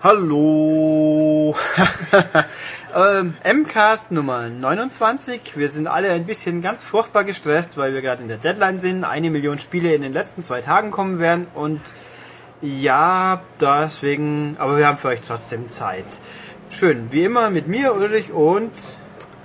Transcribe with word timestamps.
Hallo. 0.00 1.56
ähm, 2.94 3.34
MCAST 3.42 4.12
Nummer 4.12 4.48
29. 4.48 5.56
Wir 5.56 5.68
sind 5.68 5.88
alle 5.88 6.12
ein 6.12 6.24
bisschen 6.24 6.62
ganz 6.62 6.84
furchtbar 6.84 7.24
gestresst, 7.24 7.76
weil 7.76 7.94
wir 7.94 8.00
gerade 8.00 8.22
in 8.22 8.28
der 8.28 8.36
Deadline 8.36 8.78
sind. 8.78 9.02
Eine 9.02 9.28
Million 9.30 9.58
Spiele 9.58 9.92
in 9.92 10.02
den 10.02 10.12
letzten 10.12 10.44
zwei 10.44 10.60
Tagen 10.60 10.92
kommen 10.92 11.18
werden 11.18 11.48
und 11.52 11.80
ja, 12.62 13.42
deswegen, 13.60 14.54
aber 14.60 14.78
wir 14.78 14.86
haben 14.86 14.98
für 14.98 15.08
euch 15.08 15.22
trotzdem 15.26 15.68
Zeit. 15.68 16.06
Schön, 16.70 17.10
wie 17.10 17.24
immer 17.24 17.50
mit 17.50 17.66
mir, 17.66 17.92
Ulrich 17.92 18.30
und 18.30 18.70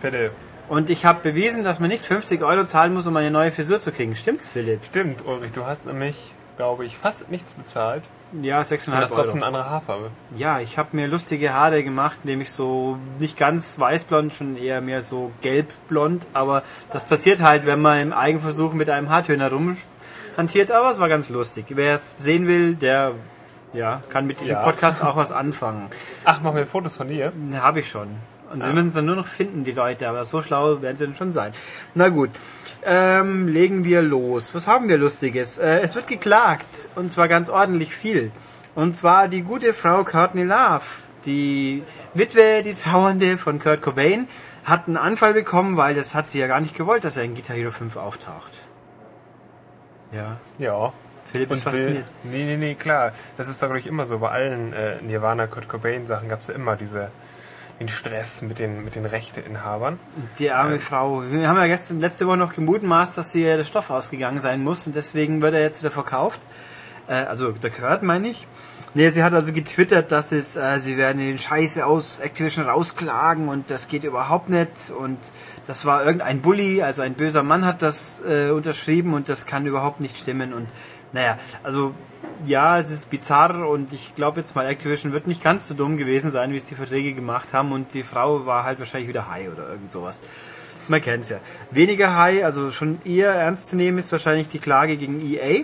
Philipp. 0.02 0.34
Und 0.70 0.92
ich 0.92 1.04
habe 1.04 1.32
bewiesen, 1.32 1.64
dass 1.64 1.80
man 1.80 1.90
nicht 1.90 2.06
50 2.06 2.44
Euro 2.44 2.64
zahlen 2.66 2.94
muss, 2.94 3.08
um 3.08 3.18
eine 3.18 3.32
neue 3.32 3.52
Frisur 3.52 3.80
zu 3.80 3.92
kriegen. 3.92 4.16
Stimmt's, 4.16 4.50
Philipp? 4.50 4.86
Stimmt, 4.86 5.26
Ulrich, 5.26 5.54
du 5.56 5.66
hast 5.66 5.88
nämlich, 5.88 6.32
glaube 6.58 6.86
ich, 6.86 6.96
fast 6.96 7.32
nichts 7.32 7.54
bezahlt. 7.54 8.04
Ja, 8.42 8.60
Und 8.60 8.66
6,5 8.66 8.92
hast 8.94 9.14
trotzdem 9.14 9.26
Euro. 9.26 9.36
eine 9.36 9.46
andere 9.46 9.70
Haarfarbe. 9.70 10.10
Ja, 10.36 10.60
ich 10.60 10.78
habe 10.78 10.90
mir 10.94 11.08
lustige 11.08 11.54
Haare 11.54 11.84
gemacht, 11.84 12.18
indem 12.24 12.42
ich 12.42 12.52
so 12.52 12.98
nicht 13.20 13.38
ganz 13.38 13.78
weißblond, 13.80 14.34
schon 14.34 14.58
eher 14.58 14.82
mehr 14.82 15.02
so 15.02 15.32
gelbblond. 15.42 16.26
Aber 16.34 16.64
das 16.92 17.06
passiert 17.06 17.42
halt, 17.42 17.66
wenn 17.66 17.82
man 17.82 18.00
im 18.02 18.14
Eigenversuch 18.14 18.74
mit 18.74 18.90
einem 18.90 19.10
Haartöner 19.10 19.52
rumhantiert. 19.52 20.72
Aber 20.72 20.92
es 20.92 21.00
war 21.00 21.10
ganz 21.10 21.30
lustig. 21.30 21.66
Wer 21.70 21.96
es 21.96 22.16
sehen 22.18 22.48
will, 22.48 22.76
der 22.76 23.12
ja, 23.74 24.02
kann 24.10 24.26
mit 24.28 24.40
diesem 24.40 24.56
Ja. 24.58 24.64
Podcast 24.64 25.04
auch 25.04 25.16
was 25.16 25.32
anfangen. 25.32 25.90
Ach, 26.26 26.42
machen 26.42 26.56
wir 26.58 26.66
Fotos 26.68 26.96
von 26.96 27.10
dir? 27.10 27.32
Habe 27.56 27.80
ich 27.82 27.90
schon. 27.90 28.08
Und 28.54 28.64
sie 28.64 28.72
müssen 28.74 28.88
es 28.88 28.94
dann 28.94 29.06
nur 29.06 29.16
noch 29.16 29.28
finden, 29.28 29.64
die 29.64 29.72
Leute, 29.72 30.08
aber 30.08 30.26
so 30.26 30.42
schlau 30.42 30.82
werden 30.82 30.96
sie 30.96 31.06
dann 31.06 31.16
schon 31.16 31.32
sein. 31.34 31.54
Na 31.96 32.10
gut, 32.10 32.30
ähm, 32.86 33.48
legen 33.48 33.84
wir 33.84 34.02
los. 34.02 34.54
Was 34.54 34.68
haben 34.68 34.88
wir 34.90 34.98
Lustiges? 34.98 35.58
Äh, 35.58 35.80
es 35.80 35.96
wird 35.96 36.08
geklagt, 36.08 36.88
und 36.96 37.12
zwar 37.12 37.28
ganz 37.28 37.50
ordentlich 37.50 37.96
viel. 37.96 38.32
Und 38.76 38.96
zwar 38.96 39.28
die 39.28 39.42
gute 39.42 39.74
Frau 39.74 40.04
Courtney 40.04 40.44
Love, 40.44 40.82
die 41.26 41.84
Witwe, 42.14 42.62
die 42.64 42.74
Trauernde 42.74 43.38
von 43.38 43.60
Kurt 43.60 43.82
Cobain, 43.82 44.28
hat 44.66 44.88
einen 44.88 44.98
Anfall 44.98 45.34
bekommen, 45.34 45.76
weil 45.78 45.96
das 45.96 46.14
hat 46.16 46.30
sie 46.30 46.40
ja 46.40 46.48
gar 46.48 46.60
nicht 46.62 46.76
gewollt, 46.76 47.04
dass 47.04 47.18
er 47.18 47.24
in 47.24 47.36
Guitar 47.36 47.56
Hero 47.56 47.72
5 47.72 47.98
auftaucht. 47.98 48.52
Ja, 50.12 50.38
Ja. 50.60 50.94
Philipp 51.32 51.50
ist 51.50 51.66
Und 51.66 51.74
will, 51.74 51.80
fasziniert. 51.80 52.06
nee, 52.26 52.44
nee, 52.46 52.58
nee, 52.58 52.76
klar. 52.76 53.12
Das 53.38 53.50
ist, 53.50 53.58
glaube 53.58 53.80
ich, 53.80 53.88
immer 53.88 54.06
so. 54.06 54.20
Bei 54.20 54.30
allen 54.30 54.72
äh, 54.74 55.02
Nirvana, 55.02 55.48
Kurt 55.48 55.68
Cobain 55.68 56.06
Sachen 56.06 56.30
gab 56.30 56.42
es 56.42 56.48
ja 56.48 56.54
immer 56.54 56.76
diese, 56.76 57.10
den 57.84 57.90
Stress 57.90 58.42
mit 58.42 58.60
den, 58.60 58.84
mit 58.84 58.96
den 58.96 59.06
Rechteinhabern. 59.06 60.00
Die 60.40 60.52
arme 60.52 60.80
Frau. 60.80 61.24
Wir 61.30 61.48
haben 61.48 61.58
ja 61.58 61.68
gestern, 61.68 62.00
letzte 62.00 62.28
Woche 62.28 62.38
noch 62.38 62.54
gemutmaßt, 62.54 63.18
dass 63.18 63.36
ihr 63.36 63.58
der 63.58 63.66
Stoff 63.66 63.90
ausgegangen 63.90 64.40
sein 64.40 64.64
muss 64.64 64.88
und 64.88 64.96
deswegen 64.96 65.42
wird 65.42 65.54
er 65.54 65.62
jetzt 65.62 65.82
wieder 65.82 65.92
verkauft. 65.92 66.40
Äh, 67.08 67.14
also 67.14 67.52
der 67.52 67.70
Kurt 67.70 68.04
meine 68.04 68.30
ich. 68.30 68.48
Nee, 68.96 69.10
sie 69.10 69.24
hat 69.24 69.34
also 69.34 69.52
getwittert, 69.54 70.12
dass 70.12 70.32
es, 70.32 70.56
äh, 70.56 70.80
sie 70.80 70.98
werden 70.98 71.18
den 71.18 71.38
Scheiße 71.38 71.86
aus 71.86 72.20
Activision 72.20 72.66
rausklagen 72.66 73.50
und 73.50 73.70
das 73.70 73.88
geht 73.88 74.04
überhaupt 74.04 74.50
nicht 74.50 74.92
und 74.98 75.18
das 75.68 75.86
war 75.86 76.06
irgendein 76.06 76.42
Bully, 76.42 76.84
also 76.84 77.02
ein 77.02 77.16
böser 77.16 77.42
Mann 77.42 77.66
hat 77.66 77.82
das 77.82 78.22
äh, 78.28 78.52
unterschrieben 78.52 79.14
und 79.14 79.30
das 79.30 79.46
kann 79.46 79.66
überhaupt 79.66 80.00
nicht 80.00 80.18
stimmen 80.18 80.54
und 80.54 80.68
naja, 81.12 81.38
also 81.64 81.94
ja, 82.46 82.80
es 82.80 82.92
ist 82.92 83.10
bizarr 83.10 83.68
und 83.68 83.94
ich 83.94 84.16
glaube 84.16 84.40
jetzt 84.40 84.56
mal, 84.56 84.66
Activision 84.66 85.14
wird 85.14 85.28
nicht 85.28 85.44
ganz 85.44 85.68
so 85.68 85.74
dumm 85.74 85.98
gewesen 85.98 86.32
sein, 86.32 86.52
wie 86.52 86.58
es 86.58 86.66
die 86.66 86.76
Verträge 86.76 87.14
gemacht 87.14 87.50
haben 87.54 87.72
und 87.72 87.94
die 87.94 88.04
Frau 88.04 88.46
war 88.46 88.64
halt 88.64 88.80
wahrscheinlich 88.80 89.10
wieder 89.10 89.30
high 89.30 89.50
oder 89.52 89.70
irgend 89.70 89.92
sowas. 89.92 90.22
Man 90.88 91.02
kennt's 91.02 91.30
ja. 91.30 91.38
Weniger 91.72 92.16
high, 92.16 92.44
also 92.44 92.72
schon 92.72 93.00
eher 93.06 93.34
ernst 93.34 93.70
zu 93.70 93.78
nehmen 93.78 93.98
ist 94.00 94.12
wahrscheinlich 94.12 94.50
die 94.50 94.60
Klage 94.60 94.98
gegen 94.98 95.22
EA. 95.22 95.64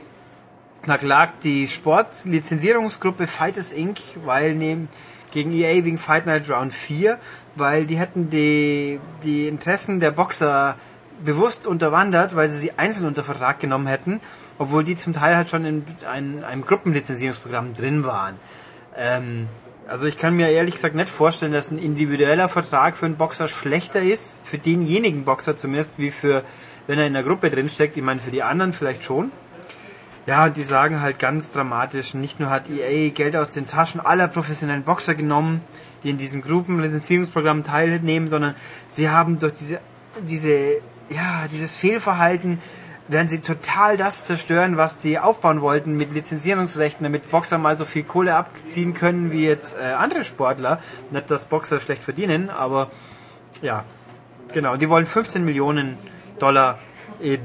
Da 0.86 0.98
klagt 0.98 1.44
die 1.44 1.68
Sportlizenzierungsgruppe 1.68 3.28
Fighters 3.28 3.74
Inc., 3.74 4.00
weil 4.24 4.56
neben, 4.56 4.88
gegen 5.32 5.52
EA 5.52 5.84
wegen 5.84 5.98
Fight 5.98 6.26
Night 6.26 6.50
Round 6.50 6.74
4, 6.74 7.18
weil 7.56 7.86
die 7.86 7.98
hätten 7.98 8.30
die, 8.30 9.00
die 9.24 9.48
Interessen 9.50 10.00
der 10.00 10.12
Boxer 10.12 10.76
bewusst 11.24 11.68
unterwandert, 11.68 12.36
weil 12.36 12.50
sie 12.50 12.58
sie 12.58 12.72
einzeln 12.78 13.06
unter 13.06 13.24
Vertrag 13.24 13.60
genommen 13.60 13.88
hätten, 13.88 14.20
obwohl 14.58 14.84
die 14.84 14.96
zum 14.96 15.14
Teil 15.14 15.36
halt 15.36 15.50
schon 15.50 15.66
in 15.66 15.86
ein, 16.12 16.44
einem 16.44 16.66
Gruppenlizenzierungsprogramm 16.66 17.76
drin 17.76 18.04
waren. 18.04 18.36
Ähm, 18.96 19.48
also 19.88 20.06
ich 20.06 20.18
kann 20.20 20.36
mir 20.36 20.50
ehrlich 20.50 20.76
gesagt 20.76 20.94
nicht 20.94 21.10
vorstellen, 21.10 21.52
dass 21.52 21.72
ein 21.72 21.80
individueller 21.80 22.48
Vertrag 22.48 22.96
für 22.96 23.08
einen 23.08 23.16
Boxer 23.16 23.48
schlechter 23.48 24.02
ist, 24.02 24.46
für 24.46 24.60
denjenigen 24.60 25.26
Boxer 25.26 25.56
zumindest, 25.56 25.96
wie 25.98 26.12
für, 26.12 26.44
wenn 26.86 27.00
er 27.00 27.08
in 27.08 27.14
der 27.14 27.24
Gruppe 27.24 27.50
drin 27.50 27.70
steckt. 27.70 27.98
Ich 27.98 28.04
meine, 28.04 28.20
für 28.20 28.32
die 28.32 28.44
anderen 28.44 28.74
vielleicht 28.74 29.04
schon. 29.04 29.32
Ja, 30.28 30.46
und 30.46 30.58
die 30.58 30.64
sagen 30.64 31.02
halt 31.02 31.18
ganz 31.18 31.52
dramatisch, 31.52 32.14
nicht 32.14 32.40
nur 32.40 32.52
hat 32.52 32.70
EA 32.70 33.10
Geld 33.10 33.36
aus 33.36 33.50
den 33.50 33.66
Taschen 33.68 34.00
aller 34.00 34.28
professionellen 34.28 34.84
Boxer 34.84 35.16
genommen, 35.16 35.62
die 36.04 36.12
in 36.12 36.20
diesem 36.20 36.44
Gruppenlizenzierungsprogramm 36.44 37.64
teilnehmen, 37.64 38.30
sondern 38.30 38.54
sie 38.88 39.10
haben 39.10 39.40
durch 39.40 39.56
diese, 39.56 39.80
diese, 40.22 40.82
ja, 41.10 41.46
dieses 41.52 41.76
Fehlverhalten 41.76 42.62
werden 43.08 43.28
sie 43.28 43.40
total 43.40 43.98
das 43.98 44.26
zerstören, 44.26 44.78
was 44.78 45.00
die 45.00 45.18
aufbauen 45.18 45.62
wollten 45.62 45.96
mit 45.98 46.14
Lizenzierungsrechten, 46.14 47.04
damit 47.04 47.32
Boxer 47.32 47.58
mal 47.58 47.76
so 47.76 47.86
viel 47.86 48.04
Kohle 48.04 48.36
abziehen 48.36 48.94
können 48.94 49.32
wie 49.32 49.46
jetzt 49.48 49.76
äh, 49.78 49.94
andere 49.94 50.24
Sportler. 50.24 50.80
Nicht, 51.10 51.32
dass 51.32 51.46
Boxer 51.46 51.80
schlecht 51.80 52.04
verdienen, 52.04 52.52
aber 52.52 52.92
ja, 53.64 53.84
genau. 54.54 54.78
Die 54.78 54.90
wollen 54.90 55.08
15 55.08 55.44
Millionen 55.44 55.98
Dollar 56.38 56.78
in 57.20 57.42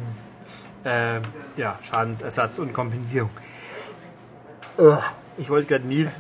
äh, 0.84 1.20
ja, 1.56 1.78
Schadensersatz 1.82 2.58
und 2.58 2.74
Kompensierung. 2.74 3.30
Ugh, 4.76 5.02
Ich 5.38 5.48
wollte 5.48 5.68
gerade 5.68 5.86
niesen. 5.86 6.12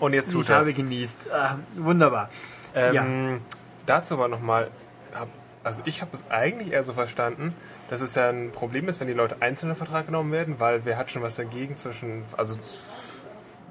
Und 0.00 0.14
jetzt 0.14 0.32
tut 0.32 0.44
Ich 0.44 0.50
habe 0.50 0.64
das. 0.66 0.74
genießt. 0.74 1.18
Ah, 1.30 1.56
wunderbar. 1.76 2.30
Ähm, 2.74 2.94
Ja. 2.94 3.06
Dazu 3.84 4.14
aber 4.14 4.28
nochmal, 4.28 4.70
also 5.68 5.82
ich 5.84 6.00
habe 6.00 6.12
es 6.14 6.24
eigentlich 6.30 6.72
eher 6.72 6.82
so 6.82 6.94
verstanden, 6.94 7.54
dass 7.90 8.00
es 8.00 8.14
ja 8.14 8.30
ein 8.30 8.52
Problem 8.52 8.88
ist, 8.88 9.00
wenn 9.00 9.06
die 9.06 9.12
Leute 9.12 9.36
einzeln 9.40 9.68
in 9.68 9.76
Vertrag 9.76 10.06
genommen 10.06 10.32
werden, 10.32 10.58
weil 10.60 10.86
wer 10.86 10.96
hat 10.96 11.10
schon 11.10 11.20
was 11.20 11.34
dagegen 11.34 11.76
zwischen, 11.76 12.24
also 12.38 12.58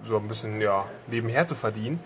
so 0.04 0.18
ein 0.18 0.28
bisschen, 0.28 0.62
ja, 0.62 0.86
nebenher 1.08 1.48
zu 1.48 1.56
verdienen. 1.56 2.00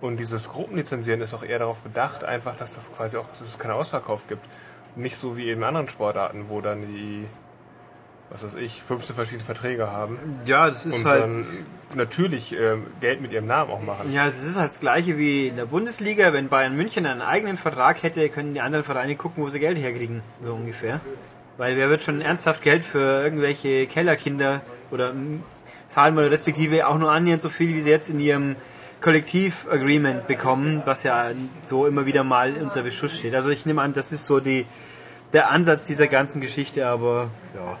Und 0.00 0.18
dieses 0.18 0.50
Gruppenlizenzieren 0.50 1.20
ist 1.20 1.34
auch 1.34 1.42
eher 1.42 1.58
darauf 1.58 1.80
bedacht, 1.80 2.22
einfach, 2.22 2.56
dass 2.56 2.76
das 2.76 2.92
quasi 2.92 3.16
auch, 3.16 3.26
dass 3.40 3.48
es 3.48 3.58
keinen 3.58 3.72
Ausverkauf 3.72 4.28
gibt. 4.28 4.46
Nicht 4.94 5.16
so 5.16 5.36
wie 5.36 5.50
in 5.50 5.64
anderen 5.64 5.88
Sportarten, 5.88 6.44
wo 6.48 6.60
dann 6.60 6.82
die, 6.82 7.26
was 8.30 8.44
weiß 8.44 8.54
ich, 8.54 8.82
15 8.82 9.14
verschiedene 9.14 9.44
Verträge 9.44 9.90
haben 9.90 10.18
Ja, 10.46 10.68
das 10.68 10.86
ist 10.86 10.98
und 10.98 11.04
halt. 11.04 11.22
dann 11.22 11.46
natürlich 11.94 12.54
ähm, 12.58 12.86
Geld 13.00 13.20
mit 13.20 13.32
ihrem 13.32 13.46
Namen 13.46 13.70
auch 13.70 13.82
machen. 13.82 14.12
Ja, 14.12 14.26
es 14.26 14.44
ist 14.44 14.56
halt 14.56 14.70
das 14.70 14.80
gleiche 14.80 15.18
wie 15.18 15.48
in 15.48 15.56
der 15.56 15.66
Bundesliga. 15.66 16.32
Wenn 16.32 16.48
Bayern 16.48 16.76
München 16.76 17.06
einen 17.06 17.22
eigenen 17.22 17.56
Vertrag 17.56 18.02
hätte, 18.02 18.28
können 18.28 18.54
die 18.54 18.60
anderen 18.60 18.84
Vereine 18.84 19.14
gucken, 19.14 19.44
wo 19.44 19.48
sie 19.48 19.60
Geld 19.60 19.78
herkriegen. 19.78 20.22
So 20.42 20.54
ungefähr. 20.54 21.00
Weil 21.56 21.76
wer 21.76 21.88
wird 21.88 22.02
schon 22.02 22.20
ernsthaft 22.20 22.62
Geld 22.62 22.84
für 22.84 23.22
irgendwelche 23.22 23.86
Kellerkinder 23.86 24.62
oder 24.90 25.12
mm, 25.12 25.42
zahlen 25.88 26.18
oder 26.18 26.30
respektive 26.30 26.88
auch 26.88 26.98
nur 26.98 27.12
annähernd 27.12 27.42
so 27.42 27.48
viel, 27.48 27.74
wie 27.74 27.80
sie 27.80 27.90
jetzt 27.90 28.10
in 28.10 28.18
ihrem 28.18 28.56
Kollektiv-Agreement 29.00 30.26
bekommen, 30.26 30.82
was 30.86 31.02
ja 31.02 31.30
so 31.62 31.86
immer 31.86 32.06
wieder 32.06 32.24
mal 32.24 32.54
unter 32.54 32.82
Beschuss 32.82 33.18
steht. 33.18 33.34
Also 33.34 33.50
ich 33.50 33.66
nehme 33.66 33.82
an, 33.82 33.92
das 33.92 34.10
ist 34.12 34.26
so 34.26 34.40
die, 34.40 34.66
der 35.32 35.50
Ansatz 35.50 35.84
dieser 35.84 36.08
ganzen 36.08 36.40
Geschichte, 36.40 36.86
aber 36.86 37.28
ja. 37.54 37.78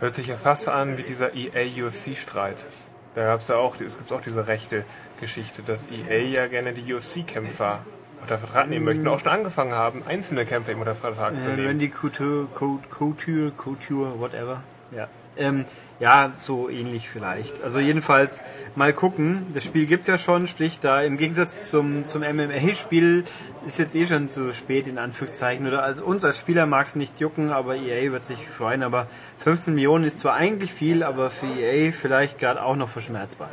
Hört 0.00 0.14
sich 0.14 0.26
ja 0.26 0.36
fast 0.36 0.68
an 0.68 0.98
wie 0.98 1.02
dieser 1.02 1.34
EA-UFC-Streit. 1.34 2.56
Da 3.14 3.24
gab 3.24 3.40
es 3.40 3.48
ja 3.48 3.56
auch, 3.56 3.80
es 3.80 3.96
gibt 3.96 4.12
auch 4.12 4.20
diese 4.20 4.46
rechte 4.46 4.84
Geschichte, 5.20 5.62
dass 5.62 5.86
EA 5.90 6.18
ja 6.18 6.46
gerne 6.48 6.72
die 6.72 6.92
UFC-Kämpfer 6.92 7.80
unter 8.20 8.38
Vertrag 8.38 8.68
nehmen 8.68 8.86
möchten, 8.86 9.06
auch 9.06 9.20
schon 9.20 9.28
angefangen 9.28 9.72
haben, 9.72 10.02
einzelne 10.06 10.46
Kämpfer 10.46 10.72
eben 10.72 10.80
unter 10.80 10.94
Vertrag 10.94 11.40
zu 11.40 11.50
nehmen. 11.50 11.68
Randy 11.68 11.88
Couture, 11.88 12.46
Couture, 12.54 13.50
Couture, 13.52 14.18
whatever. 14.18 14.62
Ja. 14.90 15.08
Ähm, 15.36 15.64
ja, 16.00 16.32
so 16.34 16.68
ähnlich 16.68 17.08
vielleicht. 17.08 17.62
Also 17.62 17.78
jedenfalls 17.78 18.42
mal 18.74 18.92
gucken. 18.92 19.46
Das 19.54 19.64
Spiel 19.64 19.86
gibt's 19.86 20.06
ja 20.06 20.18
schon, 20.18 20.48
sprich 20.48 20.80
da 20.80 21.02
im 21.02 21.18
Gegensatz 21.18 21.70
zum, 21.70 22.06
zum 22.06 22.22
MMA-Spiel 22.22 23.24
ist 23.66 23.78
jetzt 23.78 23.94
eh 23.94 24.06
schon 24.06 24.28
zu 24.28 24.52
spät 24.54 24.86
in 24.86 24.98
Anführungszeichen. 24.98 25.66
Oder 25.66 25.82
als 25.82 26.00
uns 26.00 26.24
als 26.24 26.38
Spieler 26.38 26.66
mag's 26.66 26.96
nicht 26.96 27.20
jucken, 27.20 27.50
aber 27.50 27.76
EA 27.76 28.10
wird 28.10 28.26
sich 28.26 28.38
freuen. 28.48 28.82
Aber 28.82 29.06
15 29.44 29.74
Millionen 29.74 30.04
ist 30.04 30.20
zwar 30.20 30.34
eigentlich 30.34 30.72
viel, 30.72 31.02
aber 31.02 31.30
für 31.30 31.46
EA 31.46 31.92
vielleicht 31.92 32.38
gerade 32.38 32.62
auch 32.62 32.76
noch 32.76 32.88
verschmerzbar. 32.88 33.50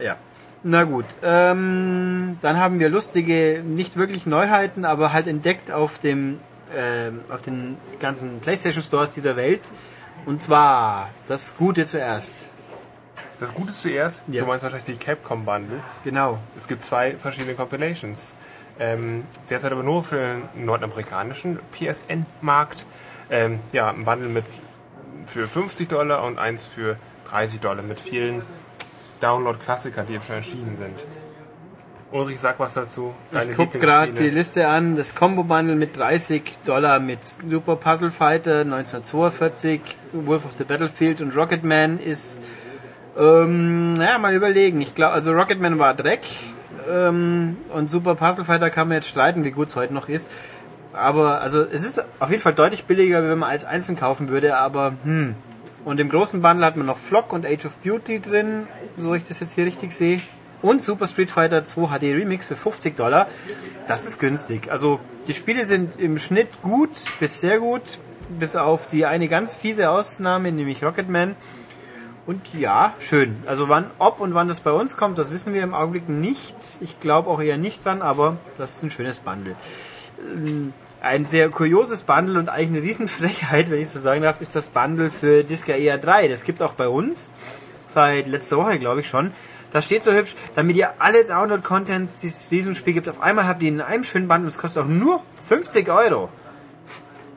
Ja. 0.00 0.16
Na 0.64 0.82
gut, 0.82 1.04
ähm, 1.22 2.38
dann 2.42 2.56
haben 2.58 2.80
wir 2.80 2.88
lustige, 2.88 3.62
nicht 3.64 3.96
wirklich 3.96 4.26
Neuheiten, 4.26 4.84
aber 4.84 5.12
halt 5.12 5.28
entdeckt 5.28 5.70
auf 5.70 6.00
dem, 6.00 6.40
ähm, 6.76 7.20
auf 7.30 7.40
den 7.40 7.76
ganzen 8.00 8.40
PlayStation 8.40 8.82
Stores 8.82 9.12
dieser 9.12 9.36
Welt. 9.36 9.60
Und 10.24 10.42
zwar 10.42 11.08
das 11.28 11.56
Gute 11.56 11.86
zuerst. 11.86 12.46
Das 13.38 13.54
Gute 13.54 13.72
zuerst, 13.72 14.24
Ja. 14.26 14.40
du 14.42 14.48
meinst 14.48 14.64
wahrscheinlich 14.64 14.98
die 14.98 15.04
Capcom 15.04 15.44
Bundles. 15.44 16.00
Genau. 16.02 16.38
Es 16.56 16.66
gibt 16.66 16.82
zwei 16.82 17.12
verschiedene 17.16 17.54
Compilations. 17.54 18.34
Ähm, 18.80 19.22
derzeit 19.48 19.70
aber 19.70 19.84
nur 19.84 20.02
für 20.02 20.16
den 20.56 20.64
nordamerikanischen 20.64 21.60
PSN-Markt. 21.70 22.84
Ähm, 23.30 23.60
ja, 23.72 23.90
ein 23.90 24.04
Bundle 24.04 24.28
mit 24.28 24.44
für 25.26 25.46
50 25.46 25.88
Dollar 25.88 26.24
und 26.24 26.38
eins 26.38 26.64
für 26.64 26.96
30 27.30 27.60
Dollar 27.60 27.82
mit 27.82 28.00
vielen 28.00 28.42
Download-Klassiker, 29.20 30.04
die 30.04 30.14
eben 30.14 30.22
schon 30.22 30.36
erschienen 30.36 30.76
sind. 30.76 30.94
Ulrich, 32.12 32.40
sag 32.40 32.58
was 32.60 32.74
dazu. 32.74 33.14
Deine 33.32 33.50
ich 33.50 33.56
guck 33.56 33.72
gerade 33.72 34.12
die 34.12 34.30
Liste 34.30 34.68
an. 34.68 34.96
Das 34.96 35.14
Combo-Bundle 35.14 35.74
mit 35.74 35.96
30 35.96 36.42
Dollar 36.64 37.00
mit 37.00 37.24
Super 37.24 37.76
Puzzle 37.76 38.10
Fighter 38.10 38.60
1942, 38.60 39.80
Wolf 40.12 40.44
of 40.44 40.52
the 40.56 40.64
Battlefield 40.64 41.20
und 41.20 41.36
Rocketman 41.36 41.98
ist, 41.98 42.42
ähm, 43.18 43.94
naja, 43.94 44.18
mal 44.18 44.34
überlegen. 44.34 44.80
Ich 44.80 44.94
glaube, 44.94 45.14
also 45.14 45.32
Rocketman 45.32 45.78
war 45.78 45.94
Dreck 45.94 46.22
ähm, 46.88 47.56
und 47.72 47.90
Super 47.90 48.14
Puzzle 48.14 48.44
Fighter 48.44 48.70
kann 48.70 48.88
man 48.88 48.98
jetzt 48.98 49.08
streiten, 49.08 49.44
wie 49.44 49.50
gut 49.50 49.68
es 49.68 49.76
heute 49.76 49.92
noch 49.92 50.08
ist. 50.08 50.30
Aber 50.96 51.40
also 51.40 51.62
es 51.62 51.84
ist 51.84 52.02
auf 52.20 52.30
jeden 52.30 52.42
Fall 52.42 52.54
deutlich 52.54 52.84
billiger, 52.84 53.22
wenn 53.28 53.38
man 53.38 53.50
als 53.50 53.64
einzeln 53.64 53.96
kaufen 53.96 54.28
würde, 54.28 54.56
aber 54.56 54.94
hm. 55.04 55.34
Und 55.86 56.00
im 56.00 56.08
großen 56.08 56.42
Bundle 56.42 56.66
hat 56.66 56.76
man 56.76 56.84
noch 56.84 56.98
Flock 56.98 57.32
und 57.32 57.46
Age 57.46 57.66
of 57.66 57.76
Beauty 57.76 58.20
drin, 58.20 58.66
so 58.98 59.14
ich 59.14 59.24
das 59.24 59.38
jetzt 59.38 59.54
hier 59.54 59.66
richtig 59.66 59.92
sehe 59.92 60.20
und 60.60 60.82
Super 60.82 61.06
Street 61.06 61.30
Fighter 61.30 61.64
2 61.64 61.86
HD 61.86 62.02
Remix 62.02 62.48
für 62.48 62.56
50 62.56 62.96
Dollar. 62.96 63.28
Das 63.86 64.04
ist 64.04 64.18
günstig. 64.18 64.72
Also 64.72 64.98
die 65.28 65.34
Spiele 65.34 65.64
sind 65.64 66.00
im 66.00 66.18
Schnitt 66.18 66.48
gut 66.62 66.90
bis 67.20 67.38
sehr 67.38 67.60
gut, 67.60 67.82
bis 68.40 68.56
auf 68.56 68.88
die 68.88 69.06
eine 69.06 69.28
ganz 69.28 69.54
fiese 69.54 69.90
Ausnahme, 69.90 70.50
nämlich 70.50 70.82
Rocketman. 70.82 71.36
Und 72.26 72.42
ja, 72.52 72.92
schön. 72.98 73.36
Also 73.46 73.68
wann, 73.68 73.88
ob 74.00 74.18
und 74.18 74.34
wann 74.34 74.48
das 74.48 74.58
bei 74.58 74.72
uns 74.72 74.96
kommt, 74.96 75.18
das 75.18 75.30
wissen 75.30 75.54
wir 75.54 75.62
im 75.62 75.72
Augenblick 75.72 76.08
nicht. 76.08 76.56
Ich 76.80 76.98
glaube 76.98 77.30
auch 77.30 77.40
eher 77.40 77.58
nicht 77.58 77.84
dran, 77.84 78.02
aber 78.02 78.38
das 78.58 78.74
ist 78.74 78.82
ein 78.82 78.90
schönes 78.90 79.20
Bundle. 79.20 79.54
Ein 81.00 81.26
sehr 81.26 81.50
kurioses 81.50 82.02
Bundle 82.02 82.38
und 82.38 82.48
eigentlich 82.48 82.78
eine 82.78 82.82
Riesenfrechheit, 82.82 83.70
wenn 83.70 83.80
ich 83.80 83.90
so 83.90 83.98
sagen 83.98 84.22
darf, 84.22 84.40
ist 84.40 84.56
das 84.56 84.68
Bundle 84.68 85.10
für 85.10 85.44
Disca 85.44 85.72
ER 85.72 85.98
3. 85.98 86.28
Das 86.28 86.44
gibt 86.44 86.60
es 86.60 86.66
auch 86.66 86.74
bei 86.74 86.88
uns. 86.88 87.32
Seit 87.88 88.26
letzter 88.26 88.56
Woche, 88.56 88.78
glaube 88.78 89.00
ich 89.00 89.08
schon. 89.08 89.32
Da 89.72 89.82
steht 89.82 90.02
so 90.02 90.12
hübsch, 90.12 90.34
damit 90.54 90.76
ihr 90.76 90.90
alle 91.00 91.24
Download-Contents, 91.24 92.18
die 92.18 92.28
es 92.28 92.48
diesem 92.48 92.74
Spiel 92.74 92.94
gibt, 92.94 93.08
auf 93.08 93.20
einmal 93.20 93.46
habt 93.46 93.62
ihr 93.62 93.68
in 93.68 93.80
einem 93.80 94.04
schönen 94.04 94.28
Band 94.28 94.44
und 94.44 94.48
es 94.48 94.58
kostet 94.58 94.84
auch 94.84 94.88
nur 94.88 95.22
50 95.34 95.88
Euro. 95.90 96.28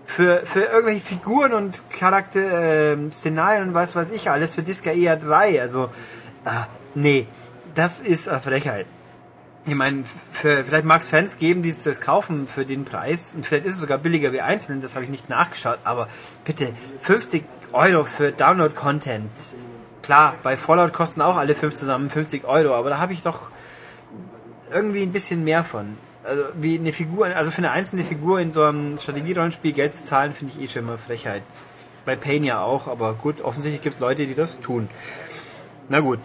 Für, 0.06 0.38
für 0.46 0.62
irgendwelche 0.62 1.02
Figuren 1.02 1.54
und 1.54 1.84
Charakter, 1.90 2.94
äh, 2.94 3.12
Szenarien 3.12 3.70
und 3.70 3.74
was 3.74 3.96
weiß 3.96 4.12
ich 4.12 4.30
alles, 4.30 4.56
für 4.56 4.64
Disca 4.64 4.92
eher 4.92 5.18
3. 5.18 5.62
Also, 5.62 5.90
äh, 6.46 6.50
nee, 6.96 7.28
das 7.76 8.02
ist 8.02 8.28
eine 8.28 8.40
Frechheit. 8.40 8.86
Ich 9.69 9.75
meine, 9.75 10.04
vielleicht 10.31 10.86
mag 10.86 11.01
es 11.01 11.07
Fans 11.07 11.38
geben, 11.38 11.62
die 11.62 11.71
das 11.71 12.01
kaufen 12.01 12.48
für 12.48 12.66
den 12.66 12.86
Preis. 12.86 13.33
Und 13.36 13.45
vielleicht 13.45 13.66
ist 13.66 13.75
es 13.75 13.80
sogar 13.80 13.98
billiger 13.98 14.33
wie 14.33 14.42
einzeln, 14.42 14.81
das 14.81 14.95
habe 14.95 15.06
ich 15.06 15.12
nicht 15.12 15.30
nachgeschaut. 15.30 15.80
Aber 15.83 16.07
bitte, 16.44 16.74
50 17.01 17.44
Euro 17.71 18.04
für 18.04 18.31
Download-Content 18.31 19.30
Klar, 20.10 20.33
bei 20.42 20.57
Fallout 20.57 20.92
kosten 20.92 21.21
auch 21.21 21.38
alle 21.38 21.54
fünf 21.54 21.75
zusammen 21.75 22.10
50 22.10 22.45
Euro, 22.45 22.74
aber 22.74 22.89
da 22.89 22.98
habe 22.98 23.13
ich 23.13 23.21
doch 23.21 23.51
irgendwie 24.71 25.04
ein 25.04 25.12
bisschen 25.12 25.44
mehr 25.44 25.63
von. 25.63 25.98
Also 26.24 26.45
wie 26.56 26.80
eine 26.80 26.94
Figur, 26.94 27.27
also 27.27 27.51
für 27.51 27.60
eine 27.60 27.69
einzelne 27.69 28.04
Figur 28.04 28.39
in 28.39 28.51
so 28.51 28.63
einem 28.63 28.98
Strategierollenspiel 28.98 29.72
Geld 29.72 29.94
zu 29.94 30.04
zahlen, 30.04 30.33
finde 30.33 30.56
ich 30.57 30.63
eh 30.63 30.68
schon 30.68 30.81
immer 30.81 30.98
Frechheit. 30.98 31.44
Bei 32.06 32.15
Pain 32.15 32.44
ja 32.44 32.60
auch, 32.60 32.88
aber 32.88 33.13
gut, 33.13 33.42
offensichtlich 33.42 33.83
gibt 33.83 33.94
es 33.94 34.00
Leute, 34.00 34.25
die 34.25 34.33
das 34.33 34.60
tun. 34.60 34.89
Na 35.89 36.00
gut. 36.00 36.18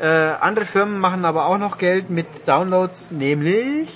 Äh, 0.00 0.06
andere 0.06 0.64
Firmen 0.64 1.00
machen 1.00 1.24
aber 1.24 1.46
auch 1.46 1.58
noch 1.58 1.76
Geld 1.76 2.08
mit 2.08 2.46
Downloads, 2.46 3.10
nämlich 3.10 3.88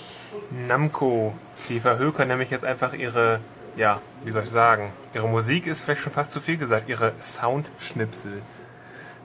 Namco. 0.67 1.33
Die 1.69 1.79
verhökern 1.79 2.27
nämlich 2.27 2.51
jetzt 2.51 2.65
einfach 2.65 2.93
ihre, 2.93 3.39
ja, 3.77 4.01
wie 4.25 4.33
soll 4.33 4.43
ich 4.43 4.51
sagen, 4.51 4.91
ihre 5.15 5.29
Musik 5.29 5.67
ist 5.67 5.85
vielleicht 5.85 6.03
schon 6.03 6.13
fast 6.13 6.33
zu 6.33 6.41
viel 6.41 6.57
gesagt, 6.57 6.89
ihre 6.89 7.13
Soundschnipsel 7.23 8.43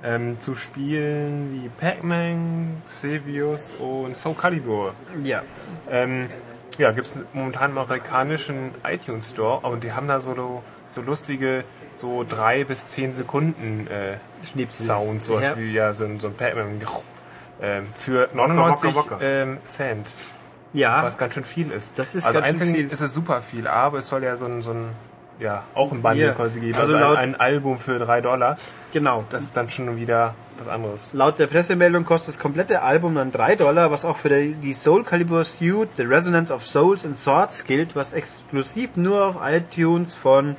ähm, 0.04 0.38
zu 0.38 0.56
Spielen 0.56 1.52
wie 1.52 1.70
Pac-Man, 1.70 2.84
Xevious 2.86 3.74
und 3.80 4.16
Soul 4.16 4.36
Calibur. 4.36 4.94
Ja. 5.24 5.42
Ähm, 5.90 6.30
ja, 6.78 6.92
gibt 6.92 7.08
es 7.08 7.24
momentan 7.34 7.72
im 7.72 7.80
amerikanischen 7.80 8.72
iTunes 8.88 9.32
Store 9.32 9.66
und 9.68 9.84
die 9.84 9.94
haben 9.94 10.08
da 10.08 10.20
so, 10.20 10.62
so 10.90 11.02
lustige 11.02 11.64
so 11.98 12.26
drei 12.28 12.64
bis 12.64 12.90
zehn 12.90 13.12
Sekunden 13.12 13.88
äh, 13.88 14.18
Sounds, 14.72 15.26
sowas 15.26 15.44
ja. 15.44 15.58
wie 15.58 15.72
ja, 15.72 15.94
so, 15.94 16.06
ein, 16.06 16.20
so 16.20 16.28
ein 16.28 16.34
Pac-Man 16.36 16.80
äh, 17.60 17.82
für 17.98 18.30
99 18.34 18.96
Wocker, 18.96 19.12
Wocker. 19.16 19.22
Ähm, 19.22 19.58
Cent. 19.64 20.08
Ja. 20.74 21.04
Was 21.04 21.18
ganz 21.18 21.34
schön 21.34 21.44
viel 21.44 21.72
ist. 21.72 21.94
Das 21.98 22.14
ist 22.14 22.26
also 22.26 22.40
ganz 22.40 22.52
einzeln 22.52 22.76
viel. 22.76 22.92
ist 22.92 23.02
es 23.02 23.14
super 23.14 23.42
viel, 23.42 23.68
aber 23.68 24.00
es 24.00 24.10
soll 24.10 24.24
ja 24.24 24.38
so 24.38 24.46
ein, 24.46 24.62
so 24.62 24.72
ein 24.72 24.90
ja, 25.40 25.64
auch 25.76 25.92
ein 25.92 26.02
Bundle 26.02 26.26
Hier. 26.26 26.34
quasi 26.34 26.60
geben. 26.60 26.78
Also 26.78 26.96
Also, 26.96 27.08
laut- 27.08 27.18
ein, 27.18 27.36
ein 27.36 27.40
Album 27.40 27.78
für 27.80 28.00
drei 28.00 28.22
Dollar. 28.22 28.58
Genau. 28.94 29.24
Das 29.30 29.44
ist 29.44 29.56
dann 29.56 29.70
schon 29.70 29.96
wieder 29.98 30.34
was 30.58 30.68
anderes. 30.68 31.14
Laut 31.14 31.38
der 31.38 31.48
Pressemeldung 31.48 32.06
kostet 32.06 32.36
das 32.36 32.40
komplette 32.40 32.82
Album 32.82 33.16
dann 33.16 33.32
3 33.32 33.56
Dollar, 33.56 33.92
was 33.92 34.06
auch 34.06 34.18
für 34.18 34.30
die 34.30 34.54
die 34.54 34.74
Soul 34.74 35.04
Calibur 35.04 35.46
Suite, 35.46 35.90
The 35.98 36.04
Resonance 36.04 36.52
of 36.52 36.66
Souls 36.66 37.06
and 37.06 37.18
Swords 37.18 37.66
gilt, 37.66 37.96
was 37.96 38.14
exklusiv 38.14 38.96
nur 38.96 39.24
auf 39.26 39.36
iTunes 39.44 40.16
von 40.16 40.56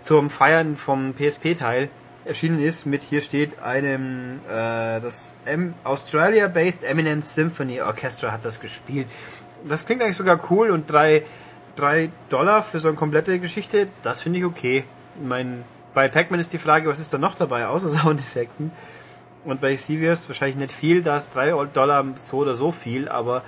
zum 0.00 0.30
Feiern 0.30 0.76
vom 0.76 1.14
PSP-Teil 1.14 1.88
erschienen 2.24 2.62
ist, 2.62 2.86
mit 2.86 3.02
hier 3.02 3.22
steht 3.22 3.62
einem 3.62 4.40
äh, 4.48 5.00
das 5.00 5.36
Australia-based 5.84 6.84
Eminence 6.84 7.34
Symphony 7.34 7.80
Orchestra 7.80 8.32
hat 8.32 8.44
das 8.44 8.60
gespielt. 8.60 9.06
Das 9.64 9.86
klingt 9.86 10.02
eigentlich 10.02 10.16
sogar 10.16 10.40
cool 10.50 10.70
und 10.70 10.90
drei, 10.90 11.24
drei 11.76 12.10
Dollar 12.28 12.62
für 12.62 12.78
so 12.78 12.88
eine 12.88 12.96
komplette 12.96 13.38
Geschichte, 13.38 13.88
das 14.02 14.22
finde 14.22 14.38
ich 14.38 14.44
okay. 14.44 14.84
Ich 15.16 15.26
meine, 15.26 15.58
bei 15.94 16.08
Pac-Man 16.08 16.40
ist 16.40 16.52
die 16.52 16.58
Frage, 16.58 16.88
was 16.88 17.00
ist 17.00 17.12
da 17.12 17.18
noch 17.18 17.34
dabei, 17.34 17.66
außer 17.66 17.90
Soundeffekten. 18.02 18.72
Und 19.44 19.62
bei 19.62 19.74
Xevious 19.74 20.28
wahrscheinlich 20.28 20.56
nicht 20.56 20.72
viel, 20.72 21.02
da 21.02 21.16
ist 21.16 21.34
3 21.34 21.52
Dollar 21.72 22.04
so 22.16 22.38
oder 22.38 22.54
so 22.54 22.72
viel, 22.72 23.08
aber 23.08 23.42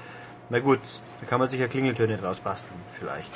na 0.49 0.59
gut, 0.59 0.81
da 1.21 1.27
kann 1.27 1.39
man 1.39 1.49
sich 1.49 1.61
ja 1.61 1.69
Klingeltöne 1.69 2.17
draus 2.17 2.41
basteln, 2.41 2.81
vielleicht. 2.99 3.31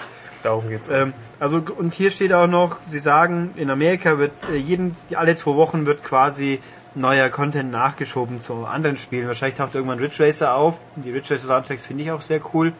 Darum 0.46 0.68
geht's. 0.68 0.88
Ähm, 0.88 1.12
also 1.40 1.60
und 1.76 1.92
hier 1.92 2.12
steht 2.12 2.32
auch 2.32 2.46
noch, 2.46 2.76
sie 2.86 3.00
sagen, 3.00 3.50
in 3.56 3.68
Amerika 3.68 4.16
wird 4.18 4.32
äh, 4.48 4.56
jeden, 4.56 4.94
alle 5.16 5.34
zwei 5.34 5.56
Wochen 5.56 5.86
wird 5.86 6.04
quasi 6.04 6.60
neuer 6.94 7.30
Content 7.30 7.72
nachgeschoben 7.72 8.40
zu 8.40 8.64
anderen 8.64 8.96
Spielen. 8.96 9.26
Wahrscheinlich 9.26 9.58
taucht 9.58 9.74
irgendwann 9.74 9.98
Ridge 9.98 10.24
Racer 10.24 10.54
auf. 10.54 10.78
Die 10.94 11.10
Ridge 11.10 11.34
Racer 11.34 11.48
Soundtracks 11.48 11.84
finde 11.84 12.04
ich 12.04 12.12
auch 12.12 12.22
sehr 12.22 12.40
cool. 12.54 12.72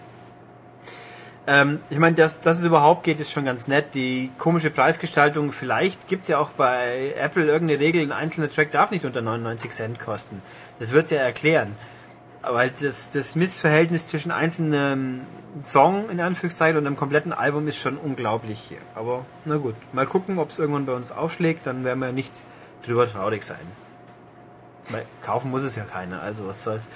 Ähm, 1.48 1.80
ich 1.90 1.98
meine, 1.98 2.14
dass, 2.14 2.40
dass 2.40 2.60
es 2.60 2.64
überhaupt 2.64 3.02
geht, 3.02 3.18
ist 3.18 3.32
schon 3.32 3.46
ganz 3.46 3.66
nett. 3.66 3.94
Die 3.94 4.30
komische 4.38 4.70
Preisgestaltung, 4.70 5.50
vielleicht 5.50 6.06
gibt's 6.06 6.28
ja 6.28 6.38
auch 6.38 6.50
bei 6.50 7.14
Apple 7.18 7.46
irgendeine 7.46 7.80
Regel, 7.80 8.00
ein 8.02 8.12
einzelner 8.12 8.48
Track 8.48 8.70
darf 8.70 8.92
nicht 8.92 9.04
unter 9.04 9.22
99 9.22 9.72
Cent 9.72 9.98
kosten. 9.98 10.40
Das 10.78 10.92
wird's 10.92 11.10
ja 11.10 11.18
erklären. 11.18 11.74
Aber 12.46 12.58
halt 12.58 12.80
das, 12.80 13.10
das 13.10 13.34
Missverhältnis 13.34 14.06
zwischen 14.06 14.30
einzelnen 14.30 15.22
Song 15.64 16.08
in 16.10 16.20
Anführungszeichen 16.20 16.78
und 16.78 16.86
einem 16.86 16.96
kompletten 16.96 17.32
Album 17.32 17.66
ist 17.66 17.76
schon 17.76 17.96
unglaublich 17.96 18.60
hier. 18.60 18.78
Aber 18.94 19.24
na 19.44 19.56
gut, 19.56 19.74
mal 19.92 20.06
gucken, 20.06 20.38
ob 20.38 20.50
es 20.50 20.58
irgendwann 20.60 20.86
bei 20.86 20.92
uns 20.92 21.10
aufschlägt, 21.10 21.66
dann 21.66 21.82
werden 21.84 21.98
wir 21.98 22.12
nicht 22.12 22.32
drüber 22.84 23.10
traurig 23.10 23.42
sein. 23.42 23.66
Weil 24.90 25.04
kaufen 25.22 25.50
muss 25.50 25.64
es 25.64 25.74
ja 25.74 25.82
keiner, 25.82 26.22
also 26.22 26.46
was 26.46 26.62
soll's. 26.62 26.86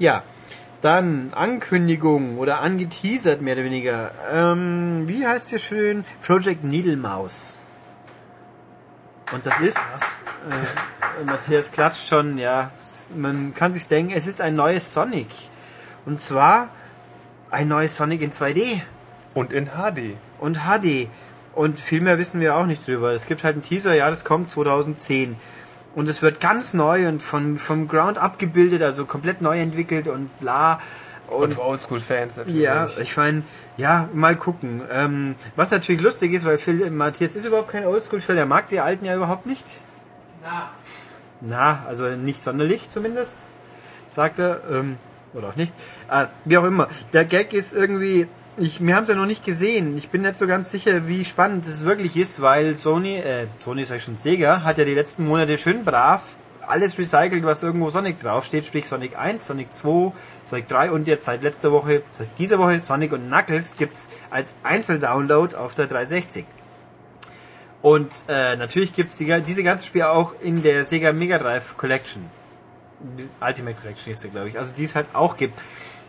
Ja, 0.00 0.24
dann 0.80 1.32
Ankündigung 1.34 2.38
oder 2.38 2.60
angeteasert 2.60 3.42
mehr 3.42 3.54
oder 3.54 3.64
weniger. 3.64 4.10
Ähm, 4.32 5.04
wie 5.06 5.24
heißt 5.24 5.50
hier 5.50 5.60
schön? 5.60 6.04
Project 6.20 6.64
Needle 6.64 6.96
Mouse. 6.96 7.58
Und 9.32 9.46
das 9.46 9.60
ist, 9.60 9.78
äh, 9.78 11.24
Matthias 11.24 11.70
klatscht 11.70 12.08
schon, 12.08 12.38
ja, 12.38 12.72
man 13.16 13.54
kann 13.54 13.72
sich 13.72 13.86
denken, 13.88 14.12
es 14.14 14.26
ist 14.26 14.40
ein 14.40 14.54
neues 14.54 14.92
Sonic. 14.92 15.28
Und 16.06 16.20
zwar 16.20 16.68
ein 17.50 17.68
neues 17.68 17.96
Sonic 17.96 18.20
in 18.22 18.32
2D 18.32 18.80
Und 19.34 19.52
in 19.52 19.66
HD. 19.66 20.16
und 20.38 20.58
HD. 20.58 21.08
Und 21.54 21.78
viel 21.78 22.00
mehr 22.00 22.18
wissen 22.18 22.40
wir 22.40 22.56
auch 22.56 22.66
nicht 22.66 22.86
drüber. 22.86 23.12
Es 23.12 23.26
gibt 23.26 23.44
halt 23.44 23.54
einen 23.54 23.62
Teaser, 23.62 23.94
ja, 23.94 24.10
das 24.10 24.24
kommt 24.24 24.50
2010. 24.50 25.36
Und 25.94 26.08
es 26.08 26.20
wird 26.22 26.40
ganz 26.40 26.74
neu 26.74 27.06
und 27.08 27.22
von, 27.22 27.58
vom 27.58 27.86
Ground 27.86 28.18
up 28.18 28.38
gebildet, 28.40 28.82
also 28.82 29.04
komplett 29.04 29.40
neu 29.40 29.60
entwickelt 29.60 30.08
und 30.08 30.28
bla. 30.40 30.80
Und, 31.28 31.42
Und 31.44 31.54
für 31.54 31.64
Oldschool-Fans 31.64 32.36
natürlich. 32.38 32.60
ja, 32.60 32.88
ich 33.00 33.16
meine, 33.16 33.44
ja, 33.76 34.08
mal 34.12 34.36
gucken. 34.36 34.82
Ähm, 34.90 35.36
was 35.56 35.70
natürlich 35.70 36.02
lustig 36.02 36.32
ist, 36.32 36.44
weil 36.44 36.58
Phil, 36.58 36.90
Matthias 36.90 37.36
ist 37.36 37.46
überhaupt 37.46 37.70
kein 37.70 37.86
Oldschool-Phil, 37.86 38.34
der 38.34 38.46
mag 38.46 38.68
die 38.68 38.80
alten 38.80 39.04
ja 39.04 39.14
überhaupt 39.14 39.46
nicht. 39.46 39.64
Na, 40.42 40.70
Na, 41.46 41.84
also 41.86 42.08
nicht 42.16 42.42
sonderlich 42.42 42.90
zumindest, 42.90 43.52
sagt 44.06 44.38
er. 44.38 44.60
Ähm, 44.70 44.96
oder 45.34 45.48
auch 45.48 45.56
nicht. 45.56 45.72
Äh, 46.10 46.26
wie 46.44 46.58
auch 46.58 46.64
immer. 46.64 46.88
Der 47.12 47.24
Gag 47.24 47.52
ist 47.52 47.74
irgendwie. 47.74 48.26
Ich, 48.56 48.84
wir 48.84 48.94
haben 48.94 49.02
es 49.02 49.08
ja 49.08 49.16
noch 49.16 49.26
nicht 49.26 49.44
gesehen. 49.44 49.98
Ich 49.98 50.10
bin 50.10 50.22
nicht 50.22 50.38
so 50.38 50.46
ganz 50.46 50.70
sicher, 50.70 51.08
wie 51.08 51.24
spannend 51.24 51.66
es 51.66 51.84
wirklich 51.84 52.16
ist, 52.16 52.40
weil 52.40 52.76
Sony, 52.76 53.16
äh, 53.16 53.46
Sony 53.58 53.84
sag 53.84 53.96
ich 53.96 54.04
schon, 54.04 54.16
Sega, 54.16 54.62
hat 54.62 54.78
ja 54.78 54.84
die 54.84 54.94
letzten 54.94 55.26
Monate 55.26 55.58
schön 55.58 55.84
brav 55.84 56.22
alles 56.68 56.98
recycelt, 56.98 57.44
was 57.44 57.62
irgendwo 57.62 57.90
Sonic 57.90 58.20
draufsteht, 58.20 58.66
sprich 58.66 58.86
Sonic 58.86 59.18
1, 59.18 59.46
Sonic 59.46 59.74
2, 59.74 60.12
Sonic 60.44 60.68
3 60.68 60.90
und 60.90 61.08
jetzt 61.08 61.24
seit 61.24 61.42
letzter 61.42 61.72
Woche, 61.72 62.02
seit 62.12 62.38
dieser 62.38 62.58
Woche 62.58 62.80
Sonic 62.80 63.12
und 63.12 63.26
Knuckles 63.26 63.76
gibt's 63.76 64.10
als 64.30 64.54
Einzeldownload 64.62 65.56
auf 65.56 65.74
der 65.74 65.86
360. 65.86 66.44
Und 67.84 68.10
äh, 68.28 68.56
natürlich 68.56 68.94
gibt's 68.94 69.18
die, 69.18 69.42
diese 69.42 69.62
ganzen 69.62 69.84
Spiele 69.84 70.08
auch 70.08 70.32
in 70.40 70.62
der 70.62 70.86
Sega 70.86 71.12
Mega 71.12 71.36
Drive 71.36 71.76
Collection. 71.76 72.24
Ultimate 73.42 73.76
Collection 73.78 74.10
ist 74.10 74.24
der, 74.24 74.30
glaube 74.30 74.48
ich. 74.48 74.58
Also 74.58 74.72
die 74.74 74.84
es 74.84 74.94
halt 74.94 75.06
auch 75.12 75.36
gibt. 75.36 75.60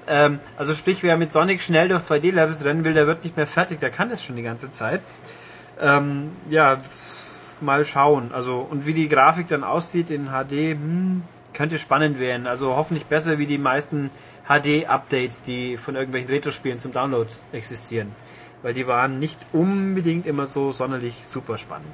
Ähm, 0.07 0.39
also 0.55 0.73
sprich, 0.73 1.03
wer 1.03 1.17
mit 1.17 1.33
Sonic 1.33 1.61
schnell 1.61 1.89
durch 1.89 2.03
2D-Levels 2.03 2.63
rennen 2.63 2.85
will, 2.85 2.93
der 2.93 3.07
wird 3.07 3.25
nicht 3.25 3.35
mehr 3.35 3.45
fertig, 3.45 3.81
der 3.81 3.89
kann 3.89 4.09
das 4.09 4.23
schon 4.23 4.37
die 4.37 4.41
ganze 4.41 4.71
Zeit. 4.71 5.01
Ähm, 5.81 6.31
ja, 6.49 6.77
mal 7.59 7.83
schauen. 7.83 8.31
Also 8.33 8.55
und 8.59 8.85
wie 8.85 8.93
die 8.93 9.09
Grafik 9.09 9.49
dann 9.49 9.65
aussieht 9.65 10.09
in 10.11 10.27
HD, 10.27 10.77
hm, 10.79 11.23
könnte 11.53 11.77
spannend 11.77 12.21
werden. 12.21 12.47
Also 12.47 12.77
hoffentlich 12.77 13.07
besser 13.07 13.37
wie 13.37 13.47
die 13.47 13.57
meisten 13.57 14.11
HD-Updates, 14.47 15.41
die 15.41 15.75
von 15.75 15.97
irgendwelchen 15.97 16.29
Retro-Spielen 16.29 16.79
zum 16.79 16.93
Download 16.93 17.29
existieren. 17.51 18.13
Weil 18.61 18.73
die 18.73 18.87
waren 18.87 19.19
nicht 19.19 19.39
unbedingt 19.53 20.25
immer 20.25 20.47
so 20.47 20.71
sonderlich 20.71 21.15
super 21.27 21.57
spannend. 21.57 21.93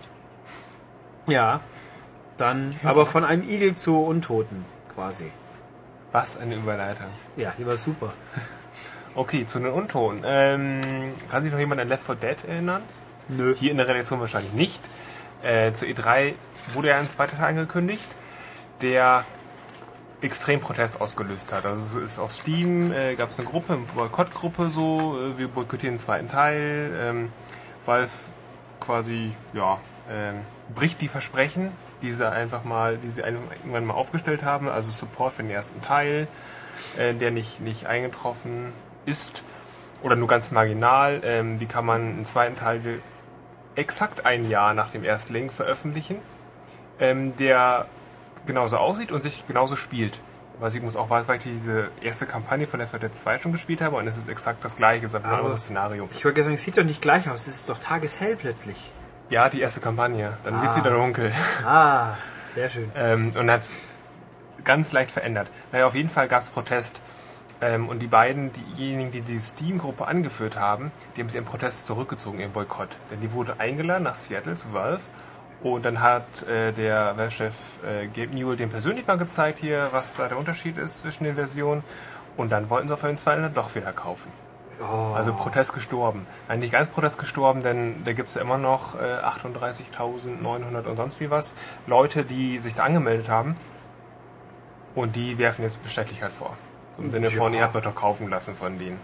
Ja, 1.28 1.60
dann 2.38 2.74
Ja. 2.84 2.90
aber 2.90 3.06
von 3.06 3.24
einem 3.24 3.48
Igel 3.48 3.76
zu 3.76 3.98
Untoten 4.04 4.66
quasi. 4.96 5.32
Was 6.12 6.38
eine 6.38 6.56
Überleitung. 6.56 7.08
Ja, 7.38 7.54
die 7.58 7.66
war 7.66 7.78
super. 7.78 8.14
Okay, 9.16 9.46
zu 9.46 9.60
den 9.60 9.72
Untonen. 9.72 10.24
Ähm, 10.26 10.82
kann 11.30 11.44
sich 11.44 11.52
noch 11.52 11.60
jemand 11.60 11.82
an 11.82 11.88
Left 11.88 12.06
4 12.06 12.16
Dead 12.16 12.38
erinnern? 12.48 12.82
Nö. 13.30 13.56
Hier 13.58 13.72
in 13.72 13.78
der 13.78 13.88
Redaktion 13.88 14.20
wahrscheinlich 14.20 14.54
nicht. 14.54 14.82
Äh, 15.44 15.74
zur 15.74 15.88
E3 15.90 16.34
wurde 16.74 16.90
ja 16.90 16.98
ein 16.98 17.08
zweiter 17.10 17.38
Teil 17.38 17.50
angekündigt, 17.50 18.06
der 18.82 19.26
extrem 20.22 20.60
Protest 20.60 21.02
ausgelöst 21.02 21.52
hat. 21.52 21.66
Also 21.66 22.00
es 22.00 22.12
ist 22.14 22.20
auf 22.20 22.32
Steam, 22.32 22.92
äh, 22.92 23.16
gab 23.16 23.32
es 23.32 23.40
eine 23.40 23.48
Gruppe, 23.48 23.74
eine 23.74 23.84
Boykottgruppe 23.84 24.70
so, 24.70 25.18
äh, 25.20 25.38
wir 25.38 25.48
boykottieren 25.48 25.96
den 25.96 26.00
zweiten 26.00 26.30
Teil. 26.30 26.92
Ähm, 27.00 27.32
Valve 27.86 28.12
quasi, 28.80 29.32
ja, 29.54 29.80
ähm, 30.10 30.36
bricht 30.76 31.02
die 31.02 31.08
Versprechen, 31.08 31.72
die 32.02 32.12
sie 32.12 32.30
einfach 32.30 32.64
mal, 32.64 32.98
die 32.98 33.10
sie 33.10 33.22
irgendwann 33.22 33.86
mal 33.86 33.94
aufgestellt 33.94 34.44
haben, 34.44 34.70
also 34.70 34.92
Support 34.92 35.34
für 35.34 35.44
den 35.44 35.52
ersten 35.52 35.82
Teil, 35.82 36.28
äh, 36.98 37.14
der 37.14 37.32
nicht, 37.32 37.60
nicht 37.60 37.88
eingetroffen 37.88 38.72
ist 39.06 39.44
oder 40.04 40.16
nur 40.16 40.28
ganz 40.28 40.52
marginal. 40.52 41.22
Ähm, 41.24 41.60
wie 41.60 41.66
kann 41.66 41.86
man 41.86 42.02
einen 42.02 42.26
zweiten 42.26 42.58
Teil 42.58 43.02
exakt 43.76 44.26
ein 44.26 44.48
Jahr 44.50 44.74
nach 44.74 44.92
dem 44.92 45.04
Erstling 45.04 45.50
veröffentlichen, 45.50 46.20
ähm, 47.00 47.36
der 47.38 47.88
genauso 48.46 48.78
aussieht 48.78 49.12
und 49.12 49.22
sich 49.22 49.46
genauso 49.48 49.76
spielt. 49.76 50.20
Weil 50.60 50.76
ich 50.76 50.82
muss 50.82 50.96
auch 50.96 51.10
weiß, 51.10 51.28
weil 51.28 51.38
ich 51.38 51.44
diese 51.44 51.90
erste 52.02 52.28
Kampagne 52.28 52.68
von 52.68 52.80
Left 52.80 52.92
4 52.92 53.00
Dead 53.00 53.16
2 53.16 53.40
schon 53.40 53.52
gespielt 53.52 53.82
habe 53.82 53.96
und 53.96 54.06
es 54.08 54.18
ist 54.18 54.30
exakt 54.30 54.64
das 54.64 54.76
gleiche, 54.76 55.06
es 55.06 55.14
ist 55.14 55.24
ein 55.24 55.26
anderes 55.32 55.62
Szenario. 55.62 56.08
Ich 56.14 56.24
wollte 56.24 56.44
sagen, 56.44 56.54
es 56.56 56.62
sieht 56.64 56.78
doch 56.78 56.84
nicht 56.84 57.02
gleich 57.02 57.28
aus, 57.30 57.48
es 57.48 57.56
ist 57.56 57.70
doch 57.70 57.80
tageshell 57.80 58.36
plötzlich. 58.36 58.92
Ja, 59.30 59.50
die 59.50 59.62
erste 59.62 59.80
Kampagne. 59.82 60.34
Dann 60.44 60.62
wird 60.62 60.70
Ah. 60.70 60.74
sie 60.74 60.82
dann 60.82 60.94
dunkel. 60.94 61.32
Ah, 61.66 62.10
sehr 62.54 62.70
schön. 62.70 62.92
ähm, 62.96 63.32
und 63.36 63.50
hat 63.50 63.62
ganz 64.64 64.92
leicht 64.92 65.10
verändert. 65.12 65.48
Naja, 65.72 65.88
auf 65.88 65.96
jeden 65.96 66.10
Fall 66.10 66.28
gab 66.28 66.42
es 66.42 66.50
Protest. 66.50 67.00
Ähm, 67.64 67.88
und 67.90 68.00
die 68.00 68.08
beiden, 68.08 68.52
diejenigen, 68.76 69.12
die 69.12 69.22
die 69.22 69.40
Steam-Gruppe 69.40 70.08
angeführt 70.08 70.58
haben, 70.58 70.92
die 71.16 71.22
haben 71.22 71.30
sich 71.30 71.36
ihren 71.36 71.46
Protest 71.46 71.88
zurückgezogen, 71.88 72.40
ihren 72.40 72.52
Boykott. 72.52 72.90
Denn 73.10 73.22
die 73.22 73.32
wurde 73.32 73.56
eingeladen 73.60 74.04
nach 74.04 74.16
Seattle 74.16 74.56
zu 74.56 74.74
Valve. 74.74 75.02
Und 75.64 75.86
dann 75.86 76.02
hat 76.02 76.26
äh, 76.48 76.72
der 76.72 77.16
Valve-Chef 77.18 77.78
äh, 77.86 78.08
Gabe 78.08 78.36
Newell 78.36 78.58
dem 78.58 78.70
persönlich 78.70 79.06
mal 79.06 79.18
gezeigt 79.18 79.60
hier, 79.60 79.90
was 79.92 80.16
da 80.16 80.28
der 80.28 80.38
Unterschied 80.38 80.78
ist 80.78 81.02
zwischen 81.02 81.24
den 81.24 81.36
Versionen. 81.36 81.84
Und 82.36 82.52
dann 82.52 82.70
wollten 82.70 82.88
sie 82.88 82.94
auf 82.96 83.04
jeden 83.04 83.18
Fall 83.18 83.42
dann 83.42 83.54
doch 83.54 83.76
wieder 83.76 83.92
kaufen. 83.92 84.32
Oh. 84.82 85.14
Also 85.14 85.34
Protest 85.34 85.74
gestorben. 85.74 86.26
Nein, 86.48 86.60
nicht 86.60 86.72
ganz 86.72 86.88
Protest 86.90 87.20
gestorben, 87.20 87.62
denn 87.62 88.04
da 88.04 88.14
gibt 88.14 88.30
es 88.30 88.34
ja 88.36 88.42
immer 88.42 88.58
noch 88.58 88.96
äh, 88.96 89.20
38.900 89.24 90.86
und 90.86 90.98
sonst 90.98 91.20
wie 91.20 91.30
was 91.30 91.54
Leute, 91.86 92.26
die 92.26 92.58
sich 92.58 92.74
da 92.74 92.84
angemeldet 92.84 93.30
haben. 93.30 93.56
Und 94.96 95.16
die 95.16 95.38
werfen 95.38 95.62
jetzt 95.62 95.84
Bestechlichkeit 95.84 96.32
vor. 96.34 96.58
Im 96.98 97.12
Sinne 97.12 97.30
von, 97.30 97.54
Ja. 97.54 97.60
ihr 97.60 97.66
habt 97.66 97.76
euch 97.76 97.84
doch 97.84 97.96
kaufen 97.96 98.30
lassen 98.30 98.56
von 98.56 98.80
denen. 98.80 99.00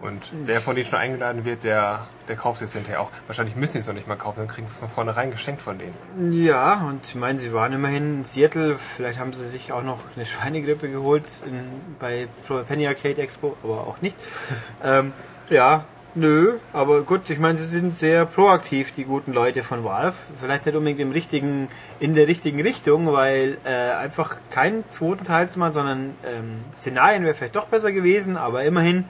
Und 0.00 0.22
wer 0.46 0.62
von 0.62 0.76
denen 0.76 0.88
schon 0.88 0.98
eingeladen 0.98 1.44
wird, 1.44 1.62
der, 1.62 2.06
der 2.26 2.36
kauft 2.36 2.62
es 2.62 2.72
hinterher 2.72 3.02
auch. 3.02 3.10
Wahrscheinlich 3.26 3.54
müssen 3.54 3.74
sie 3.74 3.78
es 3.80 3.86
noch 3.86 3.94
nicht 3.94 4.08
mal 4.08 4.16
kaufen, 4.16 4.38
dann 4.38 4.48
kriegen 4.48 4.66
sie 4.66 4.72
es 4.72 4.78
von 4.78 4.88
vornherein 4.88 5.30
geschenkt 5.30 5.60
von 5.60 5.78
denen. 5.78 6.32
Ja, 6.32 6.86
und 6.88 7.04
ich 7.06 7.14
meine, 7.16 7.38
sie 7.38 7.52
waren 7.52 7.72
immerhin 7.72 8.20
in 8.20 8.24
Seattle. 8.24 8.78
Vielleicht 8.78 9.18
haben 9.18 9.34
sie 9.34 9.46
sich 9.46 9.72
auch 9.72 9.82
noch 9.82 9.98
eine 10.16 10.24
Schweinegrippe 10.24 10.88
geholt 10.88 11.42
in, 11.44 11.60
bei 11.98 12.28
Penny 12.66 12.86
Arcade 12.86 13.20
Expo, 13.20 13.56
aber 13.62 13.86
auch 13.86 14.00
nicht. 14.00 14.16
ähm, 14.84 15.12
ja, 15.50 15.84
nö, 16.14 16.54
aber 16.72 17.02
gut, 17.02 17.28
ich 17.28 17.38
meine, 17.38 17.58
sie 17.58 17.66
sind 17.66 17.94
sehr 17.94 18.24
proaktiv, 18.24 18.92
die 18.92 19.04
guten 19.04 19.34
Leute 19.34 19.62
von 19.62 19.84
Valve. 19.84 20.16
Vielleicht 20.40 20.64
nicht 20.64 20.76
unbedingt 20.76 21.00
im 21.00 21.12
richtigen, 21.12 21.68
in 21.98 22.14
der 22.14 22.26
richtigen 22.26 22.62
Richtung, 22.62 23.12
weil 23.12 23.58
äh, 23.64 23.92
einfach 23.92 24.36
keinen 24.50 24.88
zweiten 24.88 25.26
Teil 25.26 25.50
zu 25.50 25.58
machen, 25.58 25.72
sondern 25.72 26.14
ähm, 26.24 26.62
Szenarien 26.72 27.24
wäre 27.24 27.34
vielleicht 27.34 27.56
doch 27.56 27.66
besser 27.66 27.92
gewesen, 27.92 28.38
aber 28.38 28.64
immerhin, 28.64 29.04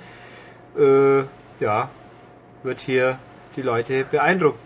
äh, 0.78 1.24
ja, 1.62 1.88
wird 2.62 2.80
hier 2.80 3.18
die 3.56 3.62
Leute 3.62 4.04
beeindruckt. 4.04 4.58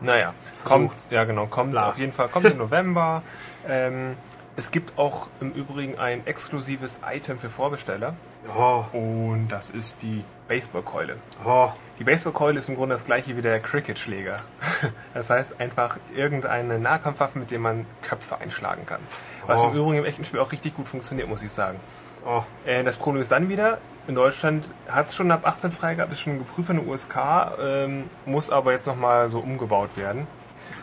Naja, 0.00 0.34
kommt, 0.64 0.92
ja 1.10 1.24
genau, 1.24 1.46
kommt 1.46 1.70
Bla. 1.72 1.88
auf 1.90 1.98
jeden 1.98 2.12
Fall, 2.12 2.28
kommt 2.28 2.46
im 2.46 2.58
November. 2.58 3.22
Ähm, 3.66 4.14
es 4.56 4.70
gibt 4.70 4.98
auch 4.98 5.28
im 5.40 5.50
Übrigen 5.52 5.98
ein 5.98 6.26
exklusives 6.26 6.98
Item 7.10 7.38
für 7.38 7.48
Vorbesteller. 7.48 8.14
Oh, 8.54 8.84
Und 8.92 9.48
das 9.48 9.70
ist 9.70 10.02
die 10.02 10.22
Baseballkeule. 10.48 11.16
oh, 11.46 11.70
Die 11.98 12.04
Baseballkeule 12.04 12.58
ist 12.60 12.68
im 12.68 12.76
Grunde 12.76 12.94
das 12.94 13.06
gleiche 13.06 13.38
wie 13.38 13.40
der 13.42 13.58
Cricketschläger. 13.60 14.36
Das 15.14 15.30
heißt 15.30 15.60
einfach 15.62 15.96
irgendeine 16.14 16.78
Nahkampfwaffe, 16.78 17.38
mit 17.38 17.50
der 17.52 17.58
man 17.58 17.86
Köpfe 18.02 18.36
einschlagen 18.38 18.84
kann. 18.84 19.00
Was 19.46 19.64
Oh. 19.64 19.68
im 19.68 19.74
Übrigen 19.76 19.98
im 20.00 20.04
echten 20.04 20.26
Spiel 20.26 20.40
auch 20.40 20.52
richtig 20.52 20.76
gut 20.76 20.88
funktioniert, 20.88 21.26
muss 21.26 21.40
ich 21.40 21.50
sagen. 21.50 21.80
Oh. 22.26 22.42
Äh, 22.66 22.84
Das 22.84 22.96
Problem 22.96 23.22
ist 23.22 23.30
dann 23.30 23.48
wieder, 23.48 23.78
in 24.06 24.14
Deutschland 24.14 24.64
hat 24.88 25.08
es 25.08 25.16
schon 25.16 25.30
ab 25.30 25.46
18 25.46 25.70
freigehabt, 25.70 26.12
ist 26.12 26.20
schon 26.20 26.38
geprüft 26.38 26.66
von 26.66 26.76
der 26.76 26.86
USK, 26.86 27.16
ähm, 27.62 28.04
muss 28.26 28.50
aber 28.50 28.72
jetzt 28.72 28.86
nochmal 28.86 29.30
so 29.30 29.38
umgebaut 29.38 29.96
werden. 29.96 30.26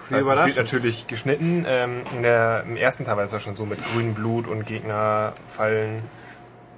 Das 0.10 0.28
heißt, 0.28 0.40
es 0.40 0.46
wird 0.48 0.58
natürlich 0.58 1.08
geschnitten. 1.08 1.66
Ähm, 1.68 2.02
in 2.16 2.24
der, 2.24 2.64
Im 2.68 2.76
ersten 2.76 3.06
Teil 3.06 3.18
war 3.18 3.24
es 3.24 3.32
ja 3.32 3.40
schon 3.40 3.56
so 3.56 3.66
mit 3.66 3.80
grünem 3.92 4.14
Blut 4.14 4.48
und 4.48 4.66
Gegner 4.66 5.34
fallen 5.48 6.02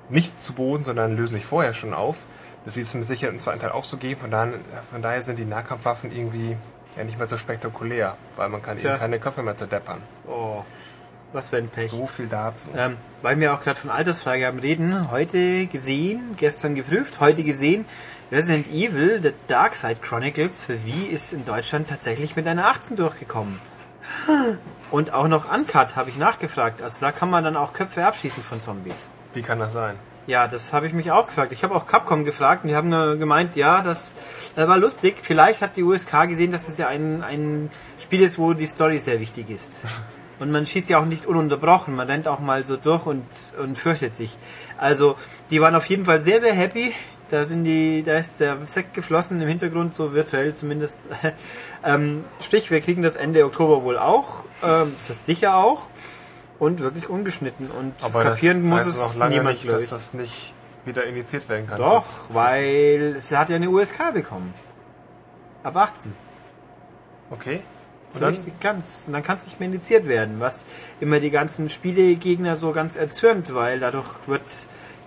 nicht 0.10 0.42
zu 0.42 0.54
Boden, 0.54 0.84
sondern 0.84 1.16
lösen 1.16 1.36
sich 1.36 1.46
vorher 1.46 1.74
schon 1.74 1.94
auf. 1.94 2.26
Das 2.66 2.76
wird 2.76 2.88
es 2.88 2.94
mit 2.94 3.08
Sicherheit 3.08 3.34
im 3.34 3.40
zweiten 3.40 3.60
Teil 3.60 3.72
auch 3.72 3.84
so 3.84 3.98
geben. 3.98 4.22
Von 4.22 4.32
daher, 4.32 4.54
von 4.92 5.02
daher 5.02 5.24
sind 5.24 5.40
die 5.40 5.46
Nahkampfwaffen 5.46 6.16
irgendwie 6.16 6.56
ja 6.98 7.04
nicht 7.04 7.18
mehr 7.18 7.28
so 7.28 7.38
spektakulär, 7.38 8.16
weil 8.36 8.50
man 8.50 8.62
kann 8.62 8.78
Tja. 8.78 8.92
eben 8.92 9.00
keine 9.00 9.20
Köpfe 9.20 9.42
mehr 9.42 9.56
zerdeppern. 9.56 10.02
Oh, 10.28 10.64
was 11.34 11.50
für 11.50 11.58
ein 11.58 11.68
Pech. 11.68 11.92
So 11.92 12.08
viel 12.08 12.28
dazu. 12.28 12.70
Ähm, 12.76 12.98
weil 13.22 13.40
wir 13.40 13.54
auch 13.54 13.62
gerade 13.62 13.80
von 13.80 13.90
Altersfreigaben 13.90 14.60
reden, 14.60 15.12
heute 15.12 15.66
gesehen, 15.68 16.36
gestern 16.38 16.76
geprüft, 16.76 17.20
heute 17.20 17.44
gesehen, 17.44 17.86
Resident 18.32 18.68
Evil, 18.68 19.20
The 19.22 19.34
Dark 19.48 19.76
Side 19.76 19.98
Chronicles 20.02 20.60
für 20.60 20.86
Wii 20.86 21.06
ist 21.06 21.34
in 21.34 21.46
Deutschland 21.46 21.90
tatsächlich 21.90 22.36
mit 22.36 22.48
einer 22.48 22.66
18 22.66 22.98
durchgekommen. 22.98 23.60
Und 24.92 25.14
auch 25.14 25.28
noch 25.28 25.52
Uncut 25.52 25.96
habe 25.96 26.10
ich 26.10 26.18
nachgefragt. 26.18 26.82
Also 26.82 27.06
da 27.06 27.12
kann 27.12 27.30
man 27.30 27.44
dann 27.44 27.58
auch 27.58 27.74
Köpfe 27.74 28.06
abschießen 28.06 28.44
von 28.44 28.62
Zombies. 28.62 29.10
Wie 29.34 29.42
kann 29.42 29.60
das 29.60 29.74
sein? 29.74 29.96
Ja, 30.26 30.48
das 30.48 30.72
habe 30.72 30.88
ich 30.88 30.94
mich 30.94 31.12
auch 31.12 31.28
gefragt. 31.28 31.52
Ich 31.52 31.64
habe 31.64 31.76
auch 31.76 31.86
Capcom 31.86 32.24
gefragt 32.24 32.64
und 32.64 32.70
die 32.70 32.76
haben 32.76 32.90
nur 32.90 33.18
gemeint, 33.18 33.56
ja, 33.56 33.82
das 33.82 34.16
war 34.56 34.78
lustig. 34.78 35.18
Vielleicht 35.22 35.62
hat 35.62 35.76
die 35.76 35.84
USK 35.84 36.28
gesehen, 36.30 36.52
dass 36.52 36.66
das 36.66 36.78
ja 36.78 36.88
ein, 36.88 37.24
ein 37.24 37.70
Spiel 38.00 38.22
ist, 38.22 38.40
wo 38.40 38.54
die 38.54 38.68
Story 38.68 39.00
sehr 39.00 39.20
wichtig 39.20 39.50
ist. 39.50 39.82
Und 40.40 40.52
man 40.52 40.66
schießt 40.66 40.90
ja 40.90 41.00
auch 41.00 41.06
nicht 41.06 41.26
ununterbrochen, 41.26 41.96
man 41.96 42.08
rennt 42.08 42.28
auch 42.28 42.40
mal 42.40 42.66
so 42.66 42.76
durch 42.78 43.06
und, 43.06 43.24
und 43.62 43.78
fürchtet 43.78 44.14
sich. 44.14 44.38
Also, 44.78 45.16
die 45.52 45.62
waren 45.62 45.76
auf 45.76 45.86
jeden 45.86 46.06
Fall 46.06 46.24
sehr, 46.24 46.42
sehr 46.42 46.54
happy. 46.54 46.92
Da 47.30 47.46
sind 47.46 47.64
die, 47.64 48.04
da 48.04 48.18
ist 48.18 48.40
der 48.40 48.58
Sekt 48.66 48.94
geflossen 48.94 49.42
im 49.42 49.48
Hintergrund, 49.48 49.96
so 49.96 50.14
virtuell 50.14 50.54
zumindest. 50.54 51.06
ähm, 51.86 52.24
sprich, 52.42 52.70
wir 52.70 52.82
kriegen 52.82 53.02
das 53.02 53.16
Ende 53.16 53.46
Oktober 53.46 53.84
wohl 53.84 53.98
auch. 53.98 54.44
Ähm, 54.64 54.94
das 54.98 55.10
ist 55.10 55.26
sicher 55.26 55.56
auch. 55.56 55.88
Und 56.60 56.82
wirklich 56.82 57.10
ungeschnitten. 57.10 57.72
Und 57.72 57.94
Aber 58.02 58.24
kapieren 58.24 58.70
das 58.70 58.86
muss 58.86 58.96
es 58.96 59.16
lange 59.16 59.38
niemand, 59.38 59.64
nicht, 59.64 59.68
dass 59.68 59.90
das 59.90 60.14
nicht 60.14 60.54
wieder 60.86 61.06
initiiert 61.06 61.48
werden 61.50 61.68
kann. 61.68 61.78
Doch, 61.78 62.06
weil 62.30 63.16
sie 63.20 63.38
hat 63.38 63.50
ja 63.50 63.56
eine 63.56 63.70
USK 63.70 64.14
bekommen. 64.14 64.54
Ab 65.64 65.78
18. 65.78 66.14
Okay. 67.32 67.62
Und 68.16 68.22
dann, 68.22 68.38
ganz. 68.60 69.06
Und 69.08 69.14
dann 69.14 69.24
kann 69.24 69.38
es 69.38 69.46
nicht 69.46 69.60
mehr 69.60 69.68
indiziert 69.68 70.08
werden, 70.08 70.40
was 70.40 70.66
immer 71.00 71.20
die 71.20 71.32
ganzen 71.32 71.70
Spielegegner 71.70 72.56
so 72.56 72.72
ganz 72.72 72.96
erzürnt, 72.96 73.54
weil 73.54 73.80
dadurch 73.80 74.08
wird 74.28 74.42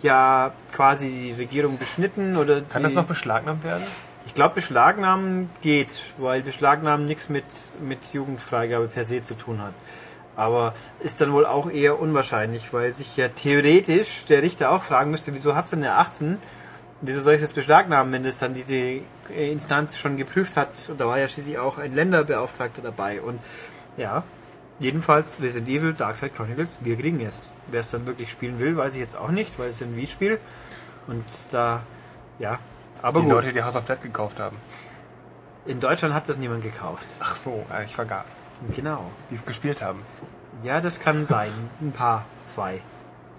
ja 0.03 0.53
quasi 0.73 1.09
die 1.09 1.33
Regierung 1.33 1.79
beschnitten 1.79 2.37
oder 2.37 2.61
kann 2.63 2.83
das 2.83 2.95
noch 2.95 3.07
beschlagnahmt 3.07 3.65
werden? 3.65 3.85
Ich 4.27 4.35
glaube 4.35 4.57
Beschlagnahmen 4.57 5.51
geht, 5.63 6.03
weil 6.19 6.43
Beschlagnahmen 6.43 7.07
nichts 7.07 7.29
mit 7.29 7.45
mit 7.81 7.99
Jugendfreigabe 8.13 8.89
per 8.89 9.05
se 9.05 9.23
zu 9.23 9.35
tun 9.35 9.63
hat. 9.63 9.73
Aber 10.35 10.75
ist 11.01 11.21
dann 11.21 11.33
wohl 11.33 11.47
auch 11.47 11.71
eher 11.71 11.99
unwahrscheinlich, 11.99 12.73
weil 12.73 12.93
sich 12.93 13.17
ja 13.17 13.29
theoretisch 13.29 14.27
der 14.27 14.43
Richter 14.43 14.71
auch 14.71 14.83
fragen 14.83 15.11
müsste, 15.11 15.33
wieso 15.33 15.57
hat 15.57 15.65
es 15.65 15.71
denn 15.71 15.83
eine 15.83 15.95
18? 15.95 16.39
Wieso 17.03 17.21
soll 17.21 17.35
ich 17.35 17.43
das 17.43 17.53
beschlagnahmen, 17.53 18.13
wenn 18.13 18.23
das 18.25 18.39
dann 18.39 18.55
diese 18.55 19.01
Instanz 19.37 19.99
schon 19.99 20.17
geprüft 20.17 20.57
hat? 20.57 20.71
Und 20.89 21.01
da 21.01 21.07
war 21.07 21.19
ja 21.19 21.29
schließlich 21.29 21.59
auch 21.59 21.79
ein 21.79 21.95
Länderbeauftragter 21.95 22.83
dabei. 22.83 23.21
Und 23.21 23.39
ja, 23.97 24.25
Jedenfalls 24.79 25.41
Resident 25.41 25.71
Evil 25.71 25.95
Dark 25.95 26.17
Side 26.17 26.33
Chronicles, 26.33 26.79
wir 26.83 26.97
kriegen 26.97 27.21
es. 27.25 27.51
Wer 27.69 27.81
es 27.81 27.91
dann 27.91 28.05
wirklich 28.07 28.31
spielen 28.31 28.59
will, 28.59 28.77
weiß 28.77 28.95
ich 28.95 29.01
jetzt 29.01 29.17
auch 29.17 29.31
nicht, 29.31 29.59
weil 29.59 29.71
es 29.71 29.81
ein 29.81 29.97
Wii-Spiel 29.97 30.39
und 31.07 31.25
da, 31.51 31.83
ja, 32.39 32.59
aber 33.01 33.21
Die 33.21 33.27
gut. 33.27 33.35
Leute, 33.35 33.53
die 33.55 33.63
House 33.63 33.77
of 33.77 33.87
Dead 33.87 34.01
gekauft 34.01 34.39
haben. 34.39 34.57
In 35.65 35.81
Deutschland 35.81 36.15
hat 36.15 36.29
das 36.29 36.37
niemand 36.37 36.63
gekauft. 36.63 37.07
Ach 37.21 37.37
so, 37.37 37.65
äh, 37.73 37.85
ich 37.85 37.95
vergaß. 37.95 38.43
Genau. 38.75 39.11
Die 39.31 39.35
es 39.37 39.45
gespielt 39.45 39.81
haben. 39.81 40.03
Ja, 40.63 40.81
das 40.81 41.01
kann 41.01 41.25
sein. 41.25 41.51
Ein 41.81 41.93
paar, 41.93 42.25
zwei, 42.45 42.81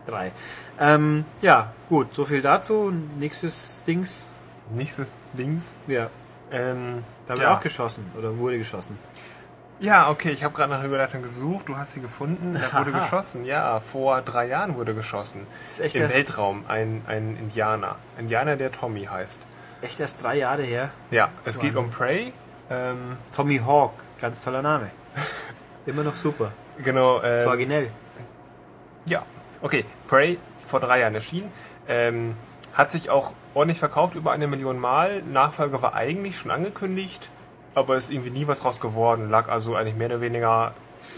drei. 0.08 0.32
Ähm, 0.80 1.26
ja, 1.42 1.72
gut, 1.90 2.14
so 2.14 2.26
viel 2.26 2.42
dazu. 2.42 2.92
Nächstes 3.20 3.84
Dings. 3.88 4.26
Nächstes 4.72 5.18
Dings. 5.34 5.76
Ja, 5.88 6.10
Ähm, 6.52 7.04
da 7.26 7.34
wird 7.34 7.42
ja. 7.42 7.56
auch 7.56 7.62
geschossen 7.62 8.10
oder 8.18 8.38
wurde 8.38 8.58
geschossen. 8.58 8.98
Ja, 9.80 10.10
okay, 10.10 10.32
ich 10.32 10.44
habe 10.44 10.56
gerade 10.56 10.72
nach 10.72 10.80
einer 10.80 10.88
Überleitung 10.88 11.22
gesucht, 11.22 11.68
du 11.70 11.78
hast 11.78 11.94
sie 11.94 12.00
gefunden, 12.02 12.60
da 12.60 12.80
wurde 12.80 12.92
geschossen. 13.00 13.46
Ja, 13.46 13.80
vor 13.80 14.22
drei 14.22 14.48
Jahren 14.48 14.76
wurde 14.76 14.96
geschossen. 14.96 15.46
Das 15.62 15.74
ist 15.74 15.80
echt 15.82 15.96
Im 15.98 16.10
Weltraum, 16.10 16.64
ein, 16.68 17.02
ein 17.08 17.38
Indianer. 17.38 17.96
Indianer, 18.18 18.56
der 18.56 18.72
Tommy 18.72 19.06
heißt. 19.06 19.40
echt 19.82 20.00
erst 20.00 20.24
drei 20.24 20.38
Jahre 20.38 20.64
her. 20.64 20.90
Ja, 21.12 21.30
es 21.46 21.60
geht 21.60 21.76
Wahnsinn. 21.76 21.92
um 21.92 21.92
Prey. 21.92 22.34
Ähm, 22.70 23.18
Tommy 23.36 23.60
Hawk, 23.60 23.94
ganz 24.20 24.44
toller 24.44 24.62
Name. 24.62 24.90
Immer 25.86 26.04
noch 26.04 26.16
super. 26.16 26.52
genau, 26.84 27.22
ähm, 27.22 27.48
originell. 27.48 27.90
Ja, 29.06 29.24
okay. 29.62 29.86
Prey 30.08 30.38
vor 30.68 30.80
drei 30.80 31.00
Jahren 31.00 31.16
erschienen. 31.16 31.52
Ähm, 31.88 32.36
hat 32.74 32.92
sich 32.92 33.10
auch 33.10 33.34
ordentlich 33.56 33.80
verkauft, 33.80 34.16
über 34.16 34.32
eine 34.32 34.48
Million 34.48 34.80
Mal. 34.80 35.24
Nachfolger 35.24 35.82
war 35.82 35.96
eigentlich 35.96 36.38
schon 36.38 36.52
angekündigt, 36.52 37.30
aber 37.74 37.98
ist 37.98 38.12
irgendwie 38.12 38.30
nie 38.30 38.48
was 38.48 38.60
draus 38.60 38.80
geworden. 38.80 39.32
Lag 39.32 39.50
also 39.50 39.76
eigentlich 39.76 39.96
mehr 39.96 40.08
oder 40.08 40.22
weniger 40.22 40.74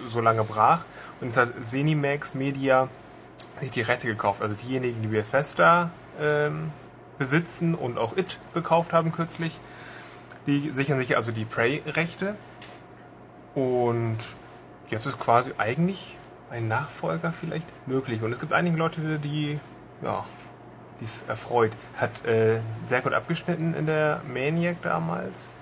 so 0.08 0.22
lange 0.22 0.44
brach. 0.44 0.86
Und 1.20 1.28
jetzt 1.28 1.38
hat 1.38 1.62
Zenimax 1.62 2.34
Media 2.34 2.88
sich 3.60 3.72
die 3.72 3.82
Rechte 3.82 4.08
gekauft. 4.08 4.42
Also 4.42 4.56
diejenigen, 4.56 5.02
die 5.02 5.08
Bethesda 5.08 5.92
ähm, 6.20 6.72
besitzen 7.18 7.76
und 7.76 7.98
auch 7.98 8.16
It 8.16 8.40
gekauft 8.54 8.94
haben 8.94 9.12
kürzlich, 9.12 9.60
die 10.48 10.72
sichern 10.72 10.98
sich 10.98 11.16
also 11.16 11.32
die 11.32 11.46
Prey-Rechte. 11.46 12.36
Und 13.54 14.18
jetzt 14.90 15.06
ist 15.06 15.20
quasi 15.20 15.52
eigentlich 15.58 16.16
ein 16.52 16.68
Nachfolger 16.68 17.32
vielleicht 17.32 17.68
möglich. 17.88 18.22
Und 18.22 18.32
es 18.34 18.40
gibt 18.40 18.54
einige 18.54 18.78
Leute, 18.78 19.20
die, 19.24 19.60
ja, 20.02 20.26
die 21.00 21.06
es 21.06 21.24
erfreut. 21.28 21.72
Hat 21.98 22.26
äh, 22.26 22.60
sehr 22.88 23.02
gut 23.02 23.14
abgeschnitten 23.14 23.74
in 23.74 23.86
der 23.86 24.22
Maniac 24.32 24.82
damals. 24.82 25.56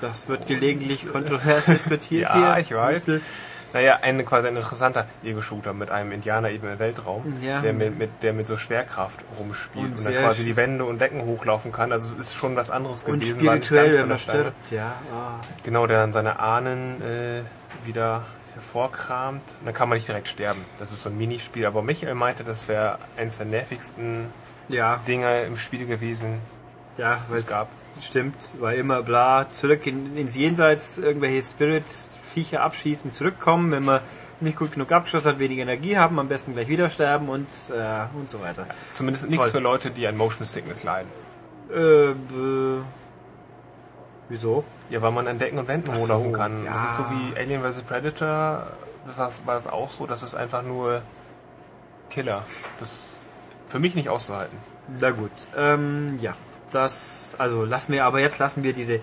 Das 0.00 0.28
wird 0.28 0.46
gelegentlich 0.46 1.10
kontrovers 1.10 1.66
diskutiert 1.66 2.22
Ja, 2.28 2.54
hier. 2.54 2.58
ich 2.62 2.74
weiß. 2.74 3.04
Bisschen. 3.06 3.22
Naja, 3.72 3.98
ein 4.02 4.24
quasi 4.26 4.48
ein 4.48 4.56
interessanter 4.56 5.06
Ego-Shooter 5.22 5.72
mit 5.74 5.92
einem 5.92 6.10
Indianer 6.10 6.50
eben 6.50 6.66
im 6.72 6.78
Weltraum, 6.80 7.22
Ja. 7.40 7.60
der, 7.60 7.72
mit, 7.72 7.96
mit, 7.96 8.10
der 8.20 8.32
mit 8.32 8.48
so 8.48 8.58
Schwerkraft 8.58 9.20
rumspielt 9.38 9.84
Und 9.86 9.92
und, 9.98 10.04
dann 10.06 10.14
quasi 10.24 10.44
die 10.44 10.56
Wände 10.56 10.84
und 10.84 11.00
Decken 11.00 11.22
hochlaufen 11.22 11.70
kann. 11.70 11.92
Also 11.92 12.14
es 12.14 12.30
ist 12.30 12.34
schon 12.34 12.56
was 12.56 12.68
anderes 12.68 13.04
Und 13.04 13.20
gewesen. 13.20 13.36
nicht 13.36 13.66
spirituell, 13.66 13.94
wenn 13.94 14.08
man 14.08 14.18
stirbt, 14.18 14.72
ja. 14.72 14.92
Ah. 15.14 15.38
Genau, 15.62 15.86
der 15.86 15.98
dann 15.98 16.12
seine 16.12 16.40
Ahnen 16.40 17.00
äh, 17.00 17.42
wieder 17.86 18.22
hervorkramt. 18.54 19.42
Und 19.60 19.66
dann 19.66 19.74
kann 19.74 19.88
man 19.88 19.96
nicht 19.96 20.08
direkt 20.08 20.28
sterben. 20.28 20.64
Das 20.78 20.92
ist 20.92 21.02
so 21.02 21.10
ein 21.10 21.18
Minispiel. 21.18 21.66
Aber 21.66 21.82
Michael 21.82 22.14
meinte, 22.14 22.44
das 22.44 22.68
wäre 22.68 22.98
eines 23.16 23.36
der 23.38 23.46
nervigsten 23.46 24.26
Ja, 24.68 25.00
Dinge 25.06 25.42
im 25.42 25.56
Spiel 25.56 25.86
gewesen. 25.86 26.38
ja, 26.96 27.18
weil 27.28 27.38
es 27.38 27.46
gab. 27.48 27.68
Stimmt, 28.02 28.36
weil 28.58 28.78
immer 28.78 29.02
bla, 29.02 29.46
zurück 29.52 29.86
in, 29.86 30.16
ins 30.16 30.34
Jenseits 30.36 30.96
irgendwelche 30.98 31.42
Spirit-Viecher 31.42 32.62
abschießen, 32.62 33.12
zurückkommen, 33.12 33.72
wenn 33.72 33.84
man 33.84 34.00
nicht 34.40 34.56
gut 34.56 34.72
genug 34.72 34.90
abgeschossen 34.92 35.32
hat, 35.32 35.38
weniger 35.38 35.62
Energie 35.62 35.98
haben, 35.98 36.18
am 36.18 36.28
besten 36.28 36.54
gleich 36.54 36.68
wieder 36.68 36.88
sterben 36.88 37.28
und, 37.28 37.46
äh, 37.70 38.04
und 38.16 38.30
so 38.30 38.40
weiter. 38.40 38.66
Zumindest 38.94 39.28
nichts 39.28 39.50
für 39.50 39.58
Leute, 39.58 39.90
die 39.90 40.06
an 40.06 40.16
Motion 40.16 40.46
Sickness 40.46 40.82
leiden. 40.82 41.10
Äh, 41.70 42.14
b- 42.14 42.82
wieso? 44.30 44.64
Ja, 44.90 45.00
weil 45.02 45.12
man 45.12 45.28
an 45.28 45.38
Decken 45.38 45.58
und 45.58 45.68
Wänden 45.68 45.90
Ach 45.92 45.96
so, 45.96 46.02
hochlaufen 46.02 46.32
kann. 46.32 46.64
ja. 46.64 46.74
Das 46.74 46.84
ist 46.84 46.96
so 46.96 47.04
wie 47.10 47.38
Alien 47.38 47.62
vs. 47.62 47.82
Predator. 47.82 48.66
Das 49.06 49.18
war, 49.18 49.30
war 49.46 49.56
es 49.56 49.66
auch 49.66 49.90
so. 49.90 50.06
Das 50.06 50.22
ist 50.22 50.34
einfach 50.34 50.62
nur 50.62 51.02
Killer. 52.10 52.42
Das 52.78 52.92
ist 52.92 53.26
für 53.68 53.78
mich 53.78 53.94
nicht 53.94 54.08
auszuhalten. 54.08 54.56
Na 54.98 55.10
gut, 55.10 55.30
ähm, 55.56 56.18
ja, 56.20 56.34
das, 56.72 57.36
also 57.38 57.64
lassen 57.64 57.92
wir, 57.92 58.04
aber 58.04 58.20
jetzt 58.20 58.38
lassen 58.40 58.64
wir 58.64 58.72
diese, 58.72 59.00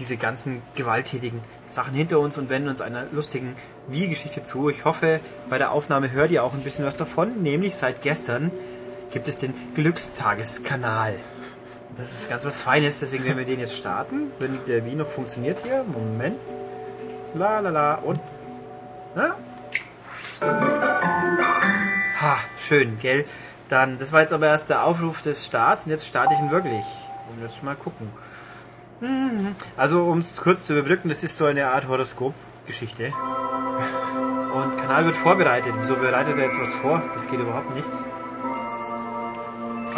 diese 0.00 0.16
ganzen 0.16 0.62
gewalttätigen 0.74 1.40
Sachen 1.68 1.94
hinter 1.94 2.18
uns 2.18 2.36
und 2.38 2.50
wenden 2.50 2.68
uns 2.68 2.80
einer 2.80 3.04
lustigen 3.12 3.54
Wie-Geschichte 3.86 4.42
zu. 4.42 4.68
Ich 4.68 4.84
hoffe, 4.84 5.20
bei 5.48 5.58
der 5.58 5.70
Aufnahme 5.70 6.10
hört 6.10 6.32
ihr 6.32 6.42
auch 6.42 6.54
ein 6.54 6.62
bisschen 6.62 6.84
was 6.84 6.96
davon, 6.96 7.42
nämlich 7.42 7.76
seit 7.76 8.02
gestern 8.02 8.50
gibt 9.12 9.28
es 9.28 9.38
den 9.38 9.54
Glückstageskanal. 9.74 11.14
Das 11.98 12.12
ist 12.12 12.28
ganz 12.28 12.44
was 12.44 12.60
Feines, 12.60 13.00
deswegen 13.00 13.24
werden 13.24 13.38
wir 13.38 13.44
den 13.44 13.58
jetzt 13.58 13.76
starten, 13.76 14.30
wenn 14.38 14.64
der 14.66 14.86
Wie 14.86 14.94
noch 14.94 15.08
funktioniert 15.08 15.58
hier. 15.64 15.82
Moment. 15.82 16.38
La 17.34 17.58
la 17.58 17.70
la 17.70 17.94
und. 17.96 18.20
Na? 19.16 19.34
Ha, 22.20 22.36
schön, 22.56 22.98
gell? 23.00 23.24
Dann, 23.68 23.98
das 23.98 24.12
war 24.12 24.20
jetzt 24.20 24.32
aber 24.32 24.46
erst 24.46 24.70
der 24.70 24.84
Aufruf 24.84 25.22
des 25.22 25.44
Starts 25.44 25.86
und 25.86 25.90
jetzt 25.90 26.06
starte 26.06 26.34
ich 26.34 26.40
ihn 26.40 26.52
wirklich. 26.52 26.84
Und 27.30 27.42
jetzt 27.42 27.64
mal 27.64 27.74
gucken. 27.74 28.08
Mhm. 29.00 29.56
Also, 29.76 30.04
um 30.04 30.20
es 30.20 30.36
kurz 30.36 30.66
zu 30.66 30.74
überbrücken, 30.78 31.08
das 31.08 31.24
ist 31.24 31.36
so 31.36 31.46
eine 31.46 31.66
Art 31.66 31.88
Horoskop-Geschichte. 31.88 33.12
Und 34.54 34.76
Kanal 34.78 35.04
wird 35.04 35.16
vorbereitet. 35.16 35.74
Wieso 35.80 35.96
bereitet 35.96 36.38
er 36.38 36.44
jetzt 36.44 36.60
was 36.60 36.74
vor? 36.74 37.02
Das 37.14 37.28
geht 37.28 37.40
überhaupt 37.40 37.74
nicht. 37.74 37.90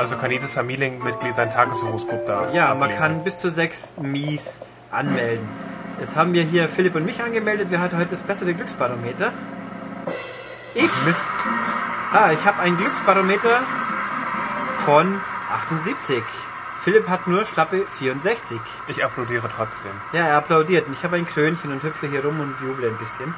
Also 0.00 0.16
kann 0.16 0.30
jedes 0.30 0.52
Familienmitglied 0.52 1.34
sein 1.34 1.52
Tageshoroskop 1.52 2.24
da 2.26 2.48
Ja, 2.54 2.68
man 2.68 2.84
ablesen. 2.84 2.98
kann 2.98 3.22
bis 3.24 3.36
zu 3.36 3.50
sechs 3.50 3.96
Mies 4.00 4.62
anmelden. 4.90 5.46
Jetzt 6.00 6.16
haben 6.16 6.32
wir 6.32 6.42
hier 6.42 6.70
Philipp 6.70 6.94
und 6.94 7.04
mich 7.04 7.22
angemeldet. 7.22 7.66
Wer 7.68 7.80
hat 7.82 7.92
heute 7.92 8.06
das 8.12 8.22
bessere 8.22 8.54
Glücksbarometer? 8.54 9.30
Ich. 10.74 10.90
Mist. 11.04 11.34
Ah, 12.14 12.32
ich 12.32 12.42
habe 12.46 12.60
ein 12.60 12.78
Glücksbarometer 12.78 13.60
von 14.86 15.20
78. 15.52 16.22
Philipp 16.82 17.06
hat 17.10 17.26
nur 17.26 17.44
schlappe 17.44 17.84
64. 17.98 18.58
Ich 18.88 19.04
applaudiere 19.04 19.50
trotzdem. 19.54 19.92
Ja, 20.14 20.26
er 20.28 20.38
applaudiert. 20.38 20.86
Und 20.86 20.94
ich 20.94 21.04
habe 21.04 21.16
ein 21.16 21.26
Krönchen 21.26 21.72
und 21.72 21.82
hüpfe 21.82 22.06
hier 22.06 22.24
rum 22.24 22.40
und 22.40 22.54
juble 22.66 22.88
ein 22.88 22.96
bisschen. 22.96 23.34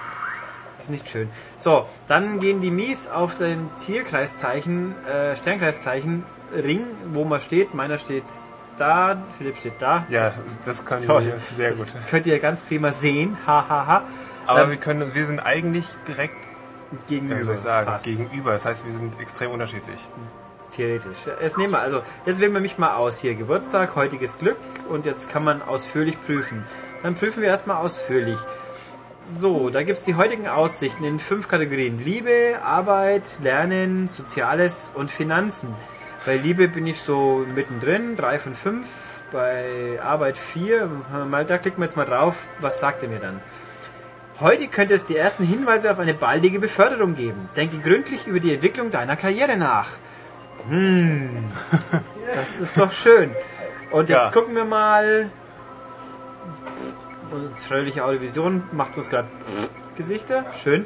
Das 0.83 0.89
ist 0.89 0.95
nicht 0.95 1.09
schön. 1.11 1.31
So, 1.59 1.87
dann 2.09 2.41
gehen 2.41 2.61
die 2.61 2.73
Mies 2.73 3.07
auf 3.07 3.37
den 3.37 3.73
Zielkreiszeichen, 3.73 4.97
äh, 5.07 5.37
Sternkreiszeichen 5.37 6.25
Ring, 6.53 6.85
wo 7.13 7.25
man 7.25 7.41
steht. 7.41 7.73
Meiner 7.73 7.99
steht 7.99 8.25
da, 8.79 9.23
Philipp 9.39 9.59
steht 9.59 9.75
da. 9.79 10.05
Ja, 10.09 10.25
das, 10.25 10.43
das 10.67 10.85
können 10.85 11.07
Toll. 11.07 11.27
wir 11.27 11.39
sehr 11.39 11.71
das 11.71 11.93
gut. 11.93 12.03
könnt 12.11 12.27
ihr 12.27 12.41
ganz 12.41 12.63
prima 12.63 12.93
sehen. 12.93 13.37
Ha, 13.47 13.65
ha, 13.69 13.87
ha. 13.87 14.03
Aber 14.47 14.63
Ähm, 14.65 14.71
wir 14.71 14.77
können, 14.79 15.15
wir 15.15 15.25
sind 15.25 15.39
eigentlich 15.39 15.87
direkt, 16.09 16.35
gegenüber. 17.07 17.55
sagen, 17.57 17.87
fast. 17.87 18.05
gegenüber. 18.07 18.51
Das 18.51 18.65
heißt, 18.67 18.85
wir 18.85 18.93
sind 18.93 19.21
extrem 19.21 19.53
unterschiedlich. 19.53 20.01
Theoretisch. 20.73 21.19
Jetzt 21.41 21.59
nehmen 21.59 21.75
wir 21.75 21.79
also, 21.81 22.03
jetzt 22.27 22.41
wählen 22.41 22.53
wir 22.55 22.61
mich 22.61 22.77
mal 22.77 22.97
aus 22.97 23.21
hier. 23.21 23.37
Geburtstag, 23.37 23.95
heutiges 23.95 24.39
Glück 24.39 24.57
und 24.89 25.07
jetzt 25.07 25.31
kann 25.31 25.45
man 25.45 25.63
ausführlich 25.63 26.17
prüfen. 26.27 26.65
Dann 27.05 27.15
prüfen 27.15 27.41
wir 27.41 27.51
erstmal 27.51 27.77
ausführlich. 27.77 28.39
So, 29.25 29.71
da 29.71 29.85
gibt's 29.85 30.03
die 30.03 30.17
heutigen 30.17 30.49
Aussichten 30.49 31.05
in 31.05 31.21
fünf 31.21 31.47
Kategorien. 31.47 32.01
Liebe, 32.05 32.59
Arbeit, 32.65 33.23
Lernen, 33.41 34.09
Soziales 34.09 34.91
und 34.95 35.13
Finanzen. 35.13 35.73
Bei 36.27 36.37
Liebe 36.37 36.67
bin 36.67 36.89
ich 36.89 37.01
so 37.01 37.45
mittendrin, 37.55 38.17
drei 38.17 38.41
von 38.41 38.55
fünf. 38.55 39.23
Bei 39.31 40.01
Arbeit 40.03 40.37
vier. 40.37 40.89
Mal, 41.31 41.45
da 41.45 41.59
klicken 41.59 41.79
wir 41.81 41.85
jetzt 41.87 41.97
mal 41.97 42.05
drauf. 42.05 42.47
Was 42.59 42.81
sagt 42.81 43.05
er 43.05 43.09
mir 43.09 43.21
dann? 43.21 43.41
Heute 44.41 44.67
könnte 44.67 44.95
es 44.95 45.05
die 45.05 45.17
ersten 45.17 45.45
Hinweise 45.45 45.93
auf 45.93 46.01
eine 46.01 46.15
baldige 46.15 46.59
Beförderung 46.59 47.15
geben. 47.15 47.49
Denke 47.55 47.79
gründlich 47.79 48.27
über 48.27 48.41
die 48.41 48.53
Entwicklung 48.53 48.91
deiner 48.91 49.15
Karriere 49.17 49.57
nach. 49.57 49.87
Hm, 50.69 51.45
das 52.35 52.57
ist 52.57 52.77
doch 52.77 52.91
schön. 52.93 53.31
Und 53.93 54.09
jetzt 54.09 54.19
Ja. 54.25 54.31
gucken 54.33 54.57
wir 54.57 54.65
mal. 54.65 55.31
Und 57.33 57.59
fröhliche 57.59 58.05
Audiovision 58.05 58.63
macht 58.73 58.97
uns 58.97 59.09
gerade 59.09 59.29
Gesichter. 59.97 60.45
Schön. 60.63 60.85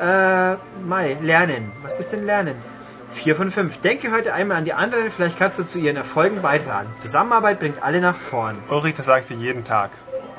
Äh, 0.00 0.54
Mai, 0.86 1.16
lernen. 1.20 1.72
Was 1.82 1.98
ist 1.98 2.12
denn 2.12 2.24
lernen? 2.24 2.54
Vier 3.08 3.34
von 3.34 3.50
fünf. 3.50 3.80
Denke 3.80 4.12
heute 4.12 4.32
einmal 4.32 4.58
an 4.58 4.64
die 4.64 4.74
anderen, 4.74 5.10
vielleicht 5.10 5.38
kannst 5.38 5.58
du 5.58 5.64
zu 5.64 5.78
ihren 5.78 5.96
Erfolgen 5.96 6.40
beitragen. 6.40 6.88
Zusammenarbeit 6.96 7.58
bringt 7.58 7.82
alle 7.82 8.00
nach 8.00 8.14
vorn. 8.16 8.56
Ulrich, 8.68 8.94
das 8.94 9.06
sage 9.06 9.22
ich 9.22 9.28
dir 9.28 9.42
jeden 9.42 9.64
Tag. 9.64 9.90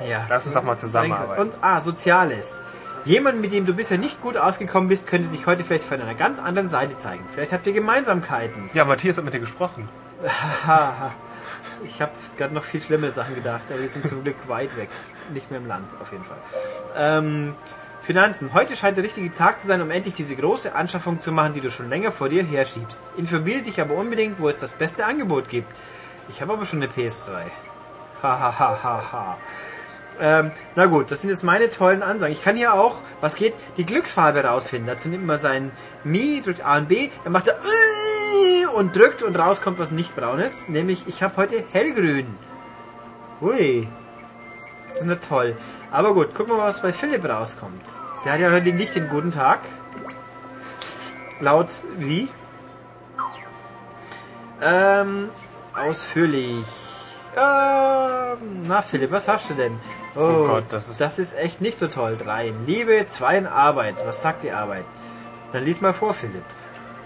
Ja, 0.07 0.25
Lass 0.29 0.45
uns 0.45 0.55
doch 0.55 0.63
mal 0.63 0.77
zusammenarbeiten. 0.77 1.41
Und 1.41 1.53
ah, 1.61 1.81
Soziales. 1.81 2.63
Jemand, 3.03 3.41
mit 3.41 3.51
dem 3.51 3.65
du 3.65 3.73
bisher 3.73 3.97
nicht 3.97 4.21
gut 4.21 4.37
ausgekommen 4.37 4.87
bist, 4.87 5.07
könnte 5.07 5.27
sich 5.27 5.45
heute 5.45 5.63
vielleicht 5.63 5.85
von 5.85 6.01
einer 6.01 6.15
ganz 6.15 6.39
anderen 6.39 6.69
Seite 6.69 6.97
zeigen. 6.97 7.25
Vielleicht 7.33 7.51
habt 7.51 7.65
ihr 7.67 7.73
Gemeinsamkeiten. 7.73 8.69
Ja, 8.73 8.85
Matthias 8.85 9.17
hat 9.17 9.25
mit 9.25 9.33
dir 9.33 9.39
gesprochen. 9.39 9.89
Ich 11.83 12.01
habe 12.01 12.11
gerade 12.37 12.53
noch 12.53 12.63
viel 12.63 12.81
schlimmere 12.81 13.11
Sachen 13.11 13.35
gedacht, 13.35 13.63
aber 13.69 13.81
wir 13.81 13.89
sind 13.89 14.07
zum 14.07 14.23
Glück 14.23 14.47
weit 14.47 14.75
weg. 14.77 14.89
Nicht 15.33 15.51
mehr 15.51 15.59
im 15.59 15.67
Land, 15.67 15.91
auf 16.01 16.11
jeden 16.11 16.23
Fall. 16.23 16.37
Ähm, 16.95 17.55
Finanzen. 18.01 18.53
Heute 18.53 18.75
scheint 18.75 18.97
der 18.97 19.03
richtige 19.03 19.33
Tag 19.33 19.59
zu 19.59 19.67
sein, 19.67 19.81
um 19.81 19.91
endlich 19.91 20.15
diese 20.15 20.35
große 20.35 20.73
Anschaffung 20.73 21.21
zu 21.21 21.31
machen, 21.31 21.53
die 21.53 21.61
du 21.61 21.69
schon 21.69 21.89
länger 21.89 22.11
vor 22.11 22.29
dir 22.29 22.43
herschiebst. 22.43 23.03
Informiere 23.17 23.61
dich 23.61 23.79
aber 23.79 23.93
unbedingt, 23.95 24.39
wo 24.39 24.49
es 24.49 24.59
das 24.59 24.73
beste 24.73 25.05
Angebot 25.05 25.49
gibt. 25.49 25.71
Ich 26.29 26.41
habe 26.41 26.53
aber 26.53 26.65
schon 26.65 26.81
eine 26.81 26.91
PS3. 26.91 27.29
Hahaha. 28.21 28.59
Ha, 28.59 28.83
ha, 28.83 29.11
ha, 29.11 29.37
ähm, 30.21 30.51
na 30.75 30.85
gut, 30.87 31.11
das 31.11 31.21
sind 31.21 31.29
jetzt 31.29 31.43
meine 31.43 31.69
tollen 31.69 32.03
Ansagen. 32.03 32.33
Ich 32.33 32.43
kann 32.43 32.57
hier 32.57 32.73
auch, 32.73 32.99
was 33.21 33.35
geht, 33.35 33.53
die 33.77 33.85
Glücksfarbe 33.85 34.43
rausfinden. 34.43 34.87
Dazu 34.87 35.07
nimmt 35.07 35.25
man 35.25 35.37
sein 35.37 35.71
Mi, 36.03 36.41
drückt 36.43 36.65
A 36.65 36.77
und 36.77 36.87
B, 36.87 37.09
dann 37.23 37.33
macht 37.33 37.47
er 37.47 37.57
und 38.75 38.95
drückt 38.95 39.21
und 39.23 39.37
raus 39.37 39.61
kommt 39.61 39.79
was 39.79 39.91
nicht 39.91 40.15
braunes. 40.15 40.69
Nämlich, 40.69 41.07
ich 41.07 41.21
habe 41.23 41.35
heute 41.37 41.63
hellgrün. 41.71 42.27
Ui. 43.41 43.87
Das 44.85 44.97
ist 44.99 45.05
nicht 45.05 45.27
toll. 45.27 45.55
Aber 45.91 46.13
gut, 46.13 46.33
gucken 46.33 46.53
wir 46.53 46.57
mal, 46.57 46.67
was 46.67 46.81
bei 46.81 46.93
Philipp 46.93 47.25
rauskommt. 47.27 47.99
Der 48.23 48.33
hat 48.33 48.39
ja 48.39 48.51
heute 48.51 48.71
nicht 48.73 48.95
den 48.95 49.09
guten 49.09 49.31
Tag. 49.33 49.59
Laut 51.41 51.67
wie? 51.97 52.27
Ähm, 54.61 55.29
ausführlich. 55.75 56.65
Ähm, 57.35 58.65
na 58.67 58.81
Philipp, 58.81 59.11
was 59.11 59.27
hast 59.27 59.49
du 59.49 59.53
denn? 59.53 59.79
Oh, 60.15 60.19
Oh 60.19 60.47
Gott, 60.47 60.65
das 60.71 60.89
ist- 60.89 60.99
Das 60.99 61.19
ist 61.19 61.37
echt 61.37 61.61
nicht 61.61 61.77
so 61.79 61.87
toll. 61.87 62.17
Drei. 62.17 62.53
Liebe, 62.65 63.05
zwei 63.07 63.37
in 63.37 63.47
Arbeit. 63.47 63.95
Was 64.05 64.21
sagt 64.21 64.43
die 64.43 64.51
Arbeit? 64.51 64.83
Dann 65.51 65.63
lies 65.63 65.81
mal 65.81 65.93
vor, 65.93 66.13
Philipp. 66.13 66.43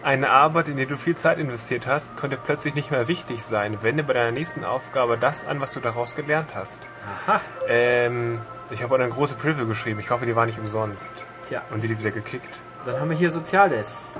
Eine 0.03 0.32
Arbeit, 0.32 0.67
in 0.67 0.75
die 0.75 0.86
du 0.86 0.97
viel 0.97 1.15
Zeit 1.15 1.38
investiert 1.38 1.88
hast, 1.88 2.17
könnte 2.17 2.36
plötzlich 2.38 2.75
nicht 2.75 2.91
mehr 2.91 3.08
wichtig 3.08 3.43
sein. 3.45 3.82
Wende 3.84 4.03
bei 4.03 4.12
deiner 4.13 4.32
nächsten 4.32 4.65
Aufgabe 4.65 5.17
das 5.17 5.45
an, 5.47 5.62
was 5.62 5.71
du 5.73 5.79
daraus 5.79 6.15
gelernt 6.15 6.49
hast. 6.56 6.82
Aha. 7.25 7.39
Ähm, 7.69 8.39
ich 8.69 8.84
habe 8.84 8.95
eine 8.95 9.08
große 9.08 9.36
Preview 9.36 9.65
geschrieben. 9.65 10.01
Ich 10.01 10.10
hoffe, 10.10 10.25
die 10.25 10.36
war 10.36 10.45
nicht 10.45 10.60
umsonst. 10.60 11.13
Tja, 11.43 11.62
Und 11.71 11.84
die 11.84 11.97
wieder 11.97 12.12
gekickt. 12.12 12.49
dann 12.86 12.99
haben 12.99 13.10
wir 13.10 13.15
hier 13.17 13.32
Soziales. 13.32 14.15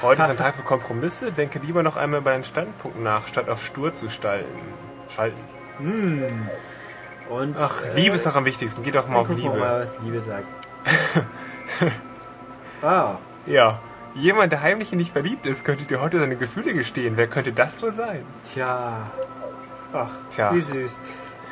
Heute 0.00 0.22
ist 0.22 0.30
ein 0.30 0.36
Tag 0.38 0.54
für 0.54 0.62
Kompromisse. 0.62 1.30
Denke 1.32 1.58
lieber 1.58 1.82
noch 1.82 1.96
einmal 1.98 2.20
über 2.20 2.30
deinen 2.30 2.44
Standpunkt 2.44 3.02
nach, 3.02 3.28
statt 3.28 3.50
auf 3.50 3.62
stur 3.62 3.92
zu 3.92 4.08
stalten. 4.08 4.46
Schalten. 5.14 5.36
Und 7.28 7.56
Ach, 7.58 7.84
äh, 7.84 7.94
Liebe 7.94 8.14
ist 8.16 8.24
doch 8.24 8.36
am 8.36 8.44
wichtigsten. 8.46 8.82
Geh 8.82 8.92
doch 8.92 9.08
mal 9.08 9.18
auf 9.18 9.28
Liebe. 9.28 9.56
mal, 9.58 9.82
was 9.82 9.98
Liebe 10.00 10.20
sagt. 10.22 10.46
wow. 12.80 13.18
Ja. 13.46 13.80
Jemand, 14.14 14.52
der 14.52 14.60
heimlich 14.62 14.92
in 14.92 14.98
dich 14.98 15.12
verliebt 15.12 15.46
ist, 15.46 15.64
könnte 15.64 15.84
dir 15.84 16.00
heute 16.00 16.18
seine 16.18 16.36
Gefühle 16.36 16.74
gestehen. 16.74 17.16
Wer 17.16 17.28
könnte 17.28 17.52
das 17.52 17.80
wohl 17.82 17.92
sein? 17.92 18.24
Tja. 18.52 18.96
Ach, 19.92 20.08
Tja. 20.30 20.52
wie 20.52 20.60
süß. 20.60 21.02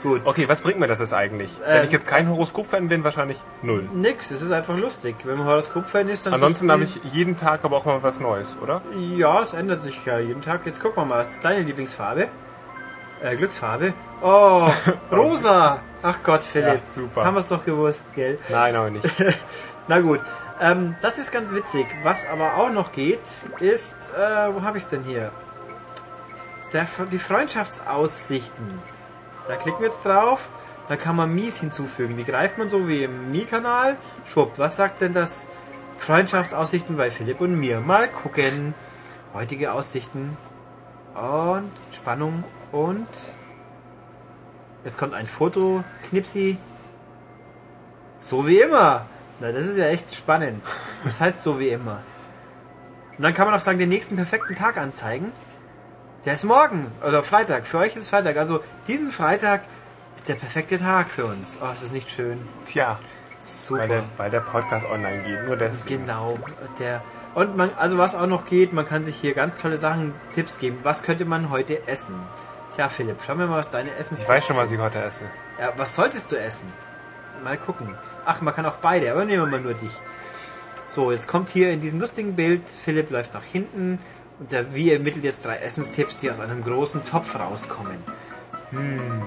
Gut. 0.03 0.23
Okay, 0.25 0.49
was 0.49 0.61
bringt 0.61 0.79
mir 0.79 0.87
das 0.87 1.01
jetzt 1.01 1.13
eigentlich? 1.15 1.51
Ähm, 1.67 1.79
Wenn 1.79 1.85
ich 1.87 1.93
jetzt 1.93 2.07
kein 2.07 2.29
Horoskop-Fan 2.29 2.89
bin, 2.89 3.03
wahrscheinlich 3.03 3.39
null. 3.63 3.89
Nix, 3.93 4.31
es 4.31 4.43
ist 4.43 4.53
einfach 4.53 4.77
lustig. 4.77 5.17
Wenn 5.25 5.39
man 5.39 5.47
Horoskop-Fan 5.47 6.09
ist, 6.09 6.27
dann... 6.27 6.35
Ansonsten 6.35 6.71
habe 6.71 6.85
ich 6.85 7.01
jeden 7.05 7.39
Tag 7.39 7.65
aber 7.65 7.77
auch 7.77 7.85
mal 7.85 8.03
was 8.03 8.21
Neues, 8.21 8.59
oder? 8.63 8.81
Ja, 9.17 9.43
es 9.43 9.55
ändert 9.55 9.83
sich 9.83 10.05
ja 10.05 10.19
jeden 10.21 10.43
Tag. 10.43 10.61
Jetzt 10.67 10.81
guck 10.81 10.97
mal 10.97 11.05
mal, 11.05 11.19
was 11.19 11.33
ist 11.33 11.45
deine 11.45 11.63
Lieblingsfarbe? 11.63 12.29
Äh, 13.23 13.37
Glücksfarbe? 13.37 13.93
Oh, 14.23 14.69
rosa! 15.13 15.81
Ach 16.03 16.19
Gott, 16.23 16.45
Philipp. 16.45 16.75
Ja, 16.75 16.81
super. 16.95 17.25
Haben 17.25 17.35
wir 17.35 17.41
es 17.41 17.49
doch 17.49 17.65
gewusst, 17.65 18.05
gell? 18.15 18.39
Nein, 18.51 18.77
aber 18.77 18.91
nicht. 18.91 19.05
Na 19.89 19.99
gut, 20.01 20.21
ähm, 20.61 20.95
das 21.03 21.19
ist 21.19 21.33
ganz 21.33 21.53
witzig. 21.53 21.87
Was 22.03 22.27
aber 22.27 22.57
auch 22.57 22.71
noch 22.71 22.93
geht, 22.93 23.21
ist, 23.61 24.13
äh, 24.15 24.55
wo 24.55 24.63
habe 24.63 24.79
ich 24.79 24.85
es 24.85 24.91
denn 24.91 25.05
hier? 25.05 25.33
Der, 26.73 26.87
die 27.11 27.19
Freundschaftsaussichten. 27.19 28.81
Da 29.47 29.57
klicken 29.57 29.81
wir 29.81 29.87
jetzt 29.87 30.05
drauf, 30.05 30.51
da 30.89 30.97
kann 30.97 31.17
man 31.17 31.35
Mies 31.35 31.59
hinzufügen. 31.59 32.17
Die 32.17 32.25
greift 32.25 32.59
man 32.59 32.69
so 32.69 32.89
wie 32.89 33.05
im 33.05 33.31
Mi-Kanal. 33.31 33.97
Schwupp, 34.27 34.59
was 34.59 34.77
sagt 34.77 35.01
denn 35.01 35.15
das 35.15 35.49
Freundschaftsaussichten 35.99 36.97
bei 36.97 37.11
Philipp 37.11 37.41
und 37.41 37.59
mir? 37.59 37.81
Mal 37.81 38.09
gucken. 38.09 38.75
Heutige 39.35 39.73
Aussichten. 39.73 40.37
Und 41.15 41.71
Spannung 41.95 42.45
und... 42.73 43.07
Jetzt 44.85 44.97
kommt 44.97 45.13
ein 45.13 45.27
Foto, 45.27 45.83
Knipsi. 46.09 46.57
So 48.21 48.47
wie 48.47 48.61
immer. 48.61 49.07
Na, 49.41 49.53
das 49.53 49.67
ist 49.67 49.77
ja 49.77 49.87
echt 49.87 50.15
spannend. 50.15 50.63
Das 51.05 51.21
heißt 51.21 51.43
so 51.43 51.61
wie 51.61 51.69
immer. 51.69 52.01
Und 53.17 53.23
dann 53.23 53.35
kann 53.35 53.47
man 53.47 53.55
auch 53.55 53.61
sagen, 53.61 53.79
den 53.79 53.89
nächsten 53.89 54.17
perfekten 54.17 54.55
Tag 54.55 54.77
anzeigen. 54.77 55.33
Der 56.25 56.35
ist 56.35 56.45
morgen, 56.45 56.87
oder 57.07 57.23
Freitag. 57.23 57.67
Für 57.67 57.79
euch 57.79 57.97
ist 57.97 58.11
Freitag. 58.11 58.37
Also 58.37 58.61
diesen 58.87 59.11
Freitag 59.11 59.63
ist 60.17 60.29
der 60.29 60.35
perfekte 60.35 60.79
Tag 60.79 61.09
für 61.11 61.27
uns. 61.27 61.59
Oh, 61.63 61.73
ist 61.73 61.85
das 61.85 61.93
nicht 61.93 62.11
schön? 62.11 62.39
Tja, 62.67 62.99
Super. 63.41 63.81
weil 63.81 63.89
der, 63.89 64.03
weil 64.17 64.31
der 64.31 64.41
Podcast 64.41 64.87
online 64.87 65.23
geht. 65.23 65.45
Nur 65.47 65.57
deswegen. 65.57 66.07
Genau. 66.07 66.37
Der 66.79 67.03
und 67.35 67.57
man, 67.57 67.71
also 67.77 67.99
was 67.99 68.17
auch 68.17 68.27
noch 68.27 68.47
geht, 68.47 68.73
man 68.73 68.87
kann 68.87 69.05
sich 69.05 69.15
hier 69.17 69.33
ganz 69.35 69.57
tolle 69.57 69.79
Sachen, 69.79 70.13
Tipps 70.33 70.59
geben. 70.59 70.79
Was 70.83 71.05
könnte 71.05 71.25
man 71.25 71.51
heute 71.51 71.87
essen? 71.87 72.15
Tja, 72.75 72.89
Philipp, 72.89 73.19
schau 73.25 73.37
mir 73.37 73.47
mal, 73.47 73.59
was 73.59 73.71
deine 73.71 73.95
Essens 73.95 74.23
Ich 74.23 74.29
weiß 74.29 74.47
schon, 74.47 74.57
was 74.57 74.73
ich 74.73 74.79
heute 74.81 75.01
esse. 75.03 75.27
Ja, 75.61 75.73
was 75.77 75.95
solltest 75.95 76.33
du 76.33 76.37
essen? 76.37 76.73
Mal 77.45 77.57
gucken. 77.57 77.95
Ach, 78.31 78.43
man 78.43 78.55
kann 78.55 78.67
auch 78.67 78.77
beide, 78.77 79.11
aber 79.11 79.25
nehmen 79.25 79.45
wir 79.45 79.47
mal 79.47 79.61
nur 79.63 79.73
dich. 79.73 79.93
So, 80.87 81.13
jetzt 81.13 81.27
kommt 81.27 81.49
hier 81.49 81.71
in 81.71 81.81
diesem 81.81 81.99
lustigen 81.99 82.37
Bild, 82.37 82.61
Philipp 82.69 83.11
läuft 83.11 83.33
nach 83.33 83.43
hinten 83.43 83.99
und 84.39 84.53
der 84.53 84.75
Wie 84.75 84.93
ermittelt 84.93 85.25
jetzt 85.25 85.47
drei 85.47 85.57
Essenstipps, 85.57 86.19
die 86.19 86.31
aus 86.31 86.39
einem 86.39 86.63
großen 86.63 87.07
Topf 87.07 87.37
rauskommen. 87.37 87.97
Hm. 88.69 89.23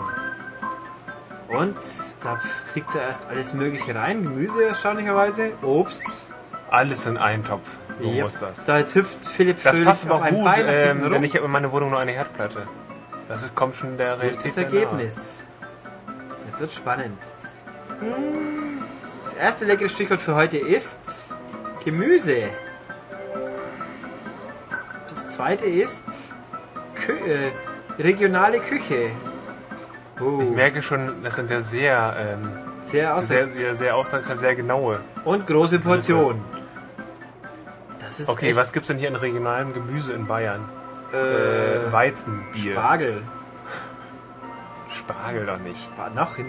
Und 1.47 1.75
da 2.23 2.39
fliegt 2.71 2.91
zuerst 2.91 3.27
alles 3.27 3.55
Mögliche 3.55 3.95
rein. 3.95 4.21
Gemüse 4.21 4.65
erstaunlicherweise, 4.65 5.49
Obst. 5.63 6.27
Alles 6.69 7.07
in 7.07 7.17
einen 7.17 7.43
Topf. 7.43 7.79
So 7.99 8.07
Yep. 8.07 8.23
muss 8.23 8.37
das. 8.37 8.65
Da 8.65 8.77
jetzt 8.77 8.93
hüpft 8.93 9.25
Philipp 9.25 9.63
Das 9.63 9.81
passt 9.81 10.05
aber 10.05 10.17
auch 10.17 10.21
ein 10.21 10.35
gut, 10.35 10.47
ähm, 10.57 11.09
denn 11.11 11.23
ich 11.23 11.35
habe 11.35 11.45
in 11.45 11.51
meiner 11.51 11.71
Wohnung 11.71 11.89
nur 11.89 11.99
eine 11.99 12.11
Herdplatte. 12.11 12.67
Das 13.27 13.41
ist, 13.41 13.55
kommt 13.55 13.75
schon 13.75 13.97
der 13.97 14.11
das 14.11 14.21
Realität 14.21 14.51
sehr 14.51 14.65
Ergebnis? 14.65 15.43
Jetzt 16.47 16.61
wird 16.61 16.71
spannend. 16.71 17.17
Das 19.23 19.33
erste 19.33 19.65
leckere 19.65 19.89
Stichwort 19.89 20.21
für 20.21 20.35
heute 20.35 20.57
ist 20.57 21.27
Gemüse. 21.83 22.43
Das 25.09 25.29
zweite 25.29 25.65
ist 25.65 26.29
Kü 26.95 27.13
äh, 27.13 27.51
regionale 28.01 28.59
Küche. 28.59 29.09
Oh. 30.19 30.41
Ich 30.41 30.49
merke 30.51 30.81
schon, 30.81 31.23
das 31.23 31.35
sind 31.35 31.49
ja 31.49 31.61
sehr, 31.61 32.15
ähm, 32.17 32.49
sehr 32.83 33.21
sehr, 33.21 33.49
sehr, 33.49 33.75
sehr 33.75 33.95
aussagekräftig, 33.95 34.41
sehr 34.41 34.55
genaue. 34.55 34.99
und 35.25 35.47
große 35.47 35.79
Portion. 35.79 36.41
Das 37.99 38.19
ist 38.19 38.29
Okay, 38.29 38.49
echt, 38.49 38.57
was 38.57 38.71
gibt's 38.73 38.87
denn 38.87 38.97
hier 38.97 39.07
in 39.09 39.15
regionalem 39.15 39.73
Gemüse 39.73 40.13
in 40.13 40.27
Bayern? 40.27 40.67
äh, 41.13 41.75
Äh, 41.87 41.91
Weizenbier. 41.91 42.73
Spargel. 42.73 43.21
Spargel 44.89 45.45
doch 45.45 45.59
nicht. 45.59 45.89
Noch 46.15 46.37
in, 46.37 46.45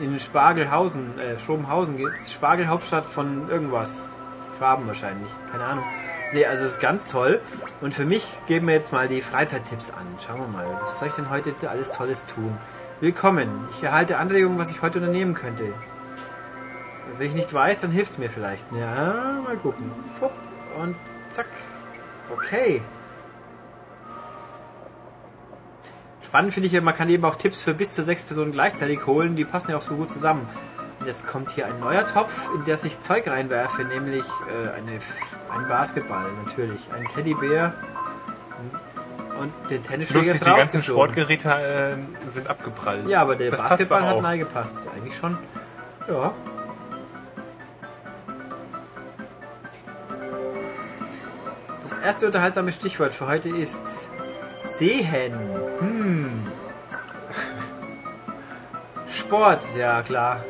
in 0.00 0.18
Spargelhausen, 0.20 1.18
äh, 1.18 1.38
Schrobenhausen 1.38 1.96
geht 1.96 2.12
Spargelhauptstadt 2.30 3.04
von 3.04 3.48
irgendwas. 3.48 4.12
Schwaben 4.58 4.86
wahrscheinlich, 4.86 5.30
keine 5.52 5.64
Ahnung. 5.64 5.84
Nee, 6.32 6.44
also 6.44 6.64
es 6.64 6.72
ist 6.72 6.80
ganz 6.80 7.06
toll. 7.06 7.40
Und 7.80 7.94
für 7.94 8.04
mich 8.04 8.24
geben 8.46 8.66
wir 8.66 8.74
jetzt 8.74 8.92
mal 8.92 9.08
die 9.08 9.20
Freizeittipps 9.20 9.90
an. 9.90 10.06
Schauen 10.24 10.40
wir 10.40 10.48
mal, 10.48 10.66
was 10.82 10.98
soll 10.98 11.08
ich 11.08 11.14
denn 11.14 11.30
heute 11.30 11.54
alles 11.68 11.92
Tolles 11.92 12.26
tun? 12.26 12.56
Willkommen. 13.00 13.48
Ich 13.70 13.82
erhalte 13.82 14.18
Anregungen, 14.18 14.58
was 14.58 14.70
ich 14.70 14.82
heute 14.82 14.98
unternehmen 14.98 15.34
könnte. 15.34 15.64
Wenn 17.16 17.28
ich 17.28 17.34
nicht 17.34 17.54
weiß, 17.54 17.80
dann 17.82 17.92
hilft's 17.92 18.18
mir 18.18 18.28
vielleicht. 18.28 18.64
Ja, 18.72 19.40
mal 19.44 19.56
gucken. 19.56 19.90
Fupp 20.18 20.32
und 20.80 20.96
zack. 21.30 21.46
Okay. 22.30 22.82
Spannend 26.28 26.52
finde 26.52 26.66
ich 26.66 26.74
ja, 26.74 26.82
man 26.82 26.94
kann 26.94 27.08
eben 27.08 27.24
auch 27.24 27.36
Tipps 27.36 27.62
für 27.62 27.72
bis 27.72 27.90
zu 27.92 28.04
sechs 28.04 28.22
Personen 28.22 28.52
gleichzeitig 28.52 29.06
holen. 29.06 29.34
Die 29.34 29.46
passen 29.46 29.70
ja 29.70 29.78
auch 29.78 29.82
so 29.82 29.94
gut 29.94 30.12
zusammen. 30.12 30.46
Und 31.00 31.06
jetzt 31.06 31.26
kommt 31.26 31.52
hier 31.52 31.64
ein 31.64 31.80
neuer 31.80 32.06
Topf, 32.06 32.50
in 32.54 32.66
der 32.66 32.78
ich 32.84 33.00
Zeug 33.00 33.26
reinwerfe, 33.26 33.82
nämlich 33.84 34.26
äh, 34.26 34.68
eine, 34.76 35.00
ein 35.58 35.68
Basketball 35.70 36.26
natürlich, 36.44 36.86
ein 36.94 37.08
Teddybär 37.14 37.72
und 39.40 39.70
den 39.70 39.82
Tennisschläger 39.82 40.18
Lustig, 40.18 40.34
ist 40.34 40.46
die 40.46 40.50
ganzen. 40.50 40.82
Sportgeräte 40.82 41.48
äh, 41.48 42.28
sind 42.28 42.46
abgeprallt. 42.46 43.08
Ja, 43.08 43.22
aber 43.22 43.34
der 43.34 43.50
Das 43.50 43.60
Basketball 43.60 44.04
hat 44.04 44.20
mal 44.20 44.36
gepasst. 44.36 44.76
Eigentlich 44.94 45.16
schon. 45.16 45.38
Ja. 46.08 46.32
Das 51.84 51.96
erste 51.96 52.26
unterhaltsame 52.26 52.70
Stichwort 52.72 53.14
für 53.14 53.28
heute 53.28 53.48
ist 53.48 54.10
Sehen. 54.68 55.32
Hm. 55.80 56.46
Sport, 59.08 59.62
ja 59.76 60.02
klar. 60.02 60.40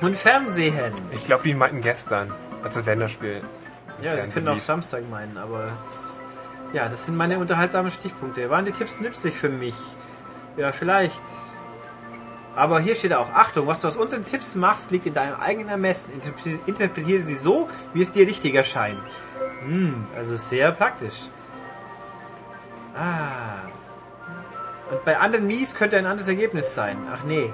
Und 0.00 0.16
Fernsehen. 0.16 0.92
Ich 1.12 1.24
glaube, 1.24 1.44
die 1.44 1.54
meinten 1.54 1.80
gestern, 1.80 2.32
als 2.62 2.74
das 2.74 2.86
Länderspiel. 2.86 3.40
Ja, 4.02 4.18
Sie 4.18 4.28
können 4.28 4.48
auch. 4.48 4.58
Samstag 4.58 5.08
meinen, 5.08 5.38
aber 5.38 5.68
das, 5.84 6.22
ja, 6.72 6.88
das 6.88 7.06
sind 7.06 7.16
meine 7.16 7.38
unterhaltsamen 7.38 7.90
Stichpunkte. 7.92 8.50
Waren 8.50 8.64
die 8.64 8.72
Tipps 8.72 9.00
nützlich 9.00 9.34
für 9.34 9.48
mich? 9.48 9.76
Ja, 10.56 10.72
vielleicht. 10.72 11.22
Aber 12.54 12.80
hier 12.80 12.94
steht 12.94 13.14
auch, 13.14 13.32
Achtung, 13.32 13.66
was 13.66 13.80
du 13.80 13.88
aus 13.88 13.96
unseren 13.96 14.26
Tipps 14.26 14.54
machst, 14.54 14.90
liegt 14.90 15.06
in 15.06 15.14
deinem 15.14 15.40
eigenen 15.40 15.68
Ermessen. 15.70 16.12
Interpre- 16.12 16.58
Interpretiere 16.66 17.22
sie 17.22 17.34
so, 17.34 17.68
wie 17.94 18.02
es 18.02 18.12
dir 18.12 18.26
richtig 18.26 18.54
erscheint. 18.54 19.00
Hm, 19.64 20.06
also 20.16 20.36
sehr 20.36 20.70
praktisch. 20.72 21.28
Ah. 22.94 23.62
Und 24.90 25.02
bei 25.06 25.16
anderen 25.18 25.46
Mies 25.46 25.74
könnte 25.74 25.96
ein 25.96 26.04
anderes 26.04 26.28
Ergebnis 26.28 26.74
sein. 26.74 26.98
Ach 27.10 27.24
nee. 27.24 27.50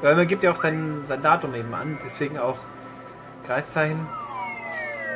Weil 0.00 0.16
man 0.16 0.26
gibt 0.26 0.42
ja 0.42 0.50
auch 0.50 0.56
sein, 0.56 1.02
sein 1.04 1.22
Datum 1.22 1.54
eben 1.54 1.74
an, 1.74 1.98
deswegen 2.02 2.38
auch 2.38 2.56
Kreiszeichen. 3.46 4.06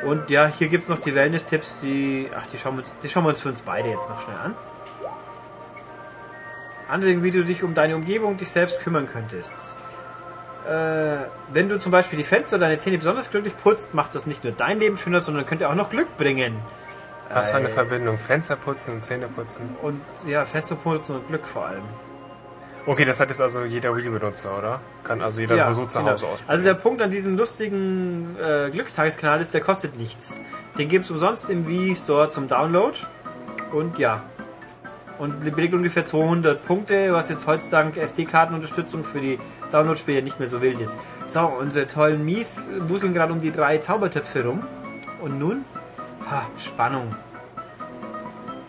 Und 0.05 0.29
ja, 0.29 0.45
hier 0.45 0.69
gibt 0.69 0.83
es 0.83 0.89
noch 0.89 0.99
die 0.99 1.13
Wellness-Tipps, 1.13 1.81
die. 1.81 2.29
Ach, 2.37 2.45
die 2.47 2.57
schauen, 2.57 2.75
wir 2.75 2.83
uns, 2.83 2.93
die 3.03 3.09
schauen 3.09 3.23
wir 3.23 3.29
uns 3.29 3.41
für 3.41 3.49
uns 3.49 3.61
beide 3.61 3.89
jetzt 3.89 4.07
noch 4.07 4.21
schnell 4.21 4.37
an. 4.37 4.55
Anregungen, 6.89 7.23
wie 7.23 7.31
du 7.31 7.43
dich 7.43 7.63
um 7.63 7.73
deine 7.73 7.95
Umgebung, 7.95 8.37
dich 8.37 8.51
selbst 8.51 8.81
kümmern 8.81 9.07
könntest. 9.11 9.55
Äh, 10.67 11.17
wenn 11.53 11.69
du 11.69 11.79
zum 11.79 11.91
Beispiel 11.91 12.17
die 12.17 12.25
Fenster 12.25 12.57
oder 12.57 12.65
deine 12.67 12.77
Zähne 12.77 12.97
besonders 12.97 13.31
glücklich 13.31 13.53
putzt, 13.63 13.93
macht 13.93 14.13
das 14.15 14.25
nicht 14.25 14.43
nur 14.43 14.53
dein 14.53 14.79
Leben 14.79 14.97
schöner, 14.97 15.21
sondern 15.21 15.45
könnte 15.45 15.69
auch 15.69 15.75
noch 15.75 15.89
Glück 15.89 16.17
bringen. 16.17 16.55
Was 17.33 17.51
für 17.51 17.57
eine 17.57 17.67
Äh, 17.67 17.71
Verbindung? 17.71 18.17
Fenster 18.17 18.55
putzen 18.55 18.95
und 18.95 19.03
Zähne 19.03 19.27
putzen. 19.27 19.69
Und 19.81 20.01
ja, 20.27 20.45
Fenster 20.45 20.75
putzen 20.75 21.15
und 21.17 21.27
Glück 21.27 21.45
vor 21.45 21.65
allem. 21.67 21.83
Okay, 22.85 23.05
das 23.05 23.19
hat 23.19 23.29
jetzt 23.29 23.39
also 23.41 23.65
jeder 23.65 23.95
Wii-Benutzer, 23.95 24.57
oder? 24.57 24.79
Kann 25.03 25.21
also 25.21 25.41
jeder 25.41 25.63
nur 25.65 25.75
so 25.75 25.85
zu 25.85 25.99
genau. 25.99 26.11
Hause 26.11 26.25
ausprobieren. 26.25 26.49
Also 26.49 26.63
der 26.63 26.73
Punkt 26.73 27.01
an 27.03 27.11
diesem 27.11 27.37
lustigen 27.37 28.35
äh, 28.41 28.71
Glückstageskanal 28.71 29.41
ist, 29.41 29.53
der 29.53 29.61
kostet 29.61 29.97
nichts. 29.97 30.41
Den 30.77 30.89
gibt 30.89 31.05
es 31.05 31.11
umsonst 31.11 31.51
im 31.51 31.67
Wii 31.67 31.95
Store 31.95 32.29
zum 32.29 32.47
Download. 32.47 32.97
Und 33.71 33.99
ja. 33.99 34.23
Und 35.19 35.43
belegt 35.43 35.73
ungefähr 35.73 36.05
200 36.05 36.65
Punkte, 36.65 37.13
was 37.13 37.29
jetzt 37.29 37.45
heutzutage 37.45 37.99
SD-Kartenunterstützung 37.99 39.03
für 39.03 39.19
die 39.19 39.37
Download-Spiele 39.71 40.21
nicht 40.21 40.39
mehr 40.39 40.47
so 40.47 40.61
wild 40.61 40.79
ist. 40.79 40.97
So, 41.27 41.41
unsere 41.41 41.87
tollen 41.87 42.23
Mies 42.23 42.69
wuseln 42.87 43.13
gerade 43.13 43.33
um 43.33 43.41
die 43.41 43.51
drei 43.51 43.77
Zaubertöpfe 43.79 44.45
rum. 44.45 44.63
Und 45.21 45.37
nun? 45.37 45.65
Ha, 46.31 46.45
Spannung. 46.57 47.13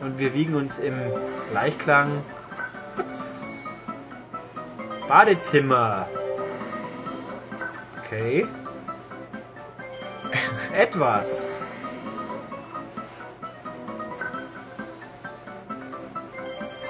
Und 0.01 0.19
wir 0.19 0.35
wiegen 0.35 0.55
uns 0.55 0.79
im 0.79 0.95
Gleichklang. 1.51 2.09
Badezimmer. 5.07 6.09
Okay. 8.05 8.47
Etwas. 10.77 11.65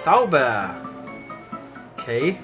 Sauber. 0.01 0.71
Okay. 1.99 2.35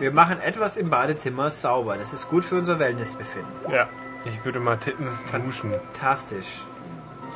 Wir 0.00 0.10
machen 0.10 0.40
etwas 0.40 0.76
im 0.76 0.90
Badezimmer 0.90 1.48
sauber. 1.48 1.96
Das 1.96 2.12
ist 2.12 2.28
gut 2.28 2.44
für 2.44 2.56
unser 2.56 2.80
Wellnessbefinden. 2.80 3.70
Ja. 3.70 3.86
Ich 4.24 4.44
würde 4.44 4.58
mal 4.58 4.78
tippen, 4.78 5.06
verduschen. 5.26 5.70
Fantastisch. 5.70 6.62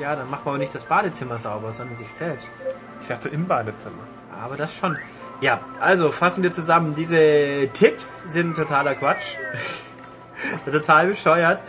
Ja, 0.01 0.17
dann 0.17 0.29
machen 0.31 0.47
wir 0.47 0.51
aber 0.51 0.59
nicht 0.59 0.75
das 0.75 0.87
Badezimmer 0.87 1.39
sauber, 1.39 1.71
sondern 1.71 1.95
sich 1.95 2.13
selbst. 2.13 2.55
Ich 3.01 3.07
dachte 3.07 3.29
im 3.29 3.47
Badezimmer. 3.47 4.03
Aber 4.43 4.57
das 4.57 4.75
schon. 4.75 4.99
Ja, 5.41 5.61
also 5.81 6.11
fassen 6.11 6.43
wir 6.43 6.51
zusammen. 6.51 6.97
Diese 6.97 7.69
Tipps 7.73 8.33
sind 8.33 8.57
totaler 8.57 8.97
Quatsch. 8.97 9.37
Total 10.65 11.07
bescheuert. 11.07 11.61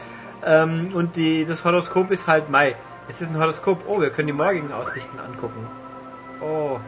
Ähm, 0.44 0.94
und 0.96 1.16
die, 1.16 1.46
das 1.46 1.64
Horoskop 1.64 2.10
ist 2.10 2.26
halt 2.26 2.50
Mai. 2.50 2.76
Es 3.08 3.22
ist 3.22 3.30
ein 3.30 3.40
Horoskop. 3.40 3.84
Oh, 3.88 4.02
wir 4.02 4.10
können 4.10 4.28
die 4.28 4.34
morgigen 4.34 4.74
Aussichten 4.74 5.20
angucken. 5.20 5.68
Oh. 6.42 6.80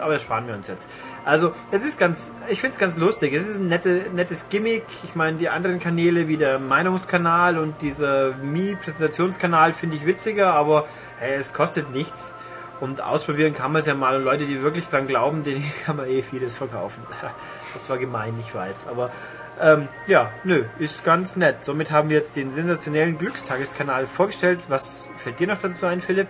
Aber 0.00 0.14
das 0.14 0.22
sparen 0.22 0.46
wir 0.46 0.54
uns 0.54 0.68
jetzt. 0.68 0.90
Also, 1.24 1.52
es 1.70 1.84
ist 1.84 1.98
ganz, 1.98 2.32
ich 2.48 2.60
finde 2.60 2.74
es 2.74 2.78
ganz 2.78 2.96
lustig. 2.96 3.32
Es 3.32 3.46
ist 3.46 3.58
ein 3.58 3.68
nette, 3.68 4.06
nettes 4.14 4.48
Gimmick. 4.48 4.84
Ich 5.04 5.14
meine, 5.14 5.38
die 5.38 5.48
anderen 5.48 5.80
Kanäle 5.80 6.28
wie 6.28 6.36
der 6.36 6.58
Meinungskanal 6.58 7.58
und 7.58 7.80
dieser 7.82 8.32
Mi-Präsentationskanal 8.42 9.72
finde 9.72 9.96
ich 9.96 10.06
witziger, 10.06 10.54
aber 10.54 10.86
hey, 11.18 11.36
es 11.36 11.52
kostet 11.52 11.92
nichts. 11.92 12.34
Und 12.80 13.02
ausprobieren 13.02 13.54
kann 13.54 13.72
man 13.72 13.80
es 13.80 13.86
ja 13.86 13.94
mal. 13.94 14.16
Und 14.16 14.24
Leute, 14.24 14.46
die 14.46 14.62
wirklich 14.62 14.88
dran 14.88 15.06
glauben, 15.06 15.44
denen 15.44 15.64
kann 15.84 15.96
man 15.96 16.08
eh 16.08 16.22
vieles 16.22 16.56
verkaufen. 16.56 17.02
Das 17.72 17.88
war 17.88 17.98
gemein, 17.98 18.34
ich 18.40 18.52
weiß. 18.52 18.88
Aber 18.88 19.12
ähm, 19.60 19.86
ja, 20.06 20.32
nö, 20.42 20.64
ist 20.78 21.04
ganz 21.04 21.36
nett. 21.36 21.62
Somit 21.62 21.92
haben 21.92 22.08
wir 22.08 22.16
jetzt 22.16 22.34
den 22.34 22.50
sensationellen 22.50 23.16
Glückstageskanal 23.16 24.08
vorgestellt. 24.08 24.58
Was 24.66 25.06
fällt 25.18 25.38
dir 25.38 25.46
noch 25.46 25.60
dazu 25.60 25.86
ein, 25.86 26.00
Philipp? 26.00 26.26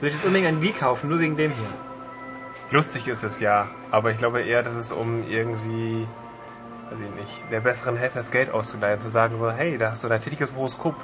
Ich 0.00 0.12
jetzt 0.12 0.24
unbedingt 0.24 0.48
ein 0.48 0.60
Wii 0.62 0.72
kaufen, 0.72 1.10
nur 1.10 1.20
wegen 1.20 1.36
dem 1.36 1.52
hier? 1.52 1.91
Lustig 2.72 3.06
ist 3.06 3.22
es 3.22 3.38
ja, 3.38 3.68
aber 3.90 4.12
ich 4.12 4.18
glaube 4.18 4.40
eher, 4.40 4.62
dass 4.62 4.72
es 4.72 4.92
um 4.92 5.28
irgendwie, 5.28 6.06
weiß 6.90 6.98
ich 6.98 7.20
nicht, 7.20 7.42
der 7.50 7.60
besseren 7.60 7.98
Hälfte 7.98 8.18
das 8.18 8.30
Geld 8.30 8.50
auszuleihen, 8.50 8.98
zu 8.98 9.10
sagen 9.10 9.38
so, 9.38 9.50
hey, 9.50 9.76
da 9.76 9.90
hast 9.90 10.02
du 10.04 10.08
dein 10.08 10.22
tätiges 10.22 10.54
Horoskop 10.56 10.96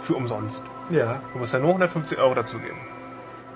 für 0.00 0.14
umsonst. 0.14 0.64
Ja. 0.90 1.20
Du 1.32 1.38
musst 1.38 1.52
ja 1.52 1.60
nur 1.60 1.68
150 1.68 2.18
Euro 2.18 2.34
dazugeben. 2.34 2.76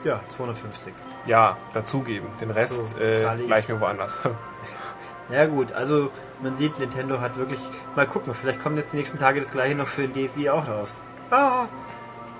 Ja, 0.04 0.20
250. 0.28 0.94
Ja, 1.26 1.56
dazugeben. 1.74 2.28
Den 2.40 2.52
Rest 2.52 2.90
So, 2.90 2.98
äh, 3.02 3.18
gleich 3.46 3.68
mir 3.68 3.80
woanders. 3.80 4.20
Ja 5.28 5.44
gut, 5.46 5.72
also 5.72 6.12
man 6.40 6.54
sieht, 6.54 6.78
Nintendo 6.78 7.20
hat 7.20 7.36
wirklich... 7.36 7.58
Mal 7.96 8.06
gucken, 8.06 8.32
vielleicht 8.32 8.62
kommt 8.62 8.76
jetzt 8.76 8.92
die 8.92 8.96
nächsten 8.96 9.18
Tage 9.18 9.40
das 9.40 9.50
gleiche 9.50 9.74
noch 9.74 9.88
für 9.88 10.06
den 10.06 10.28
DSi 10.28 10.48
auch 10.48 10.68
raus. 10.68 11.02
Ah. 11.32 11.64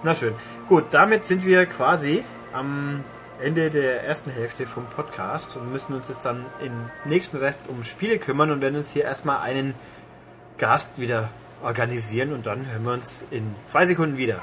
Na 0.05 0.15
schön. 0.15 0.35
Gut, 0.69 0.85
damit 0.93 1.27
sind 1.27 1.45
wir 1.45 1.67
quasi 1.67 2.23
am 2.53 3.03
Ende 3.41 3.71
der 3.71 4.03
ersten 4.03 4.31
Hälfte 4.31 4.67
vom 4.67 4.87
Podcast 4.87 5.57
und 5.57 5.71
müssen 5.71 5.95
uns 5.95 6.09
jetzt 6.09 6.25
dann 6.25 6.45
im 6.61 6.73
nächsten 7.05 7.37
Rest 7.37 7.69
um 7.69 7.85
Spiele 7.85 8.19
kümmern 8.19 8.51
und 8.51 8.63
werden 8.63 8.77
uns 8.77 8.93
hier 8.93 9.05
erstmal 9.05 9.41
einen 9.41 9.75
Gast 10.59 10.99
wieder 10.99 11.29
organisieren 11.63 12.33
und 12.33 12.47
dann 12.47 12.71
hören 12.71 12.85
wir 12.85 12.93
uns 12.93 13.25
in 13.31 13.55
zwei 13.67 13.87
Sekunden 13.87 14.17
wieder. 14.17 14.41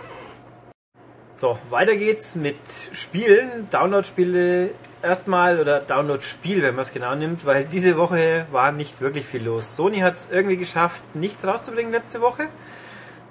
So, 1.35 1.57
weiter 1.71 1.95
geht's 1.95 2.35
mit 2.35 2.55
Spielen, 2.93 3.67
Download-Spiele 3.71 4.69
erstmal 5.01 5.59
oder 5.59 5.79
Download-Spiel, 5.79 6.61
wenn 6.61 6.75
man 6.75 6.83
es 6.83 6.93
genau 6.93 7.15
nimmt, 7.15 7.45
weil 7.45 7.65
diese 7.65 7.97
Woche 7.97 8.45
war 8.51 8.71
nicht 8.71 9.01
wirklich 9.01 9.25
viel 9.25 9.43
los. 9.43 9.75
Sony 9.75 9.99
hat 9.99 10.13
es 10.13 10.29
irgendwie 10.31 10.57
geschafft, 10.57 11.01
nichts 11.15 11.45
rauszubringen 11.45 11.91
letzte 11.91 12.21
Woche. 12.21 12.47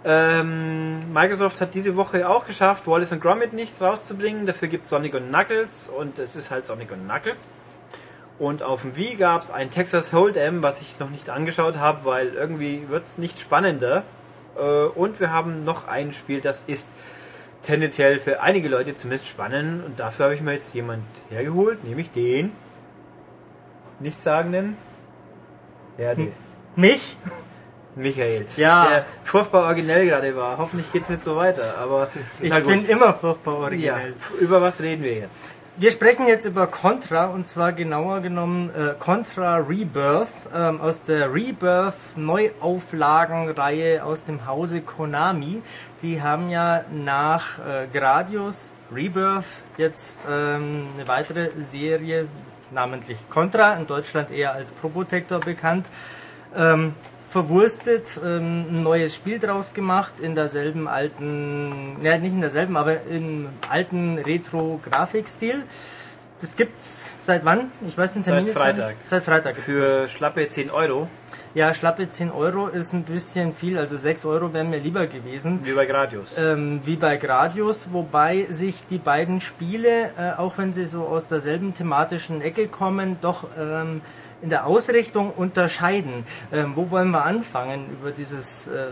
Ähm, 0.05 1.13
Microsoft 1.13 1.61
hat 1.61 1.75
diese 1.75 1.97
Woche 1.97 2.29
auch 2.29 2.47
geschafft, 2.47 2.87
Wallace 2.87 3.13
und 3.13 3.21
Gromit 3.21 3.53
nicht 3.53 3.81
rauszubringen. 3.81 4.47
Dafür 4.47 4.69
gibt 4.69 4.85
es 4.85 4.91
Sonic 4.91 5.15
und 5.15 5.29
Knuckles 5.29 5.89
und 5.89 6.19
es 6.19 6.35
ist 6.35 6.51
halt 6.51 6.67
Sonic 6.67 6.91
und 6.91 7.05
Knuckles. 7.07 7.47
Und 8.39 8.63
auf 8.63 8.83
dem 8.83 8.97
Wii 8.97 9.15
gab 9.15 9.43
es 9.43 9.51
ein 9.51 9.71
Texas 9.71 10.13
Hold'em, 10.13 10.63
was 10.63 10.81
ich 10.81 10.99
noch 10.99 11.11
nicht 11.11 11.31
angeschaut 11.31 11.77
habe, 11.77 12.05
weil 12.05 12.29
irgendwie 12.29 12.89
wird 12.89 13.05
es 13.05 13.19
nicht 13.19 13.41
spannender. 13.41 14.03
Äh, 14.57 14.61
und 14.61 15.21
wir 15.21 15.33
haben 15.33 15.63
noch 15.63 15.87
ein 15.87 16.13
Spiel, 16.13 16.41
das 16.41 16.65
ist 16.65 16.91
tendenziell 17.63 18.19
für 18.19 18.41
einige 18.41 18.69
Leute 18.69 18.95
zumindest 18.95 19.29
spannend. 19.29 19.85
Und 19.85 20.01
dafür 20.01 20.25
habe 20.25 20.35
ich 20.35 20.41
mir 20.41 20.53
jetzt 20.53 20.75
jemand 20.75 21.05
hergeholt, 21.31 21.85
nämlich 21.85 22.11
den 22.11 22.51
Nichtssagenden. 24.01 24.77
Ja, 25.99 26.15
Mich? 26.75 27.17
Michael. 27.95 28.47
Ja. 28.57 28.89
Der 28.89 29.05
furchtbar 29.25 29.65
originell 29.67 30.07
gerade 30.07 30.35
war. 30.37 30.59
Hoffentlich 30.59 30.91
geht's 30.93 31.09
nicht 31.09 31.25
so 31.25 31.37
weiter. 31.37 31.79
Aber 31.79 32.09
Ich 32.41 32.53
bin 32.65 32.85
immer 32.87 33.13
furchtbar 33.15 33.55
ja, 33.55 33.61
originell. 33.61 34.15
über 34.41 34.63
was 34.63 34.81
reden 34.81 35.03
wir 35.03 35.15
jetzt? 35.15 35.55
Wir 35.77 35.91
sprechen 35.91 36.27
jetzt 36.27 36.45
über 36.45 36.67
Contra 36.67 37.27
und 37.27 37.49
zwar 37.49 37.73
genauer 37.73 38.21
genommen 38.21 38.71
äh, 38.75 38.93
Contra 38.99 39.57
Rebirth 39.57 40.29
ähm, 40.55 40.81
aus 40.83 41.05
der 41.05 41.33
Rebirth 41.33 42.17
Neuauflagenreihe 42.17 44.05
aus 44.05 44.25
dem 44.25 44.47
Hause 44.47 44.83
Konami. 44.83 45.63
Die 46.03 46.21
haben 46.21 46.51
ja 46.51 46.85
nach 46.91 47.59
äh, 47.59 47.87
Gradius 47.99 48.71
Rebirth 48.95 49.47
jetzt 49.79 50.21
ähm, 50.31 50.89
eine 50.95 51.09
weitere 51.09 51.49
Serie, 51.59 52.27
namentlich 52.71 53.17
Contra, 53.31 53.75
in 53.77 53.87
Deutschland 53.87 54.31
eher 54.31 54.53
als 54.53 54.73
Probotector 54.73 55.41
bekannt, 55.41 55.89
ähm, 56.55 56.95
verwurstet, 57.33 58.21
ähm, 58.23 58.67
ein 58.71 58.83
neues 58.83 59.15
Spiel 59.15 59.39
draus 59.39 59.73
gemacht 59.73 60.21
in 60.21 60.35
derselben 60.35 60.87
alten, 60.87 61.97
ja 62.03 62.19
nicht 62.19 62.35
in 62.35 62.43
derselben, 62.43 62.77
aber 62.77 63.03
im 63.11 63.49
alten 63.71 64.19
Retro-Grafikstil. 64.19 65.63
Das 66.43 66.57
gibt's 66.57 67.13
seit 67.21 67.45
wann? 67.45 67.73
Ich 67.89 67.97
weiß 67.97 68.13
den 68.15 68.23
Seit 68.23 68.35
Termin 68.35 68.45
nicht. 68.49 68.59
Freitag. 68.59 68.97
Seit 69.05 69.25
Freitag. 69.25 69.57
Für 69.57 70.09
schlappe 70.11 70.47
10 70.47 70.71
Euro, 70.71 71.09
ja 71.55 71.73
schlappe 71.73 72.09
10 72.11 72.31
Euro 72.33 72.67
ist 72.67 72.93
ein 72.93 73.05
bisschen 73.05 73.55
viel, 73.55 73.79
also 73.79 73.97
6 73.97 74.27
Euro 74.27 74.53
wären 74.53 74.69
mir 74.69 74.81
lieber 74.81 75.07
gewesen. 75.07 75.61
wie 75.63 75.73
bei 75.73 75.87
Gradius. 75.87 76.37
Ähm, 76.37 76.81
wie 76.85 76.97
bei 76.97 77.17
Gradius, 77.17 77.89
wobei 77.93 78.45
sich 78.51 78.87
die 78.91 78.99
beiden 78.99 79.41
Spiele, 79.41 80.11
äh, 80.19 80.33
auch 80.37 80.59
wenn 80.59 80.75
sie 80.75 80.85
so 80.85 81.05
aus 81.05 81.29
derselben 81.29 81.73
thematischen 81.73 82.43
Ecke 82.43 82.69
kommen, 82.69 83.17
doch 83.23 83.45
ähm, 83.59 84.03
in 84.43 84.51
der 84.51 84.67
Ausrichtung 84.67 85.31
unterscheiden. 85.31 86.25
Ähm, 86.53 86.73
wo 86.75 86.91
wollen 86.91 87.11
wir 87.11 87.25
anfangen, 87.25 87.89
über 87.91 88.11
dieses 88.11 88.67
äh, 88.69 88.87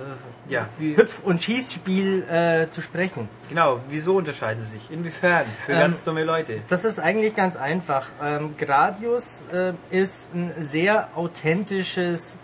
Ja, 0.49 0.69
Hüpf- 0.79 1.23
und 1.25 1.43
Schießspiel 1.43 2.23
äh, 2.29 2.71
zu 2.71 2.81
sprechen? 2.81 3.29
Genau, 3.49 3.81
wieso 3.89 4.17
unterscheiden 4.17 4.63
sie 4.63 4.79
sich? 4.79 4.91
Inwiefern? 4.91 5.45
Für 5.67 5.73
Ähm, 5.73 5.79
ganz 5.81 6.05
dumme 6.05 6.25
Leute. 6.25 6.59
Das 6.69 6.85
ist 6.85 7.01
eigentlich 7.01 7.35
ganz 7.35 7.57
einfach. 7.57 8.09
Ähm, 8.23 8.55
Gradius 8.57 9.45
äh, 9.53 9.73
ist 9.91 10.35
ein 10.35 10.53
sehr 10.61 11.09
authentisches 11.17 12.39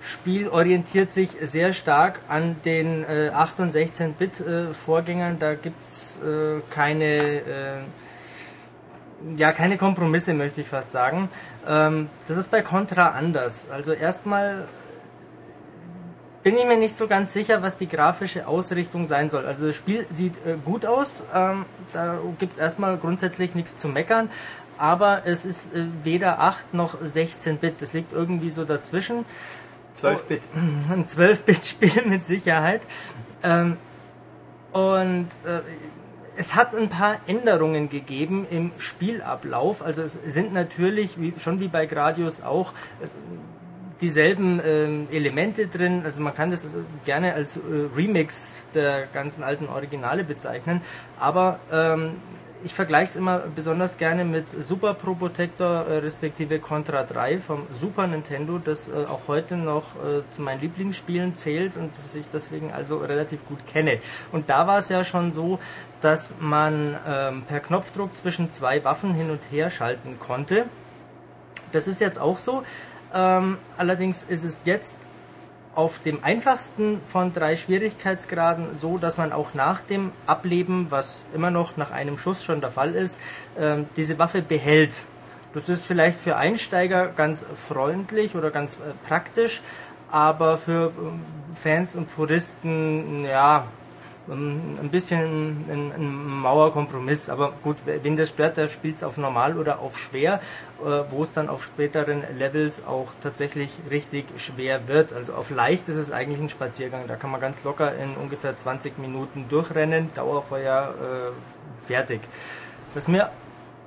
Spiel, 0.00 0.48
orientiert 0.48 1.12
sich 1.12 1.30
sehr 1.40 1.72
stark 1.72 2.20
an 2.28 2.56
den 2.64 3.04
äh, 3.04 3.30
8 3.34 3.60
und 3.60 3.72
16-Bit 3.72 4.40
äh. 4.40 5.36
Da 5.38 5.54
gibt's 5.54 6.20
äh, 6.22 6.60
keine, 6.70 7.14
äh, 7.14 7.42
ja, 9.36 9.52
keine 9.52 9.76
Kompromisse, 9.78 10.34
möchte 10.34 10.60
ich 10.60 10.68
fast 10.68 10.92
sagen. 10.92 11.28
Ähm, 11.66 12.08
das 12.28 12.36
ist 12.36 12.50
bei 12.50 12.62
Contra 12.62 13.08
anders. 13.10 13.70
Also 13.70 13.92
erstmal 13.92 14.66
bin 16.42 16.56
ich 16.56 16.64
mir 16.64 16.76
nicht 16.76 16.94
so 16.94 17.08
ganz 17.08 17.32
sicher, 17.32 17.62
was 17.62 17.76
die 17.76 17.88
grafische 17.88 18.46
Ausrichtung 18.46 19.06
sein 19.06 19.30
soll. 19.30 19.46
Also 19.46 19.66
das 19.66 19.74
Spiel 19.74 20.06
sieht 20.10 20.34
äh, 20.46 20.56
gut 20.64 20.86
aus, 20.86 21.24
ähm, 21.34 21.64
da 21.92 22.18
gibt 22.38 22.54
es 22.54 22.60
erstmal 22.60 22.96
grundsätzlich 22.98 23.56
nichts 23.56 23.76
zu 23.78 23.88
meckern, 23.88 24.30
aber 24.78 25.22
es 25.24 25.44
ist 25.44 25.74
äh, 25.74 25.84
weder 26.04 26.38
8 26.38 26.72
noch 26.72 27.02
16-Bit, 27.02 27.82
das 27.82 27.94
liegt 27.94 28.12
irgendwie 28.12 28.50
so 28.50 28.64
dazwischen. 28.64 29.24
12-Bit. 30.00 30.42
Ein 30.90 31.06
12-Bit-Spiel 31.06 32.02
mit 32.06 32.24
Sicherheit. 32.24 32.82
Ähm, 33.42 33.76
und 34.72 35.26
äh, 35.46 35.62
es 36.36 36.54
hat 36.54 36.74
ein 36.74 36.88
paar 36.88 37.16
Änderungen 37.26 37.88
gegeben 37.88 38.46
im 38.50 38.72
Spielablauf. 38.78 39.82
Also 39.82 40.02
es 40.02 40.14
sind 40.14 40.52
natürlich, 40.52 41.20
wie, 41.20 41.32
schon 41.38 41.60
wie 41.60 41.68
bei 41.68 41.86
Gradius 41.86 42.42
auch, 42.42 42.72
es- 43.02 43.12
dieselben 44.02 44.60
ähm, 44.62 45.08
Elemente 45.10 45.68
drin. 45.68 46.02
Also 46.04 46.20
man 46.20 46.34
kann 46.34 46.50
das 46.50 46.64
also 46.64 46.78
gerne 47.06 47.32
als 47.32 47.56
äh, 47.56 47.60
Remix 47.96 48.58
der 48.74 49.06
ganzen 49.06 49.42
alten 49.42 49.68
Originale 49.68 50.22
bezeichnen. 50.22 50.82
Aber 51.18 51.58
ähm, 51.72 52.10
ich 52.66 52.74
vergleiche 52.74 53.04
es 53.04 53.16
immer 53.16 53.44
besonders 53.54 53.96
gerne 53.96 54.24
mit 54.24 54.50
Super 54.50 54.94
Pro 54.94 55.14
Protector 55.14 55.86
äh, 55.86 55.98
respektive 55.98 56.58
Contra 56.58 57.04
3 57.04 57.38
vom 57.38 57.62
Super 57.70 58.08
Nintendo, 58.08 58.58
das 58.58 58.88
äh, 58.88 59.04
auch 59.08 59.28
heute 59.28 59.56
noch 59.56 59.94
äh, 59.94 60.22
zu 60.32 60.42
meinen 60.42 60.60
Lieblingsspielen 60.60 61.36
zählt 61.36 61.76
und 61.76 61.94
das 61.94 62.12
ich 62.16 62.26
deswegen 62.32 62.72
also 62.72 62.98
relativ 62.98 63.46
gut 63.46 63.64
kenne. 63.68 64.00
Und 64.32 64.50
da 64.50 64.66
war 64.66 64.78
es 64.78 64.88
ja 64.88 65.04
schon 65.04 65.30
so, 65.30 65.60
dass 66.00 66.38
man 66.40 66.96
ähm, 67.06 67.42
per 67.42 67.60
Knopfdruck 67.60 68.16
zwischen 68.16 68.50
zwei 68.50 68.82
Waffen 68.82 69.14
hin 69.14 69.30
und 69.30 69.52
her 69.52 69.70
schalten 69.70 70.18
konnte. 70.18 70.64
Das 71.70 71.86
ist 71.86 72.00
jetzt 72.00 72.18
auch 72.18 72.36
so. 72.36 72.64
Ähm, 73.14 73.58
allerdings 73.76 74.24
ist 74.24 74.42
es 74.42 74.64
jetzt 74.64 74.98
auf 75.76 75.98
dem 75.98 76.24
einfachsten 76.24 77.00
von 77.04 77.32
drei 77.32 77.54
Schwierigkeitsgraden 77.54 78.74
so, 78.74 78.96
dass 78.96 79.18
man 79.18 79.32
auch 79.32 79.54
nach 79.54 79.80
dem 79.82 80.10
Ableben, 80.26 80.86
was 80.90 81.26
immer 81.34 81.50
noch 81.50 81.76
nach 81.76 81.90
einem 81.90 82.16
Schuss 82.18 82.42
schon 82.42 82.60
der 82.60 82.70
Fall 82.70 82.94
ist, 82.94 83.20
ähm, 83.58 83.86
diese 83.96 84.18
Waffe 84.18 84.42
behält. 84.42 85.02
Das 85.52 85.68
ist 85.68 85.86
vielleicht 85.86 86.18
für 86.18 86.36
Einsteiger 86.36 87.08
ganz 87.08 87.44
freundlich 87.54 88.34
oder 88.34 88.50
ganz 88.50 88.76
äh, 88.76 88.78
praktisch, 89.06 89.62
aber 90.10 90.56
für 90.56 90.92
ähm, 90.98 91.20
Fans 91.54 91.94
und 91.94 92.14
Puristen, 92.14 93.24
ja, 93.24 93.66
ein 94.28 94.88
bisschen 94.90 95.64
ein, 95.70 95.92
ein 95.96 96.40
Mauerkompromiss. 96.40 97.30
Aber 97.30 97.52
gut, 97.62 97.76
wenn 97.84 98.16
das 98.16 98.30
stört, 98.30 98.56
der 98.56 98.68
spielt 98.68 98.96
es 98.96 99.04
auf 99.04 99.18
normal 99.18 99.56
oder 99.56 99.80
auf 99.80 99.98
schwer, 99.98 100.40
äh, 100.84 101.02
wo 101.10 101.22
es 101.22 101.32
dann 101.32 101.48
auf 101.48 101.62
späteren 101.62 102.22
Levels 102.36 102.86
auch 102.86 103.12
tatsächlich 103.22 103.70
richtig 103.90 104.26
schwer 104.38 104.88
wird. 104.88 105.12
Also 105.12 105.34
auf 105.34 105.50
leicht 105.50 105.88
ist 105.88 105.96
es 105.96 106.10
eigentlich 106.10 106.40
ein 106.40 106.48
Spaziergang. 106.48 107.06
Da 107.06 107.16
kann 107.16 107.30
man 107.30 107.40
ganz 107.40 107.64
locker 107.64 107.94
in 107.96 108.16
ungefähr 108.16 108.56
20 108.56 108.98
Minuten 108.98 109.46
durchrennen, 109.48 110.10
Dauerfeuer 110.14 110.94
äh, 110.94 111.86
fertig. 111.86 112.20
Was 112.94 113.08
mir 113.08 113.30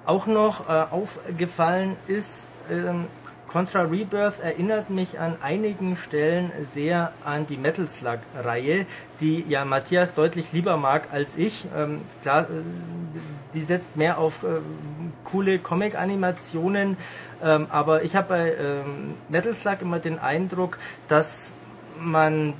auch 0.05 0.25
noch 0.25 0.69
äh, 0.69 0.85
aufgefallen 0.89 1.95
ist, 2.07 2.53
ähm, 2.71 3.07
Contra 3.49 3.81
Rebirth 3.81 4.39
erinnert 4.41 4.89
mich 4.91 5.19
an 5.19 5.35
einigen 5.41 5.95
Stellen 5.95 6.51
sehr 6.61 7.11
an 7.25 7.47
die 7.47 7.57
Metal 7.57 7.89
Slug 7.89 8.19
Reihe, 8.43 8.85
die 9.21 9.43
ja 9.49 9.65
Matthias 9.65 10.13
deutlich 10.13 10.53
lieber 10.53 10.77
mag 10.77 11.07
als 11.11 11.35
ich. 11.35 11.65
Ähm, 11.75 12.01
klar, 12.21 12.43
äh, 12.43 12.45
die 13.55 13.61
setzt 13.61 13.97
mehr 13.97 14.19
auf 14.19 14.43
äh, 14.43 14.59
coole 15.23 15.57
Comic-Animationen, 15.57 16.95
ähm, 17.43 17.67
aber 17.71 18.03
ich 18.03 18.15
habe 18.15 18.29
bei 18.29 18.53
ähm, 18.53 19.15
Metal 19.29 19.53
Slug 19.53 19.81
immer 19.81 19.97
den 19.97 20.19
Eindruck, 20.19 20.77
dass 21.07 21.55
man 21.99 22.53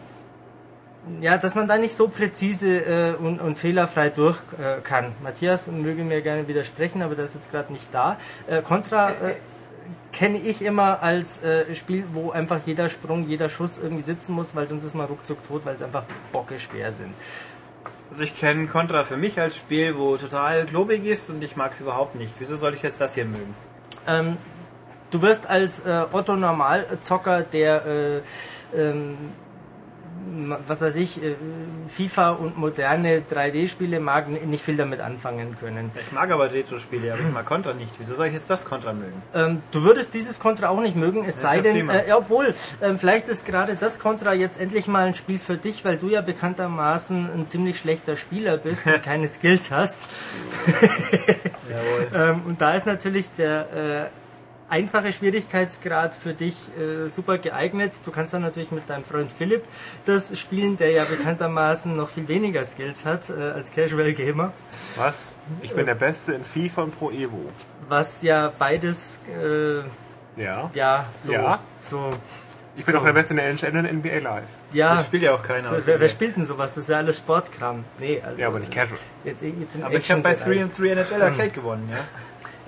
ja, 1.21 1.38
dass 1.38 1.56
man 1.56 1.67
da 1.67 1.78
nicht 1.78 1.95
so 1.95 2.08
präzise 2.08 2.80
äh, 2.80 3.13
und, 3.13 3.39
und 3.39 3.58
fehlerfrei 3.58 4.10
durch 4.10 4.38
äh, 4.58 4.82
kann. 4.82 5.13
Matthias 5.23 5.67
möge 5.67 6.04
mir 6.04 6.21
gerne 6.21 6.47
widersprechen, 6.47 7.02
aber 7.02 7.15
der 7.15 7.25
ist 7.25 7.36
jetzt 7.36 7.52
gerade 7.52 7.71
nicht 7.71 7.93
da. 7.93 8.17
Äh, 8.47 8.62
Contra 8.62 9.12
äh, 9.12 9.36
kenne 10.19 10.38
ich 10.38 10.62
immer 10.62 11.01
als 11.01 11.43
äh, 11.43 11.73
Spiel, 11.75 12.03
wo 12.12 12.32
einfach 12.32 12.60
jeder 12.65 12.89
Sprung, 12.89 13.25
jeder 13.25 13.47
Schuss 13.47 13.77
irgendwie 13.77 14.01
sitzen 14.01 14.34
muss, 14.34 14.53
weil 14.53 14.67
sonst 14.67 14.84
ist 14.84 14.93
man 14.93 15.05
ruckzuck 15.05 15.38
tot, 15.47 15.62
weil 15.65 15.75
es 15.75 15.82
einfach 15.82 16.03
bocke 16.34 16.60
schwer 16.60 16.91
sind. 16.91 17.13
Also 18.12 18.23
ich 18.23 18.38
kenne 18.38 18.67
Contra 18.67 19.05
für 19.05 19.15
mich 19.15 19.39
als 19.39 19.55
Spiel, 19.55 19.97
wo 19.97 20.17
total 20.17 20.65
klobig 20.65 21.05
ist 21.05 21.29
und 21.29 21.41
ich 21.41 21.55
mag 21.55 21.71
es 21.71 21.79
überhaupt 21.79 22.15
nicht. 22.15 22.34
Wieso 22.38 22.58
soll 22.58 22.73
ich 22.73 22.82
jetzt 22.82 22.99
das 22.99 23.15
hier 23.15 23.23
mögen? 23.23 23.55
Ähm, 24.08 24.36
du 25.10 25.21
wirst 25.21 25.49
als 25.49 25.86
äh, 25.86 26.03
Otto 26.12 26.36
Normalzocker, 26.36 27.43
der 27.43 27.86
äh, 27.86 28.19
ähm, 28.77 29.17
was 30.67 30.82
weiß 30.82 30.95
ich, 30.95 31.21
äh, 31.23 31.36
FIFA 31.89 32.32
und 32.32 32.58
moderne 32.58 33.21
3D-Spiele 33.29 33.99
mag, 33.99 34.27
nicht 34.29 34.63
viel 34.63 34.77
damit 34.77 34.99
anfangen 34.99 35.58
können. 35.60 35.91
Ich 35.99 36.12
mag 36.12 36.32
aber 36.32 36.51
Retro-Spiele, 36.51 37.13
aber 37.13 37.21
ich 37.21 37.32
mag 37.32 37.45
Contra 37.45 37.73
nicht. 37.73 37.93
Wieso 37.99 38.15
soll 38.15 38.27
ich 38.27 38.34
jetzt 38.34 38.49
das 38.49 38.65
Contra 38.65 38.93
mögen? 38.93 39.21
Ähm, 39.34 39.62
du 39.71 39.84
würdest 39.84 40.13
dieses 40.13 40.39
Contra 40.39 40.69
auch 40.69 40.82
nicht 40.82 40.95
mögen, 40.95 41.25
es 41.25 41.36
Das 41.36 41.51
sei 41.51 41.62
denn, 41.62 41.89
äh, 41.89 42.08
ja, 42.08 42.17
obwohl, 42.17 42.53
ähm, 42.82 42.97
vielleicht 42.97 43.27
ist 43.27 43.45
gerade 43.45 43.75
das 43.75 43.99
Contra 43.99 44.34
jetzt 44.34 44.60
endlich 44.60 44.88
mal 44.88 45.08
ein 45.08 45.15
Spiel 45.15 45.39
für 45.39 45.58
dich, 45.58 45.86
weil 45.86 45.97
du 45.97 46.10
ja 46.10 46.21
bekanntermaßen 46.21 47.29
ein 47.34 47.47
ziemlich 47.47 47.79
schlechter 47.79 48.15
Spieler 48.15 48.58
bist 48.58 48.86
und 48.88 49.01
keine 49.03 49.27
Skills 49.27 49.71
hast. 49.71 50.10
Jawohl. 51.69 52.08
Ähm, 52.19 52.41
und 52.47 52.60
da 52.60 52.73
ist 52.73 52.88
natürlich 52.88 53.27
der 53.38 54.10
äh, 54.10 54.10
einfache 54.69 55.12
Schwierigkeitsgrad 55.12 56.13
für 56.15 56.34
dich 56.34 56.55
äh, 56.79 57.08
super 57.08 57.38
geeignet. 57.38 57.93
Du 58.05 58.12
kannst 58.12 58.34
dann 58.34 58.41
natürlich 58.41 58.71
mit 58.71 58.89
deinem 58.89 59.03
Freund 59.03 59.32
Philipp 59.32 59.63
das 60.05 60.38
spielen, 60.39 60.77
der 60.77 60.91
ja 60.91 61.03
bekanntermaßen 61.05 61.95
noch 61.95 62.10
viel 62.10 62.27
weniger 62.27 62.63
Skills 62.63 63.05
hat 63.05 63.29
äh, 63.29 63.34
als 63.34 63.71
Casual 63.71 64.13
Gamer. 64.13 64.53
Was? 64.95 65.36
Ich 65.62 65.73
bin 65.73 65.86
der 65.86 65.95
Beste 65.95 66.34
in 66.34 66.43
FIFA 66.43 66.84
und 66.84 66.97
Pro 66.97 67.10
Evo. 67.12 67.49
Was 67.88 68.21
ja 68.21 68.51
beides, 68.58 69.21
äh, 69.41 69.79
Ja. 70.41 70.69
ja, 70.73 71.05
so, 71.15 71.34
Ja. 71.34 71.60
so, 71.82 72.10
Ich 72.77 72.86
bin 72.86 72.95
auch 72.95 73.03
der 73.03 73.13
Beste 73.13 73.34
in 73.34 73.38
der 73.38 73.47
NHL 73.49 73.75
und 73.77 73.86
NBA 73.91 74.19
Live. 74.19 74.43
ja. 74.71 74.95
Das 74.95 75.05
spielt 75.08 75.23
ja 75.23 75.34
auch 75.34 75.43
keiner. 75.43 75.71
Wer, 75.71 75.77
außer 75.79 75.88
wer, 75.93 75.99
wer 75.99 76.10
spielt 76.10 76.38
denn 76.38 76.45
sowas? 76.45 76.75
Das 76.75 76.84
ist 76.84 76.89
ja 76.89 76.97
alles 76.97 77.17
Sportkram. 77.17 77.84
Nee, 77.97 78.21
also. 78.25 78.39
Ja, 78.39 78.47
aber 78.47 78.60
nicht 78.60 78.71
casual. 78.71 78.99
Jetzt, 79.25 79.41
jetzt 79.41 79.82
aber 79.84 79.93
ich 79.95 80.10
habe 80.12 80.21
bei 80.21 80.34
3 80.34 80.36
Action-Bereich. 80.36 80.62
and 80.63 80.77
3 80.79 81.17
NHL 81.17 81.21
Arcade 81.23 81.49
gewonnen, 81.49 81.89
ja? 81.91 81.97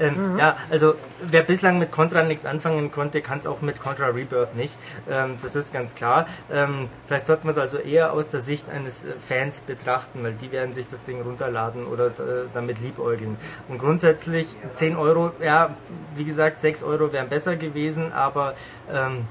Ähm, 0.01 0.37
Ja, 0.37 0.57
also 0.69 0.95
wer 1.21 1.43
bislang 1.43 1.79
mit 1.79 1.91
Contra 1.91 2.23
nichts 2.23 2.45
anfangen 2.45 2.91
konnte, 2.91 3.21
kann 3.21 3.39
es 3.39 3.47
auch 3.47 3.61
mit 3.61 3.79
Contra 3.81 4.07
Rebirth 4.07 4.55
nicht. 4.55 4.75
Ähm, 5.09 5.37
das 5.41 5.55
ist 5.55 5.71
ganz 5.71 5.95
klar. 5.95 6.27
Ähm, 6.51 6.89
vielleicht 7.07 7.25
sollten 7.25 7.45
wir 7.45 7.51
es 7.51 7.57
also 7.57 7.77
eher 7.77 8.13
aus 8.13 8.29
der 8.29 8.39
Sicht 8.39 8.69
eines 8.69 9.03
äh, 9.03 9.13
Fans 9.27 9.61
betrachten, 9.61 10.23
weil 10.23 10.33
die 10.33 10.51
werden 10.51 10.73
sich 10.73 10.87
das 10.87 11.03
Ding 11.03 11.21
runterladen 11.21 11.85
oder 11.85 12.07
äh, 12.07 12.47
damit 12.53 12.79
liebäugeln. 12.81 13.37
Und 13.67 13.77
grundsätzlich 13.77 14.47
10 14.73 14.95
Euro, 14.97 15.31
ja, 15.41 15.75
wie 16.15 16.25
gesagt, 16.25 16.59
6 16.61 16.83
Euro 16.83 17.13
wären 17.13 17.29
besser 17.29 17.55
gewesen, 17.55 18.11
aber 18.13 18.55
ähm, 18.91 19.25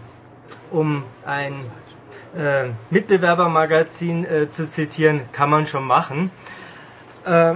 um 0.71 1.05
ein 1.27 1.55
äh, 2.37 2.69
Mitbewerbermagazin 2.91 4.25
äh, 4.25 4.51
zu 4.51 4.69
zitieren, 4.69 5.23
kann 5.33 5.51
man 5.51 5.67
schon 5.67 5.85
machen. 5.85 6.31
Äh, 7.27 7.55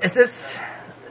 es 0.00 0.16
ist 0.16 0.60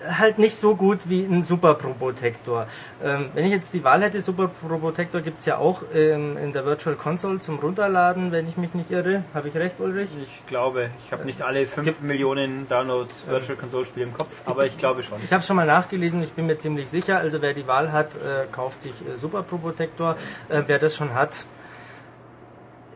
halt 0.07 0.39
nicht 0.39 0.55
so 0.55 0.75
gut 0.75 1.09
wie 1.09 1.23
ein 1.23 1.43
Super 1.43 1.75
Probotector. 1.75 2.67
Ähm, 3.03 3.29
wenn 3.33 3.45
ich 3.45 3.51
jetzt 3.51 3.73
die 3.73 3.83
Wahl 3.83 4.01
hätte, 4.01 4.21
Super 4.21 4.47
Probotector 4.47 5.21
gibt 5.21 5.39
es 5.39 5.45
ja 5.45 5.57
auch 5.57 5.83
ähm, 5.93 6.37
in 6.37 6.53
der 6.53 6.65
Virtual 6.65 6.95
Console 6.95 7.39
zum 7.39 7.59
Runterladen, 7.59 8.31
wenn 8.31 8.47
ich 8.47 8.57
mich 8.57 8.73
nicht 8.73 8.91
irre. 8.91 9.23
Habe 9.33 9.49
ich 9.49 9.55
recht, 9.55 9.79
Ulrich? 9.79 10.09
Ich 10.21 10.45
glaube, 10.47 10.89
ich 11.05 11.11
habe 11.11 11.25
nicht 11.25 11.41
alle 11.41 11.67
5 11.67 12.01
Millionen 12.01 12.67
Downloads 12.67 13.23
Virtual 13.27 13.57
Console 13.57 13.85
Spiele 13.85 14.05
im 14.05 14.13
Kopf, 14.13 14.41
aber 14.45 14.65
ich 14.65 14.77
glaube 14.77 15.03
schon. 15.03 15.17
Ich 15.23 15.33
habe 15.33 15.43
schon 15.43 15.55
mal 15.55 15.65
nachgelesen, 15.65 16.23
ich 16.23 16.33
bin 16.33 16.45
mir 16.45 16.57
ziemlich 16.57 16.89
sicher. 16.89 17.17
Also 17.17 17.41
wer 17.41 17.53
die 17.53 17.67
Wahl 17.67 17.91
hat, 17.91 18.15
äh, 18.15 18.45
kauft 18.51 18.81
sich 18.81 18.93
äh, 18.93 19.17
Super 19.17 19.43
Probotector. 19.43 20.15
Äh, 20.49 20.63
wer 20.67 20.79
das 20.79 20.95
schon 20.95 21.13
hat, 21.13 21.45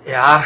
ja, 0.05 0.43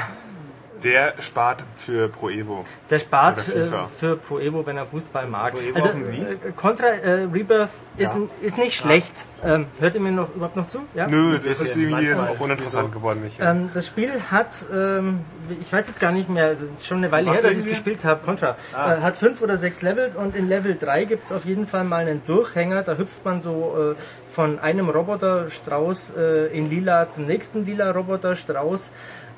Der 0.84 1.14
spart 1.22 1.64
für 1.76 2.10
Pro 2.10 2.30
Evo. 2.30 2.66
Der 2.90 3.00
spart 3.00 3.38
äh, 3.56 3.66
für 3.98 4.18
Pro 4.18 4.40
Evo, 4.40 4.66
wenn 4.66 4.76
er 4.78 4.86
Fußball 4.86 5.28
mag. 5.28 5.54
Pro 5.54 5.60
Evo 5.60 5.76
also 5.76 5.88
auf 5.90 5.94
dem 5.96 6.12
Wii? 6.12 6.22
äh, 6.22 6.52
Contra 6.56 6.88
äh, 6.88 7.24
Rebirth 7.34 7.70
ist, 7.98 8.16
Ja. 8.16 8.22
ist 8.42 8.58
nicht 8.58 8.76
schlecht. 8.76 9.26
Ähm, 9.46 9.68
hört 9.80 9.96
ihr 9.96 10.02
mir 10.02 10.12
noch 10.12 10.34
überhaupt 10.36 10.56
noch 10.56 10.68
zu? 10.68 10.80
Ja? 10.94 11.08
Nö, 11.08 11.40
das 11.40 11.62
ist 11.62 11.76
irgendwie 11.78 12.06
jetzt 12.08 12.28
auch 12.28 12.40
uninteressant 12.40 12.90
Wieso? 12.90 13.00
geworden, 13.00 13.22
Michael. 13.24 13.56
Ähm, 13.58 13.70
das 13.74 13.88
Spiel 13.88 14.10
hat, 14.32 14.66
ähm, 14.74 15.20
ich 15.62 15.72
weiß 15.72 15.88
jetzt 15.88 16.00
gar 16.00 16.12
nicht 16.12 16.30
mehr, 16.30 16.56
schon 16.82 16.98
eine 16.98 17.12
Weile 17.12 17.28
Was 17.30 17.38
her, 17.38 17.44
dass 17.44 17.54
ich 17.54 17.60
es 17.60 17.68
gespielt 17.70 18.04
habe, 18.04 18.24
Contra. 18.26 18.56
Ah. 18.74 18.96
Äh, 18.96 19.02
hat 19.02 19.16
fünf 19.16 19.42
oder 19.42 19.56
sechs 19.58 19.82
Levels 19.84 20.16
und 20.16 20.36
in 20.36 20.50
Level 20.50 20.78
3 20.78 21.06
gibt 21.06 21.26
es 21.26 21.32
auf 21.32 21.46
jeden 21.46 21.66
Fall 21.68 21.84
mal 21.86 22.02
einen 22.02 22.24
Durchhänger. 22.26 22.84
Da 22.84 22.98
hüpft 22.98 23.24
man 23.24 23.42
so 23.42 23.96
äh, 23.98 24.02
von 24.30 24.60
einem 24.60 24.90
Roboterstrauß 24.90 26.14
äh, 26.18 26.58
in 26.58 26.70
lila 26.70 27.10
zum 27.10 27.26
nächsten 27.26 27.66
lila 27.66 27.92
Roboterstrauß. 27.92 28.92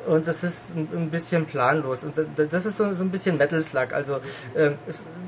Und 0.08 0.28
das 0.28 0.44
ist 0.44 0.76
ein 0.76 1.10
bisschen 1.10 1.46
planlos. 1.46 2.04
Und 2.04 2.18
da- 2.18 2.24
da- 2.36 2.46
das 2.46 2.66
ist 2.66 2.78
so, 2.78 2.84
ein 2.86 3.10
bisschen 3.12 3.38
Metal 3.38 3.62
Slug. 3.62 3.94
Also 3.94 4.20
ähm, 4.56 4.76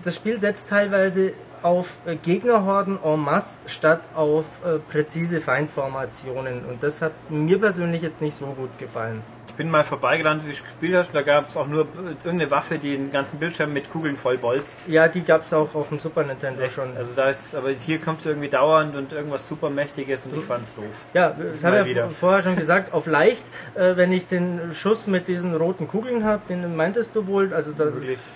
das 0.03 0.15
Spiel 0.15 0.39
setzt 0.39 0.69
teilweise 0.69 1.33
auf 1.63 1.97
äh, 2.05 2.15
Gegnerhorden 2.15 2.99
en 3.03 3.19
masse 3.19 3.59
statt 3.65 4.01
auf 4.15 4.45
äh, 4.65 4.77
präzise 4.91 5.41
Feindformationen. 5.41 6.65
Und 6.65 6.83
das 6.83 7.01
hat 7.01 7.13
mir 7.29 7.59
persönlich 7.59 8.01
jetzt 8.01 8.21
nicht 8.21 8.35
so 8.35 8.45
gut 8.45 8.77
gefallen. 8.77 9.21
Ich 9.57 9.63
bin 9.63 9.71
mal 9.71 9.83
vorbeigerannt, 9.83 10.43
wie 10.45 10.51
du 10.51 10.61
gespielt 10.61 10.93
hast, 10.95 11.07
und 11.07 11.15
da 11.15 11.23
gab 11.23 11.49
es 11.49 11.57
auch 11.57 11.65
nur 11.65 11.81
äh, 11.81 12.13
irgendeine 12.23 12.51
Waffe, 12.51 12.77
die 12.77 12.95
den 12.95 13.11
ganzen 13.11 13.39
Bildschirm 13.39 13.73
mit 13.73 13.89
Kugeln 13.89 14.15
vollbolzt. 14.15 14.83
Ja, 14.85 15.07
die 15.07 15.23
gab 15.23 15.43
es 15.43 15.51
auch 15.51 15.73
auf 15.73 15.89
dem 15.89 15.97
Super 15.97 16.23
Nintendo 16.23 16.69
schon. 16.69 16.95
Also 16.95 17.13
da 17.15 17.31
ist, 17.31 17.55
aber 17.55 17.71
hier 17.71 17.97
kommt 17.97 18.19
es 18.19 18.27
irgendwie 18.27 18.49
dauernd 18.49 18.95
und 18.95 19.13
irgendwas 19.13 19.47
super 19.47 19.71
mächtiges 19.71 20.27
und 20.27 20.37
ich 20.37 20.43
fand's 20.43 20.75
doof. 20.75 21.05
Ja, 21.15 21.29
das 21.29 21.63
Mal 21.63 21.79
habe 21.79 21.89
ich 21.89 21.95
ja 21.95 22.07
vorher 22.07 22.43
schon 22.43 22.55
gesagt, 22.55 22.93
auf 22.93 23.07
leicht, 23.07 23.45
äh, 23.73 23.95
wenn 23.95 24.11
ich 24.11 24.27
den 24.27 24.61
Schuss 24.75 25.07
mit 25.07 25.27
diesen 25.27 25.55
roten 25.55 25.87
Kugeln 25.87 26.23
habe, 26.23 26.43
den 26.47 26.75
meintest 26.75 27.15
du 27.15 27.25
wohl, 27.25 27.51
also 27.51 27.71
da, 27.71 27.85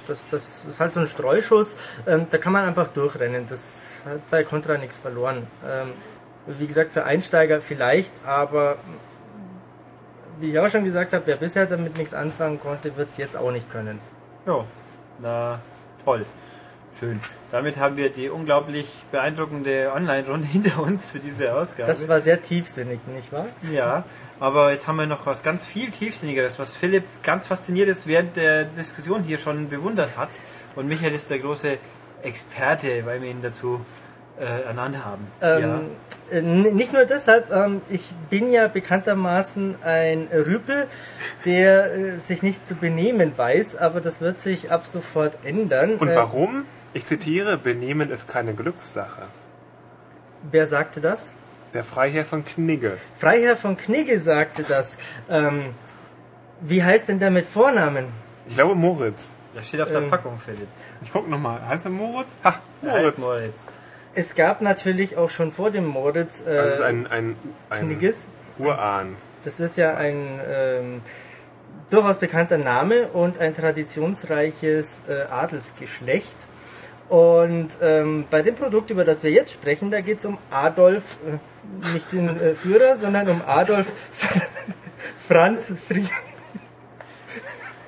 das, 0.08 0.26
das 0.32 0.66
ist 0.68 0.80
halt 0.80 0.92
so 0.92 1.02
ein 1.02 1.08
Streuschuss, 1.08 1.78
ähm, 2.08 2.26
da 2.32 2.40
kann 2.40 2.52
man 2.52 2.66
einfach 2.66 2.88
durchrennen, 2.88 3.46
das 3.48 4.02
hat 4.06 4.28
bei 4.32 4.44
Contra 4.44 4.80
nichts 4.80 4.98
verloren. 4.98 5.46
Ähm, 5.64 5.90
wie 6.48 6.66
gesagt, 6.66 6.94
für 6.94 7.04
Einsteiger 7.04 7.62
vielleicht, 7.62 8.12
aber 8.26 8.78
wie 10.42 10.52
ich 10.52 10.60
auch 10.60 10.70
schon 10.70 10.84
gesagt 10.84 11.14
habe, 11.14 11.26
wer 11.28 11.36
bisher 11.38 11.66
damit 11.66 11.98
nichts 11.98 12.14
anfangen 12.14 12.60
konnte, 12.60 12.96
wird 12.98 13.10
es 13.10 13.18
jetzt 13.18 13.38
auch 13.38 13.52
nicht 13.52 13.72
können. 13.72 14.00
Ja, 14.46 14.66
na 15.20 15.60
toll. 16.04 16.26
Schön. 17.00 17.20
Damit 17.52 17.78
haben 17.78 17.96
wir 17.96 18.10
die 18.10 18.30
unglaublich 18.30 19.06
beeindruckende 19.12 19.92
Online-Runde 19.96 20.48
hinter 20.52 20.82
uns 20.84 21.10
für 21.10 21.20
diese 21.20 21.56
Ausgabe. 21.56 21.88
Das 21.88 22.08
war 22.08 22.20
sehr 22.20 22.42
tiefsinnig, 22.42 23.00
nicht 23.16 23.32
wahr? 23.32 23.46
ja, 23.72 24.04
aber 24.40 24.72
jetzt 24.72 24.88
haben 24.88 24.98
wir 24.98 25.06
noch 25.06 25.26
was 25.26 25.42
ganz 25.44 25.64
viel 25.66 25.90
tiefsinnigeres, 25.92 26.60
was 26.60 26.74
Philipp 26.76 27.04
ganz 27.24 27.48
fasziniert 27.48 27.88
ist 27.88 28.08
während 28.08 28.36
der 28.36 28.66
Diskussion 28.66 29.24
hier 29.24 29.38
schon 29.38 29.70
bewundert 29.70 30.18
hat. 30.18 30.30
Und 30.76 30.88
Michael 30.88 31.14
ist 31.14 31.30
der 31.30 31.40
große 31.40 31.78
Experte, 32.24 33.06
weil 33.06 33.22
wir 33.22 33.30
ihn 33.30 33.42
dazu 33.42 33.82
äh, 34.40 34.64
ernannt 34.68 35.04
haben. 35.06 35.28
Ähm, 35.42 35.62
äh, 35.62 35.64
n- 35.66 35.90
Nicht 36.40 36.94
nur 36.94 37.04
deshalb, 37.06 37.52
ähm, 37.52 37.82
ich 37.90 38.14
bin 38.30 38.52
ja 38.52 38.70
bekanntermaßen 38.70 39.76
ein 39.84 40.30
Rüpel, 40.32 40.88
der 41.44 41.94
äh, 41.94 42.20
sich 42.20 42.42
nicht 42.42 42.66
zu 42.66 42.76
benehmen 42.76 43.34
weiß, 43.36 43.76
aber 43.76 44.00
das 44.00 44.22
wird 44.22 44.40
sich 44.40 44.72
ab 44.72 44.88
sofort 44.88 45.38
ändern. 45.44 45.96
Und 45.96 46.08
Äh, 46.08 46.16
warum? 46.16 46.66
Ich 46.94 47.06
zitiere, 47.06 47.58
Benehmen 47.58 48.10
ist 48.10 48.28
keine 48.30 48.54
Glückssache. 48.54 49.24
Wer 50.52 50.68
sagte 50.68 51.02
das? 51.02 51.34
Der 51.74 51.84
Freiherr 51.84 52.26
von 52.26 52.46
Knigge. 52.46 52.98
Freiherr 53.18 53.56
von 53.56 53.78
Knigge 53.78 54.20
sagte 54.20 54.64
das. 54.64 54.98
Ähm, 55.30 55.74
wie 56.62 56.84
heißt 56.84 57.10
denn 57.10 57.20
der 57.20 57.32
mit 57.32 57.46
Vornamen? 57.46 58.06
Ich 58.48 58.56
glaube 58.56 58.76
Moritz. 58.76 59.38
Das 59.54 59.68
steht 59.68 59.82
auf 59.82 59.90
der 59.90 60.02
ähm, 60.02 60.10
Packung, 60.10 60.40
Philipp. 60.44 60.68
Ich 61.02 61.12
guck 61.12 61.30
nochmal. 61.30 61.66
Heißt 61.68 61.86
er 61.86 61.92
Moritz? 61.92 62.38
Ha, 62.44 62.52
heißt 62.52 62.62
Moritz. 62.82 63.18
Moritz. 63.20 63.70
Es 64.14 64.36
gab 64.36 64.62
natürlich 64.62 65.18
auch 65.18 65.30
schon 65.30 65.52
vor 65.52 65.72
dem 65.72 65.86
Moritz 65.86 66.46
äh, 66.46 66.56
Das 66.56 66.76
ist 66.76 66.82
ein, 66.82 67.08
ein, 67.08 67.36
ein 67.70 67.88
Knigges. 67.88 68.28
Urahn. 68.60 69.16
Das 69.46 69.60
ist 69.60 69.78
ja 69.78 69.96
ein 69.96 70.40
ähm, 70.48 71.02
durchaus 71.90 72.18
bekannter 72.18 72.58
Name 72.58 73.08
und 73.08 73.40
ein 73.40 73.54
traditionsreiches 73.54 75.04
äh, 75.08 75.32
Adelsgeschlecht. 75.32 76.48
Und 77.10 77.70
ähm, 77.82 78.26
bei 78.30 78.42
dem 78.42 78.56
Produkt, 78.56 78.90
über 78.90 79.04
das 79.04 79.24
wir 79.24 79.32
jetzt 79.32 79.52
sprechen, 79.52 79.92
da 79.92 80.00
geht 80.02 80.20
es 80.20 80.26
um 80.26 80.38
Adolf, 80.50 81.18
äh, 81.28 81.94
nicht 81.94 82.12
den 82.12 82.40
äh, 82.40 82.56
Führer, 82.56 82.96
sondern 82.96 83.28
um 83.28 83.42
Adolf 83.46 83.92
Franz 85.28 85.74
Fried. 85.88 86.10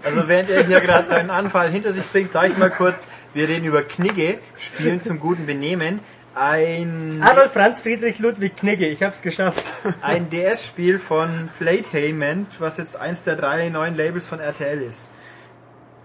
Also 0.03 0.27
während 0.27 0.49
er 0.49 0.65
hier 0.65 0.81
gerade 0.81 1.09
seinen 1.09 1.29
Anfall 1.29 1.69
hinter 1.69 1.93
sich 1.93 2.05
bringt, 2.05 2.31
sage 2.31 2.49
ich 2.49 2.57
mal 2.57 2.69
kurz, 2.69 3.05
wir 3.33 3.47
reden 3.47 3.65
über 3.65 3.83
Knigge, 3.83 4.39
Spielen 4.57 5.01
zum 5.01 5.19
guten 5.19 5.45
Benehmen. 5.45 5.99
Ein, 6.35 7.21
Adolf 7.23 7.53
Franz 7.53 7.79
Friedrich 7.79 8.19
Ludwig 8.19 8.57
Knigge, 8.57 8.87
ich 8.87 9.03
hab's 9.03 9.21
geschafft. 9.21 9.63
ein 10.01 10.29
DS-Spiel 10.29 10.97
von 10.97 11.49
Playtainment, 11.59 12.47
was 12.59 12.77
jetzt 12.77 12.95
eins 12.95 13.23
der 13.23 13.35
drei 13.35 13.69
neuen 13.69 13.95
Labels 13.95 14.25
von 14.25 14.39
RTL 14.39 14.81
ist. 14.81 15.11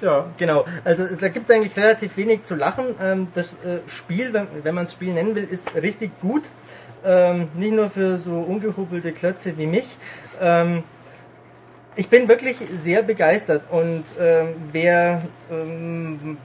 Ja, 0.01 0.27
Genau, 0.37 0.65
also 0.85 1.07
da 1.07 1.29
gibt 1.29 1.49
es 1.49 1.55
eigentlich 1.55 1.77
relativ 1.77 2.17
wenig 2.17 2.43
zu 2.43 2.55
lachen. 2.55 2.95
Ähm, 3.03 3.29
das 3.35 3.55
äh, 3.65 3.79
Spiel, 3.89 4.33
wenn, 4.33 4.75
man 4.75 4.85
es 4.85 4.93
Spiel 4.93 5.15
nennen 5.15 5.35
will, 5.35 5.45
ist 5.45 5.75
richtig 5.75 6.21
gut. 6.21 6.51
Ähm, 7.05 7.49
nicht 7.55 7.73
nur 7.73 7.91
für 7.91 8.19
so 8.19 8.35
ungehubelte 8.35 9.13
Klötze 9.13 9.57
wie 9.57 9.67
mich. 9.67 9.87
Ich 11.99 12.09
bin 12.09 12.29
wirklich 12.29 12.59
sehr 12.59 13.03
begeistert 13.03 13.63
und 13.73 14.05
ähm, 14.21 14.55
wer 14.71 15.21
ähm, 15.51 16.39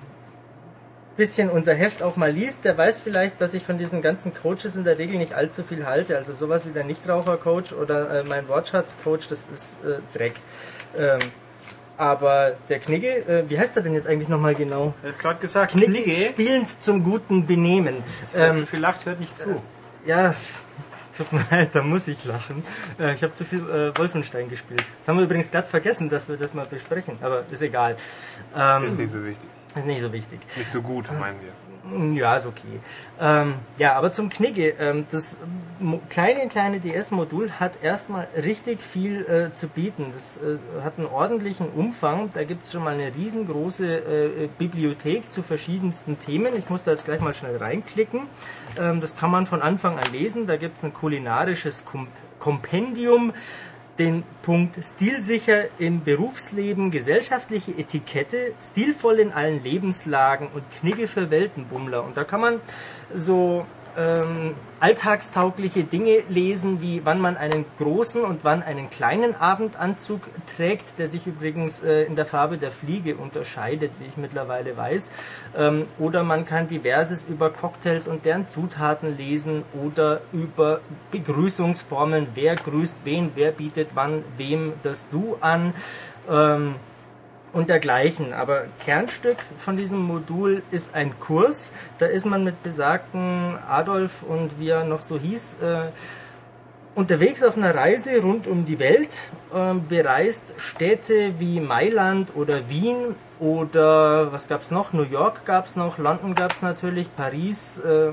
bisschen 1.16 1.52
unser 1.52 1.76
Heft 1.76 2.02
auch 2.02 2.16
mal 2.16 2.32
liest, 2.32 2.66
der 2.66 2.76
weiß 2.76 3.02
vielleicht, 3.02 3.40
dass 3.40 3.54
ich 3.54 3.62
von 3.62 3.78
diesen 3.78 4.02
ganzen 4.02 4.34
Coaches 4.34 4.76
in 4.78 4.84
der 4.84 4.98
Regel 4.98 5.20
nicht 5.20 5.36
allzu 5.36 5.62
viel 5.62 5.86
halte. 5.86 6.18
Also 6.18 6.34
sowas 6.34 6.68
wie 6.68 6.72
der 6.72 6.86
Nichtraucher-Coach 6.86 7.74
oder 7.74 8.22
äh, 8.22 8.24
mein 8.24 8.50
Wortschatz-Coach, 8.50 9.28
das 9.28 9.46
ist 9.46 9.78
äh, 9.86 10.00
Dreck. 10.18 10.34
Ähm, 10.98 11.20
aber 11.98 12.54
der 12.70 12.80
Knigge, 12.80 13.10
äh, 13.28 13.48
wie 13.48 13.60
heißt 13.60 13.78
er 13.78 13.84
denn 13.84 13.94
jetzt 13.94 14.08
eigentlich 14.08 14.30
nochmal 14.30 14.56
genau? 14.56 14.96
ich 15.04 15.10
habe 15.10 15.22
gerade 15.22 15.40
gesagt, 15.40 15.74
Knigge, 15.74 16.02
Knigge, 16.02 16.26
spielend 16.32 16.82
zum 16.82 17.04
guten 17.04 17.46
Benehmen. 17.46 18.04
Ähm, 18.36 18.56
zu 18.56 18.66
viel 18.66 18.80
lacht, 18.80 19.06
hört 19.06 19.20
nicht 19.20 19.38
zu. 19.38 19.62
ja, 20.04 20.34
tut 21.18 21.32
mir 21.34 21.46
leid, 21.52 21.70
da 21.74 21.82
muss 21.84 22.08
ich 22.08 22.24
lachen. 22.26 22.64
Äh, 23.00 23.14
ich 23.14 23.24
habe 23.24 23.34
zu 23.34 23.46
viel 23.46 23.60
äh, 23.70 23.98
Wolfenstein 23.98 24.50
gespielt. 24.50 24.84
Das 25.00 25.08
haben 25.08 25.18
wir 25.18 25.24
übrigens 25.26 25.52
gerade 25.52 25.68
vergessen, 25.68 26.10
dass 26.10 26.28
wir 26.30 26.38
das 26.38 26.54
mal 26.54 26.66
besprechen, 26.66 27.18
aber 27.22 27.44
ist 27.50 27.62
egal. 27.62 27.96
Ähm, 28.56 28.84
Ist 28.86 28.98
nicht 28.98 29.12
so 29.12 29.24
wichtig. 29.24 29.50
ist 29.76 29.86
nicht 29.86 30.02
so 30.02 30.12
wichtig. 30.12 30.40
Nicht 30.58 30.72
so 30.72 30.82
gut, 30.82 31.06
meinen 31.20 31.42
wir. 31.42 31.52
Ja, 32.14 32.38
ist 32.38 32.46
okay. 32.46 32.80
Ähm, 33.20 33.56
ja, 33.78 33.96
aber 33.96 34.14
zum 34.14 34.30
Knigge. 34.30 34.74
Ähm, 34.80 35.06
das 35.12 35.38
kleine, 36.10 36.48
kleine 36.48 36.80
DS-Modul 36.80 37.52
hat 37.60 37.84
erstmal 37.84 38.26
richtig 38.42 38.82
viel 38.82 39.26
äh, 39.26 39.54
zu 39.54 39.68
bieten. 39.68 40.06
Das 40.14 40.38
äh, 40.38 40.58
hat 40.84 40.94
einen 40.98 41.08
ordentlichen 41.08 41.68
Umfang. 41.70 42.30
Da 42.34 42.46
gibt's 42.46 42.72
schon 42.72 42.86
mal 42.86 42.94
eine 42.94 43.14
riesengroße 43.14 43.86
äh, 43.86 44.48
Bibliothek 44.58 45.32
zu 45.32 45.44
verschiedensten 45.44 46.18
Themen. 46.20 46.56
Ich 46.58 46.70
muss 46.70 46.84
da 46.84 46.92
jetzt 46.92 47.04
gleich 47.04 47.20
mal 47.20 47.34
schnell 47.34 47.58
reinklicken. 47.58 48.22
Ähm, 48.80 49.02
das 49.02 49.18
kann 49.18 49.30
man 49.30 49.46
von 49.46 49.62
Anfang 49.62 50.00
an 50.00 50.10
lesen. 50.14 50.48
Da 50.48 50.56
gibt's 50.56 50.84
ein 50.84 50.94
kulinarisches 50.94 51.84
Kom 51.84 52.08
Kompendium 52.40 53.32
den 54.00 54.24
Punkt 54.42 54.84
stilsicher 54.84 55.66
im 55.78 56.04
Berufsleben, 56.04 56.90
gesellschaftliche 56.90 57.72
Etikette, 57.72 58.54
stilvoll 58.62 59.20
in 59.20 59.32
allen 59.32 59.64
Lebenslagen 59.64 60.48
und 60.54 60.64
Knigge 60.80 61.08
für 61.08 61.30
Weltenbummler. 61.30 62.04
Und 62.04 62.18
da 62.18 62.24
kann 62.24 62.42
man 62.42 62.62
so 63.14 63.66
ähm, 63.98 64.56
alltagstaugliche 64.80 65.84
Dinge 65.84 66.24
lesen, 66.30 66.82
wie 66.82 67.06
wann 67.06 67.22
man 67.22 67.38
einen 67.38 67.66
großen 67.78 68.24
und 68.24 68.44
wann 68.44 68.62
einen 68.62 68.90
kleinen 68.90 69.36
Abendanzug 69.36 70.22
trägt, 70.46 71.00
der 71.00 71.08
sich 71.08 71.26
übrigens 71.26 71.84
äh, 71.84 72.04
in 72.04 72.16
der 72.16 72.26
Farbe 72.26 72.58
der 72.58 72.72
Fliege 72.72 73.16
unterscheidet, 73.16 73.92
wie 74.00 74.08
ich 74.08 74.18
mittlerweile 74.18 74.76
weiß. 74.76 75.12
Ähm, 75.58 75.86
oder 76.00 76.24
man 76.24 76.46
kann 76.46 76.68
diverses 76.68 77.24
über 77.24 77.50
Cocktails 77.50 78.08
und 78.08 78.26
deren 78.26 78.48
Zutaten 78.48 79.16
lesen 79.16 79.64
oder 79.86 80.22
über 80.32 80.82
Begrüßungsformeln, 81.12 82.28
wer 82.36 82.56
grüßt 82.56 83.00
wen, 83.06 83.32
wer 83.36 83.52
bietet 83.52 83.90
wann 83.94 84.24
wem 84.38 84.74
das 84.84 85.10
Du 85.10 85.38
an. 85.40 85.74
Ähm, 86.30 86.76
und 87.54 87.70
dergleichen. 87.70 88.34
Aber 88.34 88.64
Kernstück 88.84 89.38
von 89.56 89.78
diesem 89.78 90.00
Modul 90.00 90.64
ist 90.72 90.96
ein 90.96 91.18
Kurs. 91.20 91.72
Da 92.00 92.08
ist 92.08 92.26
man 92.26 92.44
mit 92.44 92.62
besagten 92.64 93.58
Adolf 93.70 94.24
und 94.24 94.60
wie 94.60 94.70
er 94.70 94.84
noch 94.84 95.02
so 95.02 95.18
hieß, 95.18 95.58
äh, 95.62 95.86
unterwegs 96.96 97.44
auf 97.44 97.58
einer 97.58 97.74
Reise 97.74 98.22
rund 98.22 98.48
um 98.48 98.66
die 98.66 98.80
Welt, 98.80 99.30
äh, 99.54 99.74
bereist 99.74 100.54
Städte 100.58 101.40
wie 101.40 101.60
Mailand 101.60 102.36
oder 102.36 102.70
Wien 102.70 103.16
oder 103.40 104.32
was 104.32 104.48
gab's 104.48 104.70
noch? 104.70 104.94
New 104.94 105.04
York 105.04 105.46
gab's 105.46 105.76
noch, 105.76 105.98
London 105.98 106.36
gab's 106.36 106.62
natürlich, 106.62 107.16
Paris. 107.16 107.80
Äh, 107.80 108.12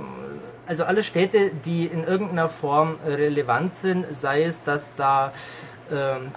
also 0.66 0.84
alle 0.84 1.02
Städte, 1.02 1.50
die 1.64 1.86
in 1.86 2.04
irgendeiner 2.04 2.48
Form 2.48 2.96
relevant 3.04 3.74
sind, 3.74 4.06
sei 4.10 4.44
es, 4.44 4.62
dass 4.62 4.94
da 4.94 5.32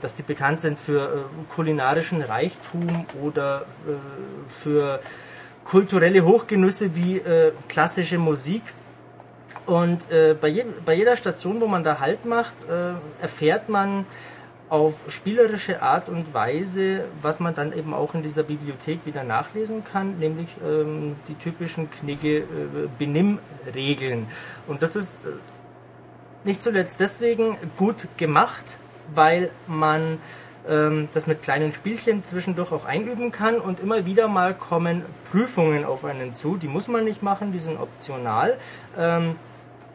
dass 0.02 0.16
die 0.16 0.24
bekannt 0.24 0.62
sind 0.62 0.80
für 0.80 1.02
äh, 1.02 1.54
kulinarischen 1.54 2.22
Reichtum 2.22 3.06
oder 3.22 3.66
äh, 3.88 3.94
für 4.50 5.00
kulturelle 5.64 6.24
Hochgenüsse 6.26 6.96
wie 6.96 7.18
äh, 7.18 7.52
klassische 7.68 8.18
Musik. 8.18 8.64
Und 9.66 10.10
bei, 10.10 10.50
je, 10.50 10.66
bei 10.86 10.94
jeder 10.94 11.16
Station, 11.16 11.62
wo 11.62 11.68
man 11.68 11.86
da 11.86 12.02
Halt 12.02 12.26
macht, 12.26 12.54
äh, 12.70 13.22
erfährt 13.22 13.70
man 13.70 14.06
auf 14.74 15.06
spielerische 15.10 15.84
Art 15.84 16.10
und 16.10 16.34
Weise, 16.34 17.04
was 17.22 17.40
man 17.40 17.54
dann 17.54 17.78
eben 17.78 17.94
auch 17.94 18.16
in 18.16 18.24
dieser 18.24 18.42
Bibliothek 18.42 19.06
wieder 19.06 19.24
nachlesen 19.24 19.84
kann, 19.84 20.18
nämlich 20.18 20.48
ähm, 20.68 21.16
die 21.28 21.36
typischen 21.36 21.92
Knigge 21.92 22.40
äh, 22.40 22.44
Benimmregeln. 22.98 24.26
Und 24.68 24.82
das 24.82 24.96
ist 24.96 25.20
äh, 25.26 25.30
nicht 26.44 26.64
zuletzt 26.64 27.00
deswegen 27.00 27.56
gut 27.78 28.08
gemacht, 28.18 28.80
weil 29.16 29.50
man 29.68 30.20
ähm, 30.68 31.10
das 31.14 31.28
mit 31.28 31.42
kleinen 31.42 31.72
Spielchen 31.72 32.24
zwischendurch 32.24 32.72
auch 32.72 32.86
einüben 32.86 33.32
kann 33.32 33.58
und 33.58 33.80
immer 33.80 34.06
wieder 34.06 34.28
mal 34.28 34.54
kommen 34.54 35.04
Prüfungen 35.32 35.86
auf 35.86 36.06
einen 36.06 36.36
zu. 36.36 36.58
Die 36.58 36.68
muss 36.68 36.88
man 36.88 37.04
nicht 37.04 37.24
machen, 37.24 37.52
die 37.52 37.60
sind 37.60 37.80
optional. 37.80 38.58
Ähm, 38.98 39.36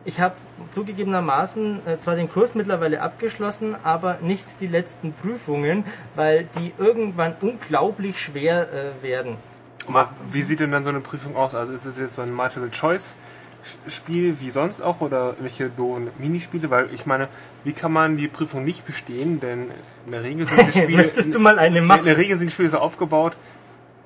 ich 0.04 0.20
habe 0.20 0.34
zugegebenermaßen 0.72 1.86
äh, 1.86 1.98
zwar 1.98 2.14
den 2.14 2.30
Kurs 2.30 2.54
mittlerweile 2.54 3.02
abgeschlossen, 3.02 3.76
aber 3.84 4.18
nicht 4.22 4.60
die 4.60 4.66
letzten 4.66 5.12
Prüfungen, 5.12 5.84
weil 6.14 6.48
die 6.58 6.72
irgendwann 6.78 7.34
unglaublich 7.40 8.20
schwer 8.20 8.68
äh, 8.72 9.02
werden. 9.02 9.36
Wie 10.30 10.42
sieht 10.42 10.60
denn 10.60 10.70
dann 10.70 10.84
so 10.84 10.90
eine 10.90 11.00
Prüfung 11.00 11.36
aus? 11.36 11.54
Also 11.54 11.72
ist 11.72 11.84
es 11.86 11.98
jetzt 11.98 12.14
so 12.14 12.22
ein 12.22 12.32
Multiple-Choice-Spiel 13.68 14.40
wie 14.40 14.50
sonst 14.50 14.80
auch 14.80 15.00
oder 15.00 15.34
welche 15.40 15.68
doofen 15.68 16.10
Minispiele? 16.18 16.70
Weil 16.70 16.88
ich 16.94 17.06
meine, 17.06 17.28
wie 17.64 17.72
kann 17.72 17.92
man 17.92 18.16
die 18.16 18.28
Prüfung 18.28 18.64
nicht 18.64 18.86
bestehen? 18.86 19.40
Denn 19.40 19.70
in 20.06 20.12
der 20.12 20.22
Regel 20.22 20.46
sind 20.46 20.74
die 20.74 20.78
Spiele. 20.78 21.02
Möchtest 21.02 21.34
du 21.34 21.40
mal 21.40 21.58
eine 21.58 21.80
machen? 21.80 22.00
In 22.00 22.06
der 22.06 22.16
Regel 22.16 22.36
sind 22.36 22.48
die 22.48 22.54
Spiele 22.54 22.70
so 22.70 22.78
aufgebaut, 22.78 23.36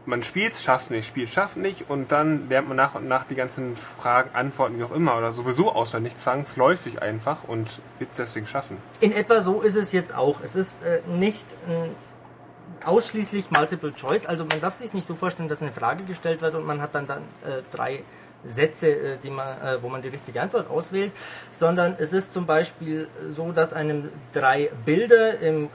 man 0.04 0.24
spielt, 0.24 0.56
schafft 0.56 0.90
nicht, 0.90 1.06
spielt, 1.06 1.30
schafft 1.30 1.56
nicht 1.56 1.88
und 1.88 2.10
dann 2.10 2.48
lernt 2.48 2.66
man 2.66 2.76
nach 2.76 2.96
und 2.96 3.06
nach 3.06 3.24
die 3.24 3.36
ganzen 3.36 3.76
Fragen, 3.76 4.30
Antworten, 4.32 4.76
wie 4.78 4.82
auch 4.82 4.90
immer, 4.90 5.16
oder 5.16 5.32
sowieso 5.32 5.72
auswendig, 5.72 6.16
zwangsläufig 6.16 7.00
einfach 7.00 7.44
und 7.46 7.78
wird 8.00 8.10
es 8.10 8.16
deswegen 8.16 8.48
schaffen. 8.48 8.78
In 8.98 9.12
etwa 9.12 9.40
so 9.40 9.60
ist 9.60 9.76
es 9.76 9.92
jetzt 9.92 10.12
auch. 10.12 10.40
Es 10.42 10.56
ist 10.56 10.82
äh, 10.82 11.00
nicht 11.08 11.46
äh, 11.68 12.84
ausschließlich 12.84 13.52
Multiple 13.52 13.92
Choice, 13.92 14.26
also 14.26 14.44
man 14.44 14.60
darf 14.60 14.74
sich 14.74 14.92
nicht 14.92 15.06
so 15.06 15.14
vorstellen, 15.14 15.48
dass 15.48 15.62
eine 15.62 15.70
Frage 15.70 16.02
gestellt 16.02 16.40
wird 16.40 16.56
und 16.56 16.66
man 16.66 16.82
hat 16.82 16.96
dann, 16.96 17.06
dann 17.06 17.22
äh, 17.46 17.62
drei 17.70 18.02
Sätze, 18.45 18.90
äh, 18.90 19.16
die 19.22 19.30
man, 19.30 19.61
äh, 19.61 19.82
wo 19.82 19.88
man 19.88 20.03
die 20.03 20.09
richtige 20.09 20.40
Antwort 20.40 20.68
auswählt, 20.70 21.12
sondern 21.51 21.97
es 21.99 22.12
ist 22.12 22.32
zum 22.32 22.47
Beispiel 22.47 23.09
so, 23.28 23.53
dass 23.53 23.72
einem 23.72 24.09
drei 24.32 24.70
Bilder 24.84 25.38
im 25.40 25.68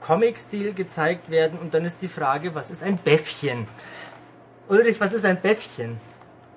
Comic-Stil 0.00 0.74
gezeigt 0.74 1.30
werden 1.30 1.58
und 1.58 1.74
dann 1.74 1.84
ist 1.84 2.02
die 2.02 2.08
Frage, 2.08 2.54
was 2.54 2.70
ist 2.70 2.82
ein 2.82 2.98
Bäffchen? 2.98 3.66
Ulrich, 4.68 5.00
was 5.00 5.12
ist 5.12 5.24
ein 5.24 5.40
Bäffchen? 5.40 5.98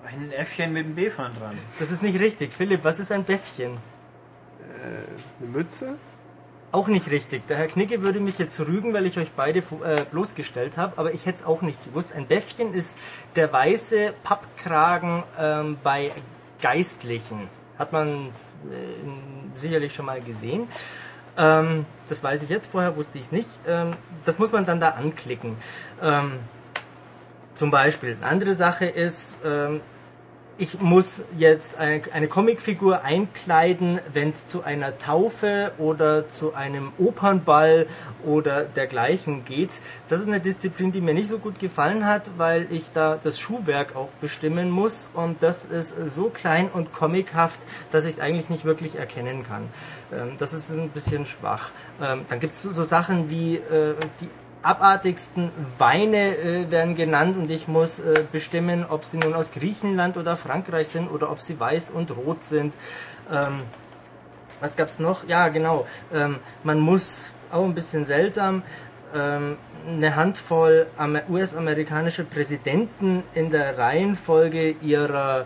Ein 0.06 0.32
Äffchen 0.32 0.74
mit 0.74 0.86
dem 0.86 0.96
B 0.96 1.10
vorne 1.10 1.34
dran. 1.36 1.58
Das 1.80 1.92
ist 1.92 2.04
nicht 2.04 2.20
richtig. 2.20 2.54
Philipp, 2.54 2.84
was 2.84 3.00
ist 3.00 3.12
ein 3.12 3.24
Bäffchen? 3.24 3.74
Äh, 3.74 5.40
eine 5.40 5.50
Mütze? 5.50 5.96
Auch 6.72 6.88
nicht 6.88 7.12
richtig. 7.12 7.46
Der 7.48 7.58
Herr 7.58 7.68
Knicke 7.68 8.02
würde 8.02 8.22
mich 8.22 8.38
jetzt 8.40 8.60
rügen, 8.62 8.94
weil 8.94 9.06
ich 9.06 9.18
euch 9.18 9.32
beide 9.36 9.60
äh, 9.60 10.04
bloßgestellt 10.10 10.78
habe, 10.78 10.98
aber 10.98 11.14
ich 11.14 11.26
hätte 11.26 11.40
es 11.40 11.46
auch 11.46 11.62
nicht 11.62 11.84
gewusst. 11.84 12.14
Ein 12.16 12.28
Bäffchen 12.28 12.74
ist 12.74 12.96
der 13.36 13.52
weiße 13.52 14.14
Pappkragen 14.24 15.24
ähm, 15.38 15.78
bei 15.84 16.12
Geistlichen. 16.62 17.50
Hat 17.78 17.92
man 17.92 18.28
äh, 18.28 19.54
sicherlich 19.54 19.94
schon 19.94 20.06
mal 20.06 20.22
gesehen. 20.22 20.68
Ähm, 21.38 21.86
das 22.08 22.24
weiß 22.24 22.44
ich 22.44 22.50
jetzt, 22.50 22.72
vorher 22.72 22.96
wusste 22.96 23.18
ich 23.18 23.26
es 23.26 23.32
nicht. 23.34 23.50
Ähm, 23.68 23.92
das 24.26 24.40
muss 24.40 24.54
man 24.54 24.66
dann 24.66 24.80
da 24.80 24.92
anklicken. 24.92 25.58
Ähm, 26.02 26.34
zum 27.56 27.70
Beispiel. 27.70 28.18
Eine 28.22 28.32
andere 28.32 28.54
Sache 28.54 28.86
ist, 28.86 29.40
ähm, 29.46 29.82
ich 30.62 30.80
muss 30.80 31.24
jetzt 31.40 31.80
eine, 31.80 32.28
Comicfigur 32.28 33.04
einkleiden, 33.04 34.00
wenn 34.14 34.30
es 34.30 34.46
zu 34.46 34.64
einer 34.64 35.00
Taufe 35.00 35.72
oder 35.80 36.30
zu 36.30 36.54
einem 36.54 36.92
Opernball 37.00 37.88
oder 38.24 38.66
dergleichen 38.66 39.44
geht. 39.44 39.82
Das 40.08 40.22
ist 40.22 40.28
eine 40.28 40.40
Disziplin, 40.40 40.92
die 40.92 41.02
mir 41.02 41.16
nicht 41.16 41.30
so 41.30 41.40
gut 41.40 41.58
gefallen 41.58 42.06
hat, 42.06 42.30
weil 42.38 42.68
ich 42.70 42.92
da 42.94 43.18
das 43.22 43.40
Schuhwerk 43.40 43.96
auch 43.96 44.10
bestimmen 44.22 44.70
muss 44.70 45.10
und 45.16 45.42
das 45.42 45.66
ist 45.66 46.08
so 46.08 46.30
klein 46.30 46.70
und 46.72 46.94
comichaft, 46.94 47.62
dass 47.92 48.06
ich 48.06 48.12
es 48.12 48.20
eigentlich 48.20 48.52
nicht 48.52 48.64
wirklich 48.64 48.98
erkennen 48.98 49.44
kann. 49.44 49.64
Ähm, 50.14 50.34
das 50.38 50.54
ist 50.54 50.70
ein 50.70 50.90
bisschen 50.90 51.26
schwach. 51.26 51.72
Ähm, 52.00 52.22
dann 52.30 52.40
gibt 52.40 52.54
es 52.54 52.62
so 52.62 52.84
Sachen 52.84 53.32
wie 53.32 53.56
äh, 53.56 53.96
die 54.20 54.30
abartigsten 54.64 55.52
Weine 55.78 56.38
äh, 56.38 56.72
werden 56.72 56.96
genannt 56.96 57.38
und 57.38 57.50
ich 57.50 57.68
muss 57.68 58.00
äh, 58.00 58.14
bestimmen, 58.32 58.86
ob 58.88 59.06
sie 59.06 59.18
nun 59.18 59.34
aus 59.34 59.52
Griechenland 59.52 60.18
oder 60.18 60.36
Frankreich 60.36 60.90
sind 60.90 61.10
oder 61.10 61.32
ob 61.32 61.42
sie 61.42 61.60
weiß 61.60 61.92
und 61.92 62.16
rot 62.16 62.44
sind. 62.44 62.76
Ähm, 63.32 63.58
was 64.60 64.76
gab's 64.76 65.00
noch? 65.00 65.28
Ja, 65.28 65.48
genau. 65.48 65.88
Ähm, 66.14 66.38
man 66.64 66.80
muss 66.80 67.32
auch 67.52 67.64
ein 67.64 67.74
bisschen 67.74 68.06
seltsam 68.06 68.62
ähm, 69.16 69.58
eine 69.88 70.16
Handvoll 70.16 70.86
US-amerikanische 71.30 72.24
Präsidenten 72.24 73.24
in 73.34 73.50
der 73.50 73.78
Reihenfolge 73.78 74.76
ihrer 74.82 75.46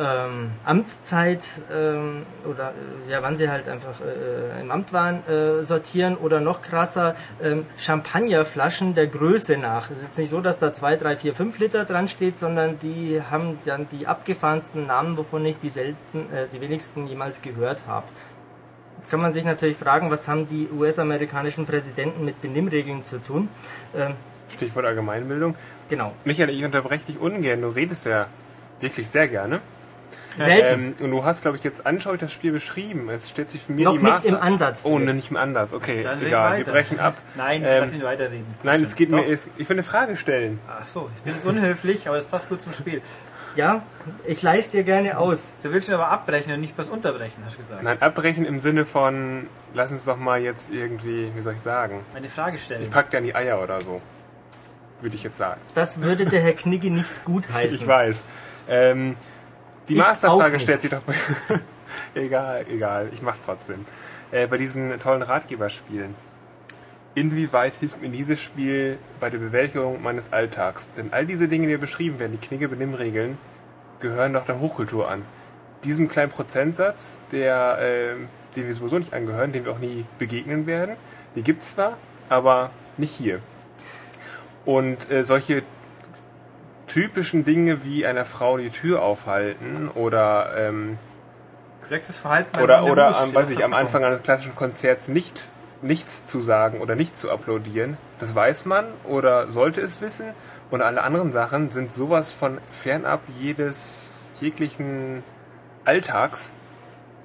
ähm, 0.00 0.50
Amtszeit 0.64 1.44
ähm, 1.72 2.24
oder 2.50 2.72
äh, 3.06 3.10
ja, 3.10 3.22
wann 3.22 3.36
sie 3.36 3.50
halt 3.50 3.68
einfach 3.68 4.00
äh, 4.00 4.60
im 4.60 4.70
Amt 4.70 4.92
waren, 4.92 5.22
äh, 5.28 5.62
sortieren 5.62 6.16
oder 6.16 6.40
noch 6.40 6.62
krasser 6.62 7.14
ähm, 7.42 7.66
Champagnerflaschen 7.78 8.94
der 8.94 9.06
Größe 9.06 9.58
nach. 9.58 9.90
Es 9.90 9.98
ist 9.98 10.04
jetzt 10.04 10.18
nicht 10.18 10.30
so, 10.30 10.40
dass 10.40 10.58
da 10.58 10.72
2, 10.72 10.96
3, 10.96 11.16
4, 11.16 11.34
5 11.34 11.58
Liter 11.58 11.84
dran 11.84 12.08
steht, 12.08 12.38
sondern 12.38 12.78
die 12.78 13.20
haben 13.30 13.58
dann 13.66 13.88
die 13.90 14.06
abgefahrensten 14.06 14.86
Namen, 14.86 15.18
wovon 15.18 15.44
ich 15.44 15.58
die 15.58 15.70
selten, 15.70 16.32
äh, 16.32 16.46
die 16.52 16.60
wenigsten 16.60 17.06
jemals 17.06 17.42
gehört 17.42 17.82
habe. 17.86 18.06
Jetzt 18.96 19.10
kann 19.10 19.20
man 19.20 19.32
sich 19.32 19.44
natürlich 19.44 19.76
fragen, 19.76 20.10
was 20.10 20.28
haben 20.28 20.46
die 20.46 20.68
US-amerikanischen 20.76 21.66
Präsidenten 21.66 22.24
mit 22.24 22.40
Benimmregeln 22.40 23.04
zu 23.04 23.22
tun? 23.22 23.48
Ähm, 23.94 24.14
Stichwort 24.50 24.84
Allgemeinbildung. 24.84 25.54
Genau. 25.88 26.12
Michael, 26.24 26.50
ich 26.50 26.64
unterbreche 26.64 27.06
dich 27.06 27.18
ungern. 27.18 27.62
Du 27.62 27.68
redest 27.68 28.06
ja 28.06 28.26
wirklich 28.80 29.08
sehr 29.08 29.28
gerne. 29.28 29.60
Selten. 30.38 30.80
Ähm, 30.82 30.94
und 31.00 31.10
du 31.10 31.24
hast, 31.24 31.42
glaube 31.42 31.56
ich, 31.56 31.64
jetzt 31.64 31.86
anschaulich 31.86 32.20
das 32.20 32.32
Spiel 32.32 32.52
beschrieben. 32.52 33.08
Es 33.10 33.28
steht 33.30 33.50
sich 33.50 33.62
für 33.62 33.72
mich 33.72 33.84
Noch 33.84 33.92
die 33.92 33.98
nicht 33.98 34.08
Master 34.12 34.28
im 34.28 34.36
Ansatz. 34.36 34.82
Oh, 34.84 34.98
ne, 34.98 35.14
nicht 35.14 35.30
im 35.30 35.36
Ansatz. 35.36 35.72
Okay, 35.72 36.02
Dann 36.02 36.24
egal. 36.24 36.58
Wir 36.58 36.64
brechen 36.66 37.00
ab. 37.00 37.14
Nein, 37.36 37.62
Ähm, 37.64 37.80
lass 37.80 37.92
ihn 37.92 38.02
weiterreden. 38.02 38.46
Nein, 38.62 38.82
es 38.82 38.94
geht 38.96 39.12
Doch. 39.12 39.16
mir. 39.18 39.26
Es, 39.26 39.48
ich 39.56 39.68
will 39.68 39.74
eine 39.76 39.82
Frage 39.82 40.16
stellen. 40.16 40.58
Ach 40.68 40.84
so, 40.84 41.10
ich 41.16 41.22
bin 41.22 41.34
jetzt 41.34 41.44
unhöflich, 41.46 42.06
aber 42.06 42.16
das 42.16 42.26
passt 42.26 42.48
gut 42.48 42.62
zum 42.62 42.72
Spiel. 42.74 43.02
Ja, 43.56 43.82
ich 44.26 44.42
leiste 44.42 44.76
dir 44.76 44.84
gerne 44.84 45.18
aus. 45.18 45.54
Du 45.64 45.72
willst 45.72 45.88
ihn 45.88 45.94
aber 45.94 46.08
abbrechen 46.08 46.52
und 46.52 46.60
nicht 46.60 46.74
was 46.78 46.88
unterbrechen, 46.88 47.42
hast 47.44 47.54
du 47.54 47.58
gesagt. 47.58 47.82
Nein, 47.82 48.00
abbrechen 48.00 48.44
im 48.44 48.60
Sinne 48.60 48.86
von, 48.86 49.48
lass 49.74 49.90
uns 49.90 50.04
doch 50.04 50.16
mal 50.16 50.40
jetzt 50.40 50.72
irgendwie, 50.72 51.32
wie 51.34 51.42
soll 51.42 51.54
ich 51.54 51.60
sagen? 51.60 52.00
Eine 52.14 52.28
Frage 52.28 52.58
stellen. 52.58 52.82
Ich 52.84 52.90
pack 52.90 53.10
dir 53.10 53.18
an 53.18 53.24
die 53.24 53.34
Eier 53.34 53.60
oder 53.60 53.80
so. 53.80 54.00
Würde 55.00 55.16
ich 55.16 55.24
jetzt 55.24 55.38
sagen. 55.38 55.60
Das 55.74 56.02
würde 56.02 56.26
der 56.26 56.40
Herr 56.40 56.52
Knigge 56.52 56.90
nicht 56.90 57.24
gut 57.24 57.48
heißen. 57.52 57.80
Ich 57.80 57.86
weiß. 57.86 58.22
Ähm, 58.68 59.16
die 59.90 59.96
Ich 59.96 60.00
Masterfrage 60.00 60.60
stellt 60.60 60.82
sich 60.82 60.90
doch 60.90 61.02
bei. 61.02 61.14
egal, 62.14 62.64
egal, 62.70 63.08
ich 63.12 63.22
mach's 63.22 63.42
trotzdem. 63.44 63.84
Äh, 64.30 64.46
bei 64.46 64.56
diesen 64.56 64.98
tollen 65.00 65.22
Ratgeberspielen. 65.22 66.14
Inwieweit 67.16 67.74
hilft 67.74 68.00
mir 68.00 68.08
dieses 68.08 68.40
Spiel 68.40 68.98
bei 69.18 69.30
der 69.30 69.38
Bewältigung 69.38 70.00
meines 70.00 70.32
Alltags? 70.32 70.92
Denn 70.96 71.12
all 71.12 71.26
diese 71.26 71.48
Dinge, 71.48 71.64
die 71.64 71.70
hier 71.70 71.80
beschrieben 71.80 72.20
werden, 72.20 72.38
die 72.40 72.46
Knigge-Benimmregeln, 72.46 73.36
gehören 73.98 74.32
doch 74.32 74.46
der 74.46 74.60
Hochkultur 74.60 75.10
an. 75.10 75.22
Diesem 75.82 76.08
kleinen 76.08 76.30
Prozentsatz, 76.30 77.20
der, 77.32 77.78
äh, 77.80 78.14
dem 78.54 78.68
wir 78.68 78.74
sowieso 78.74 78.98
nicht 78.98 79.12
angehören, 79.12 79.50
dem 79.50 79.64
wir 79.64 79.72
auch 79.72 79.80
nie 79.80 80.04
begegnen 80.20 80.68
werden, 80.68 80.94
die 81.34 81.42
gibt's 81.42 81.70
zwar, 81.70 81.96
aber 82.28 82.70
nicht 82.96 83.12
hier. 83.12 83.40
Und 84.64 85.10
äh, 85.10 85.24
solche 85.24 85.64
typischen 86.90 87.44
Dinge 87.44 87.84
wie 87.84 88.04
einer 88.04 88.24
Frau 88.24 88.58
die 88.58 88.70
Tür 88.70 89.02
aufhalten 89.02 89.88
oder 89.94 90.52
ähm, 90.56 90.98
Korrektes 91.82 92.18
Verhalten 92.18 92.60
oder 92.60 92.84
oder 92.84 93.10
Blues 93.10 93.22
am, 93.22 93.34
weiß 93.34 93.50
ich, 93.50 93.64
am. 93.64 93.74
Anfang 93.74 94.04
eines 94.04 94.22
klassischen 94.22 94.54
Konzerts 94.54 95.08
nicht 95.08 95.48
nichts 95.82 96.26
zu 96.26 96.40
sagen 96.40 96.80
oder 96.80 96.94
nicht 96.94 97.16
zu 97.16 97.30
applaudieren, 97.30 97.96
das 98.18 98.34
weiß 98.34 98.66
man 98.66 98.86
oder 99.04 99.50
sollte 99.50 99.80
es 99.80 100.00
wissen 100.00 100.26
und 100.70 100.82
alle 100.82 101.02
anderen 101.02 101.32
Sachen 101.32 101.70
sind 101.70 101.92
sowas 101.92 102.34
von 102.34 102.58
fernab 102.70 103.20
jedes 103.40 104.28
jeglichen 104.40 105.22
Alltags. 105.84 106.54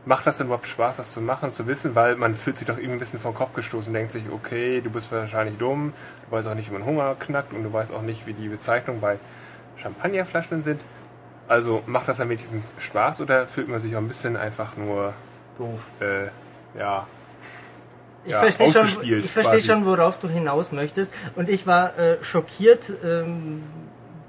Macht 0.08 0.28
das 0.28 0.38
denn 0.38 0.48
überhaupt 0.48 0.68
Spaß, 0.68 0.98
das 0.98 1.14
zu 1.14 1.22
machen, 1.22 1.52
zu 1.52 1.66
wissen, 1.66 1.96
weil 1.96 2.16
man 2.16 2.36
fühlt 2.36 2.60
sich 2.60 2.68
doch 2.68 2.78
irgendwie 2.78 2.98
ein 2.98 3.00
bisschen 3.00 3.20
vom 3.20 3.34
Kopf 3.34 3.54
gestoßen, 3.54 3.92
denkt 3.92 4.12
sich, 4.12 4.24
okay, 4.32 4.82
du 4.82 4.92
bist 4.92 5.12
wahrscheinlich 5.12 5.58
dumm, 5.58 5.94
du 6.30 6.36
weißt 6.36 6.48
auch 6.48 6.54
nicht, 6.54 6.70
wie 6.70 6.74
man 6.74 6.86
Hunger 6.86 7.16
knackt 7.20 7.54
und 7.54 7.64
du 7.64 7.74
weißt 7.74 7.92
auch 7.92 8.04
nicht, 8.04 8.28
wie 8.28 8.34
die 8.34 8.48
Bezeichnungen 8.48 9.02
bei 9.02 9.18
Champagnerflaschen 9.78 10.64
sind. 10.64 10.82
Also 11.48 11.84
macht 11.86 12.08
das 12.08 12.18
dann 12.18 12.30
wenigstens 12.30 12.74
Spaß 12.80 13.22
oder 13.22 13.48
fühlt 13.48 13.68
man 13.68 13.80
sich 13.80 13.96
auch 13.96 14.00
ein 14.00 14.08
bisschen 14.08 14.36
einfach 14.36 14.78
nur 14.78 15.14
Doof. 15.58 15.92
äh, 16.00 16.26
ja, 16.78 17.06
Ich 18.26 18.32
ja, 18.32 18.40
verstehe 18.40 18.74
schon, 18.74 19.04
ich 19.04 19.32
verstehe 19.32 19.62
schon, 19.62 19.86
worauf 19.86 20.20
du 20.20 20.28
hinaus 20.28 20.72
möchtest. 20.72 21.14
Und 21.36 21.48
ich 21.50 21.68
war 21.68 21.98
äh, 22.00 22.18
schockiert, 22.24 22.92
ähm, 23.04 23.62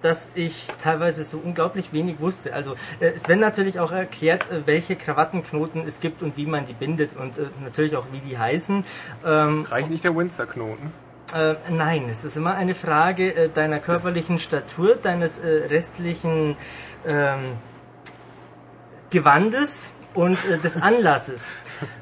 dass 0.03 0.33
ich 0.35 0.69
teilweise 0.83 1.25
so 1.25 1.39
unglaublich 1.39 1.93
wenig 1.93 2.21
wusste. 2.21 2.53
Also 2.55 2.75
äh, 3.01 3.09
es 3.15 3.29
werden 3.29 3.41
natürlich 3.41 3.81
auch 3.81 3.93
erklärt, 3.93 4.51
äh, 4.51 4.67
welche 4.67 4.95
Krawattenknoten 4.95 5.85
es 5.87 6.01
gibt 6.01 6.23
und 6.23 6.37
wie 6.37 6.47
man 6.47 6.67
die 6.67 6.75
bindet 6.75 7.17
und 7.17 7.39
äh, 7.39 7.43
natürlich 7.65 7.97
auch 7.97 8.07
wie 8.13 8.21
die 8.21 8.39
heißen. 8.39 8.85
Ähm, 9.25 9.67
Reicht 9.69 9.91
nicht 9.91 10.05
der 10.05 10.15
Windsor-Knoten? 10.15 10.93
Äh, 11.35 11.55
nein, 11.71 12.09
es 12.11 12.25
ist 12.25 12.37
immer 12.37 12.55
eine 12.55 12.75
Frage 12.75 13.35
äh, 13.35 13.49
deiner 13.49 13.79
körperlichen 13.81 14.39
Statur, 14.39 14.97
deines 14.97 15.39
äh, 15.39 15.67
restlichen 15.69 16.57
ähm, 17.07 17.55
Gewandes 19.11 19.91
und 20.15 20.39
äh, 20.49 20.59
des 20.59 20.77
Anlasses. 20.83 21.59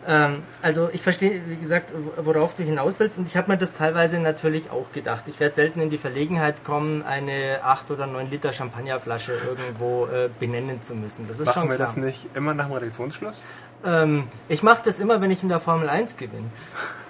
ähm, 0.06 0.42
also 0.62 0.88
ich 0.92 1.02
verstehe, 1.02 1.40
wie 1.48 1.56
gesagt, 1.56 1.90
wo- 1.94 2.26
worauf 2.26 2.54
du 2.56 2.62
hinaus 2.62 3.00
willst 3.00 3.18
und 3.18 3.26
ich 3.26 3.36
habe 3.36 3.50
mir 3.50 3.58
das 3.58 3.74
teilweise 3.74 4.18
natürlich 4.20 4.70
auch 4.70 4.92
gedacht. 4.92 5.24
Ich 5.26 5.40
werde 5.40 5.54
selten 5.54 5.80
in 5.80 5.90
die 5.90 5.98
Verlegenheit 5.98 6.64
kommen, 6.64 7.02
eine 7.02 7.58
8 7.64 7.90
oder 7.90 8.06
9 8.06 8.30
Liter 8.30 8.52
Champagnerflasche 8.52 9.32
irgendwo 9.32 10.06
äh, 10.06 10.28
benennen 10.38 10.80
zu 10.82 10.94
müssen. 10.94 11.26
Das 11.28 11.40
ist 11.40 11.46
Machen 11.46 11.60
schon 11.60 11.68
wir 11.70 11.76
klar. 11.76 11.88
das 11.88 11.96
nicht 11.96 12.26
immer 12.34 12.54
nach 12.54 12.66
dem 12.66 12.74
Redaktionsschluss? 12.74 13.42
Ähm, 13.84 14.24
ich 14.48 14.62
mache 14.62 14.82
das 14.84 14.98
immer, 15.00 15.20
wenn 15.20 15.30
ich 15.30 15.42
in 15.42 15.48
der 15.48 15.60
Formel 15.60 15.88
1 15.88 16.16
gewinne. 16.16 16.48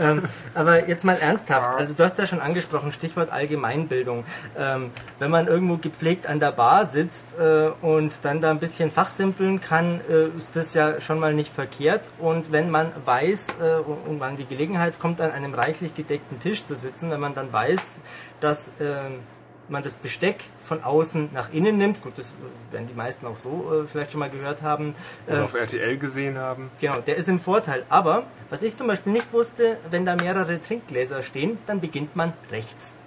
ähm, 0.00 0.22
aber 0.54 0.88
jetzt 0.88 1.04
mal 1.04 1.16
ernsthaft, 1.16 1.78
also 1.78 1.94
du 1.94 2.02
hast 2.02 2.18
ja 2.18 2.26
schon 2.26 2.40
angesprochen, 2.40 2.92
Stichwort 2.92 3.30
Allgemeinbildung. 3.30 4.24
Ähm, 4.58 4.90
wenn 5.18 5.30
man 5.30 5.46
irgendwo 5.46 5.76
gepflegt 5.76 6.26
an 6.26 6.40
der 6.40 6.52
Bar 6.52 6.84
sitzt 6.84 7.38
äh, 7.38 7.70
und 7.82 8.24
dann 8.24 8.40
da 8.40 8.50
ein 8.50 8.58
bisschen 8.58 8.90
fachsimpeln 8.90 9.60
kann, 9.60 10.00
äh, 10.08 10.36
ist 10.36 10.56
das 10.56 10.74
ja 10.74 11.00
schon 11.00 11.20
mal 11.20 11.34
nicht 11.34 11.52
verkehrt. 11.52 12.10
Und 12.18 12.52
wenn 12.52 12.70
man 12.70 12.92
weiß 13.04 13.56
äh, 13.60 14.08
und 14.08 14.18
man 14.18 14.36
die 14.36 14.46
Gelegenheit 14.46 14.98
kommt, 14.98 15.20
an 15.20 15.30
einem 15.30 15.54
reichlich 15.54 15.94
gedeckten 15.94 16.40
Tisch 16.40 16.64
zu 16.64 16.76
sitzen, 16.76 17.10
wenn 17.10 17.20
man 17.20 17.34
dann 17.34 17.52
weiß, 17.52 18.00
dass 18.40 18.72
ähm, 18.80 19.20
man 19.68 19.82
das 19.82 19.96
Besteck 19.96 20.44
von 20.62 20.82
außen 20.82 21.30
nach 21.32 21.52
innen 21.52 21.78
nimmt, 21.78 22.02
gut, 22.02 22.18
das 22.18 22.34
werden 22.70 22.86
die 22.86 22.94
meisten 22.94 23.26
auch 23.26 23.38
so 23.38 23.82
äh, 23.82 23.86
vielleicht 23.86 24.12
schon 24.12 24.20
mal 24.20 24.30
gehört 24.30 24.62
haben, 24.62 24.94
Oder 25.26 25.38
äh, 25.38 25.42
auf 25.42 25.54
RTL 25.54 25.98
gesehen 25.98 26.38
haben? 26.38 26.70
Genau, 26.80 26.98
der 27.00 27.16
ist 27.16 27.28
im 27.28 27.40
Vorteil. 27.40 27.84
Aber, 27.88 28.24
was 28.50 28.62
ich 28.62 28.76
zum 28.76 28.86
Beispiel 28.86 29.12
nicht 29.12 29.32
wusste, 29.32 29.76
wenn 29.90 30.06
da 30.06 30.16
mehrere 30.16 30.60
Trinkgläser 30.60 31.22
stehen, 31.22 31.58
dann 31.66 31.80
beginnt 31.80 32.14
man 32.16 32.32
rechts. 32.50 32.98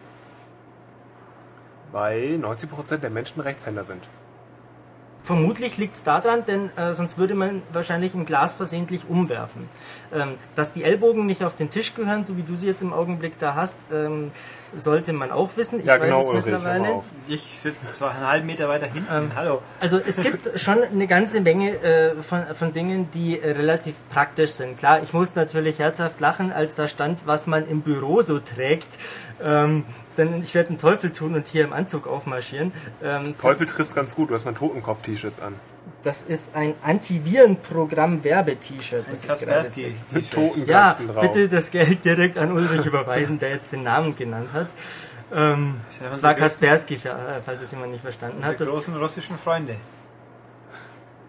Weil 1.91 2.39
90% 2.41 2.97
der 2.97 3.09
Menschen 3.09 3.41
Rechtshänder 3.41 3.83
sind. 3.83 4.03
Vermutlich 5.23 5.77
liegt 5.77 5.95
es 5.95 6.03
daran, 6.03 6.45
denn 6.45 6.75
äh, 6.75 6.93
sonst 6.93 7.17
würde 7.17 7.35
man 7.35 7.61
wahrscheinlich 7.71 8.15
ein 8.15 8.25
Glas 8.25 8.53
versehentlich 8.53 9.01
umwerfen. 9.07 9.69
Ähm, 10.13 10.35
dass 10.55 10.73
die 10.73 10.83
Ellbogen 10.83 11.25
nicht 11.25 11.43
auf 11.43 11.55
den 11.55 11.69
Tisch 11.69 11.93
gehören, 11.93 12.25
so 12.25 12.37
wie 12.37 12.41
du 12.41 12.55
sie 12.55 12.67
jetzt 12.67 12.81
im 12.81 12.93
Augenblick 12.93 13.37
da 13.37 13.53
hast, 13.53 13.79
ähm, 13.91 14.31
sollte 14.75 15.13
man 15.13 15.31
auch 15.31 15.49
wissen. 15.55 15.79
Ich 15.79 15.85
Ja, 15.85 15.97
genau, 15.97 16.17
weiß 16.17 16.25
es 16.25 16.29
Ulrich, 16.29 16.45
mittlerweile. 16.45 17.01
Ich 17.27 17.41
sitze 17.59 17.91
zwar 17.93 18.11
einen 18.11 18.27
halben 18.27 18.47
Meter 18.47 18.69
weiter 18.69 18.87
hinten. 18.87 19.31
Hallo. 19.35 19.61
Also 19.79 19.99
es 19.99 20.21
gibt 20.21 20.49
schon 20.59 20.83
eine 20.83 21.07
ganze 21.07 21.41
Menge 21.41 21.71
äh, 21.81 22.21
von, 22.21 22.43
von 22.53 22.73
Dingen, 22.73 23.09
die 23.13 23.39
äh, 23.39 23.51
relativ 23.51 23.95
praktisch 24.11 24.51
sind. 24.51 24.77
Klar, 24.77 25.01
ich 25.03 25.13
musste 25.13 25.39
natürlich 25.39 25.79
herzhaft 25.79 26.19
lachen, 26.19 26.51
als 26.51 26.75
da 26.75 26.87
stand, 26.87 27.25
was 27.25 27.47
man 27.47 27.67
im 27.67 27.81
Büro 27.81 28.21
so 28.21 28.39
trägt. 28.39 28.89
Ähm, 29.41 29.85
denn 30.17 30.41
ich 30.41 30.53
werde 30.55 30.69
einen 30.69 30.77
Teufel 30.77 31.11
tun 31.11 31.35
und 31.35 31.47
hier 31.47 31.63
im 31.63 31.73
Anzug 31.73 32.07
aufmarschieren. 32.07 32.71
Ähm, 33.03 33.35
Teufel 33.37 33.67
trifft 33.67 33.95
ganz 33.95 34.15
gut, 34.15 34.29
du 34.29 34.35
hast 34.35 34.45
mal 34.45 34.53
Totenkopf-T-Shirts 34.53 35.39
an. 35.39 35.55
das 36.03 36.23
ist 36.23 36.55
ein 36.55 36.73
Antivirenprogramm-Werbe-T-Shirt. 36.83 39.05
das 39.09 39.23
gerade 39.23 39.45
Kaspersky. 39.45 39.95
Mit 40.11 40.25
Ja, 40.25 40.31
Totenköpfen 40.93 41.07
drauf. 41.07 41.21
bitte 41.21 41.49
das 41.49 41.71
Geld 41.71 42.03
direkt 42.05 42.37
an 42.37 42.51
Ulrich 42.51 42.85
überweisen, 42.85 43.39
der 43.39 43.49
jetzt 43.51 43.71
den 43.71 43.83
Namen 43.83 44.15
genannt 44.15 44.49
hat. 44.53 44.67
Ähm, 45.31 45.75
ja 46.01 46.09
das 46.09 46.23
war 46.23 46.33
Kaspersky, 46.33 46.97
für- 46.97 47.09
äh, 47.09 47.41
falls 47.45 47.61
es 47.61 47.71
jemand 47.71 47.91
nicht 47.91 48.01
verstanden 48.01 48.43
hat. 48.43 48.59
Das, 48.59 48.69
großen 48.69 48.95
russischen 48.97 49.37
Freunde. 49.37 49.75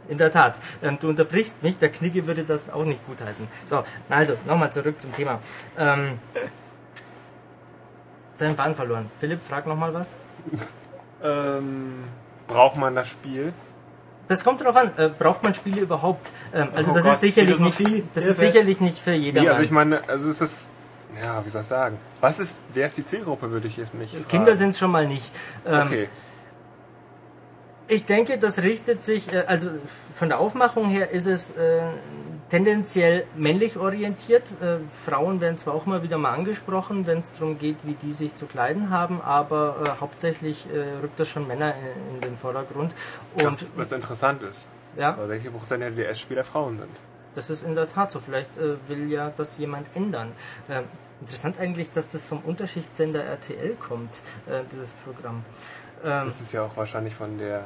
In 0.09 0.17
der 0.19 0.33
Tat. 0.33 0.59
Ähm, 0.83 0.99
du 1.01 1.09
unterbrichst 1.11 1.63
mich, 1.63 1.79
der 1.79 1.91
Knigge 1.91 2.27
würde 2.27 2.43
das 2.43 2.71
auch 2.71 2.85
nicht 2.85 3.07
gutheißen. 3.07 3.47
So, 3.69 3.85
also, 4.09 4.35
nochmal 4.47 4.73
zurück 4.73 4.99
zum 4.99 5.13
Thema. 5.13 5.39
Ähm, 5.79 6.19
deinen 8.41 8.57
Faden 8.57 8.75
verloren. 8.75 9.11
Philipp, 9.21 9.41
frag 9.43 9.67
nochmal 9.67 9.93
was. 9.95 10.15
Ähm, 11.23 12.05
Braucht 12.47 12.77
man 12.77 12.95
das 12.95 13.09
Spiel? 13.09 13.53
Das 14.29 14.45
kommt 14.45 14.61
darauf 14.61 14.77
an, 14.77 14.91
äh, 14.97 15.09
braucht 15.09 15.43
man 15.43 15.55
Spiele 15.55 15.81
überhaupt? 15.81 16.31
Ähm, 16.55 16.69
also 16.75 16.93
Oh 16.93 16.95
das 16.95 17.05
Gott, 17.05 17.15
ist 17.15 17.21
sicherlich 17.21 17.57
Philosophie, 17.57 17.85
nicht, 17.85 18.07
das 18.15 18.25
ist 18.27 18.39
sicherlich 18.39 18.81
nicht 18.81 18.99
für 18.99 19.13
jedermann. 19.13 19.45
Nee, 19.45 19.51
also 19.51 19.63
ich 19.63 19.71
meine, 19.73 20.01
also 20.09 20.31
es 20.31 20.41
ist, 20.41 20.67
ja, 21.21 21.45
wie 21.45 21.51
soll 21.51 21.63
ich 21.63 21.69
sagen? 21.69 21.99
Was 22.21 22.39
ist, 22.39 22.61
wer 22.73 22.87
ist 22.87 22.97
die 22.97 23.05
Zielgruppe, 23.05 23.51
würde 23.51 23.67
ich 23.67 23.77
jetzt 23.77 23.93
nicht 23.95 24.13
fragen. 24.15 24.29
Kinder 24.29 24.55
sind 24.55 24.69
es 24.71 24.79
schon 24.79 24.91
mal 24.93 25.07
nicht. 25.07 25.33
Ähm, 25.67 25.87
Okay. 25.87 26.09
Ich 27.93 28.05
denke, 28.07 28.39
das 28.39 28.63
richtet 28.63 29.03
sich, 29.03 29.33
äh, 29.33 29.43
also 29.49 29.69
von 30.15 30.29
der 30.29 30.39
Aufmachung 30.39 30.89
her 30.89 31.11
ist 31.11 31.27
es 31.27 31.51
äh, 31.57 31.81
tendenziell 32.51 33.25
männlich 33.37 33.77
orientiert. 33.79 34.53
Äh, 34.61 34.79
Frauen 34.91 35.41
werden 35.41 35.57
zwar 35.57 35.75
auch 35.75 35.87
mal 35.87 36.03
wieder 36.03 36.19
mal 36.19 36.33
angesprochen, 36.33 37.07
wenn 37.07 37.19
es 37.19 37.33
darum 37.33 37.59
geht, 37.59 37.77
wie 37.85 37.95
die 37.95 38.13
sich 38.13 38.35
zu 38.35 38.47
kleiden 38.47 38.91
haben, 38.91 39.21
aber 39.23 39.77
äh, 39.87 40.01
hauptsächlich 40.01 40.67
äh, 40.75 41.01
rückt 41.03 41.19
das 41.19 41.29
schon 41.29 41.47
Männer 41.47 41.75
in, 41.75 42.17
in 42.17 42.21
den 42.21 42.37
Vordergrund. 42.37 42.93
Und 43.35 43.45
Was, 43.45 43.73
was 43.77 43.93
interessant 43.93 44.43
ist. 44.43 44.69
ja, 44.97 45.17
Weil 45.17 45.29
60 45.29 45.53
Prozent 45.57 45.83
der 45.83 45.91
DS-Spieler 45.93 46.45
Frauen 46.45 46.79
sind. 46.79 46.91
das 47.35 47.49
ist 47.51 47.63
in 47.63 47.75
der 47.75 47.89
Tat 47.91 48.11
so. 48.11 48.21
Vielleicht 48.21 48.59
äh, 48.59 48.77
will 48.89 49.11
ja 49.11 49.33
das 49.37 49.57
jemand 49.59 49.87
ändern. 49.95 50.33
Ähm, 50.69 50.85
interessant 51.21 51.59
eigentlich, 51.61 51.93
dass 51.93 52.11
das 52.11 52.27
vom 52.27 52.41
Unterschichtssender 52.41 53.23
RTL 53.25 53.77
kommt, 53.77 54.11
äh, 54.47 54.63
dieses 54.73 54.93
Programm. 55.05 55.45
Ähm, 56.05 56.25
Das 56.25 56.41
ist 56.41 56.53
ja 56.53 56.65
auch 56.65 56.77
wahrscheinlich 56.77 57.15
von 57.15 57.39
der. 57.39 57.65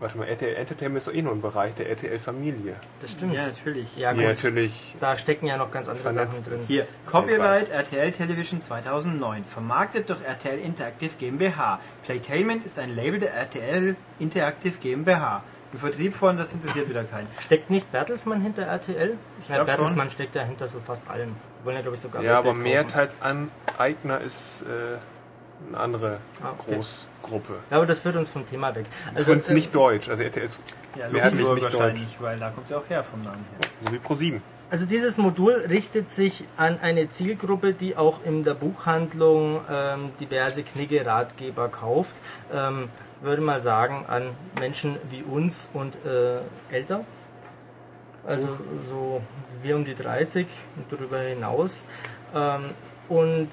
Warte 0.00 0.16
mal, 0.16 0.28
RTL 0.28 0.54
Entertainment 0.54 0.98
ist 0.98 1.08
doch 1.08 1.14
eh 1.14 1.22
nur 1.22 1.32
ein 1.32 1.42
Bereich 1.42 1.74
der 1.74 1.88
RTL-Familie. 1.90 2.76
das 3.00 3.12
stimmt. 3.12 3.34
ja, 3.34 3.42
natürlich. 3.42 3.96
Ja, 3.96 4.12
gut. 4.12 4.22
natürlich. 4.22 4.94
Da 5.00 5.16
stecken 5.16 5.46
ja 5.46 5.56
noch 5.56 5.72
ganz 5.72 5.88
andere 5.88 6.12
Sachen 6.12 6.44
drin. 6.44 6.60
Hier, 6.66 6.86
Copyright 7.06 7.70
RTL 7.70 8.12
Television 8.12 8.62
2009, 8.62 9.44
vermarktet 9.44 10.08
durch 10.08 10.22
RTL 10.22 10.58
Interactive 10.60 11.10
GmbH. 11.18 11.80
Playtainment 12.04 12.64
ist 12.64 12.78
ein 12.78 12.94
Label 12.94 13.18
der 13.18 13.34
RTL 13.34 13.96
Interactive 14.20 14.74
GmbH. 14.80 15.42
Im 15.72 15.80
Vertrieb 15.80 16.14
von, 16.14 16.38
das 16.38 16.52
interessiert 16.52 16.88
wieder 16.88 17.04
keinen. 17.04 17.26
Steckt 17.40 17.68
nicht 17.68 17.90
Bertelsmann 17.92 18.40
hinter 18.40 18.62
RTL? 18.62 19.18
Ich 19.40 19.46
glaub 19.48 19.66
Bertelsmann 19.66 20.10
steckt 20.10 20.34
ja 20.34 20.42
hinter 20.42 20.66
so 20.66 20.78
fast 20.78 21.10
allem. 21.10 21.34
Die 21.60 21.66
wollen 21.66 21.76
ja, 21.76 21.82
glaube 21.82 21.96
ich, 21.96 22.00
sogar 22.00 22.22
Ja, 22.22 22.38
aber 22.38 22.56
Weltbild 22.56 22.88
kaufen. 22.88 23.50
Mehrteilsaneigner 23.76 24.20
ist 24.20 24.62
äh, 24.62 24.96
eine 25.68 25.78
andere 25.78 26.18
Ah, 26.42 26.50
okay. 26.58 26.74
Großgruppe. 26.76 27.54
Ja, 27.70 27.76
aber 27.78 27.86
das 27.86 27.98
führt 27.98 28.16
uns 28.16 28.28
vom 28.28 28.46
Thema 28.46 28.74
weg. 28.74 28.86
Also, 29.14 29.32
Also, 29.32 29.32
ist 29.32 29.50
nicht 29.50 29.74
deutsch. 29.74 30.08
Also 30.08 30.22
RTL 30.22 30.44
ist 30.44 30.60
Ja, 30.98 31.08
mehrheitlich 31.08 31.40
nicht 31.48 31.62
wahrscheinlich, 31.62 32.16
weil 32.20 32.38
da 32.38 32.50
kommt 32.50 32.68
sie 32.68 32.74
auch 32.74 32.88
her 32.88 33.04
vom 33.04 33.22
Namen 33.22 33.44
her. 33.50 33.70
so 33.86 33.92
wie 33.92 33.98
Pro7. 33.98 34.40
Also 34.70 34.84
dieses 34.84 35.16
Modul 35.16 35.54
richtet 35.70 36.10
sich 36.10 36.44
an 36.58 36.78
eine 36.82 37.08
Zielgruppe, 37.08 37.72
die 37.72 37.96
auch 37.96 38.20
in 38.24 38.44
der 38.44 38.52
Buchhandlung 38.54 39.60
ähm, 39.70 40.10
diverse 40.20 40.62
Knigge-Ratgeber 40.62 41.68
kauft. 41.68 42.16
Ähm, 42.52 42.90
würde 43.22 43.40
mal 43.42 43.60
sagen, 43.60 44.04
an 44.08 44.24
Menschen 44.60 44.96
wie 45.10 45.22
uns 45.22 45.70
und 45.72 45.96
äh, 46.04 46.38
älter. 46.74 47.00
Also 48.26 48.48
so 48.88 49.22
wir 49.62 49.74
um 49.74 49.84
die 49.84 49.94
30 49.94 50.46
und 50.76 50.92
darüber 50.92 51.18
hinaus. 51.20 51.84
Ähm, 52.34 52.60
und 53.08 53.48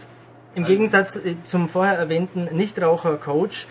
im 0.55 0.65
Gegensatz 0.65 1.17
äh, 1.17 1.35
zum 1.45 1.69
vorher 1.69 1.97
erwähnten 1.97 2.45
Nichtraucher-Coach, 2.55 3.67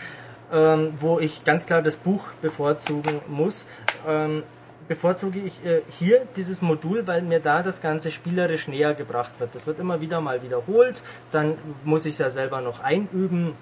ähm, 0.53 0.93
wo 1.01 1.19
ich 1.19 1.45
ganz 1.45 1.67
klar 1.67 1.83
das 1.83 1.97
Buch 1.97 2.29
bevorzugen 2.41 3.21
muss, 3.29 3.67
ähm, 4.07 4.43
bevorzuge 4.87 5.41
ich 5.41 5.65
äh, 5.65 5.81
hier 5.89 6.27
dieses 6.37 6.63
Modul, 6.63 7.07
weil 7.07 7.23
mir 7.23 7.41
da 7.41 7.63
das 7.63 7.81
Ganze 7.81 8.11
spielerisch 8.11 8.69
näher 8.69 8.95
gebracht 8.95 9.33
wird. 9.39 9.55
Das 9.55 9.67
wird 9.67 9.81
immer 9.81 10.01
wieder 10.01 10.21
mal 10.21 10.43
wiederholt, 10.43 11.01
dann 11.33 11.57
muss 11.85 12.05
ich 12.05 12.13
es 12.13 12.19
ja 12.19 12.31
selber 12.31 12.61
noch 12.61 12.81
einüben 12.81 13.55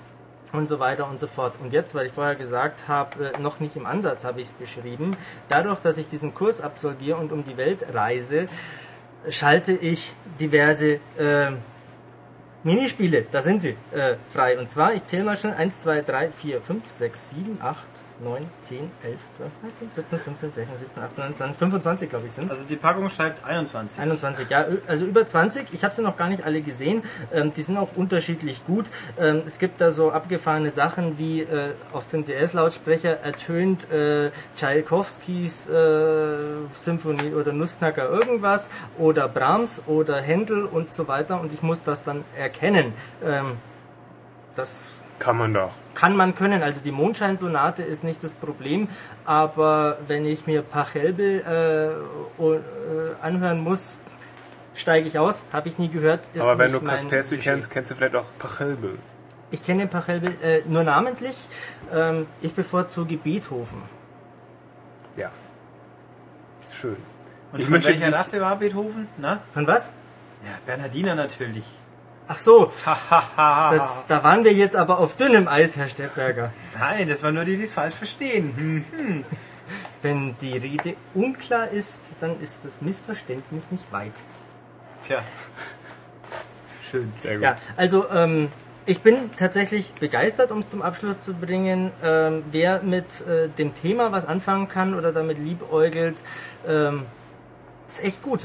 und 0.52 0.68
so 0.68 0.80
weiter 0.80 1.08
und 1.08 1.20
so 1.20 1.28
fort. 1.28 1.54
Und 1.62 1.72
jetzt, 1.72 1.94
weil 1.94 2.06
ich 2.06 2.12
vorher 2.12 2.34
gesagt 2.34 2.88
habe, 2.88 3.32
äh, 3.36 3.40
noch 3.40 3.60
nicht 3.60 3.76
im 3.76 3.86
Ansatz 3.86 4.24
habe 4.24 4.40
ich 4.40 4.48
es 4.48 4.52
beschrieben, 4.52 5.12
dadurch, 5.48 5.78
dass 5.80 5.96
ich 5.96 6.08
diesen 6.08 6.34
Kurs 6.34 6.60
absolviere 6.60 7.16
und 7.18 7.32
um 7.32 7.44
die 7.44 7.56
Welt 7.56 7.86
reise, 7.94 8.46
schalte 9.28 9.72
ich 9.72 10.12
diverse 10.40 10.94
äh, 11.16 11.52
Minispiele, 12.64 13.26
da 13.30 13.40
sind 13.40 13.60
sie, 13.60 13.76
äh, 13.92 14.14
frei. 14.32 14.58
Und 14.58 14.68
zwar, 14.68 14.94
ich 14.94 15.04
zähle 15.04 15.24
mal 15.24 15.36
schon, 15.36 15.52
1, 15.52 15.80
2, 15.80 16.02
3, 16.02 16.30
4, 16.30 16.62
5, 16.62 16.88
6, 16.88 17.30
7, 17.30 17.58
8, 17.60 17.78
9, 18.22 18.46
10, 18.60 18.78
11, 19.02 19.18
12, 19.36 19.50
13, 19.62 19.90
14, 19.90 20.18
15, 20.18 20.50
16, 20.52 20.78
17, 20.78 21.02
18, 21.02 21.24
19, 21.24 21.34
20, 21.34 21.58
25 21.58 22.10
glaube 22.10 22.26
ich 22.26 22.32
sind 22.32 22.50
Also 22.50 22.64
die 22.64 22.76
Packung 22.76 23.10
schreibt 23.10 23.44
21. 23.44 24.00
21, 24.00 24.48
ja, 24.48 24.64
also 24.86 25.04
über 25.04 25.26
20. 25.26 25.66
Ich 25.72 25.82
habe 25.82 25.92
sie 25.92 26.02
noch 26.02 26.16
gar 26.16 26.28
nicht 26.28 26.44
alle 26.44 26.62
gesehen. 26.62 27.02
Ähm, 27.32 27.52
die 27.54 27.62
sind 27.62 27.76
auch 27.76 27.96
unterschiedlich 27.96 28.64
gut. 28.64 28.86
Ähm, 29.18 29.42
es 29.46 29.58
gibt 29.58 29.80
da 29.80 29.90
so 29.90 30.12
abgefahrene 30.12 30.70
Sachen 30.70 31.18
wie 31.18 31.42
äh, 31.42 31.70
aus 31.92 32.10
dem 32.10 32.24
DS-Lautsprecher 32.24 33.20
ertönt 33.20 33.90
äh, 33.90 34.30
Tchaikovskis 34.56 35.68
äh, 35.68 36.36
Symphonie 36.76 37.32
oder 37.34 37.52
Nussknacker 37.52 38.08
irgendwas 38.08 38.70
oder 38.98 39.28
Brahms 39.28 39.84
oder 39.86 40.20
Händel 40.20 40.64
und 40.64 40.90
so 40.90 41.08
weiter 41.08 41.40
und 41.40 41.52
ich 41.52 41.62
muss 41.62 41.82
das 41.82 42.04
dann 42.04 42.24
erkennen. 42.36 42.92
Ähm, 43.24 43.56
das 44.54 44.98
Kann 45.18 45.36
man 45.38 45.54
doch. 45.54 45.70
kann 45.94 46.16
man 46.16 46.34
können. 46.34 46.62
Also 46.62 46.80
die 46.80 46.90
Mondscheinsonate 46.90 47.82
ist 47.82 48.02
nicht 48.02 48.22
das 48.24 48.34
Problem, 48.34 48.88
aber 49.24 49.98
wenn 50.08 50.26
ich 50.26 50.46
mir 50.46 50.62
Pachelbel 50.62 51.42
äh, 51.46 52.42
äh, 52.44 52.54
anhören 53.22 53.60
muss, 53.60 53.98
steige 54.74 55.06
ich 55.06 55.18
aus. 55.18 55.44
Habe 55.52 55.68
ich 55.68 55.78
nie 55.78 55.88
gehört. 55.88 56.20
Ist 56.34 56.42
Aber 56.42 56.58
wenn 56.58 56.72
nicht 56.72 56.82
du 56.82 56.86
Kaspersky 56.86 57.38
kennst, 57.38 57.70
kennst 57.70 57.90
du 57.90 57.94
vielleicht 57.94 58.16
auch 58.16 58.26
Pachelbel. 58.38 58.98
Ich 59.50 59.64
kenne 59.64 59.80
den 59.80 59.90
Pachelbel 59.90 60.34
äh, 60.42 60.62
nur 60.66 60.82
namentlich. 60.82 61.36
Ähm, 61.92 62.26
ich 62.40 62.54
bevorzuge 62.54 63.16
Beethoven. 63.16 63.82
Ja. 65.16 65.30
Schön. 66.70 66.96
Und 67.52 67.60
Ich 67.60 67.66
von 67.66 67.74
möchte 67.74 67.90
welcher 67.90 68.12
Rasse 68.12 68.40
war 68.40 68.56
Beethoven? 68.56 69.06
Na? 69.18 69.40
Von 69.52 69.66
was? 69.66 69.92
Ja, 70.44 70.52
Bernhardiner 70.66 71.14
natürlich. 71.14 71.64
Ach 72.32 72.38
so, 72.38 72.72
das, 73.36 74.06
da 74.06 74.24
waren 74.24 74.42
wir 74.42 74.54
jetzt 74.54 74.74
aber 74.74 74.98
auf 74.98 75.18
dünnem 75.18 75.48
Eis, 75.48 75.76
Herr 75.76 75.86
Steppberger. 75.86 76.50
Nein, 76.80 77.06
das 77.06 77.22
waren 77.22 77.34
nur 77.34 77.44
die, 77.44 77.58
die 77.58 77.64
es 77.64 77.72
falsch 77.72 77.94
verstehen. 77.94 78.54
Hm. 78.56 79.24
Wenn 80.00 80.34
die 80.38 80.56
Rede 80.56 80.96
unklar 81.12 81.68
ist, 81.68 82.00
dann 82.20 82.40
ist 82.40 82.64
das 82.64 82.80
Missverständnis 82.80 83.70
nicht 83.70 83.92
weit. 83.92 84.14
Tja. 85.04 85.18
Schön. 86.82 87.12
Sehr 87.20 87.34
gut. 87.34 87.42
Ja, 87.42 87.58
also 87.76 88.08
ähm, 88.08 88.48
ich 88.86 89.02
bin 89.02 89.30
tatsächlich 89.38 89.92
begeistert, 89.92 90.52
um 90.52 90.60
es 90.60 90.70
zum 90.70 90.80
Abschluss 90.80 91.20
zu 91.20 91.34
bringen. 91.34 91.90
Ähm, 92.02 92.44
wer 92.50 92.82
mit 92.82 93.26
äh, 93.26 93.48
dem 93.58 93.74
Thema 93.74 94.10
was 94.10 94.24
anfangen 94.24 94.70
kann 94.70 94.94
oder 94.94 95.12
damit 95.12 95.38
liebäugelt, 95.38 96.16
ähm, 96.66 97.04
ist 97.86 98.02
echt 98.02 98.22
gut. 98.22 98.40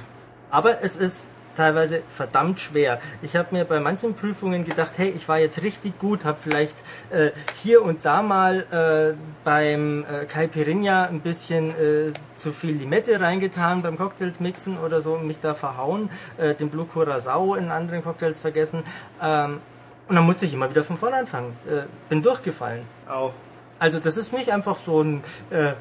Aber 0.51 0.83
es 0.83 0.97
ist 0.97 1.31
teilweise 1.57 2.01
verdammt 2.07 2.59
schwer. 2.61 3.01
Ich 3.21 3.35
habe 3.35 3.55
mir 3.55 3.65
bei 3.65 3.79
manchen 3.79 4.13
Prüfungen 4.13 4.63
gedacht, 4.63 4.91
hey, 4.97 5.09
ich 5.15 5.27
war 5.27 5.39
jetzt 5.39 5.61
richtig 5.63 5.99
gut, 5.99 6.23
habe 6.23 6.37
vielleicht 6.39 6.77
äh, 7.09 7.31
hier 7.55 7.81
und 7.81 8.05
da 8.05 8.21
mal 8.21 8.59
äh, 8.71 9.17
beim 9.43 10.03
äh, 10.03 10.25
Caipirinha 10.25 11.05
ein 11.05 11.19
bisschen 11.19 11.71
äh, 11.71 12.13
zu 12.35 12.53
viel 12.53 12.75
Limette 12.75 13.19
reingetan 13.19 13.81
beim 13.81 13.97
Cocktails 13.97 14.39
mixen 14.39 14.77
oder 14.77 15.01
so, 15.01 15.17
mich 15.17 15.39
da 15.41 15.53
verhauen, 15.53 16.09
äh, 16.37 16.53
den 16.53 16.69
Blue 16.69 16.85
Curacao 16.85 17.55
in 17.55 17.71
anderen 17.71 18.03
Cocktails 18.03 18.39
vergessen. 18.39 18.83
Ähm, 19.21 19.59
und 20.07 20.15
dann 20.15 20.23
musste 20.23 20.45
ich 20.45 20.53
immer 20.53 20.69
wieder 20.69 20.83
von 20.83 20.95
vorne 20.95 21.17
anfangen. 21.17 21.55
Äh, 21.67 21.81
bin 22.07 22.21
durchgefallen. 22.21 22.83
Au. 23.09 23.33
Also 23.79 23.99
das 23.99 24.17
ist 24.17 24.31
nicht 24.31 24.51
einfach 24.51 24.77
so 24.77 25.03
ein 25.03 25.23
äh, 25.49 25.73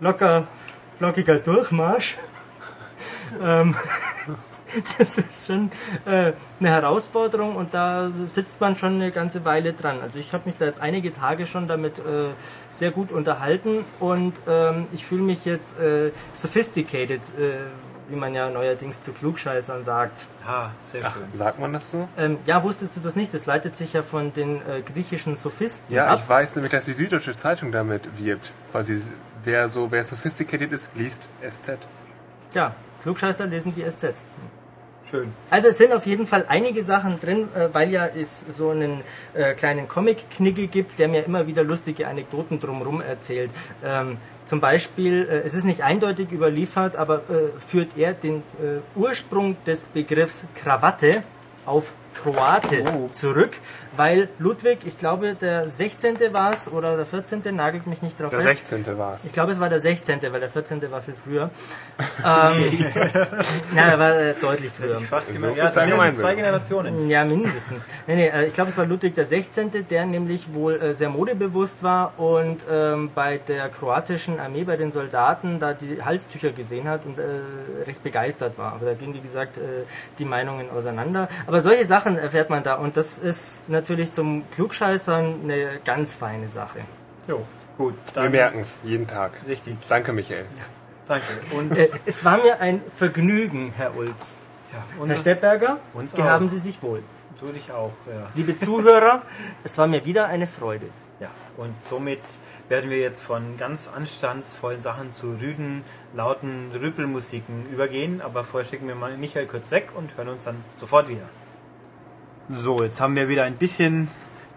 locker, 0.00 0.46
flockiger 0.98 1.38
Durchmarsch. 1.38 2.16
ähm, 3.42 3.74
das 4.98 5.18
ist 5.18 5.46
schon 5.46 5.70
äh, 6.06 6.32
eine 6.60 6.70
Herausforderung 6.70 7.56
und 7.56 7.74
da 7.74 8.10
sitzt 8.26 8.60
man 8.60 8.76
schon 8.76 8.94
eine 8.94 9.10
ganze 9.10 9.44
Weile 9.44 9.72
dran. 9.72 10.00
Also 10.02 10.18
ich 10.18 10.32
habe 10.32 10.44
mich 10.46 10.56
da 10.58 10.64
jetzt 10.66 10.80
einige 10.80 11.14
Tage 11.14 11.46
schon 11.46 11.68
damit 11.68 11.98
äh, 11.98 12.02
sehr 12.70 12.90
gut 12.90 13.12
unterhalten 13.12 13.84
und 14.00 14.34
ähm, 14.48 14.86
ich 14.92 15.04
fühle 15.06 15.22
mich 15.22 15.44
jetzt 15.44 15.78
äh, 15.80 16.10
sophisticated, 16.32 17.20
äh, 17.38 17.52
wie 18.08 18.16
man 18.16 18.34
ja 18.34 18.50
neuerdings 18.50 19.00
zu 19.00 19.12
Klugscheißern 19.12 19.82
sagt. 19.82 20.26
Ah, 20.46 20.68
sehr 20.92 21.00
Ach, 21.04 21.14
schön. 21.14 21.22
sagt 21.32 21.58
man 21.58 21.72
das 21.72 21.90
so? 21.90 22.06
Ähm, 22.18 22.36
ja, 22.44 22.62
wusstest 22.62 22.96
du 22.96 23.00
das 23.00 23.16
nicht? 23.16 23.32
Das 23.32 23.46
leitet 23.46 23.76
sich 23.76 23.92
ja 23.94 24.02
von 24.02 24.32
den 24.32 24.56
äh, 24.56 24.82
griechischen 24.82 25.34
Sophisten 25.34 25.94
Ja, 25.94 26.08
ab. 26.08 26.20
ich 26.22 26.28
weiß 26.28 26.56
nämlich, 26.56 26.72
dass 26.72 26.84
die 26.84 26.92
Süddeutsche 26.92 27.36
Zeitung 27.36 27.72
damit 27.72 28.02
wirbt. 28.18 28.52
Quasi, 28.72 29.00
wer 29.42 29.68
so, 29.70 29.90
wer 29.90 30.04
sophisticated 30.04 30.70
ist, 30.72 30.96
liest 30.96 31.22
SZ. 31.48 31.78
Ja, 32.52 32.74
Klugscheißer 33.02 33.46
lesen 33.46 33.74
die 33.74 33.82
SZ. 33.88 34.14
Schön. 35.14 35.32
Also 35.48 35.68
es 35.68 35.78
sind 35.78 35.92
auf 35.92 36.06
jeden 36.06 36.26
Fall 36.26 36.44
einige 36.48 36.82
Sachen 36.82 37.20
drin, 37.20 37.46
äh, 37.54 37.68
weil 37.72 37.92
ja 37.92 38.04
es 38.20 38.40
so 38.40 38.70
einen 38.70 39.00
äh, 39.34 39.54
kleinen 39.54 39.86
Comic-Knigge 39.86 40.66
gibt, 40.66 40.98
der 40.98 41.06
mir 41.06 41.24
immer 41.24 41.46
wieder 41.46 41.62
lustige 41.62 42.08
Anekdoten 42.08 42.58
drumherum 42.58 43.00
erzählt. 43.00 43.52
Ähm, 43.84 44.16
zum 44.44 44.60
Beispiel, 44.60 45.28
äh, 45.30 45.46
es 45.46 45.54
ist 45.54 45.66
nicht 45.66 45.82
eindeutig 45.84 46.32
überliefert, 46.32 46.96
aber 46.96 47.18
äh, 47.30 47.60
führt 47.60 47.96
er 47.96 48.14
den 48.14 48.42
Ursprung 48.96 49.56
des 49.64 49.86
Begriffs 49.86 50.46
Krawatte 50.56 51.22
auf 51.64 51.92
Kroate 52.14 52.82
Oh. 52.96 53.08
zurück, 53.08 53.52
weil 53.96 54.28
Ludwig, 54.38 54.78
ich 54.84 54.98
glaube 54.98 55.34
der 55.34 55.68
16. 55.68 56.16
war 56.32 56.52
es 56.52 56.68
oder 56.70 56.96
der 56.96 57.06
14. 57.06 57.42
nagelt 57.54 57.86
mich 57.86 58.02
nicht 58.02 58.20
drauf 58.20 58.30
Der 58.30 58.40
fest. 58.40 58.68
16. 58.68 58.98
war 58.98 59.14
es. 59.16 59.24
Ich 59.24 59.32
glaube, 59.32 59.52
es 59.52 59.60
war 59.60 59.68
der 59.68 59.80
16., 59.80 60.20
weil 60.30 60.40
der 60.40 60.48
14. 60.50 60.90
war 60.90 61.00
viel 61.00 61.14
früher. 61.14 61.50
ähm, 62.24 62.64
ja, 63.76 63.82
er 63.90 63.98
war 63.98 64.14
äh, 64.18 64.34
deutlich 64.40 64.70
früher. 64.70 65.00
Fast 65.00 65.34
So 65.36 65.46
Ja, 65.46 65.50
es 65.68 65.74
Zeit 65.74 65.88
sind 65.88 65.90
mindestens 65.90 65.90
Gemeinbildung. 65.90 66.20
zwei 66.20 66.34
Generationen. 66.34 67.10
Ja, 67.10 67.24
mindestens. 67.24 67.88
Nee, 68.06 68.16
nee, 68.16 68.28
äh, 68.28 68.46
ich 68.46 68.54
glaube, 68.54 68.70
es 68.70 68.76
war 68.78 68.86
Ludwig 68.86 69.14
der 69.14 69.24
16., 69.24 69.70
der 69.88 70.06
nämlich 70.06 70.52
wohl 70.54 70.74
äh, 70.80 70.94
sehr 70.94 71.08
modebewusst 71.10 71.82
war 71.82 72.18
und 72.18 72.66
ähm, 72.70 73.10
bei 73.14 73.38
der 73.48 73.68
kroatischen 73.68 74.40
Armee, 74.40 74.64
bei 74.64 74.76
den 74.76 74.90
Soldaten, 74.90 75.60
da 75.60 75.72
die 75.72 76.02
Halstücher 76.02 76.50
gesehen 76.50 76.88
hat 76.88 77.04
und 77.06 77.18
äh, 77.18 77.22
recht 77.86 78.02
begeistert 78.02 78.58
war. 78.58 78.72
Aber 78.72 78.86
da 78.86 78.94
gehen, 78.94 79.14
wie 79.14 79.20
gesagt, 79.20 79.58
äh, 79.58 79.60
die 80.18 80.24
Meinungen 80.24 80.70
auseinander. 80.70 81.28
Aber 81.46 81.60
solche 81.60 81.84
Sachen 81.84 82.18
erfährt 82.18 82.50
man 82.50 82.62
da 82.62 82.74
und 82.74 82.96
das 82.96 83.18
ist 83.18 83.68
natürlich 83.68 83.83
zum 84.10 84.44
Klugscheißern 84.52 85.40
eine 85.44 85.80
ganz 85.84 86.14
feine 86.14 86.48
Sache. 86.48 86.80
Jo, 87.28 87.44
gut. 87.78 87.94
Wir 88.14 88.30
merken 88.30 88.58
es 88.60 88.80
jeden 88.84 89.06
Tag. 89.06 89.32
Richtig. 89.46 89.76
Danke, 89.88 90.12
Michael. 90.12 90.46
Danke. 91.08 91.26
Und 91.56 91.76
Äh, 91.76 91.88
es 92.06 92.24
war 92.24 92.38
mir 92.38 92.60
ein 92.60 92.80
Vergnügen, 92.96 93.72
Herr 93.76 93.96
Ulz. 93.96 94.40
ja, 94.72 94.78
Herr 94.94 95.02
unser, 95.02 95.16
Steppberger, 95.16 95.78
Uns 95.92 96.14
gehaben 96.14 96.46
auch. 96.46 96.50
Sie 96.50 96.58
sich 96.58 96.82
wohl. 96.82 97.02
tu 97.38 97.46
dich 97.46 97.72
auch. 97.72 97.92
Ja. 98.06 98.26
Liebe 98.34 98.56
Zuhörer, 98.56 99.22
es 99.64 99.76
war 99.78 99.86
mir 99.86 100.04
wieder 100.06 100.26
eine 100.28 100.46
Freude. 100.46 100.86
ja. 101.20 101.28
Und 101.56 101.74
somit 101.84 102.20
werden 102.68 102.88
wir 102.90 102.98
jetzt 102.98 103.22
von 103.22 103.56
ganz 103.58 103.88
anstandsvollen 103.94 104.80
Sachen 104.80 105.10
zu 105.10 105.36
rüden, 105.40 105.84
lauten 106.14 106.70
Rüppelmusiken 106.74 107.70
übergehen. 107.70 108.20
Aber 108.22 108.42
vorher 108.44 108.68
schicken 108.68 108.88
wir 108.88 108.94
mal 108.94 109.16
Michael 109.16 109.46
kurz 109.46 109.70
weg 109.70 109.88
und 109.94 110.16
hören 110.16 110.28
uns 110.30 110.44
dann 110.44 110.56
sofort 110.74 111.08
wieder. 111.08 111.28
So, 112.50 112.82
jetzt 112.82 113.00
haben 113.00 113.16
wir 113.16 113.30
wieder 113.30 113.44
ein 113.44 113.56
bisschen 113.56 114.08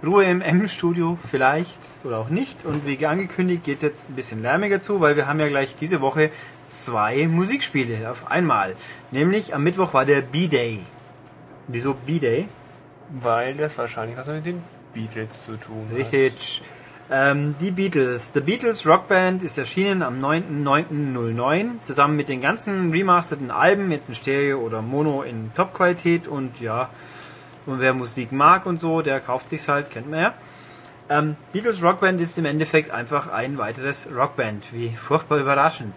Ruhe 0.03 0.25
im 0.25 0.41
M-Studio, 0.41 1.17
vielleicht 1.23 1.79
oder 2.03 2.17
auch 2.17 2.27
nicht. 2.29 2.65
Und 2.65 2.85
wie 2.85 3.05
angekündigt 3.05 3.63
geht 3.63 3.77
es 3.77 3.81
jetzt 3.81 4.09
ein 4.09 4.15
bisschen 4.15 4.41
lärmiger 4.41 4.81
zu, 4.81 4.99
weil 4.99 5.15
wir 5.15 5.25
haben 5.25 5.39
ja 5.39 5.47
gleich 5.47 5.77
diese 5.77 6.01
Woche 6.01 6.29
zwei 6.67 7.27
Musikspiele 7.27 8.11
auf 8.11 8.29
einmal. 8.29 8.75
Nämlich 9.11 9.55
am 9.55 9.63
Mittwoch 9.63 9.93
war 9.93 10.03
der 10.03 10.21
B-Day. 10.21 10.81
Wieso 11.69 11.93
B-Day? 11.93 12.49
Weil 13.09 13.55
das 13.55 13.77
wahrscheinlich 13.77 14.17
was 14.17 14.27
mit 14.27 14.45
den 14.45 14.61
Beatles 14.93 15.45
zu 15.45 15.55
tun 15.55 15.87
hat. 15.89 15.97
Richtig. 15.97 16.61
Ähm, 17.09 17.55
die 17.61 17.71
Beatles. 17.71 18.33
The 18.33 18.41
Beatles 18.41 18.85
Rockband 18.85 19.43
ist 19.43 19.57
erschienen 19.57 20.03
am 20.03 20.19
9.9.09 20.19 21.81
zusammen 21.83 22.17
mit 22.17 22.27
den 22.27 22.41
ganzen 22.41 22.91
remasterten 22.91 23.49
Alben, 23.49 23.89
jetzt 23.93 24.09
in 24.09 24.15
Stereo 24.15 24.59
oder 24.59 24.81
Mono 24.81 25.21
in 25.21 25.51
Top-Qualität 25.55 26.27
und 26.27 26.59
ja, 26.59 26.89
und 27.67 27.79
wer 27.79 27.93
Musik 27.93 28.31
mag 28.31 28.65
und 28.65 28.79
so, 28.79 29.01
der 29.01 29.19
kauft 29.19 29.49
sich's 29.49 29.67
halt, 29.67 29.91
kennt 29.91 30.09
man 30.09 30.19
ja. 30.19 30.33
Ähm, 31.09 31.35
Beatles 31.53 31.81
Rockband 31.81 32.19
ist 32.19 32.37
im 32.37 32.45
Endeffekt 32.45 32.91
einfach 32.91 33.31
ein 33.31 33.57
weiteres 33.57 34.09
Rockband. 34.13 34.65
Wie 34.73 34.89
furchtbar 34.89 35.37
überraschend. 35.37 35.93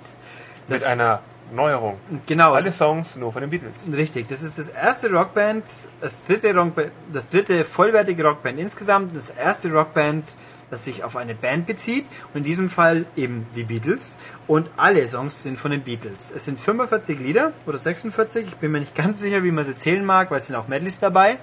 Mit 0.68 0.84
einer 0.84 1.20
Neuerung. 1.52 1.98
genau, 2.26 2.54
Alle 2.54 2.70
Songs 2.70 3.16
nur 3.16 3.32
von 3.32 3.40
den 3.40 3.50
Beatles. 3.50 3.88
Richtig, 3.92 4.28
das 4.28 4.42
ist 4.42 4.58
das 4.58 4.68
erste 4.68 5.10
Rockband, 5.10 5.64
das 6.00 6.24
dritte, 6.26 6.54
Rockband, 6.54 6.92
das 7.12 7.28
dritte 7.28 7.64
vollwertige 7.64 8.24
Rockband 8.24 8.58
insgesamt, 8.60 9.16
das 9.16 9.30
erste 9.30 9.72
Rockband, 9.72 10.24
das 10.70 10.84
sich 10.84 11.02
auf 11.02 11.16
eine 11.16 11.34
Band 11.34 11.66
bezieht 11.66 12.06
und 12.32 12.38
in 12.38 12.44
diesem 12.44 12.70
Fall 12.70 13.04
eben 13.16 13.46
die 13.56 13.64
Beatles 13.64 14.18
und 14.46 14.70
alle 14.76 15.06
Songs 15.08 15.42
sind 15.42 15.58
von 15.58 15.72
den 15.72 15.82
Beatles. 15.82 16.32
Es 16.34 16.44
sind 16.44 16.60
45 16.60 17.18
Lieder 17.18 17.52
oder 17.66 17.78
46, 17.78 18.46
ich 18.46 18.56
bin 18.56 18.70
mir 18.70 18.78
nicht 18.80 18.94
ganz 18.94 19.20
sicher, 19.20 19.42
wie 19.42 19.50
man 19.50 19.64
sie 19.64 19.74
zählen 19.74 20.04
mag, 20.04 20.30
weil 20.30 20.38
es 20.38 20.46
sind 20.46 20.54
auch 20.54 20.68
Medleys 20.68 21.00
dabei. 21.00 21.38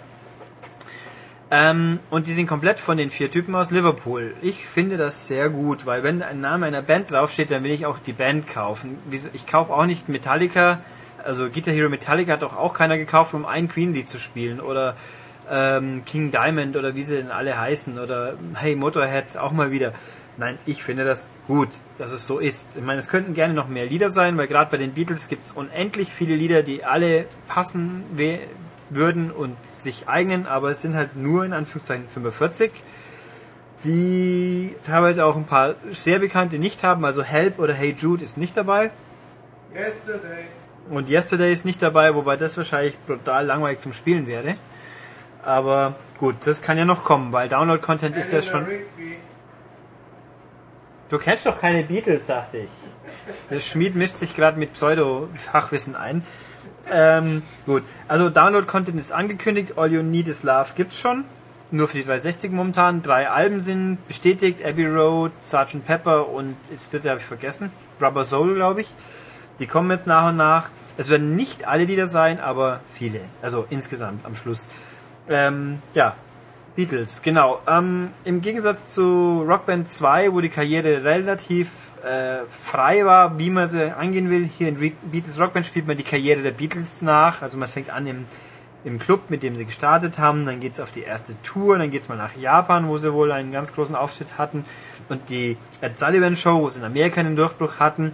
Ähm, 1.50 2.00
und 2.10 2.28
die 2.28 2.34
sind 2.34 2.48
komplett 2.48 2.80
von 2.80 2.98
den 2.98 3.10
vier 3.10 3.32
Typen 3.32 3.56
aus 3.56 3.72
Liverpool. 3.72 4.34
Ich 4.42 4.66
finde 4.66 4.98
das 4.98 5.28
sehr 5.28 5.50
gut, 5.50 5.86
weil 5.86 6.04
wenn 6.04 6.22
ein 6.22 6.42
Name 6.42 6.66
einer 6.66 6.82
Band 6.82 7.12
draufsteht, 7.12 7.52
dann 7.52 7.64
will 7.64 7.72
ich 7.72 7.86
auch 7.86 8.00
die 8.00 8.14
Band 8.14 8.48
kaufen. 8.50 8.98
Ich 9.34 9.48
kaufe 9.48 9.74
auch 9.74 9.86
nicht 9.86 10.10
Metallica, 10.10 10.80
also 11.24 11.50
Guitar 11.50 11.74
Hero 11.74 11.90
Metallica 11.90 12.34
hat 12.34 12.42
doch 12.42 12.56
auch 12.56 12.74
keiner 12.74 12.98
gekauft, 12.98 13.34
um 13.34 13.46
ein 13.46 13.68
Queen-Lied 13.70 14.10
zu 14.10 14.20
spielen. 14.20 14.60
Oder 14.60 14.96
ähm, 15.50 16.04
King 16.06 16.32
Diamond 16.32 16.76
oder 16.76 16.96
wie 16.96 17.04
sie 17.04 17.18
denn 17.18 17.32
alle 17.32 17.60
heißen. 17.60 17.98
Oder 18.00 18.34
Hey 18.56 18.76
Motorhead 18.76 19.38
auch 19.38 19.52
mal 19.52 19.72
wieder. 19.72 19.94
Nein, 20.38 20.58
ich 20.66 20.84
finde 20.84 21.04
das 21.04 21.32
gut, 21.48 21.70
dass 21.98 22.12
es 22.12 22.28
so 22.28 22.40
ist. 22.40 22.78
Ich 22.78 22.84
meine, 22.84 23.00
es 23.00 23.10
könnten 23.10 23.34
gerne 23.34 23.54
noch 23.54 23.68
mehr 23.68 23.88
Lieder 23.88 24.10
sein, 24.10 24.38
weil 24.38 24.48
gerade 24.48 24.70
bei 24.70 24.78
den 24.78 24.94
Beatles 24.94 25.30
gibt 25.30 25.46
es 25.46 25.52
unendlich 25.52 26.10
viele 26.10 26.36
Lieder, 26.36 26.62
die 26.62 26.84
alle 26.84 27.26
passen 27.48 28.04
würden 28.90 29.32
und 29.32 29.56
sich 29.80 30.08
eignen, 30.08 30.46
aber 30.46 30.72
es 30.72 30.82
sind 30.82 30.96
halt 30.96 31.16
nur 31.16 31.46
in 31.46 31.54
Anführungszeichen 31.54 32.08
45, 32.08 32.72
die 33.84 34.76
teilweise 34.86 35.26
auch 35.26 35.36
ein 35.36 35.46
paar 35.46 35.76
sehr 35.94 36.20
bekannte 36.20 36.58
nicht 36.58 36.84
haben. 36.84 37.06
Also 37.06 37.24
Help 37.24 37.60
oder 37.60 37.74
Hey 37.74 37.96
Jude 37.98 38.24
ist 38.24 38.38
nicht 38.38 38.58
dabei. 38.58 38.92
Yesterday. 39.74 40.46
Und 40.90 41.10
Yesterday 41.10 41.52
ist 41.52 41.66
nicht 41.66 41.82
dabei, 41.82 42.16
wobei 42.16 42.38
das 42.38 42.56
wahrscheinlich 42.58 42.98
brutal 43.06 43.46
langweilig 43.46 43.80
zum 43.80 43.94
Spielen 43.94 44.26
wäre. 44.26 44.56
Aber 45.44 45.96
gut, 46.18 46.36
das 46.46 46.62
kann 46.62 46.78
ja 46.78 46.86
noch 46.86 47.04
kommen, 47.04 47.32
weil 47.32 47.50
Download-Content 47.50 48.16
ist 48.16 48.32
ja 48.32 48.42
schon. 48.42 48.66
Du 51.10 51.18
kennst 51.18 51.46
doch 51.46 51.60
keine 51.60 51.84
Beatles, 51.84 52.28
dachte 52.28 52.58
ich. 52.58 52.70
Der 53.50 53.60
Schmied 53.60 53.96
mischt 53.96 54.18
sich 54.18 54.36
gerade 54.36 54.60
mit 54.60 54.74
Pseudo-Fachwissen 54.74 55.96
ein. 55.96 56.26
Ähm, 56.92 57.42
gut, 57.66 57.84
also 58.08 58.30
Download-Content 58.30 59.00
ist 59.00 59.12
angekündigt, 59.12 59.74
All 59.78 59.92
You 59.92 60.04
Need 60.04 60.28
Is 60.28 60.44
Love 60.44 60.70
gibt's 60.76 61.00
schon. 61.00 61.26
Nur 61.70 61.90
für 61.90 61.98
die 61.98 62.04
360 62.04 62.52
momentan. 62.52 63.02
Drei 63.02 63.30
Alben 63.30 63.60
sind 63.60 63.98
bestätigt, 64.08 64.64
Abbey 64.66 64.86
Road, 64.86 65.32
Sgt. 65.44 65.86
Pepper 65.86 66.30
und 66.30 66.56
das 66.72 66.90
dritte 66.90 67.10
habe 67.10 67.20
ich 67.20 67.26
vergessen. 67.26 67.72
Rubber 68.02 68.26
Soul, 68.26 68.56
glaube 68.56 68.82
ich. 68.82 68.88
Die 69.60 69.68
kommen 69.68 69.92
jetzt 69.92 70.08
nach 70.08 70.30
und 70.30 70.38
nach. 70.38 70.70
Es 70.98 71.10
werden 71.10 71.36
nicht 71.36 71.68
alle 71.68 71.84
Lieder 71.84 72.08
sein, 72.08 72.40
aber 72.40 72.80
viele. 72.94 73.20
Also 73.42 73.66
insgesamt 73.70 74.26
am 74.26 74.36
Schluss. 74.36 74.70
Ähm, 75.28 75.82
ja, 75.94 76.16
Beatles, 76.78 77.22
genau. 77.22 77.60
Ähm, 77.68 78.12
Im 78.24 78.42
Gegensatz 78.42 78.94
zu 78.94 79.44
Rockband 79.48 79.90
2, 79.90 80.32
wo 80.32 80.42
die 80.42 80.50
Karriere 80.50 81.04
relativ 81.04 81.68
äh, 82.04 82.46
frei 82.50 83.06
war, 83.06 83.38
wie 83.40 83.50
man 83.50 83.68
sie 83.68 83.96
angehen 83.96 84.30
will, 84.30 84.50
hier 84.58 84.70
in 84.70 84.78
Beatles 85.12 85.40
Rockband 85.40 85.66
spielt 85.66 85.88
man 85.88 85.98
die 85.98 86.04
Karriere 86.04 86.42
der 86.42 86.52
Beatles 86.52 87.02
nach. 87.02 87.42
Also 87.42 87.58
man 87.58 87.68
fängt 87.68 87.90
an 87.90 88.08
im, 88.08 88.26
im 88.84 89.00
Club, 89.00 89.30
mit 89.30 89.44
dem 89.44 89.56
sie 89.56 89.66
gestartet 89.66 90.18
haben, 90.18 90.46
dann 90.46 90.60
geht's 90.60 90.80
auf 90.80 90.92
die 90.92 91.02
erste 91.02 91.40
Tour, 91.42 91.78
dann 91.78 91.92
geht's 91.92 92.10
mal 92.10 92.18
nach 92.18 92.36
Japan, 92.36 92.88
wo 92.88 92.98
sie 92.98 93.14
wohl 93.14 93.32
einen 93.32 93.52
ganz 93.52 93.74
großen 93.74 93.96
Auftritt 93.96 94.38
hatten 94.38 94.66
und 95.10 95.30
die 95.30 95.58
Ed 95.82 95.98
Sullivan 95.98 96.36
Show, 96.36 96.62
wo 96.62 96.70
sie 96.70 96.80
in 96.80 96.86
Amerika 96.86 97.20
einen 97.20 97.36
Durchbruch 97.36 97.80
hatten. 97.80 98.14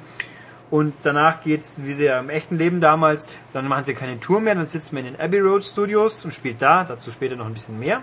Und 0.71 0.93
danach 1.03 1.43
geht's, 1.43 1.77
wie 1.83 1.93
sie 1.93 2.05
ja 2.05 2.19
im 2.19 2.29
echten 2.29 2.57
Leben 2.57 2.81
damals, 2.81 3.27
dann 3.53 3.67
machen 3.67 3.85
sie 3.85 3.93
keine 3.93 4.19
Tour 4.19 4.41
mehr, 4.41 4.55
dann 4.55 4.65
sitzt 4.65 4.91
man 4.91 5.05
in 5.05 5.13
den 5.13 5.21
Abbey 5.21 5.39
Road 5.39 5.63
Studios 5.63 6.25
und 6.25 6.33
spielt 6.33 6.61
da, 6.61 6.83
dazu 6.83 7.11
später 7.11 7.35
noch 7.35 7.45
ein 7.45 7.53
bisschen 7.53 7.79
mehr. 7.79 8.01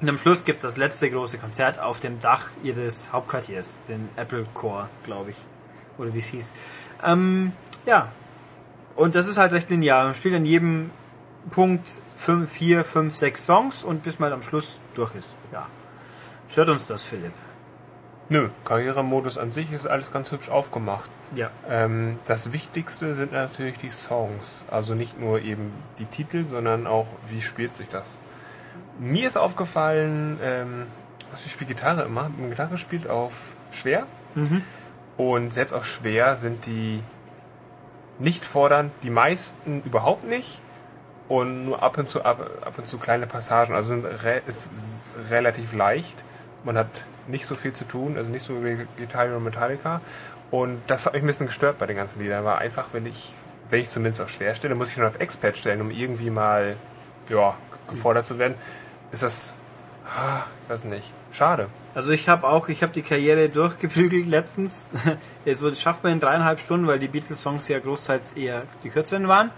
Und 0.00 0.08
am 0.08 0.18
Schluss 0.18 0.44
gibt's 0.44 0.62
das 0.62 0.76
letzte 0.76 1.10
große 1.10 1.38
Konzert 1.38 1.80
auf 1.80 1.98
dem 1.98 2.20
Dach 2.20 2.50
ihres 2.62 3.12
Hauptquartiers, 3.12 3.82
den 3.88 4.08
Apple 4.16 4.46
Core, 4.54 4.88
glaube 5.04 5.30
ich. 5.30 5.36
Oder 5.98 6.14
wie 6.14 6.20
es 6.20 6.26
hieß. 6.26 6.52
Ähm, 7.04 7.52
ja. 7.84 8.08
Und 8.94 9.14
das 9.14 9.26
ist 9.26 9.38
halt 9.38 9.52
recht 9.52 9.70
linear. 9.70 10.04
Man 10.04 10.14
spielt 10.14 10.34
an 10.34 10.44
jedem 10.44 10.90
Punkt 11.50 11.88
5, 12.16 12.50
4, 12.50 12.84
5, 12.84 13.16
6 13.16 13.46
Songs 13.46 13.84
und 13.84 14.02
bis 14.04 14.18
man 14.18 14.32
am 14.32 14.42
Schluss 14.42 14.80
durch 14.94 15.14
ist. 15.16 15.34
Ja. 15.52 15.66
Stört 16.48 16.68
uns 16.68 16.86
das, 16.86 17.04
Philipp? 17.04 17.32
Nö, 18.30 18.50
Karrieremodus 18.64 19.38
an 19.38 19.52
sich 19.52 19.72
ist 19.72 19.86
alles 19.86 20.12
ganz 20.12 20.30
hübsch 20.30 20.50
aufgemacht. 20.50 21.08
Ja. 21.34 21.50
Ähm, 21.68 22.18
das 22.26 22.52
Wichtigste 22.52 23.14
sind 23.14 23.32
natürlich 23.32 23.78
die 23.78 23.90
Songs. 23.90 24.66
Also 24.70 24.94
nicht 24.94 25.18
nur 25.18 25.40
eben 25.40 25.72
die 25.98 26.04
Titel, 26.04 26.44
sondern 26.44 26.86
auch, 26.86 27.06
wie 27.28 27.40
spielt 27.40 27.74
sich 27.74 27.88
das. 27.88 28.18
Mir 28.98 29.28
ist 29.28 29.36
aufgefallen, 29.36 30.38
ähm, 30.42 30.86
was 31.30 31.46
ich 31.46 31.52
spiele 31.52 31.68
Gitarre 31.68 32.02
immer. 32.02 32.30
Gitarre 32.48 32.78
spielt 32.78 33.08
auf 33.08 33.54
schwer. 33.70 34.06
Und 35.16 35.52
selbst 35.52 35.72
auf 35.72 35.86
schwer 35.86 36.36
sind 36.36 36.66
die 36.66 37.02
nicht 38.18 38.44
fordernd, 38.44 38.92
die 39.02 39.10
meisten 39.10 39.82
überhaupt 39.82 40.24
nicht. 40.24 40.60
Und 41.28 41.66
nur 41.66 41.82
ab 41.82 41.98
und 41.98 42.08
zu, 42.08 42.24
ab, 42.24 42.40
ab 42.64 42.74
und 42.78 42.88
zu 42.88 42.98
kleine 42.98 43.26
Passagen. 43.26 43.74
Also 43.74 44.00
sind 44.00 44.06
ist 44.46 44.70
relativ 45.30 45.74
leicht. 45.74 46.24
Man 46.64 46.78
hat 46.78 46.88
nicht 47.26 47.46
so 47.46 47.54
viel 47.54 47.74
zu 47.74 47.84
tun, 47.84 48.16
also 48.16 48.30
nicht 48.30 48.44
so 48.44 48.64
wie 48.64 48.78
Guitar 48.96 49.26
Hero 49.26 49.38
Metallica. 49.38 50.00
Und 50.50 50.80
das 50.86 51.04
hat 51.04 51.12
mich 51.12 51.22
ein 51.22 51.26
bisschen 51.26 51.46
gestört 51.46 51.78
bei 51.78 51.86
den 51.86 51.96
ganzen 51.96 52.20
Liedern. 52.22 52.44
War 52.44 52.58
einfach, 52.58 52.88
wenn 52.92 53.04
ich, 53.04 53.34
wenn 53.68 53.80
ich 53.80 53.90
zumindest 53.90 54.22
auf 54.22 54.30
schwer 54.30 54.54
stelle, 54.54 54.74
muss 54.74 54.88
ich 54.88 54.94
schon 54.94 55.04
auf 55.04 55.20
Expert 55.20 55.58
stellen, 55.58 55.82
um 55.82 55.90
irgendwie 55.90 56.30
mal, 56.30 56.76
ja, 57.28 57.54
gefordert 57.88 58.24
zu 58.24 58.38
werden. 58.38 58.54
Ist 59.12 59.22
das, 59.22 59.54
ah, 60.06 60.42
ich 60.64 60.70
weiß 60.70 60.84
nicht, 60.84 61.12
schade. 61.32 61.68
Also 61.94 62.10
ich 62.10 62.28
habe 62.28 62.46
auch, 62.46 62.68
ich 62.68 62.82
habe 62.82 62.92
die 62.92 63.02
Karriere 63.02 63.48
durchgeprügelt 63.48 64.26
letztens. 64.28 64.92
so 65.54 65.70
das 65.70 65.80
schafft 65.80 66.04
man 66.04 66.12
in 66.12 66.20
dreieinhalb 66.20 66.60
Stunden, 66.60 66.86
weil 66.86 66.98
die 66.98 67.08
Beatles-Songs 67.08 67.68
ja 67.68 67.78
großteils 67.78 68.34
eher 68.34 68.62
die 68.84 68.90
kürzeren 68.90 69.28
waren. 69.28 69.50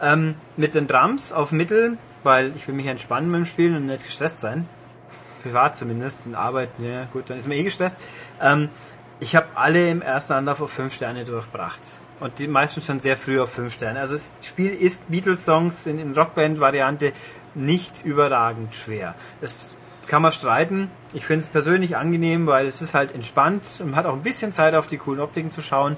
Ähm, 0.00 0.34
mit 0.56 0.74
den 0.74 0.86
Drums 0.86 1.32
auf 1.32 1.52
Mittel, 1.52 1.98
weil 2.22 2.52
ich 2.56 2.68
will 2.68 2.74
mich 2.74 2.86
entspannen 2.86 3.30
beim 3.32 3.46
Spielen 3.46 3.76
und 3.76 3.86
nicht 3.86 4.04
gestresst 4.04 4.40
sein. 4.40 4.68
Privat 5.42 5.76
zumindest, 5.76 6.26
in 6.26 6.34
Arbeit, 6.34 6.70
ja 6.78 7.06
gut, 7.12 7.24
dann 7.28 7.38
ist 7.38 7.48
man 7.48 7.56
eh 7.56 7.62
gestresst. 7.62 7.96
Ähm, 8.40 8.68
ich 9.20 9.36
habe 9.36 9.46
alle 9.54 9.90
im 9.90 10.02
ersten 10.02 10.34
Anlauf 10.34 10.60
auf 10.60 10.70
fünf 10.70 10.94
Sterne 10.94 11.24
durchgebracht. 11.24 11.80
Und 12.20 12.38
die 12.38 12.46
meisten 12.46 12.80
schon 12.80 13.00
sehr 13.00 13.16
früh 13.16 13.40
auf 13.40 13.50
fünf 13.52 13.74
Sterne. 13.74 14.00
Also 14.00 14.14
das 14.14 14.32
Spiel 14.42 14.72
ist 14.72 15.10
Beatles-Songs 15.10 15.86
in, 15.86 15.98
in 15.98 16.14
Rockband-Variante 16.14 17.12
nicht 17.54 18.04
überragend 18.04 18.74
schwer. 18.74 19.14
Das 19.40 19.74
kann 20.06 20.22
man 20.22 20.32
streiten. 20.32 20.90
Ich 21.12 21.24
finde 21.24 21.42
es 21.42 21.48
persönlich 21.48 21.96
angenehm, 21.96 22.46
weil 22.46 22.66
es 22.66 22.82
ist 22.82 22.94
halt 22.94 23.14
entspannt 23.14 23.62
und 23.78 23.90
man 23.90 23.96
hat 23.96 24.06
auch 24.06 24.14
ein 24.14 24.22
bisschen 24.22 24.52
Zeit 24.52 24.74
auf 24.74 24.86
die 24.86 24.98
coolen 24.98 25.20
Optiken 25.20 25.50
zu 25.50 25.62
schauen. 25.62 25.96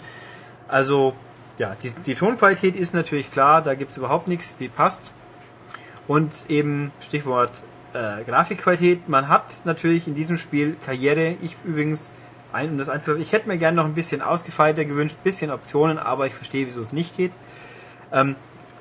Also 0.69 1.15
ja, 1.59 1.75
die, 1.83 1.91
die 1.91 2.15
Tonqualität 2.15 2.77
ist 2.77 2.95
natürlich 2.95 3.33
klar, 3.33 3.63
da 3.63 3.75
gibt 3.75 3.93
es 3.93 3.97
überhaupt 3.97 4.29
nichts, 4.29 4.57
die 4.57 4.69
passt. 4.69 5.13
Und 6.07 6.47
eben 6.49 6.93
Stichwort 7.01 7.53
äh, 7.93 8.23
Grafikqualität, 8.25 9.09
man 9.09 9.29
hat 9.29 9.65
natürlich 9.65 10.07
in 10.07 10.15
diesem 10.15 10.39
Spiel 10.39 10.77
Karriere. 10.85 11.35
Ich 11.43 11.57
übrigens, 11.65 12.17
ein, 12.53 12.71
um 12.71 12.79
das 12.79 12.89
einzuhalten, 12.89 13.23
ich 13.23 13.33
hätte 13.33 13.49
mir 13.49 13.59
gerne 13.59 13.77
noch 13.77 13.87
ein 13.87 13.95
bisschen 13.95 14.23
ausgefeilter 14.23 14.85
gewünscht, 14.85 15.17
bisschen 15.25 15.51
Optionen, 15.51 15.99
aber 15.99 16.27
ich 16.27 16.35
verstehe, 16.35 16.67
wieso 16.67 16.81
es 16.81 16.93
nicht 16.93 17.17
geht. 17.17 17.33
Ähm, 18.13 18.37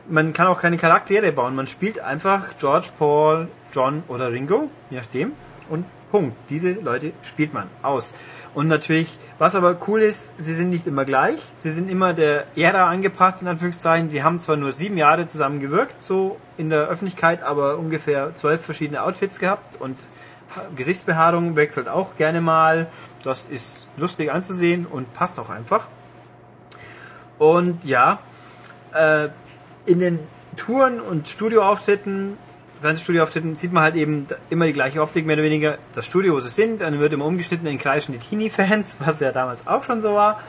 man 0.09 0.33
kann 0.33 0.47
auch 0.47 0.59
keine 0.59 0.77
Charaktere 0.77 1.31
bauen. 1.31 1.55
Man 1.55 1.67
spielt 1.67 1.99
einfach 1.99 2.57
George, 2.59 2.87
Paul, 2.97 3.47
John 3.73 4.03
oder 4.07 4.31
Ringo, 4.31 4.69
je 4.89 4.97
nachdem. 4.97 5.31
Und 5.69 5.85
Punkt. 6.11 6.37
Diese 6.49 6.73
Leute 6.73 7.11
spielt 7.23 7.53
man 7.53 7.67
aus. 7.81 8.13
Und 8.53 8.67
natürlich, 8.69 9.19
was 9.37 9.53
aber 9.55 9.77
cool 9.87 10.01
ist, 10.01 10.33
sie 10.37 10.55
sind 10.55 10.69
nicht 10.69 10.87
immer 10.87 11.03
gleich. 11.03 11.41
Sie 11.57 11.71
sind 11.71 11.89
immer 11.89 12.13
der 12.13 12.45
Ära 12.55 12.89
angepasst, 12.89 13.41
in 13.41 13.49
Anführungszeichen. 13.49 14.09
Die 14.09 14.23
haben 14.23 14.39
zwar 14.39 14.55
nur 14.55 14.71
sieben 14.71 14.97
Jahre 14.97 15.25
zusammen 15.25 15.59
gewirkt, 15.59 16.01
so 16.01 16.37
in 16.57 16.69
der 16.69 16.87
Öffentlichkeit, 16.87 17.43
aber 17.43 17.77
ungefähr 17.77 18.33
zwölf 18.35 18.63
verschiedene 18.63 19.03
Outfits 19.03 19.39
gehabt 19.39 19.81
und 19.81 19.99
Gesichtsbehaarung 20.75 21.57
wechselt 21.57 21.89
auch 21.89 22.15
gerne 22.15 22.39
mal. 22.39 22.87
Das 23.23 23.47
ist 23.47 23.87
lustig 23.97 24.31
anzusehen 24.31 24.85
und 24.85 25.13
passt 25.13 25.37
auch 25.39 25.49
einfach. 25.49 25.87
Und 27.37 27.83
ja, 27.83 28.19
äh, 28.93 29.29
in 29.85 29.99
den 29.99 30.19
Touren 30.57 30.99
und 30.99 31.27
Studioauftritten, 31.27 32.37
Fernsehstudioauftritten 32.81 33.55
sieht 33.55 33.73
man 33.73 33.83
halt 33.83 33.95
eben 33.95 34.27
immer 34.49 34.65
die 34.65 34.73
gleiche 34.73 35.01
Optik, 35.01 35.25
mehr 35.25 35.35
oder 35.35 35.43
weniger. 35.43 35.77
Das 35.93 36.05
Studio, 36.05 36.33
wo 36.33 36.39
sie 36.39 36.49
sind, 36.49 36.81
dann 36.81 36.99
wird 36.99 37.13
immer 37.13 37.25
umgeschnitten 37.25 37.67
in 37.67 37.77
kreischende 37.77 38.19
Teenie-Fans, 38.19 38.97
was 39.05 39.19
ja 39.19 39.31
damals 39.31 39.67
auch 39.67 39.83
schon 39.83 40.01
so 40.01 40.13
war. 40.13 40.41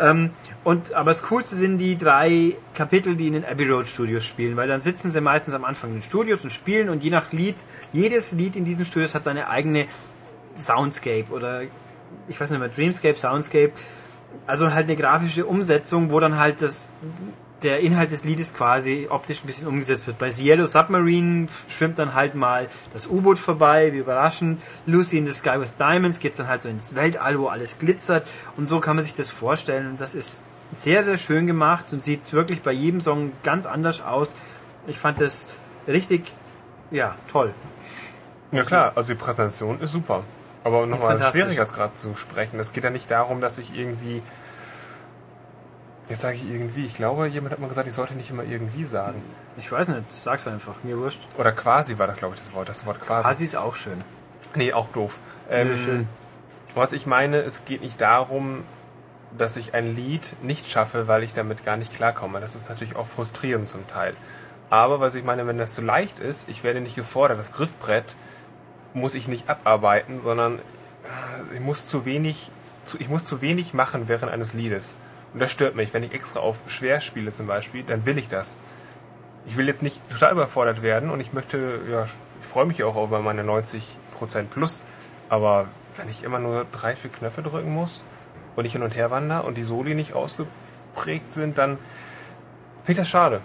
Ähm, 0.00 0.30
und, 0.64 0.92
aber 0.92 1.10
das 1.10 1.22
Coolste 1.22 1.56
sind 1.56 1.78
die 1.78 1.98
drei 1.98 2.56
Kapitel, 2.74 3.16
die 3.16 3.28
in 3.28 3.32
den 3.34 3.44
Abbey 3.44 3.68
Road 3.68 3.86
Studios 3.86 4.24
spielen, 4.24 4.56
weil 4.56 4.68
dann 4.68 4.80
sitzen 4.80 5.10
sie 5.10 5.20
meistens 5.20 5.54
am 5.54 5.64
Anfang 5.64 5.90
in 5.90 5.96
den 5.96 6.02
Studios 6.02 6.44
und 6.44 6.52
spielen 6.52 6.88
und 6.88 7.02
je 7.02 7.10
nach 7.10 7.32
Lied, 7.32 7.56
jedes 7.92 8.32
Lied 8.32 8.54
in 8.54 8.64
diesen 8.64 8.84
Studios 8.84 9.14
hat 9.14 9.24
seine 9.24 9.48
eigene 9.48 9.86
Soundscape 10.56 11.26
oder 11.30 11.62
ich 12.28 12.40
weiß 12.40 12.50
nicht 12.50 12.60
mehr, 12.60 12.68
Dreamscape, 12.68 13.16
Soundscape, 13.16 13.72
also 14.46 14.72
halt 14.72 14.86
eine 14.86 14.96
grafische 14.96 15.46
Umsetzung, 15.46 16.10
wo 16.10 16.20
dann 16.20 16.38
halt 16.38 16.62
das 16.62 16.88
der 17.62 17.80
Inhalt 17.80 18.12
des 18.12 18.24
Liedes 18.24 18.54
quasi 18.54 19.08
optisch 19.10 19.42
ein 19.42 19.46
bisschen 19.46 19.66
umgesetzt 19.66 20.06
wird. 20.06 20.18
Bei 20.18 20.30
Cielo 20.30 20.66
Submarine 20.66 21.48
schwimmt 21.68 21.98
dann 21.98 22.14
halt 22.14 22.34
mal 22.34 22.68
das 22.92 23.06
U-Boot 23.08 23.38
vorbei, 23.38 23.92
wie 23.92 23.98
überraschend. 23.98 24.62
Lucy 24.86 25.18
in 25.18 25.26
the 25.26 25.32
Sky 25.32 25.58
with 25.58 25.76
Diamonds 25.76 26.20
geht 26.20 26.38
dann 26.38 26.48
halt 26.48 26.62
so 26.62 26.68
ins 26.68 26.94
Weltall, 26.94 27.38
wo 27.38 27.48
alles 27.48 27.78
glitzert. 27.78 28.26
Und 28.56 28.68
so 28.68 28.78
kann 28.78 28.96
man 28.96 29.04
sich 29.04 29.14
das 29.14 29.30
vorstellen. 29.30 29.90
Und 29.90 30.00
das 30.00 30.14
ist 30.14 30.44
sehr, 30.76 31.02
sehr 31.02 31.18
schön 31.18 31.46
gemacht 31.46 31.92
und 31.92 32.04
sieht 32.04 32.32
wirklich 32.32 32.62
bei 32.62 32.72
jedem 32.72 33.00
Song 33.00 33.32
ganz 33.42 33.66
anders 33.66 34.02
aus. 34.02 34.34
Ich 34.86 34.98
fand 34.98 35.20
das 35.20 35.48
richtig, 35.88 36.32
ja, 36.90 37.16
toll. 37.32 37.52
Ja 38.52 38.62
klar, 38.62 38.92
also 38.94 39.08
die 39.08 39.18
Präsentation 39.18 39.80
ist 39.80 39.92
super. 39.92 40.22
Aber 40.64 40.86
nochmal 40.86 41.00
fantastisch. 41.00 41.40
Schwierigkeitsgrad 41.42 41.98
zu 41.98 42.16
sprechen. 42.16 42.58
Es 42.60 42.72
geht 42.72 42.84
ja 42.84 42.90
nicht 42.90 43.10
darum, 43.10 43.40
dass 43.40 43.58
ich 43.58 43.76
irgendwie. 43.76 44.22
Jetzt 46.08 46.22
sage 46.22 46.36
ich 46.36 46.50
irgendwie. 46.50 46.86
Ich 46.86 46.94
glaube, 46.94 47.26
jemand 47.26 47.52
hat 47.52 47.58
mal 47.58 47.68
gesagt, 47.68 47.86
ich 47.86 47.94
sollte 47.94 48.14
nicht 48.14 48.30
immer 48.30 48.44
irgendwie 48.44 48.84
sagen. 48.84 49.22
Ich 49.58 49.70
weiß 49.70 49.88
nicht, 49.88 50.12
sag's 50.12 50.46
einfach, 50.46 50.74
mir 50.82 50.98
wurscht. 50.98 51.20
Oder 51.36 51.52
quasi 51.52 51.98
war 51.98 52.06
das, 52.06 52.16
glaube 52.16 52.34
ich, 52.34 52.40
das 52.40 52.54
Wort. 52.54 52.68
Das 52.68 52.86
Wort 52.86 53.00
quasi. 53.00 53.28
Quasi 53.28 53.44
ist 53.44 53.56
auch 53.56 53.76
schön. 53.76 54.02
Nee, 54.54 54.72
auch 54.72 54.88
doof. 54.88 55.18
Ähm, 55.50 55.68
Nö, 55.68 55.78
schön. 55.78 56.08
Was 56.74 56.92
ich 56.92 57.06
meine, 57.06 57.38
es 57.38 57.64
geht 57.64 57.82
nicht 57.82 58.00
darum, 58.00 58.64
dass 59.36 59.56
ich 59.56 59.74
ein 59.74 59.94
Lied 59.94 60.36
nicht 60.42 60.70
schaffe, 60.70 61.08
weil 61.08 61.22
ich 61.22 61.34
damit 61.34 61.64
gar 61.64 61.76
nicht 61.76 61.94
klarkomme. 61.94 62.40
Das 62.40 62.54
ist 62.54 62.68
natürlich 62.68 62.96
auch 62.96 63.06
frustrierend 63.06 63.68
zum 63.68 63.86
Teil. 63.86 64.14
Aber 64.70 65.00
was 65.00 65.14
ich 65.14 65.24
meine, 65.24 65.46
wenn 65.46 65.58
das 65.58 65.74
zu 65.74 65.82
leicht 65.82 66.18
ist, 66.18 66.48
ich 66.48 66.62
werde 66.64 66.80
nicht 66.80 66.94
gefordert. 66.94 67.38
Das 67.38 67.52
Griffbrett 67.52 68.04
muss 68.94 69.14
ich 69.14 69.28
nicht 69.28 69.48
abarbeiten, 69.48 70.20
sondern 70.20 70.58
äh, 70.58 71.54
ich 71.54 71.60
muss 71.60 71.88
zu 71.88 72.04
wenig, 72.04 72.50
ich 72.98 73.08
muss 73.08 73.24
zu 73.24 73.40
wenig 73.40 73.74
machen 73.74 74.08
während 74.08 74.30
eines 74.30 74.54
Liedes. 74.54 74.98
Und 75.34 75.40
das 75.40 75.52
stört 75.52 75.76
mich. 75.76 75.92
Wenn 75.92 76.02
ich 76.02 76.12
extra 76.12 76.40
auf 76.40 76.62
schwer 76.68 77.00
spiele 77.00 77.32
zum 77.32 77.46
Beispiel, 77.46 77.82
dann 77.82 78.06
will 78.06 78.18
ich 78.18 78.28
das. 78.28 78.58
Ich 79.46 79.56
will 79.56 79.66
jetzt 79.66 79.82
nicht 79.82 80.00
total 80.10 80.32
überfordert 80.32 80.82
werden 80.82 81.10
und 81.10 81.20
ich 81.20 81.32
möchte, 81.32 81.80
ja, 81.90 82.04
ich 82.04 82.46
freue 82.46 82.66
mich 82.66 82.82
auch 82.84 83.02
über 83.02 83.20
meine 83.20 83.42
90% 83.42 84.44
plus, 84.50 84.84
aber 85.28 85.68
wenn 85.96 86.08
ich 86.08 86.22
immer 86.22 86.38
nur 86.38 86.66
drei, 86.72 86.94
vier 86.96 87.10
Knöpfe 87.10 87.42
drücken 87.42 87.72
muss 87.72 88.02
und 88.56 88.64
ich 88.64 88.72
hin 88.72 88.82
und 88.82 88.94
her 88.94 89.10
wandere 89.10 89.42
und 89.42 89.56
die 89.56 89.64
Soli 89.64 89.94
nicht 89.94 90.12
ausgeprägt 90.12 91.32
sind, 91.32 91.58
dann 91.58 91.78
finde 92.84 92.92
ich 92.92 92.98
das 92.98 93.08
schade. 93.08 93.40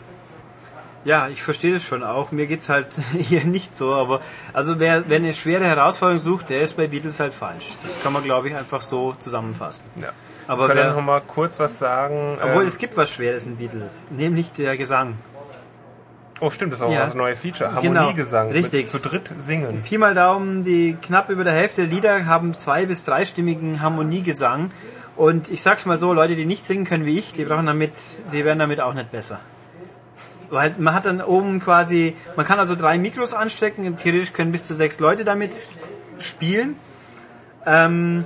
Ja, 1.05 1.27
ich 1.27 1.43
verstehe 1.43 1.73
das 1.73 1.83
schon 1.83 2.01
auch. 2.03 2.31
Mir 2.31 2.47
geht's 2.47 2.69
halt 2.69 2.87
hier 3.17 3.43
nicht 3.43 3.75
so, 3.75 3.93
aber 3.93 4.21
also 4.53 4.79
wer, 4.79 5.03
wer 5.09 5.17
eine 5.17 5.33
schwere 5.33 5.65
Herausforderung 5.65 6.21
sucht, 6.21 6.49
der 6.49 6.61
ist 6.61 6.77
bei 6.77 6.87
Beatles 6.87 7.19
halt 7.19 7.33
falsch. 7.33 7.75
Das 7.83 8.01
kann 8.01 8.13
man, 8.13 8.23
glaube 8.23 8.49
ich, 8.49 8.55
einfach 8.55 8.81
so 8.81 9.13
zusammenfassen. 9.19 9.85
Ja. 9.99 10.09
Aber 10.47 10.63
Wir 10.63 10.67
können 10.75 10.79
wer, 10.87 10.93
noch 10.93 11.01
mal 11.01 11.21
kurz 11.21 11.59
was 11.59 11.77
sagen. 11.79 12.37
obwohl 12.41 12.63
ähm, 12.63 12.67
es 12.67 12.77
gibt 12.77 12.97
was 12.97 13.09
Schweres 13.09 13.45
in 13.47 13.55
Beatles, 13.57 14.11
nämlich 14.11 14.51
der 14.51 14.75
Gesang. 14.77 15.15
oh, 16.41 16.49
stimmt, 16.49 16.73
das 16.73 16.79
ist 16.79 16.85
auch 16.85 16.91
Ja. 16.91 17.05
das 17.05 17.13
neue 17.15 17.35
Feature. 17.35 17.69
Genau, 17.81 18.01
Harmoniegesang. 18.01 18.51
richtig. 18.51 18.91
Mit 18.93 19.01
zu 19.01 19.07
dritt 19.09 19.31
singen. 19.37 19.81
Pi 19.83 19.97
mal 19.97 20.13
Daumen, 20.13 20.63
die 20.63 20.97
knapp 21.01 21.29
über 21.29 21.43
der 21.45 21.53
Hälfte 21.53 21.81
der 21.85 21.89
Lieder 21.93 22.25
haben 22.25 22.53
zwei- 22.53 22.85
bis 22.85 23.03
dreistimmigen 23.05 23.81
Harmoniegesang. 23.81 24.71
Und 25.15 25.49
ich 25.51 25.61
sag's 25.61 25.85
mal 25.85 25.97
so, 25.97 26.11
Leute, 26.11 26.35
die 26.35 26.45
nicht 26.45 26.65
singen 26.65 26.85
können 26.85 27.05
wie 27.05 27.17
ich, 27.19 27.33
die 27.33 27.45
brauchen 27.45 27.67
damit, 27.67 27.91
die 28.33 28.43
werden 28.43 28.59
damit 28.59 28.81
auch 28.81 28.93
nicht 28.95 29.11
besser. 29.11 29.39
Weil 30.49 30.75
man 30.79 30.93
hat 30.93 31.05
dann 31.05 31.21
oben 31.21 31.59
quasi, 31.59 32.15
man 32.35 32.45
kann 32.45 32.59
also 32.59 32.75
drei 32.75 32.97
Mikros 32.97 33.33
anstecken 33.33 33.85
und 33.87 33.97
theoretisch 33.97 34.33
können 34.33 34.51
bis 34.51 34.65
zu 34.65 34.73
sechs 34.73 34.99
Leute 34.99 35.23
damit 35.23 35.67
spielen. 36.19 36.75
Ähm, 37.65 38.25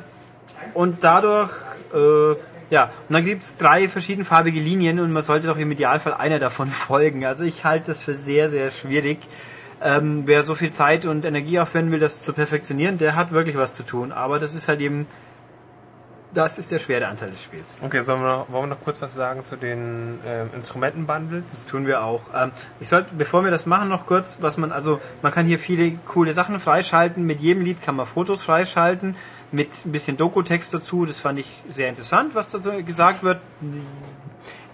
und 0.73 1.03
dadurch, 1.03 1.51
äh, 1.93 2.35
ja, 2.69 2.91
und 3.07 3.13
dann 3.13 3.23
gibt's 3.23 3.57
drei 3.57 3.87
verschiedenfarbige 3.87 4.59
Linien 4.59 4.99
und 4.99 5.11
man 5.11 5.23
sollte 5.23 5.47
doch 5.47 5.57
im 5.57 5.71
Idealfall 5.71 6.13
einer 6.13 6.39
davon 6.39 6.69
folgen. 6.71 7.25
Also 7.25 7.43
ich 7.43 7.63
halte 7.63 7.87
das 7.87 8.01
für 8.01 8.15
sehr, 8.15 8.49
sehr 8.49 8.71
schwierig. 8.71 9.19
Ähm, 9.79 10.23
wer 10.25 10.43
so 10.43 10.55
viel 10.55 10.71
Zeit 10.71 11.05
und 11.05 11.23
Energie 11.23 11.59
aufwenden 11.59 11.91
will, 11.91 11.99
das 11.99 12.23
zu 12.23 12.33
perfektionieren, 12.33 12.97
der 12.97 13.15
hat 13.15 13.31
wirklich 13.31 13.57
was 13.57 13.73
zu 13.73 13.83
tun. 13.83 14.11
Aber 14.11 14.39
das 14.39 14.55
ist 14.55 14.67
halt 14.67 14.81
eben, 14.81 15.05
das 16.33 16.57
ist 16.57 16.71
der 16.71 16.79
schwere 16.79 17.07
Anteil 17.07 17.29
des 17.29 17.43
Spiels. 17.43 17.77
Okay, 17.81 18.01
sollen 18.03 18.21
wir 18.21 18.27
noch, 18.27 18.51
wollen 18.51 18.63
wir 18.63 18.75
noch 18.75 18.83
kurz 18.83 19.01
was 19.01 19.13
sagen 19.13 19.45
zu 19.45 19.55
den 19.55 20.19
ähm, 20.25 20.49
Instrumentenbundles? 20.55 21.45
Das 21.45 21.65
tun 21.67 21.85
wir 21.85 22.03
auch. 22.03 22.21
Ähm, 22.35 22.51
ich 22.79 22.89
sollte, 22.89 23.13
bevor 23.15 23.43
wir 23.43 23.51
das 23.51 23.67
machen, 23.67 23.87
noch 23.87 24.07
kurz, 24.07 24.37
was 24.41 24.57
man, 24.57 24.71
also 24.71 24.99
man 25.21 25.31
kann 25.31 25.45
hier 25.45 25.59
viele 25.59 25.91
coole 26.07 26.33
Sachen 26.33 26.59
freischalten. 26.59 27.23
Mit 27.23 27.39
jedem 27.39 27.63
Lied 27.63 27.81
kann 27.81 27.95
man 27.95 28.07
Fotos 28.07 28.41
freischalten, 28.41 29.15
mit 29.51 29.69
ein 29.85 29.91
bisschen 29.91 30.17
Doku-Text 30.17 30.73
dazu. 30.73 31.05
Das 31.05 31.19
fand 31.19 31.39
ich 31.39 31.61
sehr 31.69 31.89
interessant, 31.89 32.35
was 32.35 32.49
dazu 32.49 32.71
gesagt 32.83 33.23
wird. 33.23 33.39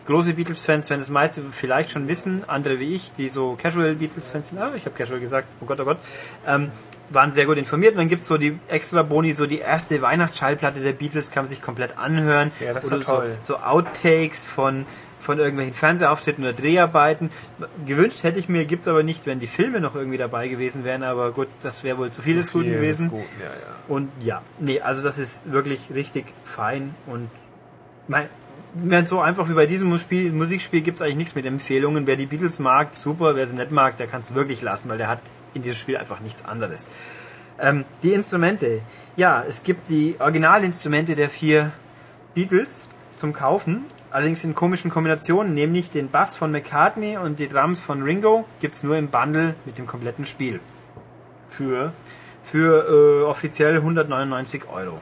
Große 0.05 0.33
Beatles-Fans 0.33 0.89
werden 0.89 0.99
das 0.99 1.09
meiste 1.09 1.41
vielleicht 1.51 1.91
schon 1.91 2.07
wissen, 2.07 2.43
andere 2.47 2.79
wie 2.79 2.93
ich, 2.93 3.13
die 3.13 3.29
so 3.29 3.57
Casual 3.61 3.95
Beatles-Fans 3.95 4.49
sind, 4.49 4.59
ah, 4.59 4.73
ich 4.75 4.85
habe 4.85 4.95
Casual 4.95 5.19
gesagt, 5.21 5.47
oh 5.61 5.65
Gott, 5.65 5.79
oh 5.79 5.85
Gott, 5.85 5.97
ähm, 6.45 6.71
waren 7.09 7.31
sehr 7.31 7.45
gut 7.45 7.57
informiert. 7.57 7.93
Und 7.93 7.99
dann 7.99 8.09
gibt's 8.09 8.27
so 8.27 8.37
die 8.37 8.59
extra 8.67 9.03
Boni, 9.03 9.33
so 9.33 9.45
die 9.45 9.59
erste 9.59 10.01
Weihnachtsschallplatte 10.01 10.81
der 10.81 10.91
Beatles 10.91 11.31
kann 11.31 11.43
man 11.43 11.49
sich 11.49 11.61
komplett 11.61 11.97
anhören. 11.97 12.51
Ja, 12.59 12.73
das 12.73 12.87
Oder 12.87 12.97
war 12.97 13.03
toll. 13.03 13.37
So, 13.41 13.53
so 13.53 13.59
Outtakes 13.59 14.47
von, 14.47 14.85
von 15.23 15.39
irgendwelchen 15.39 15.73
Fernsehauftritten 15.73 16.43
oder 16.43 16.53
Dreharbeiten. 16.53 17.31
Gewünscht 17.85 18.23
hätte 18.23 18.39
ich 18.39 18.49
mir, 18.49 18.65
gibt's 18.65 18.87
aber 18.87 19.03
nicht, 19.03 19.25
wenn 19.25 19.39
die 19.39 19.47
Filme 19.47 19.79
noch 19.79 19.95
irgendwie 19.95 20.17
dabei 20.17 20.47
gewesen 20.47 20.83
wären, 20.83 21.03
aber 21.03 21.31
gut, 21.31 21.47
das 21.61 21.83
wäre 21.83 21.97
wohl 21.97 22.11
zu 22.11 22.21
viel 22.21 22.35
des 22.35 22.51
Guten 22.51 22.65
Viel 22.65 22.73
gewesen. 22.75 23.05
ist 23.07 23.11
Gut. 23.11 23.25
Ja, 23.39 23.45
ja. 23.45 23.75
Und 23.87 24.11
ja, 24.21 24.41
nee, 24.59 24.81
also 24.81 25.03
das 25.03 25.17
ist 25.17 25.51
wirklich 25.51 25.89
richtig 25.93 26.25
fein 26.45 26.93
und 27.07 27.29
mein, 28.07 28.27
wenn 28.73 29.05
so 29.05 29.19
einfach 29.19 29.49
wie 29.49 29.53
bei 29.53 29.65
diesem 29.65 29.89
Musikspiel, 29.89 30.31
Musikspiel 30.31 30.81
gibt 30.81 30.97
es 30.97 31.01
eigentlich 31.01 31.15
nichts 31.15 31.35
mit 31.35 31.45
Empfehlungen. 31.45 32.07
Wer 32.07 32.15
die 32.15 32.25
Beatles 32.25 32.59
mag, 32.59 32.89
super. 32.95 33.35
Wer 33.35 33.47
sie 33.47 33.55
nicht 33.55 33.71
mag, 33.71 33.97
der 33.97 34.07
kann 34.07 34.21
es 34.21 34.33
wirklich 34.33 34.61
lassen, 34.61 34.89
weil 34.89 34.97
der 34.97 35.07
hat 35.07 35.21
in 35.53 35.61
diesem 35.61 35.77
Spiel 35.77 35.97
einfach 35.97 36.19
nichts 36.21 36.43
anderes. 36.45 36.89
Ähm, 37.59 37.85
die 38.01 38.13
Instrumente. 38.13 38.81
Ja, 39.15 39.43
es 39.47 39.61
gibt 39.63 39.89
die 39.89 40.15
Originalinstrumente 40.17 41.15
der 41.15 41.29
vier 41.29 41.71
Beatles 42.33 42.89
zum 43.15 43.31
Kaufen. 43.31 43.85
Allerdings 44.13 44.43
in 44.43 44.53
komischen 44.53 44.91
Kombinationen, 44.91 45.55
nämlich 45.55 45.89
den 45.89 46.07
Bass 46.07 46.35
von 46.35 46.51
McCartney 46.51 47.17
und 47.17 47.39
die 47.39 47.47
Drums 47.47 47.81
von 47.81 48.03
Ringo 48.03 48.45
gibt's 48.61 48.83
nur 48.83 48.95
im 48.95 49.07
Bundle 49.07 49.55
mit 49.65 49.79
dem 49.79 49.87
kompletten 49.87 50.27
Spiel. 50.27 50.59
Für 51.49 51.93
Für 52.43 53.23
äh, 53.23 53.23
offiziell 53.23 53.77
199 53.77 54.69
Euro. 54.71 55.01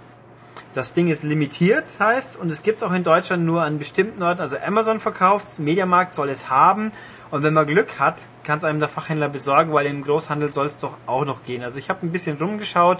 Das 0.75 0.93
Ding 0.93 1.09
ist 1.09 1.23
limitiert, 1.23 1.83
heißt, 1.99 2.39
und 2.39 2.49
es 2.49 2.63
gibt's 2.63 2.83
auch 2.83 2.93
in 2.93 3.03
Deutschland 3.03 3.43
nur 3.43 3.63
an 3.63 3.79
bestimmten 3.79 4.23
Orten. 4.23 4.39
Also 4.39 4.55
Amazon 4.65 5.01
verkauft's, 5.01 5.59
Mediamarkt 5.59 6.13
soll 6.13 6.29
es 6.29 6.49
haben. 6.49 6.93
Und 7.31 7.43
wenn 7.43 7.53
man 7.53 7.67
Glück 7.67 7.99
hat, 7.99 8.21
kann 8.45 8.59
es 8.59 8.63
einem 8.63 8.79
der 8.79 8.87
Fachhändler 8.87 9.27
besorgen, 9.27 9.73
weil 9.73 9.87
im 9.87 10.03
Großhandel 10.03 10.53
soll 10.53 10.67
es 10.67 10.79
doch 10.79 10.93
auch 11.05 11.25
noch 11.25 11.43
gehen. 11.43 11.63
Also 11.63 11.79
ich 11.79 11.89
habe 11.89 12.05
ein 12.05 12.13
bisschen 12.13 12.37
rumgeschaut, 12.37 12.99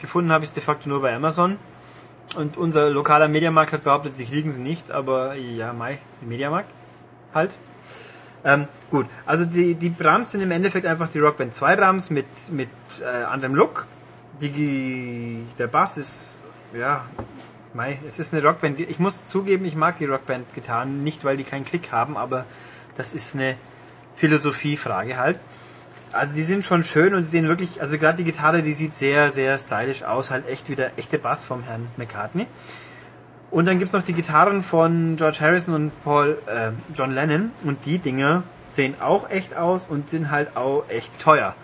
gefunden 0.00 0.32
habe 0.32 0.42
ich 0.42 0.50
es 0.50 0.54
de 0.54 0.62
facto 0.64 0.88
nur 0.88 1.02
bei 1.02 1.14
Amazon. 1.14 1.56
Und 2.36 2.56
unser 2.56 2.88
lokaler 2.90 3.28
Mediamarkt 3.28 3.72
hat 3.72 3.84
behauptet, 3.84 4.14
sie 4.14 4.24
kriegen 4.24 4.52
sie 4.52 4.62
nicht, 4.62 4.90
aber 4.90 5.34
ja, 5.34 5.72
Mai, 5.72 5.98
Mediamarkt 6.22 6.70
halt. 7.34 7.50
Ähm, 8.44 8.66
gut, 8.90 9.06
also 9.26 9.44
die, 9.44 9.74
die 9.74 9.94
Drums 9.94 10.32
sind 10.32 10.40
im 10.40 10.50
Endeffekt 10.50 10.86
einfach 10.86 11.08
die 11.08 11.20
Rockband 11.20 11.54
2 11.54 11.76
Drums 11.76 12.10
mit, 12.10 12.26
mit 12.50 12.68
äh, 13.00 13.24
anderem 13.24 13.54
Look. 13.54 13.86
Die, 14.40 15.44
der 15.58 15.68
Bass 15.68 15.98
ist, 15.98 16.42
ja, 16.74 17.04
Mai, 17.74 17.98
es 18.08 18.18
ist 18.18 18.34
eine 18.34 18.42
Rockband. 18.42 18.80
Ich 18.80 18.98
muss 18.98 19.28
zugeben, 19.28 19.64
ich 19.64 19.76
mag 19.76 19.98
die 19.98 20.06
Rockband-Gitarren, 20.06 21.04
nicht 21.04 21.24
weil 21.24 21.36
die 21.36 21.44
keinen 21.44 21.64
Klick 21.64 21.92
haben, 21.92 22.16
aber 22.16 22.44
das 22.96 23.14
ist 23.14 23.34
eine 23.34 23.56
Philosophiefrage 24.16 25.16
halt. 25.16 25.38
Also 26.12 26.34
die 26.34 26.42
sind 26.42 26.64
schon 26.64 26.84
schön 26.84 27.14
und 27.14 27.22
die 27.22 27.28
sehen 27.28 27.48
wirklich, 27.48 27.80
also 27.80 27.96
gerade 27.98 28.18
die 28.18 28.24
Gitarre, 28.24 28.62
die 28.62 28.74
sieht 28.74 28.94
sehr, 28.94 29.30
sehr 29.30 29.58
stylisch 29.58 30.02
aus, 30.02 30.30
halt 30.30 30.48
echt 30.48 30.68
wie 30.68 30.76
der 30.76 30.90
echte 30.98 31.18
Bass 31.18 31.42
vom 31.42 31.62
Herrn 31.62 31.86
McCartney. 31.96 32.46
Und 33.50 33.66
dann 33.66 33.78
gibt's 33.78 33.92
noch 33.92 34.02
die 34.02 34.12
Gitarren 34.12 34.62
von 34.62 35.16
George 35.16 35.38
Harrison 35.40 35.74
und 35.74 36.04
Paul 36.04 36.38
äh, 36.46 36.70
John 36.94 37.12
Lennon 37.12 37.50
und 37.64 37.84
die 37.84 37.98
Dinger 37.98 38.42
sehen 38.70 38.94
auch 39.00 39.28
echt 39.30 39.56
aus 39.56 39.86
und 39.88 40.08
sind 40.08 40.30
halt 40.30 40.56
auch 40.56 40.84
echt 40.88 41.20
teuer, 41.20 41.54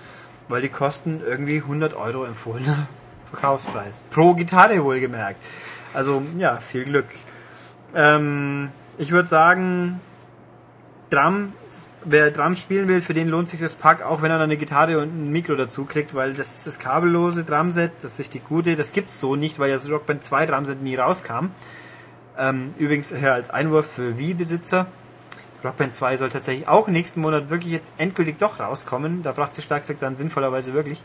weil 0.48 0.60
die 0.60 0.68
kosten 0.68 1.22
irgendwie 1.26 1.56
100 1.56 1.94
Euro 1.94 2.24
empfohlener 2.24 2.86
Verkaufspreis. 3.30 4.02
Pro 4.10 4.34
Gitarre 4.34 4.82
wohlgemerkt. 4.84 5.40
Also 5.94 6.22
ja, 6.36 6.56
viel 6.58 6.84
Glück. 6.84 7.06
Ähm, 7.94 8.70
ich 8.98 9.10
würde 9.12 9.28
sagen, 9.28 10.00
Drums, 11.10 11.90
wer 12.04 12.30
Drums 12.30 12.60
spielen 12.60 12.86
will, 12.86 13.00
für 13.00 13.14
den 13.14 13.28
lohnt 13.28 13.48
sich 13.48 13.60
das 13.60 13.74
Pack, 13.74 14.02
auch 14.02 14.20
wenn 14.20 14.30
er 14.30 14.38
dann 14.38 14.50
eine 14.50 14.58
Gitarre 14.58 14.98
und 14.98 15.08
ein 15.08 15.32
Mikro 15.32 15.54
dazu 15.54 15.86
kriegt, 15.86 16.14
weil 16.14 16.34
das 16.34 16.54
ist 16.54 16.66
das 16.66 16.78
kabellose 16.78 17.44
Drumset, 17.44 17.92
das 18.02 18.14
ist 18.14 18.18
richtig 18.20 18.46
gute, 18.46 18.76
das 18.76 18.92
gibt's 18.92 19.18
so 19.18 19.34
nicht, 19.34 19.58
weil 19.58 19.70
das 19.70 19.88
Rockband 19.88 20.22
2 20.22 20.46
Drumset 20.46 20.82
nie 20.82 20.96
rauskam. 20.96 21.46
Ähm, 22.36 22.74
übrigens 22.78 23.10
ja, 23.10 23.32
als 23.32 23.50
Einwurf 23.50 23.86
für 23.86 24.18
Wii-Besitzer. 24.18 24.86
Rockband 25.64 25.94
2 25.94 26.18
soll 26.18 26.28
tatsächlich 26.28 26.68
auch 26.68 26.88
nächsten 26.88 27.20
Monat 27.20 27.50
wirklich 27.50 27.72
jetzt 27.72 27.94
endgültig 27.98 28.38
doch 28.38 28.60
rauskommen. 28.60 29.22
Da 29.22 29.32
braucht 29.32 29.54
sich 29.54 29.64
Schlagzeug 29.64 29.98
dann 29.98 30.14
sinnvollerweise 30.14 30.74
wirklich. 30.74 31.02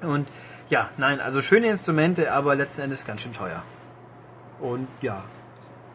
Und 0.00 0.28
ja, 0.70 0.88
nein, 0.96 1.20
also 1.20 1.42
schöne 1.42 1.66
Instrumente, 1.66 2.32
aber 2.32 2.54
letzten 2.54 2.82
Endes 2.82 3.04
ganz 3.04 3.22
schön 3.22 3.34
teuer. 3.34 3.62
Und 4.60 4.86
ja, 5.02 5.22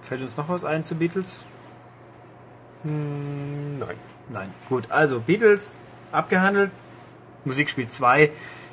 fällt 0.01 0.21
uns 0.21 0.38
noch 0.38 0.49
was 0.49 0.65
ein 0.65 0.84
zu 0.84 0.95
Beatles? 0.95 1.45
Nein. 2.84 3.97
Nein. 4.29 4.49
Gut, 4.69 4.89
also 4.89 5.19
Beatles 5.19 5.79
abgehandelt. 6.11 6.71
Musikspiel 7.45 7.88
2, 7.88 8.31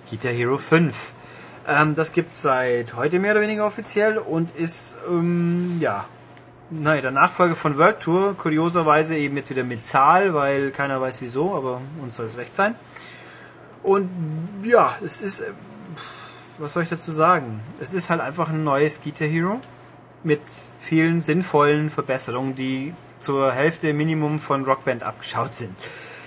Guitar 0.09 0.33
Hero 0.33 0.59
5. 0.59 1.13
Ähm, 1.69 1.95
das 1.95 2.13
gibt's 2.13 2.43
seit 2.43 2.95
heute 2.95 3.19
mehr 3.19 3.33
oder 3.33 3.41
weniger 3.41 3.67
offiziell 3.67 4.19
und 4.19 4.55
ist, 4.57 4.97
ähm, 5.09 5.79
ja, 5.81 6.05
naja, 6.71 7.03
der 7.03 7.11
Nachfolger 7.11 7.57
von 7.57 7.77
World 7.79 8.01
Tour. 8.01 8.37
Kurioserweise 8.37 9.17
eben 9.17 9.37
jetzt 9.37 9.51
wieder 9.51 9.65
mit 9.65 9.87
Zahl, 9.87 10.35
weil 10.35 10.71
keiner 10.71 11.01
weiß 11.01 11.21
wieso, 11.21 11.55
aber 11.55 11.81
uns 12.01 12.17
soll 12.17 12.27
es 12.27 12.37
recht 12.37 12.55
sein. 12.55 12.77
Und 13.83 14.09
ja, 14.63 14.95
es 15.03 15.21
ist, 15.21 15.41
äh, 15.41 15.51
was 16.59 16.73
soll 16.75 16.85
ich 16.85 16.89
dazu 16.89 17.11
sagen? 17.11 17.61
Es 17.81 17.93
ist 17.93 18.11
halt 18.11 18.21
einfach 18.21 18.51
ein 18.51 18.63
neues 18.63 19.03
Guitar 19.03 19.27
Hero 19.27 19.61
mit 20.23 20.41
vielen 20.79 21.23
sinnvollen 21.23 21.91
Verbesserungen, 21.91 22.55
die 22.55 22.95
zur 23.21 23.53
Hälfte 23.53 23.93
Minimum 23.93 24.39
von 24.39 24.65
Rockband 24.65 25.03
abgeschaut 25.03 25.55
sind. 25.55 25.75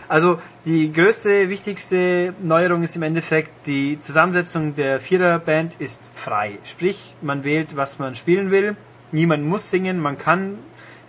Also 0.07 0.39
die 0.65 0.91
größte, 0.91 1.49
wichtigste 1.49 2.33
Neuerung 2.41 2.83
ist 2.83 2.95
im 2.95 3.03
Endeffekt, 3.03 3.65
die 3.65 3.99
Zusammensetzung 3.99 4.75
der 4.75 4.99
Viererband 4.99 5.75
ist 5.79 6.11
frei. 6.13 6.59
Sprich, 6.65 7.15
man 7.21 7.43
wählt, 7.43 7.75
was 7.75 7.99
man 7.99 8.15
spielen 8.15 8.51
will. 8.51 8.75
Niemand 9.11 9.43
muss 9.43 9.69
singen, 9.69 9.99
man 9.99 10.17
kann 10.17 10.57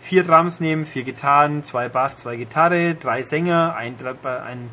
vier 0.00 0.24
Drums 0.24 0.60
nehmen, 0.60 0.84
vier 0.84 1.02
Gitarren, 1.02 1.64
zwei 1.64 1.88
Bass, 1.88 2.18
zwei 2.18 2.36
Gitarre, 2.36 2.94
drei 2.94 3.22
Sänger, 3.22 3.74
ein, 3.76 3.96
ein 4.24 4.70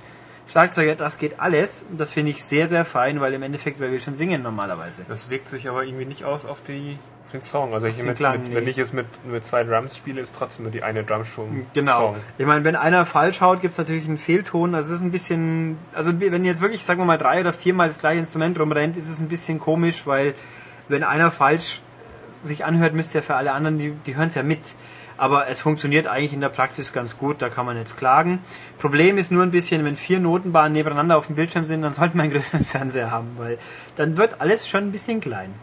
Schlagzeuger, 0.48 0.96
das 0.96 1.18
geht 1.18 1.40
alles. 1.40 1.86
Das 1.98 2.12
finde 2.12 2.32
ich 2.32 2.44
sehr, 2.44 2.68
sehr 2.68 2.84
fein, 2.84 3.22
weil 3.22 3.34
im 3.34 3.42
Endeffekt, 3.42 3.80
weil 3.80 3.92
wir 3.92 4.02
schon 4.02 4.16
singen 4.16 4.44
normalerweise. 4.44 5.06
Das 5.08 5.30
wirkt 5.30 5.48
sich 5.48 5.70
aber 5.70 5.84
irgendwie 5.86 6.06
nicht 6.06 6.26
aus 6.26 6.46
auf 6.46 6.62
die 6.62 6.98
den 7.32 7.42
Song. 7.42 7.74
Also 7.74 7.88
ich 7.88 7.98
mit, 8.04 8.16
Klang, 8.16 8.44
mit, 8.44 8.56
wenn 8.56 8.68
ich 8.68 8.76
jetzt 8.76 8.94
mit, 8.94 9.06
mit 9.26 9.46
zwei 9.46 9.64
Drums 9.64 9.98
spiele, 9.98 10.22
ist 10.22 10.36
trotzdem 10.36 10.64
nur 10.64 10.72
die 10.72 10.84
eine 10.84 11.04
Drum 11.04 11.26
schon 11.26 11.66
Genau. 11.74 11.98
Song. 11.98 12.16
Ich 12.38 12.46
meine, 12.46 12.64
wenn 12.64 12.76
einer 12.76 13.06
falsch 13.06 13.42
haut, 13.42 13.62
gibt 13.62 13.74
es 13.74 13.78
natürlich 13.78 14.06
einen 14.06 14.18
Fehlton. 14.18 14.76
Also 14.76 14.94
es 14.94 15.00
ist 15.00 15.06
ein 15.06 15.12
bisschen, 15.12 15.78
also 15.94 16.12
wenn 16.20 16.46
jetzt 16.46 16.62
wirklich, 16.62 16.84
sagen 16.84 17.00
wir 17.00 17.06
mal, 17.06 17.18
drei 17.18 17.42
oder 17.42 17.54
viermal 17.54 17.88
das 17.88 18.00
gleiche 18.00 18.20
Instrument 18.20 18.60
rumrennt, 18.60 18.98
ist 18.98 19.10
es 19.10 19.20
ein 19.20 19.30
bisschen 19.30 19.60
komisch, 19.60 20.06
weil 20.06 20.34
wenn 20.88 21.04
einer 21.04 21.32
falsch 21.32 21.82
sich 22.44 22.66
anhört, 22.66 22.94
müsste 22.94 23.20
ja 23.20 23.22
für 23.22 23.36
alle 23.36 23.52
anderen, 23.52 23.78
die, 23.78 23.92
die 24.06 24.16
hören 24.16 24.30
es 24.30 24.36
ja 24.36 24.44
mit. 24.44 24.76
Aber 25.18 25.48
es 25.48 25.62
funktioniert 25.62 26.08
eigentlich 26.08 26.34
in 26.34 26.42
der 26.42 26.50
Praxis 26.50 26.94
ganz 26.94 27.18
gut, 27.18 27.44
da 27.44 27.50
kann 27.50 27.66
man 27.66 27.78
nicht 27.78 27.96
klagen. 27.96 28.40
Problem 28.80 29.20
ist 29.20 29.32
nur 29.32 29.44
ein 29.44 29.52
bisschen, 29.52 29.86
wenn 29.86 29.96
vier 29.96 30.20
Notenbahnen 30.20 30.74
nebeneinander 30.74 31.16
auf 31.16 31.28
dem 31.28 31.36
Bildschirm 31.36 31.64
sind, 31.64 31.84
dann 31.84 31.94
sollte 31.94 32.18
man 32.18 32.24
einen 32.24 32.34
größeren 32.34 32.66
Fernseher 32.66 33.12
haben, 33.12 33.28
weil 33.38 33.60
dann 33.98 34.18
wird 34.18 34.42
alles 34.42 34.68
schon 34.68 34.86
ein 34.86 34.92
bisschen 34.92 35.22
klein. 35.22 35.54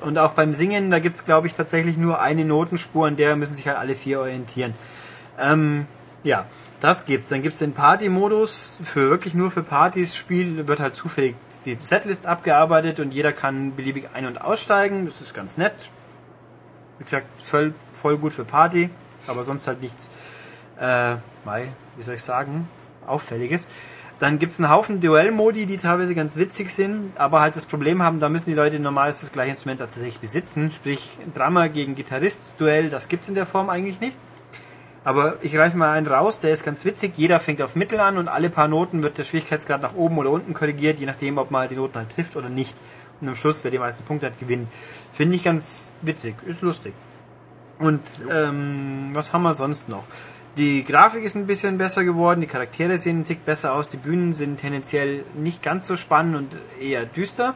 Und 0.00 0.18
auch 0.18 0.32
beim 0.32 0.54
Singen, 0.54 0.90
da 0.90 0.98
gibt's 0.98 1.24
glaube 1.24 1.46
ich, 1.46 1.54
tatsächlich 1.54 1.96
nur 1.96 2.20
eine 2.20 2.44
Notenspur, 2.44 3.06
an 3.06 3.16
der 3.16 3.36
müssen 3.36 3.54
sich 3.54 3.68
halt 3.68 3.78
alle 3.78 3.94
vier 3.94 4.20
orientieren. 4.20 4.74
Ähm, 5.38 5.86
ja, 6.22 6.46
das 6.80 7.04
gibt's. 7.04 7.30
Dann 7.30 7.42
gibt's 7.42 7.58
den 7.58 7.72
Party-Modus, 7.72 8.80
für 8.84 9.10
wirklich 9.10 9.34
nur 9.34 9.50
für 9.50 9.62
Partys. 9.62 10.16
Spiel 10.16 10.66
wird 10.68 10.80
halt 10.80 10.96
zufällig 10.96 11.34
die 11.64 11.76
Setlist 11.80 12.26
abgearbeitet 12.26 13.00
und 13.00 13.12
jeder 13.12 13.32
kann 13.32 13.74
beliebig 13.74 14.08
ein- 14.14 14.26
und 14.26 14.40
aussteigen. 14.40 15.04
Das 15.04 15.20
ist 15.20 15.34
ganz 15.34 15.58
nett. 15.58 15.74
Wie 16.98 17.04
gesagt, 17.04 17.26
voll, 17.42 17.74
voll 17.92 18.16
gut 18.16 18.32
für 18.32 18.44
Party, 18.44 18.88
aber 19.26 19.44
sonst 19.44 19.66
halt 19.66 19.82
nichts, 19.82 20.08
äh, 20.78 21.16
wie 21.96 22.02
soll 22.02 22.14
ich 22.14 22.22
sagen, 22.22 22.68
auffälliges. 23.06 23.68
Dann 24.18 24.38
gibt's 24.38 24.58
einen 24.58 24.70
Haufen 24.70 25.00
Duellmodi, 25.00 25.66
die 25.66 25.76
teilweise 25.76 26.14
ganz 26.14 26.36
witzig 26.36 26.70
sind, 26.70 27.12
aber 27.16 27.40
halt 27.40 27.54
das 27.54 27.66
Problem 27.66 28.02
haben, 28.02 28.18
da 28.18 28.30
müssen 28.30 28.48
die 28.48 28.56
Leute 28.56 28.80
normalerweise 28.80 29.22
das 29.22 29.32
gleiche 29.32 29.50
Instrument 29.50 29.80
tatsächlich 29.80 30.20
besitzen. 30.20 30.72
Sprich, 30.72 31.18
Drummer 31.34 31.68
gegen 31.68 31.94
Gitarrist-Duell, 31.94 32.88
das 32.88 33.08
gibt's 33.08 33.28
in 33.28 33.34
der 33.34 33.44
Form 33.44 33.68
eigentlich 33.68 34.00
nicht. 34.00 34.16
Aber 35.04 35.34
ich 35.42 35.56
reiche 35.56 35.76
mal 35.76 35.92
einen 35.92 36.06
raus, 36.06 36.40
der 36.40 36.52
ist 36.52 36.64
ganz 36.64 36.84
witzig. 36.84 37.12
Jeder 37.16 37.40
fängt 37.40 37.62
auf 37.62 37.76
Mittel 37.76 38.00
an 38.00 38.16
und 38.16 38.26
alle 38.26 38.50
paar 38.50 38.68
Noten 38.68 39.02
wird 39.02 39.18
der 39.18 39.24
Schwierigkeitsgrad 39.24 39.82
nach 39.82 39.94
oben 39.94 40.18
oder 40.18 40.30
unten 40.30 40.54
korrigiert, 40.54 40.98
je 40.98 41.06
nachdem, 41.06 41.38
ob 41.38 41.50
man 41.50 41.60
halt 41.60 41.70
die 41.70 41.76
Noten 41.76 41.96
halt 41.96 42.10
trifft 42.10 42.36
oder 42.36 42.48
nicht. 42.48 42.74
Und 43.20 43.28
am 43.28 43.36
Schluss, 43.36 43.62
wer 43.64 43.70
die 43.70 43.78
meisten 43.78 44.02
Punkte 44.04 44.26
hat, 44.26 44.40
gewinnt. 44.40 44.66
Finde 45.12 45.36
ich 45.36 45.44
ganz 45.44 45.92
witzig, 46.02 46.34
ist 46.46 46.62
lustig. 46.62 46.92
Und 47.78 48.02
ähm, 48.30 49.10
was 49.12 49.32
haben 49.32 49.42
wir 49.42 49.54
sonst 49.54 49.88
noch? 49.88 50.04
Die 50.56 50.84
Grafik 50.84 51.22
ist 51.22 51.36
ein 51.36 51.46
bisschen 51.46 51.76
besser 51.76 52.02
geworden, 52.02 52.40
die 52.40 52.46
Charaktere 52.46 52.96
sehen 52.96 53.16
einen 53.16 53.26
Tick 53.26 53.44
besser 53.44 53.74
aus, 53.74 53.88
die 53.88 53.98
Bühnen 53.98 54.32
sind 54.32 54.58
tendenziell 54.58 55.22
nicht 55.34 55.62
ganz 55.62 55.86
so 55.86 55.98
spannend 55.98 56.34
und 56.34 56.58
eher 56.80 57.04
düster. 57.04 57.52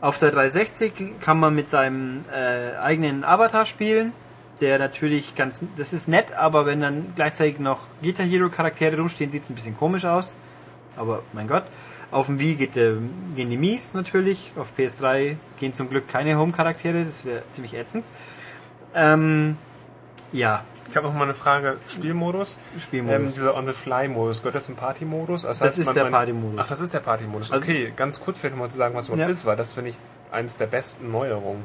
Auf 0.00 0.18
der 0.18 0.30
360 0.30 1.20
kann 1.20 1.38
man 1.38 1.54
mit 1.54 1.68
seinem 1.68 2.24
äh, 2.34 2.78
eigenen 2.78 3.22
Avatar 3.22 3.66
spielen, 3.66 4.12
der 4.62 4.78
natürlich 4.78 5.34
ganz, 5.34 5.62
das 5.76 5.92
ist 5.92 6.08
nett, 6.08 6.32
aber 6.32 6.64
wenn 6.64 6.80
dann 6.80 7.12
gleichzeitig 7.14 7.58
noch 7.58 7.80
Guitar 8.02 8.24
Hero 8.24 8.48
Charaktere 8.48 8.96
rumstehen, 8.96 9.30
sieht 9.30 9.42
es 9.42 9.50
ein 9.50 9.54
bisschen 9.54 9.76
komisch 9.76 10.06
aus. 10.06 10.36
Aber 10.96 11.22
mein 11.34 11.48
Gott. 11.48 11.64
Auf 12.10 12.26
dem 12.26 12.38
Wii 12.38 12.54
geht, 12.54 12.76
der, 12.76 12.94
gehen 13.36 13.50
die 13.50 13.56
Mies 13.56 13.92
natürlich, 13.92 14.52
auf 14.56 14.68
PS3 14.78 15.36
gehen 15.60 15.74
zum 15.74 15.90
Glück 15.90 16.08
keine 16.08 16.38
Home-Charaktere, 16.38 17.04
das 17.04 17.26
wäre 17.26 17.42
ziemlich 17.50 17.74
ätzend. 17.74 18.04
Ähm, 18.94 19.56
ja, 20.32 20.62
Ich 20.92 20.96
habe 20.98 21.06
noch 21.06 21.14
mal 21.14 21.24
eine 21.24 21.32
Frage. 21.32 21.78
Spielmodus? 21.88 22.58
Spielmodus. 22.78 23.16
Ähm, 23.18 23.32
dieser 23.32 23.56
On-the-Fly-Modus, 23.56 24.40
gehört 24.42 24.56
das 24.56 24.66
zum 24.66 24.76
Party-Modus? 24.76 25.40
Das, 25.44 25.58
Das 25.60 25.78
ist 25.78 25.94
der 25.96 26.04
Party-Modus. 26.04 26.58
Ach, 26.60 26.68
das 26.68 26.82
ist 26.82 26.92
der 26.92 27.00
Party-Modus. 27.00 27.50
Also- 27.50 27.64
okay, 27.64 27.94
ganz 27.96 28.20
kurz 28.20 28.40
vielleicht 28.40 28.56
noch 28.56 28.62
mal 28.64 28.68
zu 28.70 28.76
sagen, 28.76 28.94
was 28.94 29.06
überhaupt 29.08 29.26
Ja. 29.26 29.32
ist, 29.32 29.46
weil 29.46 29.56
das 29.56 29.72
finde 29.72 29.88
ich 29.88 29.96
eins 30.30 30.58
der 30.58 30.66
besten 30.66 31.10
Neuerungen. 31.10 31.64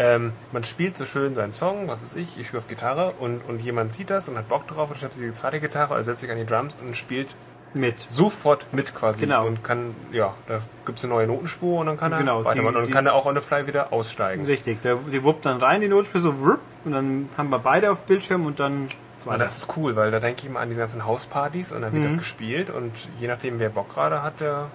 Ähm, 0.00 0.32
man 0.50 0.64
spielt 0.64 0.96
so 0.96 1.04
schön 1.06 1.36
seinen 1.36 1.52
Song, 1.52 1.86
was 1.86 2.02
ist 2.02 2.16
ich, 2.16 2.36
ich 2.36 2.48
spiele 2.48 2.58
auf 2.60 2.66
Gitarre 2.66 3.12
und, 3.20 3.40
und 3.48 3.60
jemand 3.62 3.92
sieht 3.92 4.10
das 4.10 4.28
und 4.28 4.36
hat 4.36 4.48
Bock 4.48 4.66
drauf 4.66 4.90
und 4.90 4.96
schnappt 4.96 5.14
sich 5.14 5.22
die 5.24 5.32
zweite 5.32 5.60
Gitarre, 5.60 5.94
also 5.94 6.10
setzt 6.10 6.20
sich 6.22 6.30
an 6.32 6.36
die 6.36 6.44
Drums 6.44 6.76
und 6.84 6.96
spielt 6.96 7.36
mit. 7.74 7.94
sofort 8.08 8.66
mit 8.72 8.94
quasi 8.94 9.20
Genau. 9.22 9.46
und 9.46 9.64
kann, 9.64 9.94
ja, 10.12 10.32
da 10.46 10.60
gibt's 10.86 11.04
eine 11.04 11.12
neue 11.14 11.26
Notenspur 11.26 11.80
und 11.80 11.86
dann 11.86 11.96
kann 11.96 12.12
er 12.12 12.18
Genau, 12.18 12.44
weitermachen 12.44 12.74
die- 12.74 12.78
und 12.80 12.86
die- 12.86 12.92
kann 12.92 13.06
er 13.06 13.14
auch 13.14 13.26
on 13.26 13.34
the 13.34 13.40
fly 13.40 13.66
wieder 13.66 13.92
aussteigen. 13.92 14.44
Richtig, 14.46 14.80
der, 14.82 14.96
die 15.12 15.22
wuppt 15.24 15.44
dann 15.46 15.58
rein, 15.60 15.80
die 15.80 15.88
Notspur 15.88 16.20
so 16.20 16.38
wupp, 16.40 16.60
und 16.84 16.92
dann 16.92 17.28
haben 17.36 17.50
wir 17.50 17.58
beide 17.58 17.90
auf 17.90 18.02
Bildschirm 18.02 18.46
und 18.46 18.60
dann 18.60 18.88
Aber 19.26 19.38
das 19.38 19.56
ist 19.58 19.76
cool, 19.78 19.96
weil 19.96 20.10
da 20.10 20.20
denke 20.20 20.42
ich 20.42 20.48
immer 20.50 20.60
an 20.60 20.68
die 20.68 20.76
ganzen 20.76 21.06
Hauspartys 21.06 21.72
und 21.72 21.80
dann 21.80 21.92
wird 21.94 22.02
Mhm. 22.02 22.08
das 22.08 22.18
gespielt 22.18 22.68
und 22.70 22.92
je 23.18 23.26
nachdem, 23.26 23.58
wer 23.58 23.70
Bock 23.70 23.94
gerade 23.94 24.22
hat, 24.22 24.38
der 24.40 24.66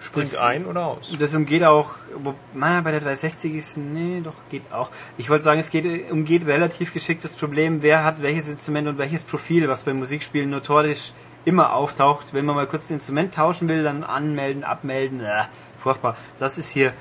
springt 0.00 0.32
Das- 0.32 0.38
ein 0.40 0.64
oder 0.64 0.86
aus. 0.86 1.12
Das 1.18 1.34
umgeht 1.34 1.64
auch, 1.64 1.96
wo, 2.22 2.34
naja, 2.54 2.80
bei 2.82 2.92
der 2.92 3.00
360 3.00 3.52
ist, 3.54 3.76
nee, 3.78 4.20
doch, 4.22 4.32
geht 4.48 4.62
auch. 4.72 4.90
Ich 5.18 5.28
wollte 5.28 5.42
sagen, 5.42 5.58
es 5.58 5.70
geht, 5.70 6.08
umgeht 6.10 6.46
relativ 6.46 6.94
geschickt 6.94 7.24
das 7.24 7.34
Problem, 7.34 7.82
wer 7.82 8.04
hat 8.04 8.22
welches 8.22 8.48
Instrument 8.48 8.86
und 8.88 8.96
welches 8.98 9.24
Profil, 9.24 9.68
was 9.68 9.82
beim 9.82 9.98
Musikspielen 9.98 10.48
notorisch 10.50 11.12
immer 11.44 11.72
auftaucht. 11.74 12.32
Wenn 12.32 12.44
man 12.44 12.56
mal 12.56 12.66
kurz 12.66 12.84
das 12.84 12.90
Instrument 12.92 13.34
tauschen 13.34 13.68
will, 13.68 13.82
dann 13.82 14.04
anmelden, 14.04 14.64
abmelden, 14.64 15.20
äh, 15.20 15.44
furchtbar. 15.78 16.16
Das 16.38 16.58
ist 16.58 16.70
hier 16.70 16.92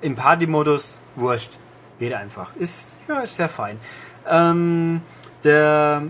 im 0.00 0.16
Party-Modus 0.16 1.02
wurscht. 1.16 1.52
Geht 1.98 2.12
einfach. 2.12 2.54
Ist, 2.56 2.98
ja, 3.08 3.20
ist 3.20 3.36
sehr 3.36 3.48
fein. 3.48 3.80
Ähm, 4.28 5.00
der 5.44 6.02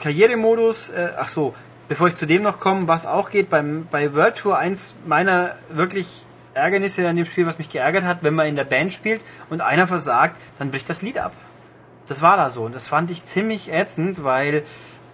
Karrieremodus, 0.00 0.90
äh, 0.90 1.12
ach 1.16 1.28
so, 1.28 1.54
bevor 1.88 2.08
ich 2.08 2.16
zu 2.16 2.26
dem 2.26 2.42
noch 2.42 2.60
komme, 2.60 2.88
was 2.88 3.06
auch 3.06 3.30
geht, 3.30 3.50
beim, 3.50 3.86
bei 3.90 4.14
World 4.14 4.36
Tour 4.36 4.58
eins 4.58 4.94
meiner 5.06 5.54
wirklich 5.70 6.24
Ärgernisse 6.54 7.08
an 7.08 7.16
dem 7.16 7.26
Spiel, 7.26 7.46
was 7.46 7.58
mich 7.58 7.70
geärgert 7.70 8.04
hat, 8.04 8.18
wenn 8.22 8.34
man 8.34 8.46
in 8.46 8.56
der 8.56 8.64
Band 8.64 8.92
spielt 8.92 9.20
und 9.48 9.60
einer 9.60 9.86
versagt, 9.86 10.36
dann 10.58 10.70
bricht 10.70 10.88
das 10.88 11.02
Lied 11.02 11.18
ab. 11.18 11.32
Das 12.06 12.22
war 12.22 12.36
da 12.36 12.50
so 12.50 12.64
und 12.64 12.74
das 12.74 12.88
fand 12.88 13.10
ich 13.10 13.24
ziemlich 13.24 13.72
ätzend, 13.72 14.24
weil 14.24 14.62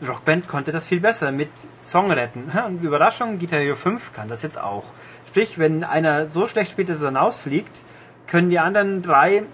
Rockband 0.07 0.49
konnte 0.49 0.73
das 0.73 0.87
viel 0.87 1.01
besser 1.01 1.33
mit 1.33 1.51
Song 1.83 2.11
retten. 2.11 2.51
Und 2.67 2.83
Überraschung, 2.83 3.39
Guitar 3.39 3.61
Hero 3.61 3.77
5 3.77 4.13
kann 4.13 4.29
das 4.29 4.43
jetzt 4.43 4.59
auch. 4.59 4.85
Sprich, 5.29 5.59
wenn 5.59 5.85
einer 5.85 6.27
so 6.27 6.47
schlecht 6.47 6.73
spielt, 6.73 6.89
dass 6.89 7.03
er 7.03 7.09
hinausfliegt, 7.09 7.75
können 8.27 8.51
die 8.51 8.59
anderen 8.59 9.03
drei 9.03 9.45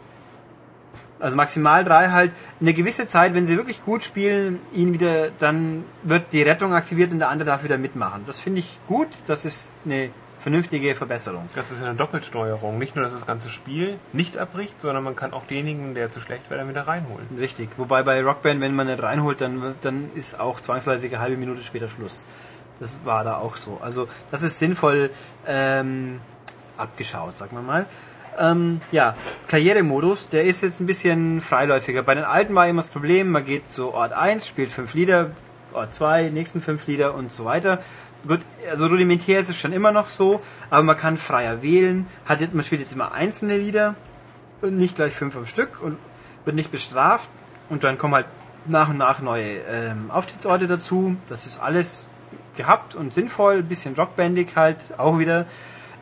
also 1.21 1.37
maximal 1.37 1.85
drei 1.85 2.09
halt, 2.09 2.33
eine 2.61 2.75
gewisse 2.75 3.07
Zeit, 3.07 3.35
wenn 3.35 3.47
sie 3.47 3.57
wirklich 3.57 3.85
gut 3.85 4.03
spielen, 4.03 4.59
ihn 4.73 4.93
wieder, 4.93 5.31
dann 5.39 5.85
wird 6.03 6.33
die 6.33 6.43
Rettung 6.43 6.75
aktiviert 6.75 7.13
und 7.13 7.19
der 7.21 7.29
andere 7.29 7.47
darf 7.47 7.63
wieder 7.63 7.79
mitmachen. 7.79 8.25
Das 8.27 8.41
finde 8.41 8.61
ich 8.61 8.79
gut, 8.89 9.09
das 9.27 9.45
ist 9.45 9.71
eine 9.85 10.11
vernünftige 10.43 10.95
Verbesserung. 10.95 11.49
Das 11.55 11.71
ist 11.71 11.83
eine 11.83 11.95
doppelte 11.95 12.33
Neuerung. 12.33 12.79
Nicht 12.79 12.97
nur, 12.97 13.05
dass 13.05 13.13
das 13.13 13.27
ganze 13.27 13.51
Spiel 13.51 13.99
nicht 14.13 14.39
abbricht, 14.39 14.81
sondern 14.81 15.05
man 15.05 15.17
kann 15.17 15.33
auch 15.33 15.45
denjenigen, 15.45 15.95
der 15.95 16.11
zu 16.11 16.21
schlecht 16.21 16.51
wäre, 16.51 16.61
dann 16.61 16.69
wieder 16.69 16.87
reinholen. 16.87 17.27
Richtig. 17.39 17.71
Wobei 17.77 18.03
bei 18.03 18.23
Rockband, 18.23 18.61
wenn 18.61 18.75
man 18.75 18.87
nicht 18.87 19.03
reinholt, 19.03 19.41
dann, 19.41 19.75
dann 19.83 20.11
ist 20.15 20.41
auch 20.41 20.61
zwangsläufig 20.61 21.13
eine 21.13 21.23
halbe 21.23 21.37
Minute 21.37 21.63
später 21.63 21.89
Schluss. 21.89 22.25
Das 22.81 22.99
war 23.05 23.25
da 23.25 23.37
auch 23.37 23.57
so. 23.57 23.79
Also 23.83 24.09
das 24.31 24.43
ist 24.43 24.59
sinnvoll 24.59 25.11
ähm, 25.47 26.21
abgeschaut, 26.79 27.37
sagen 27.37 27.57
wir 27.57 27.63
mal. 27.63 27.87
Ähm, 28.39 28.81
ja, 28.91 29.15
Karrieremodus, 29.49 30.31
der 30.31 30.45
ist 30.45 30.63
jetzt 30.63 30.81
ein 30.81 30.87
bisschen 30.87 31.43
freiläufiger. 31.43 32.03
Bei 32.03 32.15
den 32.15 32.25
alten 32.25 32.55
war 32.55 32.67
immer 32.67 32.81
das 32.81 32.91
Problem, 32.91 33.31
man 33.31 33.45
geht 33.45 33.69
zu 33.69 33.93
Ort 33.93 34.13
1, 34.13 34.47
spielt 34.47 34.73
fünf 34.73 34.95
Lieder, 34.95 35.33
Ort 35.75 35.93
2, 35.93 36.31
nächsten 36.31 36.63
fünf 36.63 36.87
Lieder 36.87 37.15
und 37.15 37.31
so 37.33 37.45
weiter. 37.45 37.81
Gut, 38.27 38.41
also 38.69 38.87
rudimentär 38.87 39.41
ist 39.41 39.49
es 39.49 39.59
schon 39.59 39.73
immer 39.73 39.93
noch 39.93 40.09
so, 40.09 40.43
aber 40.69 40.83
man 40.83 40.97
kann 40.97 41.17
freier 41.17 41.63
wählen. 41.63 42.07
Hat 42.27 42.41
jetzt, 42.41 42.55
man 42.55 42.65
spielt 42.65 42.83
jetzt 42.83 42.93
immer 42.93 43.13
einzelne 43.13 43.57
Lieder 43.57 43.95
und 44.61 44.77
nicht 44.77 44.97
gleich 44.97 45.15
fünf 45.15 45.37
am 45.37 45.47
Stück 45.47 45.83
und 45.83 45.97
wird 46.45 46.57
nicht 46.57 46.71
bestraft. 46.71 47.31
Und 47.71 47.85
dann 47.85 47.97
kommen 47.99 48.15
halt 48.15 48.27
nach 48.67 48.91
und 48.91 48.99
nach 48.99 49.21
neue 49.21 49.59
ähm, 49.71 50.11
Auftrittsorte 50.11 50.67
dazu. 50.67 51.17
Das 51.29 51.47
ist 51.47 51.61
alles 51.61 52.05
gehabt 52.57 52.95
und 52.95 53.15
sinnvoll, 53.15 53.63
bisschen 53.63 53.95
rockbandig 53.95 54.55
halt 54.57 54.77
auch 54.99 55.19
wieder. 55.19 55.47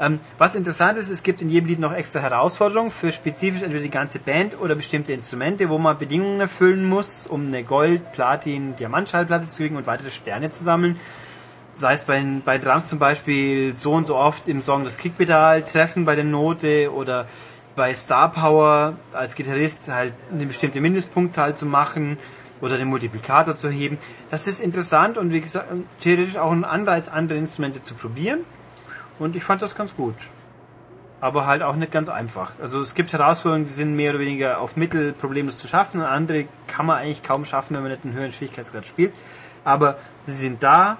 Ähm, 0.00 0.20
was 0.38 0.54
interessant 0.54 0.96
ist, 0.98 1.08
es 1.08 1.22
gibt 1.22 1.42
in 1.42 1.50
jedem 1.50 1.68
Lied 1.68 1.80
noch 1.80 1.92
extra 1.92 2.20
Herausforderungen 2.20 2.90
für 2.90 3.12
spezifisch 3.12 3.62
entweder 3.62 3.82
die 3.82 3.90
ganze 3.90 4.18
Band 4.20 4.58
oder 4.60 4.74
bestimmte 4.74 5.12
Instrumente, 5.12 5.68
wo 5.68 5.78
man 5.78 5.98
Bedingungen 5.98 6.40
erfüllen 6.40 6.88
muss, 6.88 7.26
um 7.26 7.48
eine 7.48 7.64
Gold-, 7.64 8.12
Platin-, 8.12 8.76
Diamantschallplatte 8.76 9.46
zu 9.46 9.58
kriegen 9.58 9.76
und 9.76 9.86
weitere 9.86 10.10
Sterne 10.10 10.50
zu 10.50 10.62
sammeln. 10.62 10.98
Sei 11.78 11.94
es 11.94 12.04
bei, 12.04 12.20
bei 12.44 12.58
Drums 12.58 12.88
zum 12.88 12.98
Beispiel 12.98 13.76
so 13.76 13.92
und 13.92 14.08
so 14.08 14.16
oft 14.16 14.48
im 14.48 14.62
Song 14.62 14.84
das 14.84 14.98
Kickpedal 14.98 15.62
treffen 15.62 16.04
bei 16.04 16.16
der 16.16 16.24
Note 16.24 16.92
oder 16.92 17.26
bei 17.76 17.94
Star 17.94 18.32
Power 18.32 18.94
als 19.12 19.36
Gitarrist 19.36 19.88
halt 19.88 20.12
eine 20.32 20.46
bestimmte 20.46 20.80
Mindestpunktzahl 20.80 21.54
zu 21.54 21.66
machen. 21.66 22.18
oder 22.60 22.76
den 22.76 22.88
Multiplikator 22.88 23.54
zu 23.54 23.70
heben. 23.70 23.98
Das 24.30 24.46
ist 24.46 24.60
interessant 24.60 25.16
und 25.18 25.32
wie 25.32 25.40
gesagt, 25.40 25.68
theoretisch 26.00 26.36
auch 26.36 26.50
ein 26.50 26.64
Anreiz, 26.64 27.08
andere 27.08 27.38
Instrumente 27.38 27.82
zu 27.82 27.94
probieren. 27.94 28.40
Und 29.18 29.36
ich 29.36 29.44
fand 29.44 29.62
das 29.62 29.74
ganz 29.74 29.94
gut. 29.94 30.16
Aber 31.20 31.46
halt 31.46 31.62
auch 31.62 31.74
nicht 31.74 31.90
ganz 31.90 32.08
einfach. 32.08 32.52
Also 32.60 32.80
es 32.80 32.94
gibt 32.94 33.12
Herausforderungen, 33.12 33.64
die 33.64 33.72
sind 33.72 33.96
mehr 33.96 34.10
oder 34.10 34.20
weniger 34.20 34.60
auf 34.60 34.76
Mittel 34.76 35.12
problemlos 35.12 35.58
zu 35.58 35.66
schaffen. 35.66 36.00
Und 36.00 36.06
andere 36.06 36.46
kann 36.68 36.86
man 36.86 36.98
eigentlich 36.98 37.22
kaum 37.24 37.44
schaffen, 37.44 37.74
wenn 37.74 37.82
man 37.82 37.90
nicht 37.92 38.04
einen 38.04 38.14
höheren 38.14 38.32
Schwierigkeitsgrad 38.32 38.86
spielt. 38.86 39.12
Aber 39.64 39.96
sie 40.24 40.32
sind 40.32 40.62
da. 40.62 40.96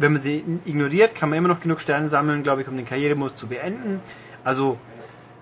Wenn 0.00 0.12
man 0.12 0.20
sie 0.22 0.42
ignoriert, 0.64 1.14
kann 1.14 1.28
man 1.28 1.38
immer 1.38 1.48
noch 1.48 1.60
genug 1.60 1.78
Sterne 1.78 2.08
sammeln, 2.08 2.42
glaube 2.42 2.62
ich, 2.62 2.68
um 2.68 2.74
den 2.74 2.86
Karrieremodus 2.86 3.36
zu 3.36 3.48
beenden. 3.48 4.00
Also 4.44 4.78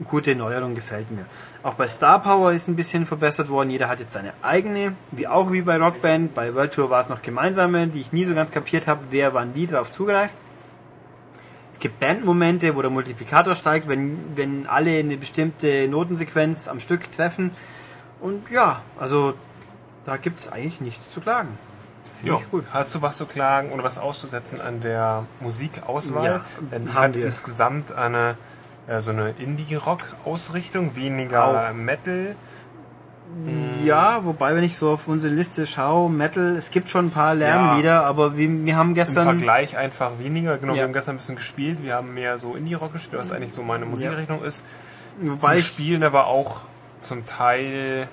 gute 0.05 0.35
Neuerung 0.35 0.75
gefällt 0.75 1.13
mir. 1.13 1.27
Auch 1.63 1.75
bei 1.75 1.87
Star 1.87 2.21
Power 2.21 2.51
ist 2.53 2.67
ein 2.67 2.75
bisschen 2.75 3.07
verbessert 3.07 3.51
worden. 3.51 3.71
Jeder 3.71 3.89
hat 3.89 4.01
jetzt 4.01 4.11
seine 4.11 4.33
eigene, 4.43 4.97
wie 5.13 5.29
auch 5.29 5.53
wie 5.53 5.63
bei 5.63 5.77
Rockband. 5.77 6.35
Bei 6.35 6.57
World 6.57 6.73
Tour 6.73 6.91
war 6.91 7.01
es 7.01 7.09
noch 7.09 7.23
gemeinsame, 7.23 7.87
die 7.87 8.01
ich 8.01 8.13
nie 8.13 8.25
so 8.25 8.35
ganz 8.35 8.51
kapiert 8.51 8.89
habe, 8.89 9.01
wer 9.11 9.33
wann 9.33 9.55
wie 9.55 9.69
drauf 9.69 9.93
zugreift. 9.93 10.35
Es 11.73 11.79
gibt 11.79 12.01
Bandmomente, 12.01 12.75
wo 12.75 12.83
der 12.83 12.91
Multiplikator 12.91 13.55
steigt, 13.55 13.87
wenn, 13.87 14.19
wenn 14.35 14.67
alle 14.67 14.99
eine 14.99 15.17
bestimmte 15.17 15.87
Notensequenz 15.87 16.67
am 16.67 16.81
Stück 16.81 17.13
treffen. 17.13 17.53
Und 18.21 18.51
ja, 18.51 18.83
also 18.99 19.35
da 20.05 20.17
gibt 20.17 20.41
es 20.41 20.51
eigentlich 20.51 20.81
nichts 20.81 21.13
zu 21.13 21.21
klagen. 21.21 21.57
Jo. 22.25 22.43
gut. 22.51 22.65
Hast 22.73 22.95
du 22.95 23.03
was 23.03 23.17
zu 23.17 23.27
klagen 23.27 23.71
oder 23.71 23.85
was 23.85 23.99
auszusetzen 23.99 24.61
an 24.61 24.81
der 24.81 25.25
Musikauswahl? 25.41 26.25
Ja, 26.25 26.41
Denn 26.73 26.87
die 26.87 26.93
haben 26.93 27.03
hat 27.03 27.15
wir. 27.15 27.27
insgesamt 27.27 27.93
eine 27.93 28.37
äh, 28.89 29.01
so 29.01 29.11
eine 29.11 29.31
Indie-Rock-Ausrichtung, 29.39 30.97
weniger 30.97 31.69
Auch. 31.69 31.75
Metal. 31.75 32.35
Ja, 33.85 34.25
wobei, 34.25 34.55
wenn 34.57 34.65
ich 34.65 34.77
so 34.77 34.91
auf 34.91 35.07
unsere 35.07 35.35
Liste 35.35 35.67
schaue, 35.67 36.09
Metal, 36.11 36.57
es 36.57 36.71
gibt 36.71 36.89
schon 36.89 37.07
ein 37.07 37.11
paar 37.11 37.35
Lärmlieder, 37.35 38.05
aber 38.07 38.39
wir, 38.39 38.49
wir 38.65 38.77
haben 38.77 38.91
Im 38.91 38.95
gestern. 38.95 39.25
Vergleich 39.25 39.77
einfach 39.77 40.19
weniger. 40.19 40.57
Genau, 40.57 40.73
Ja. 40.73 40.79
wir 40.79 40.85
haben 40.85 40.93
gestern 40.95 41.17
ein 41.17 41.19
bisschen 41.19 41.37
gespielt. 41.37 41.79
Wir 41.83 41.95
haben 41.97 42.15
mehr 42.15 42.39
so 42.39 42.55
Indie-Rock 42.55 42.95
gespielt, 42.95 43.21
was 43.21 43.31
eigentlich 43.33 43.53
so 43.53 43.63
meine 43.63 43.85
Musikrichtung 43.85 44.43
ist. 44.43 44.65
Wobei 45.21 45.57
Zum 45.57 45.65
Spielen 45.65 46.03
aber 46.05 46.27
auch 46.27 46.63
zum 47.01 47.27
Teil 47.27 48.09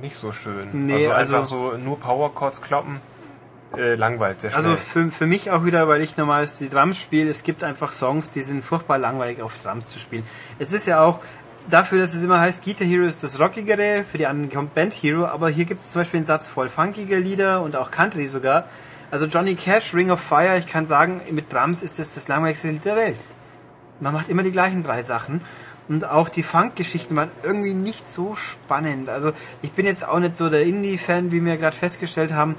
nicht 0.00 0.16
so 0.16 0.32
schön. 0.32 0.86
Nee, 0.86 0.94
also 0.94 1.12
einfach 1.12 1.38
also- 1.38 1.72
so 1.72 1.78
nur 1.78 1.98
Power-Chords 1.98 2.62
kloppen, 2.62 3.00
äh, 3.76 3.94
langweilt 3.94 4.40
sehr 4.40 4.50
schnell. 4.50 4.64
also 4.64 4.76
für, 4.76 5.10
für 5.10 5.26
mich 5.26 5.50
auch 5.50 5.64
wieder, 5.64 5.88
weil 5.88 6.00
ich 6.02 6.16
normalerweise 6.16 6.64
die 6.64 6.70
Drums 6.70 7.00
spiele, 7.00 7.30
es 7.30 7.42
gibt 7.42 7.64
einfach 7.64 7.92
Songs, 7.92 8.30
die 8.30 8.42
sind 8.42 8.64
furchtbar 8.64 8.98
langweilig 8.98 9.42
auf 9.42 9.52
Drums 9.62 9.88
zu 9.88 9.98
spielen. 9.98 10.24
Es 10.58 10.72
ist 10.72 10.86
ja 10.86 11.00
auch 11.00 11.20
dafür, 11.68 11.98
dass 11.98 12.14
es 12.14 12.22
immer 12.22 12.40
heißt, 12.40 12.64
Guitar 12.64 12.86
Hero 12.86 13.04
ist 13.04 13.22
das 13.22 13.40
Rockigere, 13.40 14.04
für 14.10 14.18
die 14.18 14.26
anderen 14.26 14.52
kommt 14.52 14.74
Band 14.74 14.94
Hero, 14.94 15.26
aber 15.26 15.48
hier 15.48 15.64
gibt 15.64 15.80
es 15.80 15.90
zum 15.90 16.00
Beispiel 16.00 16.18
einen 16.18 16.26
Satz 16.26 16.48
voll 16.48 16.68
funkiger 16.68 17.18
Lieder 17.18 17.62
und 17.62 17.76
auch 17.76 17.90
Country 17.90 18.26
sogar. 18.26 18.64
Also 19.10 19.26
Johnny 19.26 19.54
Cash, 19.54 19.94
Ring 19.94 20.10
of 20.10 20.20
Fire, 20.20 20.58
ich 20.58 20.66
kann 20.66 20.86
sagen, 20.86 21.20
mit 21.30 21.52
Drums 21.52 21.82
ist 21.82 21.98
das 21.98 22.14
das 22.14 22.28
langweiligste 22.28 22.68
Lied 22.68 22.84
der 22.84 22.96
Welt. 22.96 23.16
Man 24.00 24.12
macht 24.12 24.28
immer 24.28 24.42
die 24.42 24.52
gleichen 24.52 24.82
drei 24.82 25.02
Sachen. 25.02 25.40
Und 25.88 26.04
auch 26.04 26.28
die 26.28 26.42
Funk-Geschichten 26.42 27.14
waren 27.14 27.30
irgendwie 27.42 27.74
nicht 27.74 28.08
so 28.08 28.34
spannend. 28.34 29.08
Also 29.08 29.32
ich 29.62 29.72
bin 29.72 29.86
jetzt 29.86 30.06
auch 30.06 30.18
nicht 30.18 30.36
so 30.36 30.48
der 30.48 30.64
Indie-Fan, 30.64 31.30
wie 31.30 31.44
wir 31.44 31.56
gerade 31.56 31.76
festgestellt 31.76 32.32
haben. 32.32 32.56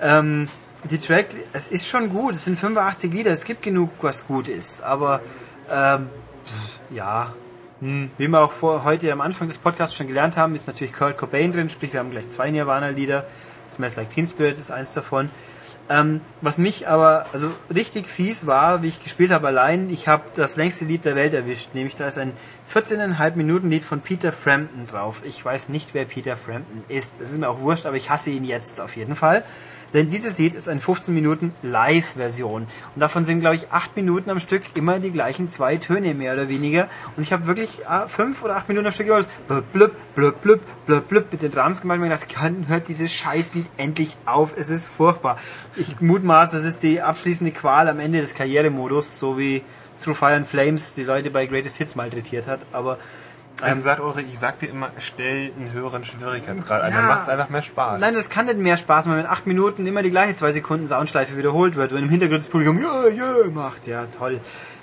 Ähm, 0.00 0.48
die 0.90 0.98
Track, 0.98 1.28
es 1.52 1.68
ist 1.68 1.86
schon 1.86 2.10
gut. 2.10 2.34
Es 2.34 2.44
sind 2.44 2.58
85 2.58 3.12
Lieder. 3.12 3.30
Es 3.30 3.44
gibt 3.44 3.62
genug, 3.62 3.90
was 4.00 4.26
gut 4.26 4.48
ist. 4.48 4.82
Aber 4.82 5.20
ähm, 5.70 6.08
ja, 6.90 7.32
hm, 7.80 8.10
wie 8.18 8.28
wir 8.28 8.40
auch 8.40 8.52
vor, 8.52 8.84
heute 8.84 9.12
am 9.12 9.20
Anfang 9.20 9.48
des 9.48 9.58
Podcasts 9.58 9.96
schon 9.96 10.08
gelernt 10.08 10.36
haben, 10.36 10.54
ist 10.54 10.66
natürlich 10.66 10.92
Kurt 10.92 11.16
Cobain 11.16 11.52
drin. 11.52 11.70
Sprich, 11.70 11.92
wir 11.92 12.00
haben 12.00 12.10
gleich 12.10 12.28
zwei 12.28 12.50
Nirvana-Lieder. 12.50 13.24
Smells 13.70 13.96
Like 13.96 14.10
Teen 14.10 14.26
Spirit 14.26 14.58
ist 14.58 14.70
eins 14.70 14.94
davon. 14.94 15.30
Ähm, 15.90 16.22
was 16.40 16.56
mich 16.56 16.88
aber 16.88 17.26
also 17.32 17.50
richtig 17.74 18.06
fies 18.06 18.46
war, 18.46 18.82
wie 18.82 18.88
ich 18.88 19.02
gespielt 19.02 19.30
habe 19.30 19.48
allein, 19.48 19.90
ich 19.90 20.08
habe 20.08 20.22
das 20.34 20.56
längste 20.56 20.86
Lied 20.86 21.04
der 21.04 21.14
Welt 21.14 21.34
erwischt, 21.34 21.74
nämlich 21.74 21.96
da 21.96 22.06
ist 22.08 22.16
ein 22.16 22.32
14,5 22.72 23.36
Minuten 23.36 23.70
Lied 23.70 23.84
von 23.84 24.00
Peter 24.00 24.32
Frampton 24.32 24.86
drauf. 24.86 25.22
Ich 25.24 25.44
weiß 25.44 25.68
nicht, 25.68 25.94
wer 25.94 26.04
Peter 26.04 26.36
Frampton 26.36 26.82
ist. 26.88 27.14
Das 27.20 27.30
ist 27.30 27.38
mir 27.38 27.48
auch 27.48 27.60
wurscht, 27.60 27.86
aber 27.86 27.96
ich 27.96 28.10
hasse 28.10 28.30
ihn 28.30 28.44
jetzt 28.44 28.80
auf 28.80 28.96
jeden 28.96 29.16
Fall. 29.16 29.44
Denn 29.92 30.10
dieses 30.10 30.38
Lied 30.38 30.56
ist 30.56 30.68
eine 30.68 30.80
15 30.80 31.14
Minuten 31.14 31.52
Live-Version. 31.62 32.62
Und 32.62 33.00
davon 33.00 33.24
sind, 33.24 33.38
glaube 33.38 33.54
ich, 33.54 33.70
8 33.70 33.94
Minuten 33.94 34.28
am 34.28 34.40
Stück 34.40 34.62
immer 34.76 34.98
die 34.98 35.12
gleichen 35.12 35.48
zwei 35.48 35.76
Töne, 35.76 36.14
mehr 36.14 36.32
oder 36.32 36.48
weniger. 36.48 36.88
Und 37.16 37.22
ich 37.22 37.32
habe 37.32 37.46
wirklich 37.46 37.78
5 38.08 38.42
oder 38.42 38.56
8 38.56 38.68
Minuten 38.68 38.88
am 38.88 38.92
Stück 38.92 39.06
gehört. 39.06 39.28
Blub, 39.46 39.64
blub, 39.72 39.94
blub, 40.16 40.42
blub, 40.42 40.60
blub, 40.86 41.08
blub, 41.08 41.30
mit 41.30 41.42
den 41.42 41.52
Drums 41.52 41.80
gemacht 41.80 41.98
und 41.98 42.02
mir 42.02 42.08
gedacht, 42.08 42.28
kann, 42.28 42.66
hört 42.66 42.88
dieses 42.88 43.12
Scheißlied 43.12 43.66
endlich 43.76 44.16
auf. 44.26 44.50
Es 44.56 44.68
ist 44.68 44.88
furchtbar. 44.88 45.38
Ich 45.76 46.00
mutmaße, 46.00 46.56
es 46.56 46.64
ist 46.64 46.82
die 46.82 47.00
abschließende 47.00 47.52
Qual 47.52 47.88
am 47.88 48.00
Ende 48.00 48.20
des 48.20 48.34
Karrieremodus, 48.34 49.20
so 49.20 49.38
wie 49.38 49.62
Through 50.04 50.14
Fire 50.18 50.34
and 50.34 50.46
Flames 50.46 50.94
die 50.94 51.04
Leute 51.04 51.30
bei 51.30 51.46
Greatest 51.46 51.78
Hits 51.78 51.94
malträtiert 51.96 52.46
hat. 52.46 52.60
Aber 52.72 52.98
Also 53.62 53.82
sagt 53.82 54.00
Ulrich, 54.00 54.26
ich 54.32 54.38
sag 54.38 54.58
dir 54.58 54.68
immer, 54.68 54.90
stell 54.98 55.50
einen 55.56 55.72
höheren 55.72 56.04
Schwierigkeitsgrad 56.04 56.82
ein, 56.82 56.92
Ja. 56.92 56.98
dann 56.98 57.06
macht 57.06 57.22
es 57.22 57.28
einfach 57.28 57.48
mehr 57.48 57.62
Spaß. 57.62 58.00
Nein, 58.02 58.14
das 58.14 58.28
kann 58.28 58.46
nicht 58.46 58.58
mehr 58.58 58.76
Spaß 58.76 59.06
machen, 59.06 59.18
wenn 59.18 59.26
acht 59.26 59.46
Minuten 59.46 59.86
immer 59.86 60.02
die 60.02 60.10
gleiche 60.10 60.34
zwei 60.34 60.52
Sekunden 60.52 60.88
Soundschleife 60.88 61.36
wiederholt 61.36 61.76
wird, 61.76 61.92
wenn 61.94 62.02
im 62.04 62.10
Hintergrund 62.10 62.40
das 62.42 62.48
Publikum 62.48 62.78
ja, 62.80 63.08
ja 63.08 63.50
macht. 63.52 63.86
Ja, 63.86 64.06
toll. 64.18 64.40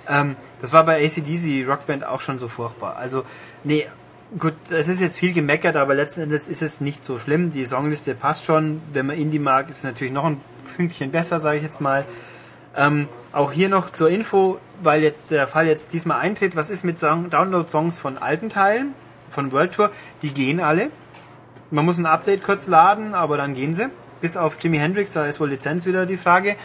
Ähm, 0.08 0.36
das 0.62 0.74
war 0.74 0.86
bei 0.86 1.04
ACDC 1.06 1.66
Rockband 1.68 2.06
auch 2.06 2.22
schon 2.22 2.40
so 2.40 2.48
furchtbar. 2.48 2.96
Also, 2.98 3.24
nee, 3.64 3.86
gut, 4.40 4.54
es 4.70 4.88
ist 4.88 5.02
jetzt 5.02 5.18
viel 5.18 5.34
gemeckert, 5.34 5.76
aber 5.76 5.94
letzten 5.94 6.22
Endes 6.22 6.48
ist 6.48 6.62
es 6.62 6.82
nicht 6.82 7.04
so 7.06 7.20
schlimm. 7.20 7.52
Die 7.52 7.66
Songliste 7.66 8.16
passt 8.16 8.46
schon. 8.46 8.82
Wenn 8.94 9.06
man 9.08 9.18
Indie 9.18 9.40
mag, 9.40 9.70
ist 9.70 9.78
es 9.80 9.84
natürlich 9.84 10.14
noch 10.14 10.26
ein 10.26 10.40
Pünktchen 10.78 11.12
besser, 11.12 11.40
sage 11.42 11.58
ich 11.58 11.64
jetzt 11.64 11.82
mal. 11.82 12.06
Ähm, 12.76 13.08
auch 13.34 13.52
hier 13.52 13.70
noch 13.70 13.92
zur 13.92 14.10
Info, 14.10 14.58
weil 14.82 15.04
jetzt 15.04 15.32
der 15.32 15.48
Fall 15.48 15.68
jetzt 15.68 15.94
diesmal 15.94 16.20
eintritt, 16.20 16.56
was 16.56 16.70
ist 16.70 16.84
mit 16.84 17.00
Song 17.00 17.30
Download-Songs 17.30 18.00
von 18.00 18.18
alten 18.18 18.50
Teilen, 18.50 18.94
von 19.30 19.52
World 19.52 19.74
Tour? 19.74 19.92
Die 20.22 20.34
gehen 20.34 20.60
alle. 20.60 20.90
Man 21.70 21.86
muss 21.86 21.98
ein 21.98 22.06
Update 22.06 22.44
kurz 22.44 22.68
laden, 22.68 23.14
aber 23.14 23.38
dann 23.38 23.56
gehen 23.56 23.74
sie. 23.74 23.90
Bis 24.22 24.38
auf 24.38 24.58
Jimi 24.62 24.78
Hendrix, 24.78 25.12
da 25.12 25.26
ist 25.26 25.40
wohl 25.40 25.50
Lizenz 25.50 25.86
wieder 25.86 26.06
die 26.06 26.18
Frage. 26.18 26.56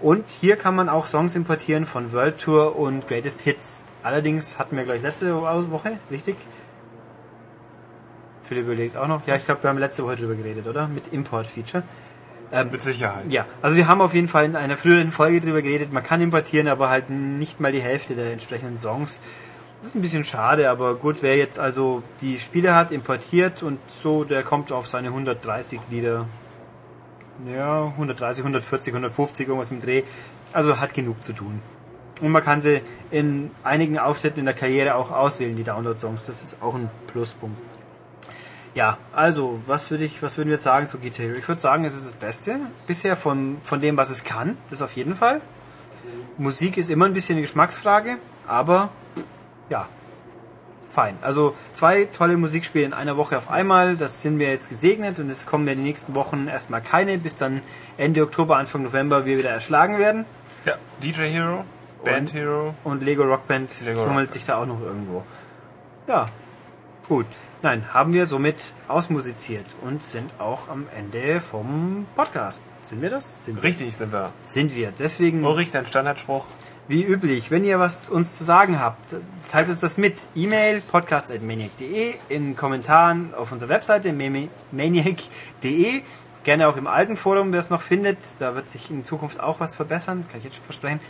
Und 0.00 0.24
hier 0.28 0.56
kann 0.56 0.74
man 0.74 0.88
auch 0.88 1.06
Songs 1.06 1.34
importieren 1.36 1.86
von 1.86 2.12
World 2.12 2.38
Tour 2.38 2.76
und 2.76 3.08
Greatest 3.08 3.40
Hits. 3.40 3.82
Allerdings 4.02 4.58
hatten 4.58 4.76
wir 4.76 4.84
gleich 4.84 5.02
letzte 5.02 5.34
Woche, 5.34 5.98
richtig? 6.10 6.36
Philipp 8.42 8.66
überlegt 8.66 8.96
auch 8.96 9.08
noch. 9.08 9.26
Ja, 9.26 9.36
ich 9.36 9.44
glaube, 9.44 9.62
wir 9.62 9.70
haben 9.70 9.78
letzte 9.78 10.04
Woche 10.04 10.16
drüber 10.16 10.34
geredet, 10.34 10.66
oder? 10.66 10.86
Mit 10.86 11.12
Import-Feature. 11.12 11.82
Ähm, 12.52 12.70
Mit 12.70 12.82
Sicherheit. 12.82 13.24
ja, 13.28 13.44
also 13.60 13.76
wir 13.76 13.88
haben 13.88 14.00
auf 14.00 14.14
jeden 14.14 14.28
Fall 14.28 14.44
in 14.44 14.54
einer 14.54 14.76
früheren 14.76 15.10
Folge 15.10 15.40
drüber 15.40 15.62
geredet, 15.62 15.92
man 15.92 16.02
kann 16.02 16.20
importieren, 16.20 16.68
aber 16.68 16.88
halt 16.88 17.10
nicht 17.10 17.60
mal 17.60 17.72
die 17.72 17.80
Hälfte 17.80 18.14
der 18.14 18.32
entsprechenden 18.32 18.78
Songs. 18.78 19.20
Das 19.80 19.90
ist 19.90 19.96
ein 19.96 20.00
bisschen 20.00 20.24
schade, 20.24 20.70
aber 20.70 20.94
gut, 20.94 21.18
wer 21.20 21.36
jetzt 21.36 21.58
also 21.58 22.02
die 22.20 22.38
Spiele 22.38 22.74
hat, 22.74 22.92
importiert 22.92 23.62
und 23.62 23.78
so, 23.88 24.24
der 24.24 24.42
kommt 24.42 24.72
auf 24.72 24.86
seine 24.86 25.08
130 25.08 25.80
Lieder. 25.90 26.26
Ja, 27.46 27.84
130, 27.84 28.42
140, 28.42 28.94
150, 28.94 29.46
irgendwas 29.46 29.70
im 29.70 29.82
Dreh. 29.82 30.02
Also 30.52 30.80
hat 30.80 30.94
genug 30.94 31.22
zu 31.22 31.32
tun. 31.32 31.60
Und 32.22 32.30
man 32.30 32.42
kann 32.42 32.62
sie 32.62 32.80
in 33.10 33.50
einigen 33.62 33.98
Auftritten 33.98 34.40
in 34.40 34.46
der 34.46 34.54
Karriere 34.54 34.94
auch 34.94 35.10
auswählen, 35.10 35.54
die 35.54 35.64
Download-Songs. 35.64 36.24
Das 36.24 36.42
ist 36.42 36.62
auch 36.62 36.74
ein 36.74 36.88
Pluspunkt. 37.08 37.56
Ja, 38.76 38.98
also, 39.14 39.58
was 39.66 39.90
würde 39.90 40.04
ich, 40.04 40.22
was 40.22 40.36
würden 40.36 40.48
wir 40.50 40.56
jetzt 40.56 40.64
sagen 40.64 40.86
zu 40.86 40.98
Guitar 40.98 41.24
Hero? 41.24 41.38
Ich 41.38 41.48
würde 41.48 41.58
sagen, 41.60 41.86
es 41.86 41.94
ist 41.94 42.04
das 42.06 42.14
Beste 42.14 42.56
bisher 42.86 43.16
von, 43.16 43.56
von 43.64 43.80
dem, 43.80 43.96
was 43.96 44.10
es 44.10 44.22
kann. 44.22 44.58
Das 44.68 44.82
auf 44.82 44.92
jeden 44.96 45.16
Fall. 45.16 45.40
Musik 46.36 46.76
ist 46.76 46.90
immer 46.90 47.06
ein 47.06 47.14
bisschen 47.14 47.36
eine 47.36 47.40
Geschmacksfrage, 47.46 48.18
aber 48.46 48.90
ja, 49.70 49.88
fein. 50.90 51.16
Also 51.22 51.54
zwei 51.72 52.04
tolle 52.04 52.36
Musikspiele 52.36 52.84
in 52.84 52.92
einer 52.92 53.16
Woche 53.16 53.38
auf 53.38 53.50
einmal, 53.50 53.96
das 53.96 54.20
sind 54.20 54.38
wir 54.38 54.50
jetzt 54.50 54.68
gesegnet 54.68 55.18
und 55.20 55.30
es 55.30 55.46
kommen 55.46 55.64
mir 55.64 55.74
die 55.74 55.80
nächsten 55.80 56.14
Wochen 56.14 56.46
erstmal 56.46 56.82
keine, 56.82 57.16
bis 57.16 57.36
dann 57.36 57.62
Ende 57.96 58.22
Oktober, 58.22 58.58
Anfang 58.58 58.82
November 58.82 59.24
wir 59.24 59.38
wieder 59.38 59.50
erschlagen 59.50 59.98
werden. 59.98 60.26
Ja, 60.66 60.74
DJ 61.02 61.22
Hero, 61.22 61.64
Band 62.04 62.28
Und- 62.28 62.34
Hero. 62.34 62.74
Und 62.84 63.02
Lego 63.02 63.22
Rockband 63.22 63.70
Lego 63.86 64.04
tummelt 64.04 64.26
Rock 64.26 64.32
sich 64.34 64.44
da 64.44 64.58
auch 64.58 64.66
noch 64.66 64.82
irgendwo. 64.82 65.22
Ja, 66.06 66.26
gut. 67.08 67.24
Nein, 67.66 67.82
haben 67.92 68.12
wir 68.12 68.28
somit 68.28 68.54
ausmusiziert 68.86 69.64
und 69.82 70.04
sind 70.04 70.30
auch 70.38 70.68
am 70.68 70.86
Ende 70.96 71.40
vom 71.40 72.06
Podcast. 72.14 72.60
Sind 72.84 73.02
wir 73.02 73.10
das? 73.10 73.44
Sind 73.44 73.56
wir. 73.56 73.64
Richtig 73.64 73.96
sind 73.96 74.12
wir. 74.12 74.32
Sind 74.44 74.76
wir. 74.76 74.92
Deswegen, 74.96 75.44
Ulrich, 75.44 75.72
dein 75.72 75.84
Standardspruch. 75.84 76.46
wie 76.86 77.02
üblich, 77.02 77.50
wenn 77.50 77.64
ihr 77.64 77.80
was 77.80 78.08
uns 78.08 78.38
zu 78.38 78.44
sagen 78.44 78.78
habt, 78.78 79.16
teilt 79.50 79.68
uns 79.68 79.80
das 79.80 79.98
mit. 79.98 80.14
E-Mail 80.36 80.80
podcast.maniac.de, 80.80 82.14
in 82.28 82.54
Kommentaren 82.54 83.34
auf 83.34 83.50
unserer 83.50 83.70
Webseite 83.70 84.12
mani- 84.12 84.48
maniac.de, 84.70 86.02
gerne 86.44 86.68
auch 86.68 86.76
im 86.76 86.86
alten 86.86 87.16
Forum, 87.16 87.50
wer 87.52 87.58
es 87.58 87.70
noch 87.70 87.82
findet. 87.82 88.18
Da 88.38 88.54
wird 88.54 88.70
sich 88.70 88.92
in 88.92 89.02
Zukunft 89.02 89.40
auch 89.40 89.58
was 89.58 89.74
verbessern, 89.74 90.20
das 90.20 90.28
kann 90.30 90.38
ich 90.38 90.44
jetzt 90.44 90.54
schon 90.54 90.64
versprechen. 90.66 91.00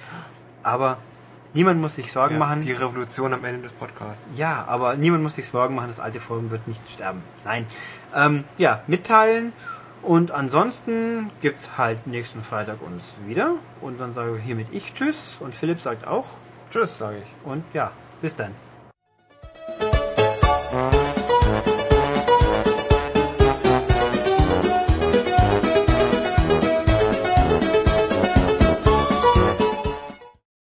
Aber 0.63 0.97
Niemand 1.55 1.81
muss 1.81 1.95
sich 1.95 2.13
Sorgen 2.13 2.35
ja, 2.35 2.39
machen. 2.39 2.61
Die 2.61 2.73
Revolution 2.73 3.33
am 3.33 3.45
Ende 3.45 3.63
des 3.63 3.73
Podcasts. 3.73 4.31
Ja, 4.37 4.65
aber 4.69 4.97
niemand 4.97 5.23
muss 5.23 5.37
sich 5.37 5.49
Sorgen 5.49 5.75
machen, 5.75 5.89
das 5.89 6.01
alte 6.01 6.21
Forum 6.21 6.51
wird 6.51 6.69
nicht 6.69 6.83
sterben. 6.91 7.23
Nein. 7.45 7.67
Ähm, 8.15 8.45
ja, 8.59 8.83
mitteilen. 8.87 9.53
Und 10.03 10.31
ansonsten 10.31 11.31
gibt's 11.41 11.79
halt 11.79 12.07
nächsten 12.07 12.43
Freitag 12.43 12.81
uns 12.83 13.15
wieder. 13.27 13.53
Und 13.81 14.01
dann 14.01 14.13
sage 14.13 14.37
ich 14.37 14.45
hiermit 14.45 14.69
ich 14.73 14.95
Tschüss. 14.95 15.37
Und 15.41 15.55
Philipp 15.55 15.81
sagt 15.81 16.07
auch 16.07 16.27
Tschüss, 16.71 16.99
sage 16.99 17.17
ich. 17.19 17.49
Und 17.51 17.65
ja, 17.73 17.91
bis 18.21 18.37
dann. 18.37 18.53